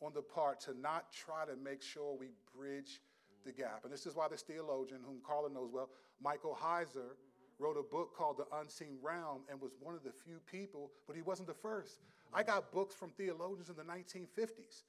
on 0.00 0.12
the 0.14 0.22
part 0.22 0.60
to 0.60 0.78
not 0.78 1.12
try 1.12 1.44
to 1.44 1.56
make 1.62 1.82
sure 1.82 2.16
we 2.18 2.28
bridge 2.56 3.00
the 3.44 3.52
gap. 3.52 3.80
And 3.84 3.92
this 3.92 4.06
is 4.06 4.14
why 4.14 4.28
this 4.28 4.42
theologian, 4.42 5.00
whom 5.04 5.18
Carla 5.26 5.50
knows 5.50 5.70
well, 5.72 5.90
Michael 6.22 6.56
Heiser, 6.60 7.16
wrote 7.58 7.76
a 7.76 7.82
book 7.82 8.16
called 8.16 8.38
The 8.38 8.46
Unseen 8.58 8.96
Realm 9.02 9.42
and 9.50 9.60
was 9.60 9.72
one 9.80 9.94
of 9.94 10.02
the 10.02 10.12
few 10.24 10.38
people, 10.50 10.90
but 11.06 11.14
he 11.14 11.22
wasn't 11.22 11.48
the 11.48 11.54
first. 11.54 12.00
I 12.32 12.42
got 12.42 12.72
books 12.72 12.94
from 12.94 13.10
theologians 13.10 13.68
in 13.68 13.76
the 13.76 13.82
1950s. 13.82 14.84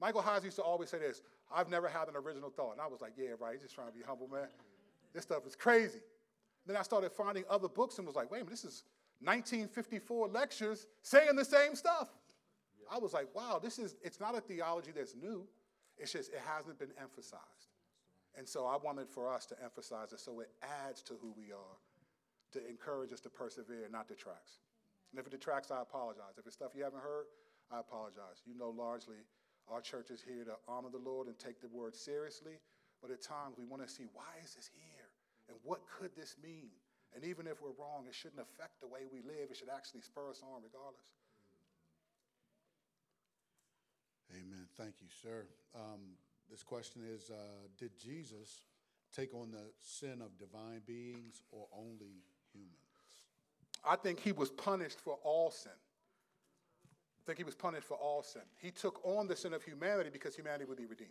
Michael 0.00 0.22
Heiser 0.22 0.44
used 0.44 0.56
to 0.56 0.62
always 0.62 0.88
say 0.88 0.98
this 0.98 1.22
I've 1.54 1.68
never 1.68 1.88
had 1.88 2.08
an 2.08 2.16
original 2.16 2.50
thought. 2.50 2.72
And 2.72 2.80
I 2.80 2.86
was 2.86 3.00
like, 3.00 3.12
yeah, 3.16 3.30
right, 3.38 3.52
he's 3.52 3.62
just 3.62 3.74
trying 3.74 3.88
to 3.88 3.92
be 3.92 4.02
humble, 4.06 4.28
man. 4.28 4.48
This 5.12 5.24
stuff 5.24 5.46
is 5.46 5.54
crazy. 5.54 6.00
Then 6.66 6.76
I 6.76 6.82
started 6.82 7.12
finding 7.12 7.44
other 7.50 7.68
books 7.68 7.98
and 7.98 8.06
was 8.06 8.16
like, 8.16 8.30
wait 8.30 8.38
a 8.38 8.44
minute, 8.44 8.50
this 8.50 8.64
is 8.64 8.84
1954 9.20 10.28
lectures 10.28 10.86
saying 11.02 11.36
the 11.36 11.44
same 11.44 11.74
stuff. 11.74 12.08
I 12.90 12.98
was 12.98 13.12
like, 13.12 13.28
wow, 13.34 13.60
this 13.62 13.78
is, 13.78 13.96
it's 14.02 14.20
not 14.20 14.36
a 14.36 14.40
theology 14.40 14.90
that's 14.94 15.14
new. 15.14 15.46
It's 15.96 16.12
just, 16.12 16.30
it 16.32 16.40
hasn't 16.44 16.78
been 16.78 16.92
emphasized. 17.00 17.72
And 18.36 18.48
so 18.48 18.66
I 18.66 18.76
wanted 18.76 19.08
for 19.08 19.32
us 19.32 19.46
to 19.46 19.56
emphasize 19.62 20.12
it 20.12 20.20
so 20.20 20.40
it 20.40 20.50
adds 20.86 21.02
to 21.02 21.14
who 21.20 21.32
we 21.36 21.52
are, 21.52 21.76
to 22.52 22.68
encourage 22.68 23.12
us 23.12 23.20
to 23.20 23.30
persevere, 23.30 23.88
not 23.90 24.08
detracts. 24.08 24.60
And 25.12 25.20
if 25.20 25.26
it 25.26 25.30
detracts, 25.30 25.70
I 25.70 25.82
apologize. 25.82 26.38
If 26.38 26.46
it's 26.46 26.56
stuff 26.56 26.72
you 26.74 26.84
haven't 26.84 27.02
heard, 27.02 27.26
I 27.70 27.80
apologize. 27.80 28.42
You 28.46 28.56
know, 28.56 28.70
largely, 28.70 29.16
our 29.68 29.80
church 29.80 30.10
is 30.10 30.22
here 30.22 30.44
to 30.44 30.54
honor 30.66 30.88
the 30.90 30.98
Lord 30.98 31.28
and 31.28 31.38
take 31.38 31.60
the 31.60 31.68
word 31.68 31.94
seriously, 31.94 32.54
but 33.00 33.10
at 33.10 33.22
times 33.22 33.56
we 33.58 33.64
want 33.64 33.86
to 33.86 33.92
see 33.92 34.04
why 34.12 34.40
is 34.42 34.54
this 34.54 34.70
here? 34.72 34.91
And 35.48 35.56
what 35.62 35.80
could 35.98 36.14
this 36.16 36.36
mean? 36.42 36.70
And 37.14 37.24
even 37.24 37.46
if 37.46 37.60
we're 37.60 37.76
wrong, 37.78 38.06
it 38.08 38.14
shouldn't 38.14 38.40
affect 38.40 38.80
the 38.80 38.88
way 38.88 39.00
we 39.12 39.20
live. 39.20 39.50
It 39.50 39.56
should 39.56 39.68
actually 39.74 40.00
spur 40.00 40.30
us 40.30 40.42
on 40.42 40.62
regardless. 40.62 41.04
Amen. 44.32 44.66
Thank 44.76 44.94
you, 45.00 45.08
sir. 45.22 45.44
Um, 45.74 46.16
this 46.50 46.62
question 46.62 47.02
is 47.06 47.30
uh, 47.30 47.34
Did 47.78 47.98
Jesus 47.98 48.62
take 49.14 49.34
on 49.34 49.50
the 49.50 49.72
sin 49.80 50.22
of 50.22 50.38
divine 50.38 50.80
beings 50.86 51.42
or 51.50 51.66
only 51.76 52.24
humans? 52.52 52.76
I 53.84 53.96
think 53.96 54.20
he 54.20 54.32
was 54.32 54.50
punished 54.50 55.00
for 55.00 55.18
all 55.22 55.50
sin. 55.50 55.72
I 55.72 57.22
think 57.26 57.38
he 57.38 57.44
was 57.44 57.54
punished 57.54 57.86
for 57.86 57.96
all 57.96 58.22
sin. 58.22 58.42
He 58.58 58.70
took 58.70 59.00
on 59.04 59.28
the 59.28 59.36
sin 59.36 59.52
of 59.52 59.62
humanity 59.62 60.10
because 60.10 60.34
humanity 60.34 60.64
would 60.64 60.78
be 60.78 60.86
redeemed. 60.86 61.10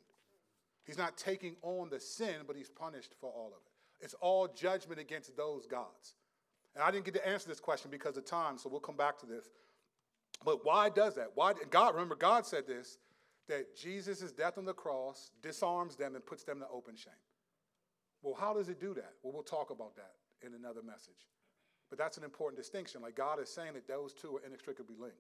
He's 0.84 0.98
not 0.98 1.16
taking 1.16 1.56
on 1.62 1.90
the 1.90 2.00
sin, 2.00 2.36
but 2.48 2.56
he's 2.56 2.70
punished 2.70 3.14
for 3.20 3.30
all 3.30 3.48
of 3.48 3.62
it. 3.66 3.71
It's 4.02 4.16
all 4.16 4.48
judgment 4.48 5.00
against 5.00 5.36
those 5.38 5.66
gods. 5.68 6.16
And 6.76 6.84
I 6.84 6.92
didn't 6.92 7.06
get 7.06 7.14
to 7.16 7.28
answer 7.28 7.48
this 7.48 7.60
question 7.60 7.92
because 7.92 8.18
of 8.18 8.26
time, 8.26 8.58
so 8.58 8.70
we'll 8.70 8.80
come 8.80 8.96
back 8.96 9.20
to 9.20 9.26
this. 9.26 9.50
But 10.44 10.66
why 10.66 10.90
does 10.90 11.16
that? 11.16 11.32
Why 11.36 11.54
God 11.70 11.94
remember 11.94 12.16
God 12.16 12.46
said 12.46 12.66
this 12.66 12.98
that 13.48 13.76
Jesus' 13.76 14.32
death 14.32 14.58
on 14.58 14.66
the 14.66 14.74
cross 14.74 15.32
disarms 15.42 15.96
them 15.98 16.16
and 16.16 16.26
puts 16.26 16.44
them 16.44 16.60
to 16.60 16.68
open 16.72 16.96
shame. 16.96 17.14
Well, 18.22 18.34
how 18.34 18.54
does 18.54 18.70
it 18.70 18.80
do 18.80 18.94
that? 18.94 19.14
Well, 19.22 19.34
we'll 19.34 19.44
talk 19.44 19.72
about 19.72 19.96
that 19.96 20.14
in 20.46 20.54
another 20.54 20.82
message. 20.82 21.28
But 21.90 21.98
that's 21.98 22.18
an 22.18 22.24
important 22.24 22.58
distinction. 22.58 23.02
Like 23.02 23.16
God 23.16 23.42
is 23.42 23.50
saying 23.50 23.74
that 23.74 23.88
those 23.88 24.14
two 24.14 24.38
are 24.38 24.46
inextricably 24.46 24.96
linked. 24.98 25.18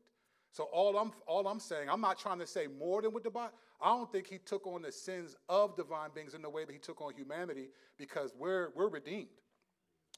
So 0.52 0.65
all 0.65 0.98
I'm 0.98 1.11
all 1.28 1.48
I'm 1.48 1.60
saying, 1.60 1.90
I'm 1.90 2.02
not 2.02 2.19
trying 2.19 2.40
to 2.40 2.48
say 2.48 2.68
more 2.68 3.02
than 3.02 3.14
what 3.14 3.23
the 3.23 3.30
Bible. 3.30 3.53
I 3.82 3.88
don't 3.88 4.11
think 4.11 4.28
he 4.28 4.38
took 4.38 4.68
on 4.68 4.82
the 4.82 4.91
sins 4.91 5.36
of 5.49 5.76
divine 5.76 6.10
beings 6.14 6.34
in 6.34 6.41
the 6.41 6.49
way 6.49 6.65
that 6.65 6.73
he 6.73 6.80
took 6.80 7.02
on 7.02 7.14
humanity 7.14 7.69
because 7.98 8.34
we're 8.38 8.69
we're 8.76 8.90
redeemed. 8.90 9.30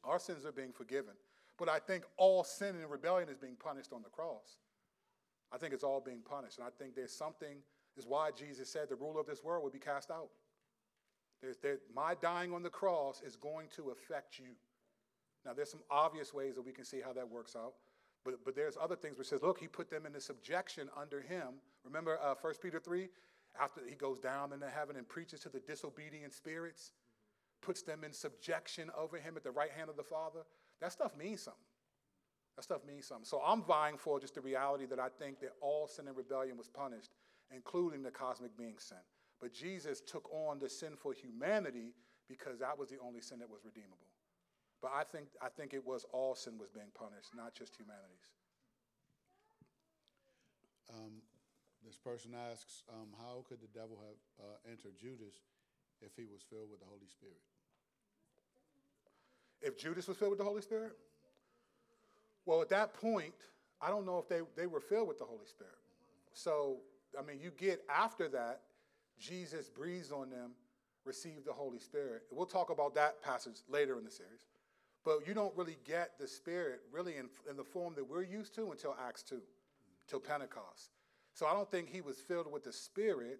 Our 0.04 0.20
sins 0.20 0.46
are 0.46 0.52
being 0.52 0.74
forgiven. 0.74 1.14
But 1.58 1.70
I 1.70 1.80
think 1.80 2.04
all 2.18 2.44
sin 2.44 2.76
and 2.76 2.90
rebellion 2.90 3.30
is 3.30 3.38
being 3.38 3.56
punished 3.56 3.94
on 3.94 4.02
the 4.02 4.10
cross. 4.10 4.58
I 5.52 5.58
think 5.58 5.74
it's 5.74 5.84
all 5.84 6.02
being 6.02 6.22
punished. 6.22 6.58
And 6.58 6.68
I 6.68 6.72
think 6.78 6.96
there's 6.96 7.14
something, 7.14 7.58
is 7.96 8.08
why 8.08 8.32
Jesus 8.36 8.70
said 8.70 8.90
the 8.90 8.96
ruler 8.96 9.20
of 9.20 9.28
this 9.28 9.44
world 9.44 9.64
will 9.64 9.70
be 9.72 9.80
cast 9.80 10.10
out. 10.10 10.30
There's, 11.42 11.58
there, 11.58 11.78
my 11.96 12.16
dying 12.16 12.54
on 12.54 12.64
the 12.64 12.70
cross 12.70 13.22
is 13.22 13.36
going 13.36 13.68
to 13.76 13.92
affect 13.92 14.40
you. 14.40 14.56
Now, 15.46 15.54
there's 15.54 15.70
some 15.70 15.84
obvious 15.92 16.34
ways 16.34 16.56
that 16.56 16.66
we 16.66 16.72
can 16.72 16.86
see 16.86 17.02
how 17.02 17.14
that 17.14 17.30
works 17.30 17.56
out. 17.56 17.74
But, 18.24 18.46
but 18.46 18.56
there's 18.56 18.78
other 18.82 18.96
things 18.96 19.18
which 19.18 19.28
says, 19.28 19.42
look, 19.42 19.60
he 19.60 19.68
put 19.68 19.90
them 19.90 20.06
in 20.06 20.20
subjection 20.20 20.90
under 21.00 21.22
him. 21.22 21.56
Remember 21.84 22.20
uh, 22.24 22.36
1 22.40 22.54
Peter 22.62 22.80
3? 22.80 23.10
After 23.60 23.82
he 23.88 23.96
goes 23.96 24.20
down 24.20 24.54
into 24.54 24.70
heaven 24.70 24.96
and 24.96 25.08
preaches 25.08 25.42
to 25.42 25.50
the 25.50 25.60
disobedient 25.60 26.34
spirits, 26.34 26.92
puts 27.62 27.82
them 27.82 28.04
in 28.04 28.12
subjection 28.12 28.90
over 28.98 29.18
him 29.18 29.36
at 29.38 29.44
the 29.44 29.52
right 29.52 29.72
hand 29.72 29.90
of 29.90 29.98
the 29.98 30.04
Father. 30.04 30.40
That 30.82 30.92
stuff 30.92 31.16
means 31.18 31.42
something. 31.42 31.62
That 32.56 32.64
stuff 32.64 32.82
means 32.88 33.06
something. 33.06 33.26
So 33.26 33.42
I'm 33.46 33.64
vying 33.64 33.98
for 33.98 34.20
just 34.20 34.36
the 34.36 34.42
reality 34.42 34.86
that 34.86 35.00
I 35.00 35.10
think 35.10 35.40
that 35.42 35.54
all 35.62 35.88
sin 35.88 36.08
and 36.08 36.16
rebellion 36.16 36.58
was 36.58 36.68
punished, 36.68 37.12
including 37.54 38.04
the 38.04 38.12
cosmic 38.12 38.56
being 38.58 38.76
sin. 38.78 38.98
But 39.42 39.54
Jesus 39.54 40.02
took 40.02 40.30
on 40.32 40.60
the 40.60 40.70
sinful 40.70 41.12
humanity 41.12 41.94
because 42.30 42.60
that 42.60 42.78
was 42.78 42.90
the 42.90 42.98
only 43.06 43.22
sin 43.22 43.40
that 43.40 43.50
was 43.50 43.62
redeemable. 43.66 44.08
But 44.84 44.92
I 44.94 45.06
think, 45.06 45.28
I 45.42 45.48
think 45.48 45.74
it 45.74 45.88
was 45.88 46.06
all 46.12 46.36
sin 46.36 46.60
was 46.60 46.70
being 46.70 46.92
punished, 46.94 47.32
not 47.34 47.56
just 47.56 47.78
humanity's. 47.78 48.36
Um, 50.94 51.24
this 51.86 51.96
person 51.96 52.32
asks, 52.52 52.84
um, 52.90 53.08
how 53.18 53.46
could 53.48 53.62
the 53.62 53.72
devil 53.74 53.98
have 54.04 54.46
uh, 54.46 54.70
entered 54.70 55.00
Judas 55.00 55.36
if 56.02 56.12
he 56.18 56.26
was 56.26 56.42
filled 56.50 56.70
with 56.70 56.82
the 56.82 56.86
Holy 56.86 57.08
Spirit? 57.08 57.40
If 59.62 59.78
Judas 59.78 60.06
was 60.06 60.18
filled 60.18 60.32
with 60.32 60.40
the 60.40 60.46
Holy 60.46 60.62
Spirit? 60.62 60.98
Well, 62.46 62.62
at 62.62 62.68
that 62.70 62.94
point, 62.94 63.34
I 63.82 63.88
don't 63.88 64.06
know 64.06 64.20
if 64.20 64.28
they, 64.28 64.42
they 64.58 64.68
were 64.68 64.82
filled 64.82 65.08
with 65.08 65.18
the 65.18 65.26
Holy 65.26 65.46
Spirit. 65.46 65.80
So, 66.34 66.80
I 67.18 67.24
mean, 67.24 67.40
you 67.42 67.52
get 67.58 67.82
after 67.88 68.28
that, 68.30 68.60
Jesus 69.18 69.70
breathes 69.70 70.12
on 70.12 70.30
them, 70.30 70.52
receive 71.06 71.46
the 71.46 71.54
Holy 71.54 71.80
Spirit. 71.80 72.24
We'll 72.32 72.46
talk 72.46 72.70
about 72.70 72.94
that 72.96 73.22
passage 73.22 73.62
later 73.70 73.98
in 73.98 74.04
the 74.04 74.12
series. 74.12 74.44
But 75.04 75.28
you 75.28 75.34
don't 75.34 75.56
really 75.58 75.78
get 75.86 76.12
the 76.20 76.28
Spirit 76.28 76.82
really 76.92 77.18
in, 77.18 77.30
in 77.50 77.58
the 77.58 77.64
form 77.64 77.94
that 77.96 78.10
we're 78.10 78.24
used 78.24 78.56
to 78.56 78.72
until 78.72 78.96
Acts 79.06 79.24
2, 79.24 79.42
till 80.08 80.20
mm-hmm. 80.20 80.32
Pentecost. 80.32 80.92
So 81.34 81.46
I 81.46 81.54
don't 81.54 81.70
think 81.70 81.90
he 81.90 82.02
was 82.02 82.18
filled 82.20 82.52
with 82.52 82.64
the 82.64 82.72
Spirit. 82.72 83.40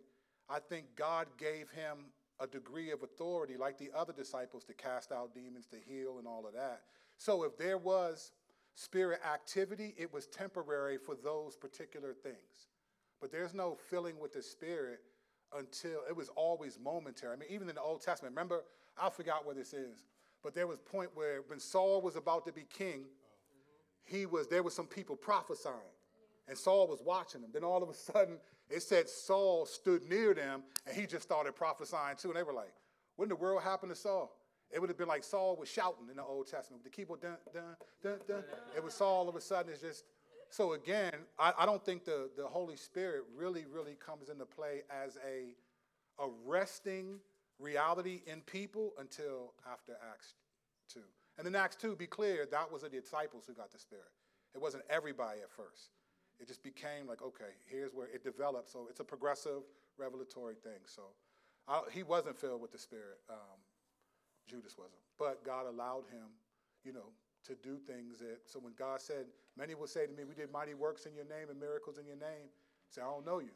I 0.50 0.60
think 0.60 0.88
God 0.96 1.28
gave 1.38 1.70
him 1.70 2.06
a 2.40 2.48
degree 2.48 2.92
of 2.92 3.04
authority, 3.04 3.56
like 3.56 3.78
the 3.78 3.92
other 3.96 4.12
disciples, 4.12 4.64
to 4.66 4.74
cast 4.74 5.12
out 5.12 5.34
demons, 5.34 5.68
to 5.68 5.78
heal, 5.78 6.18
and 6.18 6.28
all 6.28 6.46
of 6.46 6.54
that. 6.54 6.82
So 7.18 7.44
if 7.44 7.58
there 7.58 7.78
was 7.78 8.32
spirit 8.76 9.22
activity, 9.26 9.94
it 9.98 10.12
was 10.12 10.28
temporary 10.28 10.98
for 10.98 11.16
those 11.16 11.56
particular 11.56 12.14
things. 12.14 12.68
But 13.22 13.32
there's 13.32 13.54
no 13.54 13.78
filling 13.90 14.20
with 14.20 14.34
the 14.34 14.42
Spirit 14.42 15.00
until 15.58 16.02
it 16.10 16.16
was 16.16 16.30
always 16.36 16.78
momentary. 16.84 17.34
I 17.34 17.36
mean, 17.38 17.50
even 17.50 17.70
in 17.70 17.76
the 17.76 17.82
Old 17.82 18.02
Testament, 18.02 18.34
remember, 18.34 18.66
I 18.98 19.10
forgot 19.10 19.46
where 19.46 19.56
this 19.56 19.74
is. 19.74 20.04
But 20.44 20.54
there 20.54 20.68
was 20.68 20.78
a 20.80 20.90
point 20.90 21.10
where 21.14 21.42
when 21.48 21.60
Saul 21.60 22.02
was 22.02 22.16
about 22.16 22.46
to 22.46 22.52
be 22.52 22.66
king, 22.78 23.06
he 24.04 24.26
was 24.26 24.48
there 24.48 24.64
was 24.64 24.74
some 24.74 24.88
people 24.88 25.16
prophesying. 25.16 25.76
And 26.48 26.58
Saul 26.58 26.88
was 26.88 27.02
watching 27.04 27.42
them. 27.42 27.52
Then 27.54 27.64
all 27.64 27.82
of 27.82 27.90
a 27.90 27.94
sudden, 27.94 28.38
it 28.70 28.82
said 28.82 29.08
Saul 29.08 29.66
stood 29.66 30.04
near 30.10 30.34
them 30.34 30.64
and 30.86 30.96
he 30.96 31.06
just 31.06 31.24
started 31.24 31.56
prophesying 31.56 32.18
too. 32.18 32.30
And 32.30 32.38
they 32.38 32.44
were 32.44 32.54
like, 32.54 32.74
what 33.16 33.26
in 33.26 33.30
the 33.30 33.36
world 33.36 33.64
happened 33.64 33.92
to 33.92 33.96
Saul? 33.96 34.36
It 34.70 34.80
would 34.80 34.90
have 34.90 34.98
been 34.98 35.08
like 35.08 35.24
Saul 35.24 35.56
was 35.56 35.70
shouting 35.70 36.10
in 36.10 36.18
the 36.18 36.24
Old 36.24 36.48
Testament. 36.48 36.84
The 36.84 36.90
keyboard, 36.90 37.22
dun, 37.22 37.38
dun, 37.54 37.64
dun, 38.02 38.18
dun. 38.28 38.44
It 38.76 38.84
was 38.84 38.94
Saul 38.94 39.20
all 39.20 39.30
of 39.30 39.36
a 39.36 39.42
sudden. 39.42 39.72
It's 39.72 39.82
just, 39.82 40.04
so 40.50 40.74
again, 40.74 41.14
I, 41.40 41.54
I 41.60 41.66
don't 41.66 41.84
think 41.86 42.04
the, 42.04 42.30
the 42.36 42.46
Holy 42.46 42.76
Spirit 42.76 43.24
really, 43.36 43.66
really 43.72 43.96
comes 44.04 44.30
into 44.30 44.46
play 44.46 44.82
as 44.90 45.18
a 45.26 45.56
arresting 46.20 47.20
reality 47.60 48.22
in 48.26 48.42
people 48.42 48.94
until 49.00 49.54
after 49.72 49.94
Acts 50.12 50.34
2. 50.94 51.00
And 51.38 51.48
in 51.48 51.56
Acts 51.56 51.76
2, 51.78 51.96
be 51.96 52.08
clear, 52.08 52.48
that 52.52 52.72
was 52.72 52.84
the 52.84 52.90
disciples 52.90 53.46
who 53.48 53.54
got 53.54 53.72
the 53.72 53.80
Spirit. 53.80 54.12
It 54.54 54.62
wasn't 54.62 54.84
everybody 54.90 55.40
at 55.42 55.50
first. 55.50 55.90
It 56.40 56.48
just 56.48 56.64
became 56.64 57.08
like, 57.08 57.22
okay, 57.22 57.58
here's 57.66 57.94
where 57.94 58.08
it 58.08 58.24
developed. 58.24 58.70
So 58.70 58.88
it's 58.90 59.00
a 59.00 59.04
progressive, 59.04 59.62
revelatory 59.98 60.56
thing. 60.56 60.82
So 60.86 61.04
I, 61.68 61.82
he 61.92 62.04
wasn't 62.04 62.38
filled 62.38 62.62
with 62.62 62.72
the 62.72 62.78
Spirit. 62.78 63.18
Um, 63.30 63.60
Judas 64.48 64.78
wasn't. 64.78 65.02
But 65.18 65.44
God 65.44 65.66
allowed 65.68 66.04
him, 66.12 66.28
you 66.84 66.94
know, 66.94 67.10
to 67.46 67.56
do 67.56 67.78
things 67.78 68.20
that, 68.20 68.40
so 68.46 68.60
when 68.60 68.74
God 68.78 69.02
said, 69.02 69.26
many 69.58 69.76
will 69.76 69.88
say 69.88 70.06
to 70.06 70.14
me, 70.14 70.24
we 70.24 70.36
did 70.36 70.52
mighty 70.52 70.74
works 70.74 71.06
in 71.06 71.16
your 71.16 71.26
name 71.26 71.50
and 71.50 71.60
miracles 71.60 71.98
in 71.98 72.06
your 72.06 72.18
name, 72.18 72.50
say, 72.90 73.02
I 73.02 73.06
don't 73.06 73.26
know 73.26 73.40
you. 73.40 73.52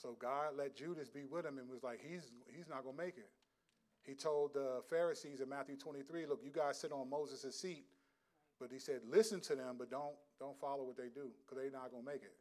So 0.00 0.16
God 0.18 0.56
let 0.56 0.74
Judas 0.74 1.10
be 1.10 1.24
with 1.28 1.44
him 1.44 1.58
and 1.58 1.68
was 1.68 1.82
like, 1.82 2.00
he's, 2.00 2.32
he's 2.48 2.68
not 2.68 2.84
going 2.84 2.96
to 2.96 3.02
make 3.04 3.18
it. 3.18 3.28
He 4.00 4.14
told 4.14 4.54
the 4.54 4.80
Pharisees 4.88 5.40
in 5.40 5.48
Matthew 5.48 5.76
23, 5.76 6.24
look, 6.24 6.40
you 6.42 6.50
guys 6.50 6.80
sit 6.80 6.90
on 6.90 7.10
Moses' 7.10 7.52
seat, 7.52 7.84
but 8.58 8.72
he 8.72 8.78
said, 8.78 9.04
listen 9.04 9.40
to 9.44 9.54
them, 9.54 9.76
but 9.76 9.90
don't, 9.90 10.16
don't 10.40 10.58
follow 10.58 10.84
what 10.84 10.96
they 10.96 11.12
do 11.12 11.28
because 11.44 11.60
they're 11.60 11.70
not 11.70 11.92
going 11.92 12.02
to 12.02 12.10
make 12.10 12.24
it. 12.24 12.32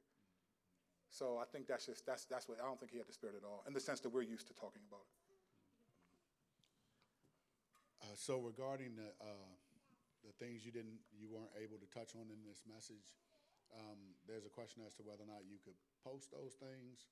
So 1.11 1.35
I 1.35 1.43
think 1.51 1.67
that's 1.67 1.85
just, 1.85 2.05
that's, 2.05 2.23
that's 2.31 2.47
what, 2.47 2.63
I 2.63 2.65
don't 2.65 2.79
think 2.79 2.93
he 2.93 2.97
had 2.97 3.07
the 3.11 3.17
spirit 3.17 3.35
at 3.35 3.43
all 3.43 3.65
in 3.67 3.73
the 3.73 3.83
sense 3.83 3.99
that 4.07 4.09
we're 4.13 4.23
used 4.23 4.47
to 4.47 4.53
talking 4.53 4.81
about 4.87 5.03
it. 5.03 5.11
Uh, 8.07 8.15
so 8.15 8.39
regarding 8.39 8.95
the, 8.95 9.11
uh, 9.19 9.51
the 10.23 10.31
things 10.39 10.63
you 10.63 10.71
didn't, 10.71 11.03
you 11.11 11.27
weren't 11.27 11.51
able 11.59 11.75
to 11.75 11.89
touch 11.91 12.15
on 12.15 12.31
in 12.31 12.39
this 12.47 12.63
message, 12.63 13.19
um, 13.75 13.99
there's 14.23 14.45
a 14.45 14.53
question 14.53 14.81
as 14.87 14.95
to 14.95 15.03
whether 15.03 15.27
or 15.27 15.29
not 15.29 15.43
you 15.43 15.59
could 15.59 15.75
post 16.07 16.31
those 16.31 16.55
things 16.55 17.11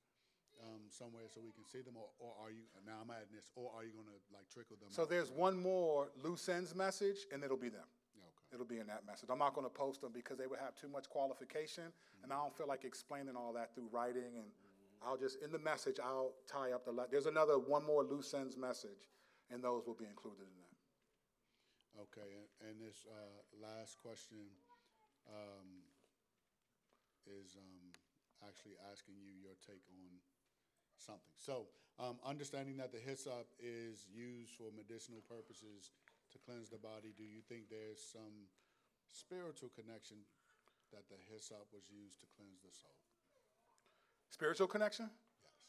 um, 0.63 0.89
somewhere 0.89 1.25
so 1.27 1.41
we 1.41 1.51
can 1.51 1.65
see 1.65 1.81
them, 1.81 1.95
or, 1.97 2.09
or 2.19 2.33
are 2.41 2.51
you? 2.51 2.63
Now 2.85 3.03
I'm 3.03 3.11
adding 3.11 3.33
this, 3.33 3.49
or 3.55 3.71
are 3.75 3.83
you 3.83 3.93
going 3.93 4.09
to 4.09 4.19
like 4.33 4.49
trickle 4.49 4.77
them? 4.79 4.89
So 4.89 5.03
out? 5.03 5.09
there's 5.09 5.31
one 5.31 5.57
more 5.57 6.09
loose 6.23 6.49
ends 6.49 6.75
message, 6.75 7.27
and 7.31 7.43
it'll 7.43 7.57
be 7.57 7.69
them. 7.69 7.87
Okay. 8.17 8.55
It'll 8.55 8.65
be 8.65 8.79
in 8.79 8.87
that 8.87 9.05
message. 9.05 9.29
I'm 9.31 9.39
not 9.39 9.53
going 9.53 9.65
to 9.65 9.73
post 9.73 10.01
them 10.01 10.11
because 10.13 10.37
they 10.37 10.47
would 10.47 10.59
have 10.59 10.75
too 10.75 10.87
much 10.87 11.09
qualification, 11.09 11.91
and 12.23 12.31
I 12.31 12.37
don't 12.37 12.55
feel 12.55 12.67
like 12.67 12.85
explaining 12.85 13.35
all 13.35 13.53
that 13.53 13.73
through 13.73 13.89
writing. 13.91 14.37
And 14.37 14.49
I'll 15.05 15.17
just 15.17 15.41
in 15.43 15.51
the 15.51 15.59
message 15.59 15.97
I'll 16.03 16.33
tie 16.47 16.71
up 16.71 16.85
the. 16.85 16.91
Le- 16.91 17.07
there's 17.09 17.27
another 17.27 17.59
one 17.59 17.85
more 17.85 18.03
loose 18.03 18.33
ends 18.33 18.57
message, 18.57 19.09
and 19.51 19.63
those 19.63 19.85
will 19.85 19.97
be 19.97 20.05
included 20.05 20.41
in 20.41 20.55
that. 20.57 20.73
Okay, 21.97 22.29
and, 22.37 22.47
and 22.61 22.75
this 22.77 23.05
uh, 23.09 23.41
last 23.57 23.97
question 23.97 24.53
um, 25.25 25.81
is 27.25 27.57
um, 27.57 27.89
actually 28.45 28.77
asking 28.91 29.17
you 29.17 29.33
your 29.41 29.57
take 29.65 29.81
on 29.89 30.21
something. 30.99 31.35
So, 31.37 31.67
um, 31.99 32.17
understanding 32.25 32.77
that 32.77 32.91
the 32.91 32.99
hyssop 32.99 33.47
is 33.59 34.05
used 34.13 34.53
for 34.53 34.69
medicinal 34.75 35.21
purposes 35.25 35.91
to 36.31 36.37
cleanse 36.37 36.69
the 36.69 36.77
body, 36.77 37.13
do 37.17 37.23
you 37.23 37.41
think 37.47 37.69
there's 37.69 38.01
some 38.01 38.45
spiritual 39.11 39.69
connection 39.73 40.17
that 40.91 41.09
the 41.09 41.17
hyssop 41.31 41.65
was 41.73 41.89
used 41.89 42.19
to 42.21 42.27
cleanse 42.37 42.61
the 42.61 42.71
soul? 42.71 42.95
Spiritual 44.29 44.67
connection? 44.67 45.09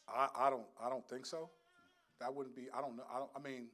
Yes. 0.07 0.29
I, 0.35 0.47
I 0.47 0.49
don't 0.49 0.67
I 0.81 0.89
don't 0.89 1.07
think 1.07 1.25
so. 1.25 1.49
That 2.19 2.33
wouldn't 2.33 2.55
be 2.55 2.67
I 2.75 2.81
don't 2.81 2.95
know. 2.97 3.07
I 3.09 3.19
don't 3.19 3.31
I 3.35 3.39
mean 3.39 3.67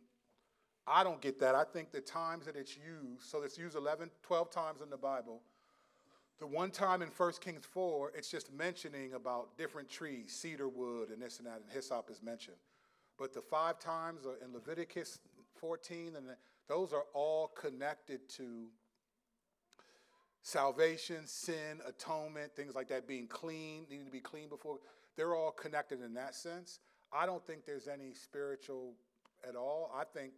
I 0.88 1.04
don't 1.04 1.20
get 1.20 1.40
that. 1.40 1.56
I 1.56 1.64
think 1.64 1.92
the 1.92 2.02
times 2.02 2.46
that 2.46 2.56
it's 2.56 2.78
used, 2.78 3.24
so 3.24 3.42
it's 3.42 3.58
used 3.58 3.76
11, 3.76 4.12
12 4.22 4.52
times 4.52 4.82
in 4.82 4.90
the 4.90 4.98
Bible. 4.98 5.42
The 6.40 6.48
one 6.48 6.70
time 6.70 7.02
in 7.02 7.08
1 7.08 7.34
Kings 7.40 7.64
4, 7.66 8.12
it's 8.14 8.30
just 8.30 8.52
mentioning 8.52 9.14
about 9.14 9.58
different 9.58 9.90
trees, 9.90 10.34
cedar 10.34 10.68
wood 10.68 11.10
and 11.10 11.22
this 11.22 11.38
and 11.38 11.48
that, 11.48 11.62
and 11.62 11.72
hyssop 11.72 12.10
is 12.10 12.22
mentioned. 12.22 12.58
But 13.18 13.34
the 13.34 13.42
five 13.42 13.80
times 13.80 14.24
in 14.44 14.54
Leviticus 14.54 15.20
14, 15.60 16.18
and 16.18 16.26
those 16.68 16.92
are 16.92 17.06
all 17.14 17.48
connected 17.48 18.28
to 18.32 18.68
salvation, 20.42 21.26
sin, 21.26 21.80
atonement, 21.88 22.54
things 22.54 22.76
like 22.76 22.90
that, 22.90 23.08
being 23.08 23.28
clean, 23.28 23.86
needing 23.90 24.06
to 24.06 24.12
be 24.12 24.20
clean 24.20 24.50
before. 24.50 24.80
They're 25.16 25.36
all 25.36 25.52
connected 25.52 26.04
in 26.04 26.14
that 26.16 26.36
sense. 26.36 26.80
I 27.14 27.26
don't 27.26 27.46
think 27.48 27.66
there's 27.66 27.88
any 27.88 28.14
spiritual 28.14 28.94
at 29.48 29.56
all. 29.56 29.90
I 29.96 30.04
think 30.04 30.34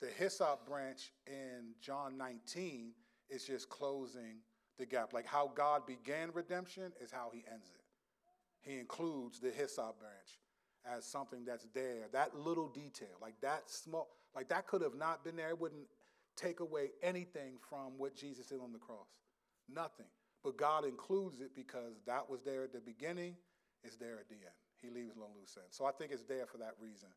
the 0.00 0.08
hyssop 0.08 0.66
branch 0.66 1.12
in 1.26 1.72
John 1.80 2.18
19 2.18 2.92
is 3.30 3.44
just 3.44 3.70
closing 3.70 4.36
the 4.82 4.86
gap. 4.86 5.12
Like 5.12 5.26
how 5.26 5.50
God 5.54 5.86
began 5.86 6.30
redemption 6.32 6.92
is 7.00 7.10
how 7.12 7.30
he 7.32 7.44
ends 7.50 7.70
it. 7.72 8.68
He 8.68 8.78
includes 8.78 9.38
the 9.38 9.50
hyssop 9.50 9.98
branch 9.98 10.40
as 10.84 11.04
something 11.04 11.44
that's 11.44 11.66
there. 11.72 12.08
That 12.12 12.36
little 12.36 12.68
detail, 12.68 13.16
like 13.20 13.34
that 13.42 13.70
small, 13.70 14.08
like 14.34 14.48
that 14.48 14.66
could 14.66 14.82
have 14.82 14.96
not 14.96 15.24
been 15.24 15.36
there. 15.36 15.50
It 15.50 15.60
wouldn't 15.60 15.86
take 16.36 16.60
away 16.60 16.90
anything 17.02 17.54
from 17.68 17.96
what 17.96 18.16
Jesus 18.16 18.46
did 18.46 18.60
on 18.60 18.72
the 18.72 18.78
cross. 18.78 19.08
Nothing. 19.72 20.06
But 20.42 20.56
God 20.56 20.84
includes 20.84 21.40
it 21.40 21.54
because 21.54 22.02
that 22.06 22.28
was 22.28 22.42
there 22.42 22.64
at 22.64 22.72
the 22.72 22.80
beginning, 22.80 23.36
it's 23.84 23.96
there 23.96 24.18
at 24.18 24.28
the 24.28 24.34
end. 24.34 24.58
He 24.80 24.90
leaves 24.90 25.14
no 25.16 25.26
loose 25.38 25.56
end. 25.56 25.66
So 25.70 25.84
I 25.84 25.92
think 25.92 26.10
it's 26.10 26.24
there 26.24 26.46
for 26.46 26.58
that 26.58 26.74
reason. 26.80 27.08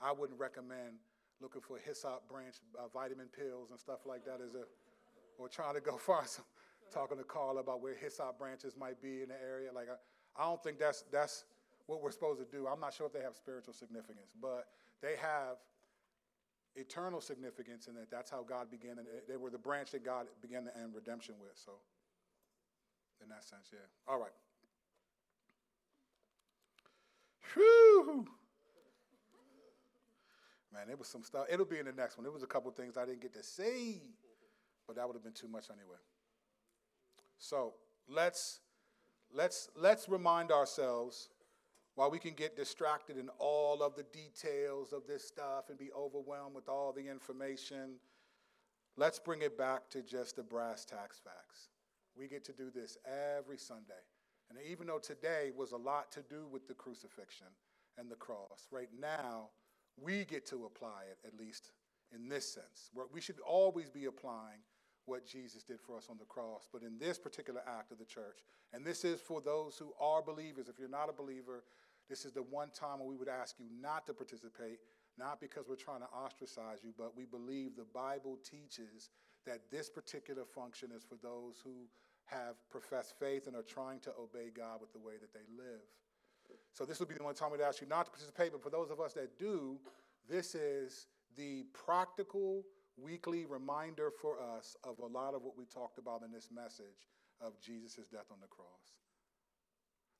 I 0.00 0.10
wouldn't 0.10 0.40
recommend 0.40 0.98
looking 1.40 1.60
for 1.60 1.78
hyssop 1.78 2.28
branch 2.28 2.56
uh, 2.76 2.88
vitamin 2.88 3.26
pills 3.26 3.70
and 3.70 3.78
stuff 3.78 4.00
like 4.06 4.24
that 4.24 4.40
as 4.44 4.54
a, 4.54 4.64
or 5.38 5.48
trying 5.48 5.74
to 5.74 5.80
go 5.80 5.96
far. 6.08 6.26
Some, 6.26 6.44
talking 6.92 7.18
to 7.18 7.24
Carl 7.24 7.58
about 7.58 7.80
where 7.80 7.94
hyssop 7.94 8.38
branches 8.38 8.76
might 8.78 9.00
be 9.00 9.22
in 9.22 9.28
the 9.28 9.42
area. 9.42 9.70
Like 9.74 9.88
I, 9.88 10.42
I 10.42 10.46
don't 10.46 10.62
think 10.62 10.78
that's 10.78 11.04
that's 11.10 11.44
what 11.86 12.02
we're 12.02 12.10
supposed 12.10 12.40
to 12.40 12.56
do. 12.56 12.66
I'm 12.66 12.80
not 12.80 12.94
sure 12.94 13.06
if 13.06 13.12
they 13.12 13.22
have 13.22 13.34
spiritual 13.34 13.74
significance, 13.74 14.32
but 14.40 14.66
they 15.00 15.16
have 15.20 15.56
eternal 16.76 17.20
significance 17.20 17.86
in 17.88 17.94
that 17.94 18.10
that's 18.10 18.30
how 18.30 18.42
God 18.42 18.70
began. 18.70 18.98
And 18.98 19.06
they 19.28 19.36
were 19.36 19.50
the 19.50 19.58
branch 19.58 19.90
that 19.92 20.04
God 20.04 20.26
began 20.40 20.64
to 20.64 20.76
end 20.76 20.94
redemption 20.94 21.34
with. 21.40 21.52
So, 21.54 21.72
in 23.22 23.28
that 23.28 23.44
sense, 23.44 23.70
yeah. 23.72 23.78
All 24.06 24.18
right. 24.18 24.32
Whew. 27.54 28.26
Man, 30.72 30.88
it 30.88 30.98
was 30.98 31.08
some 31.08 31.22
stuff. 31.22 31.44
It'll 31.50 31.66
be 31.66 31.78
in 31.78 31.84
the 31.84 31.92
next 31.92 32.16
one. 32.16 32.24
There 32.24 32.32
was 32.32 32.42
a 32.42 32.46
couple 32.46 32.70
things 32.70 32.96
I 32.96 33.04
didn't 33.04 33.20
get 33.20 33.34
to 33.34 33.42
say, 33.42 34.00
but 34.86 34.96
that 34.96 35.06
would 35.06 35.14
have 35.14 35.22
been 35.22 35.34
too 35.34 35.48
much 35.48 35.66
anyway. 35.70 35.98
So 37.42 37.74
let's 38.08 38.60
let's 39.34 39.68
let's 39.74 40.08
remind 40.08 40.52
ourselves 40.52 41.28
while 41.96 42.08
we 42.08 42.20
can 42.20 42.34
get 42.34 42.56
distracted 42.56 43.18
in 43.18 43.28
all 43.40 43.82
of 43.82 43.96
the 43.96 44.04
details 44.04 44.92
of 44.92 45.08
this 45.08 45.26
stuff 45.26 45.68
and 45.68 45.76
be 45.76 45.90
overwhelmed 45.92 46.54
with 46.54 46.68
all 46.68 46.92
the 46.92 47.06
information, 47.06 47.96
let's 48.96 49.18
bring 49.18 49.42
it 49.42 49.58
back 49.58 49.90
to 49.90 50.02
just 50.02 50.36
the 50.36 50.42
brass 50.42 50.84
tacks 50.84 51.20
facts. 51.22 51.68
We 52.16 52.28
get 52.28 52.44
to 52.44 52.52
do 52.52 52.70
this 52.70 52.96
every 53.36 53.58
Sunday. 53.58 54.06
And 54.48 54.58
even 54.70 54.86
though 54.86 55.00
today 55.00 55.50
was 55.54 55.72
a 55.72 55.76
lot 55.76 56.12
to 56.12 56.22
do 56.22 56.46
with 56.50 56.68
the 56.68 56.74
crucifixion 56.74 57.48
and 57.98 58.10
the 58.10 58.16
cross, 58.16 58.68
right 58.70 58.90
now 58.98 59.48
we 60.00 60.24
get 60.24 60.46
to 60.46 60.64
apply 60.64 61.02
it, 61.10 61.18
at 61.26 61.38
least 61.38 61.72
in 62.14 62.28
this 62.28 62.54
sense. 62.54 62.90
We 63.12 63.20
should 63.20 63.40
always 63.40 63.90
be 63.90 64.04
applying 64.04 64.60
what 65.06 65.26
Jesus 65.26 65.62
did 65.62 65.80
for 65.80 65.96
us 65.96 66.08
on 66.10 66.18
the 66.18 66.24
cross. 66.24 66.68
But 66.72 66.82
in 66.82 66.98
this 66.98 67.18
particular 67.18 67.62
act 67.66 67.92
of 67.92 67.98
the 67.98 68.04
church, 68.04 68.40
and 68.72 68.84
this 68.84 69.04
is 69.04 69.20
for 69.20 69.40
those 69.40 69.76
who 69.76 69.92
are 70.00 70.22
believers, 70.22 70.68
if 70.68 70.78
you're 70.78 70.88
not 70.88 71.08
a 71.08 71.12
believer, 71.12 71.64
this 72.08 72.24
is 72.24 72.32
the 72.32 72.42
one 72.42 72.68
time 72.70 72.98
when 72.98 73.08
we 73.08 73.16
would 73.16 73.28
ask 73.28 73.56
you 73.58 73.66
not 73.80 74.06
to 74.06 74.14
participate, 74.14 74.78
not 75.18 75.40
because 75.40 75.68
we're 75.68 75.76
trying 75.76 76.00
to 76.00 76.08
ostracize 76.14 76.78
you, 76.82 76.92
but 76.96 77.16
we 77.16 77.24
believe 77.24 77.76
the 77.76 77.86
Bible 77.94 78.38
teaches 78.44 79.10
that 79.46 79.70
this 79.70 79.90
particular 79.90 80.44
function 80.44 80.90
is 80.94 81.02
for 81.02 81.16
those 81.22 81.60
who 81.64 81.86
have 82.26 82.56
professed 82.70 83.14
faith 83.18 83.46
and 83.46 83.56
are 83.56 83.62
trying 83.62 84.00
to 84.00 84.10
obey 84.18 84.50
God 84.54 84.80
with 84.80 84.92
the 84.92 84.98
way 84.98 85.14
that 85.20 85.32
they 85.32 85.46
live. 85.56 85.82
So 86.72 86.84
this 86.84 87.00
would 87.00 87.08
be 87.08 87.14
the 87.14 87.24
one 87.24 87.34
time 87.34 87.50
we'd 87.50 87.60
ask 87.60 87.80
you 87.80 87.86
not 87.86 88.06
to 88.06 88.10
participate, 88.10 88.52
but 88.52 88.62
for 88.62 88.70
those 88.70 88.90
of 88.90 89.00
us 89.00 89.12
that 89.14 89.38
do, 89.38 89.78
this 90.28 90.54
is 90.54 91.06
the 91.36 91.64
practical 91.72 92.62
weekly 92.96 93.46
reminder 93.46 94.10
for 94.10 94.36
us 94.56 94.76
of 94.84 94.98
a 94.98 95.06
lot 95.06 95.34
of 95.34 95.42
what 95.42 95.56
we 95.56 95.64
talked 95.64 95.98
about 95.98 96.22
in 96.22 96.30
this 96.32 96.48
message 96.54 97.08
of 97.40 97.60
Jesus' 97.60 98.06
death 98.10 98.26
on 98.30 98.38
the 98.40 98.46
cross. 98.46 98.96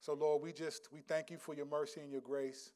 So 0.01 0.15
Lord, 0.15 0.43
we 0.43 0.53
just 0.53 0.89
we 0.93 1.01
thank 1.01 1.31
you 1.31 1.39
for 1.39 1.55
your 1.55 1.67
mercy 1.67 2.01
and 2.01 2.11
your 2.11 2.21
grace. 2.21 2.73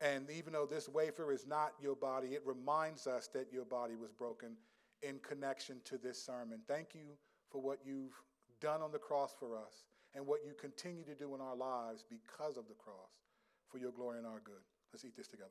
And 0.00 0.30
even 0.30 0.52
though 0.52 0.66
this 0.66 0.88
wafer 0.88 1.32
is 1.32 1.46
not 1.46 1.72
your 1.82 1.96
body, 1.96 2.28
it 2.28 2.42
reminds 2.46 3.06
us 3.06 3.28
that 3.34 3.52
your 3.52 3.66
body 3.66 3.96
was 3.96 4.12
broken 4.12 4.56
in 5.02 5.18
connection 5.18 5.80
to 5.84 5.98
this 5.98 6.22
sermon. 6.22 6.60
Thank 6.66 6.94
you 6.94 7.16
for 7.50 7.60
what 7.60 7.80
you've 7.84 8.14
done 8.60 8.80
on 8.80 8.92
the 8.92 8.98
cross 8.98 9.34
for 9.38 9.56
us 9.56 9.84
and 10.14 10.26
what 10.26 10.40
you 10.44 10.54
continue 10.58 11.04
to 11.04 11.14
do 11.14 11.34
in 11.34 11.40
our 11.40 11.56
lives 11.56 12.04
because 12.08 12.56
of 12.56 12.68
the 12.68 12.74
cross 12.74 13.24
for 13.68 13.78
your 13.78 13.92
glory 13.92 14.18
and 14.18 14.26
our 14.26 14.40
good. 14.44 14.62
Let's 14.92 15.04
eat 15.04 15.16
this 15.16 15.28
together. 15.28 15.50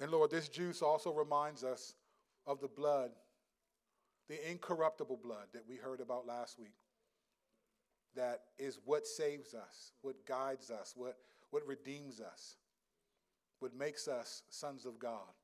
And 0.00 0.10
Lord, 0.10 0.30
this 0.30 0.48
juice 0.48 0.80
also 0.80 1.12
reminds 1.12 1.62
us 1.62 1.94
of 2.46 2.60
the 2.60 2.68
blood, 2.68 3.10
the 4.28 4.50
incorruptible 4.50 5.20
blood 5.22 5.48
that 5.52 5.68
we 5.68 5.76
heard 5.76 6.00
about 6.00 6.26
last 6.26 6.58
week. 6.58 6.74
That 8.16 8.40
is 8.58 8.80
what 8.84 9.06
saves 9.06 9.54
us, 9.54 9.92
what 10.00 10.26
guides 10.26 10.70
us, 10.70 10.94
what, 10.96 11.18
what 11.50 11.66
redeems 11.66 12.20
us, 12.20 12.56
what 13.60 13.74
makes 13.74 14.08
us 14.08 14.42
sons 14.48 14.86
of 14.86 14.98
God. 14.98 15.34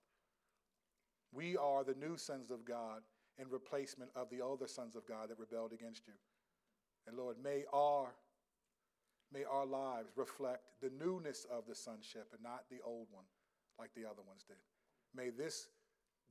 We 1.32 1.56
are 1.58 1.84
the 1.84 1.94
new 1.94 2.16
sons 2.16 2.50
of 2.50 2.64
God 2.64 3.02
in 3.38 3.50
replacement 3.50 4.10
of 4.16 4.30
the 4.30 4.40
older 4.40 4.66
sons 4.66 4.96
of 4.96 5.06
God 5.06 5.28
that 5.28 5.38
rebelled 5.38 5.72
against 5.72 6.06
you. 6.06 6.14
And 7.06 7.16
Lord, 7.16 7.36
may 7.42 7.64
our 7.72 8.14
may 9.32 9.44
our 9.44 9.66
lives 9.66 10.08
reflect 10.16 10.62
the 10.80 10.90
newness 10.98 11.46
of 11.50 11.66
the 11.68 11.74
sonship 11.74 12.28
and 12.32 12.42
not 12.42 12.64
the 12.70 12.78
old 12.84 13.08
one 13.10 13.24
like 13.78 13.90
the 13.94 14.04
other 14.04 14.22
ones 14.26 14.44
did. 14.46 14.56
May 15.14 15.30
this 15.30 15.68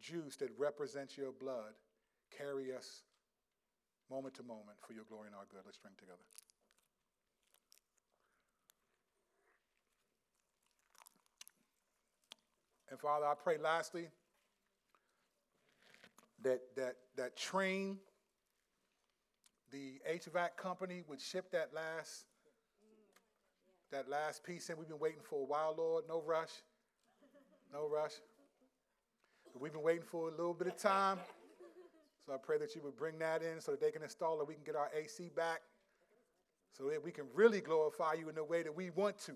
juice 0.01 0.35
that 0.38 0.49
represents 0.57 1.17
your 1.17 1.31
blood 1.31 1.73
carry 2.35 2.73
us 2.73 3.03
moment 4.09 4.35
to 4.35 4.43
moment 4.43 4.77
for 4.85 4.93
your 4.93 5.03
glory 5.09 5.27
and 5.27 5.35
our 5.35 5.45
good. 5.49 5.61
Let's 5.65 5.77
drink 5.77 5.97
together. 5.97 6.19
And 12.89 12.99
Father, 12.99 13.26
I 13.26 13.34
pray 13.34 13.57
lastly 13.57 14.07
that 16.43 16.61
that 16.76 16.95
that 17.17 17.35
Trane, 17.35 17.97
the 19.72 19.99
HVAC 20.09 20.55
company 20.55 21.03
would 21.07 21.19
ship 21.19 21.51
that 21.51 21.73
last 21.73 22.26
that 23.91 24.07
last 24.09 24.43
piece 24.43 24.69
in. 24.69 24.77
We've 24.77 24.88
been 24.88 24.99
waiting 24.99 25.22
for 25.23 25.41
a 25.41 25.45
while, 25.45 25.76
Lord. 25.77 26.05
No 26.07 26.22
rush. 26.22 26.51
No 27.76 27.89
rush. 27.89 28.14
But 29.52 29.61
we've 29.61 29.73
been 29.73 29.84
waiting 29.84 30.06
for 30.10 30.30
a 30.30 30.31
little 30.31 30.53
bit 30.53 30.68
of 30.68 30.77
time. 30.77 31.19
So 32.26 32.34
I 32.34 32.38
pray 32.38 32.57
that 32.57 32.73
you 32.73 32.81
would 32.85 32.95
bring 32.95 33.19
that 33.19 33.43
in 33.43 33.60
so 33.60 33.72
that 33.72 33.81
they 33.81 33.91
can 33.91 34.02
install 34.02 34.39
it. 34.39 34.47
We 34.47 34.53
can 34.53 34.64
get 34.64 34.77
our 34.77 34.89
AC 34.97 35.30
back 35.35 35.60
so 36.72 36.85
that 36.85 37.03
we 37.03 37.11
can 37.11 37.26
really 37.34 37.60
glorify 37.60 38.14
you 38.14 38.30
in 38.30 38.35
the 38.35 38.45
way 38.45 38.64
that 38.64 38.73
we 38.73 38.91
want 38.91 39.18
to. 39.26 39.34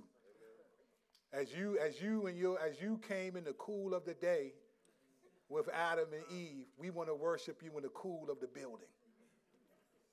As 1.34 1.54
you, 1.54 1.78
as 1.80 2.02
you 2.02 2.28
and 2.28 2.38
your, 2.38 2.58
as 2.62 2.82
you 2.82 2.98
came 3.06 3.36
in 3.36 3.44
the 3.44 3.54
cool 3.54 3.94
of 3.94 4.06
the 4.06 4.14
day 4.14 4.54
with 5.50 5.68
Adam 5.74 6.08
and 6.14 6.24
Eve, 6.40 6.68
we 6.78 6.92
want 6.92 7.10
to 7.10 7.16
worship 7.16 7.62
you 7.62 7.76
in 7.76 7.84
the 7.84 7.90
cool 7.90 8.30
of 8.32 8.40
the 8.40 8.48
building. 8.48 8.88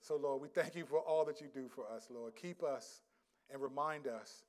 So, 0.00 0.16
Lord, 0.16 0.42
we 0.42 0.48
thank 0.48 0.74
you 0.74 0.84
for 0.84 0.98
all 0.98 1.24
that 1.26 1.40
you 1.40 1.46
do 1.54 1.68
for 1.68 1.88
us, 1.88 2.08
Lord. 2.10 2.34
Keep 2.34 2.64
us 2.64 3.02
and 3.52 3.62
remind 3.62 4.08
us 4.08 4.42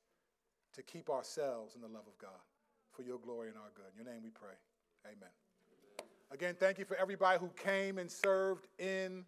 to 0.73 0.81
keep 0.81 1.11
ourselves 1.11 1.75
in 1.75 1.81
the 1.81 1.87
love 1.87 2.07
of 2.07 2.17
God 2.17 2.41
for 2.97 3.03
your 3.03 3.19
glory 3.19 3.49
and 3.49 3.57
our 3.57 3.69
good. 3.75 3.85
In 3.97 4.03
your 4.03 4.11
name 4.11 4.23
we 4.23 4.31
pray. 4.31 4.55
Amen. 5.05 5.29
Again, 6.31 6.55
thank 6.59 6.79
you 6.79 6.85
for 6.85 6.97
everybody 6.97 7.39
who 7.39 7.49
came 7.49 7.99
and 7.99 8.11
served 8.11 8.67
in 8.79 9.23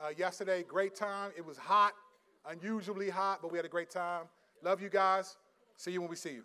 uh, 0.00 0.08
yesterday. 0.18 0.64
Great 0.66 0.96
time. 0.96 1.30
It 1.36 1.46
was 1.46 1.56
hot, 1.56 1.92
unusually 2.50 3.08
hot, 3.08 3.38
but 3.40 3.52
we 3.52 3.58
had 3.58 3.64
a 3.64 3.68
great 3.70 3.90
time. 3.90 4.24
Love 4.60 4.82
you 4.82 4.88
guys. 4.88 5.36
See 5.76 5.92
you 5.92 6.00
when 6.00 6.10
we 6.10 6.16
see 6.16 6.32
you. 6.32 6.42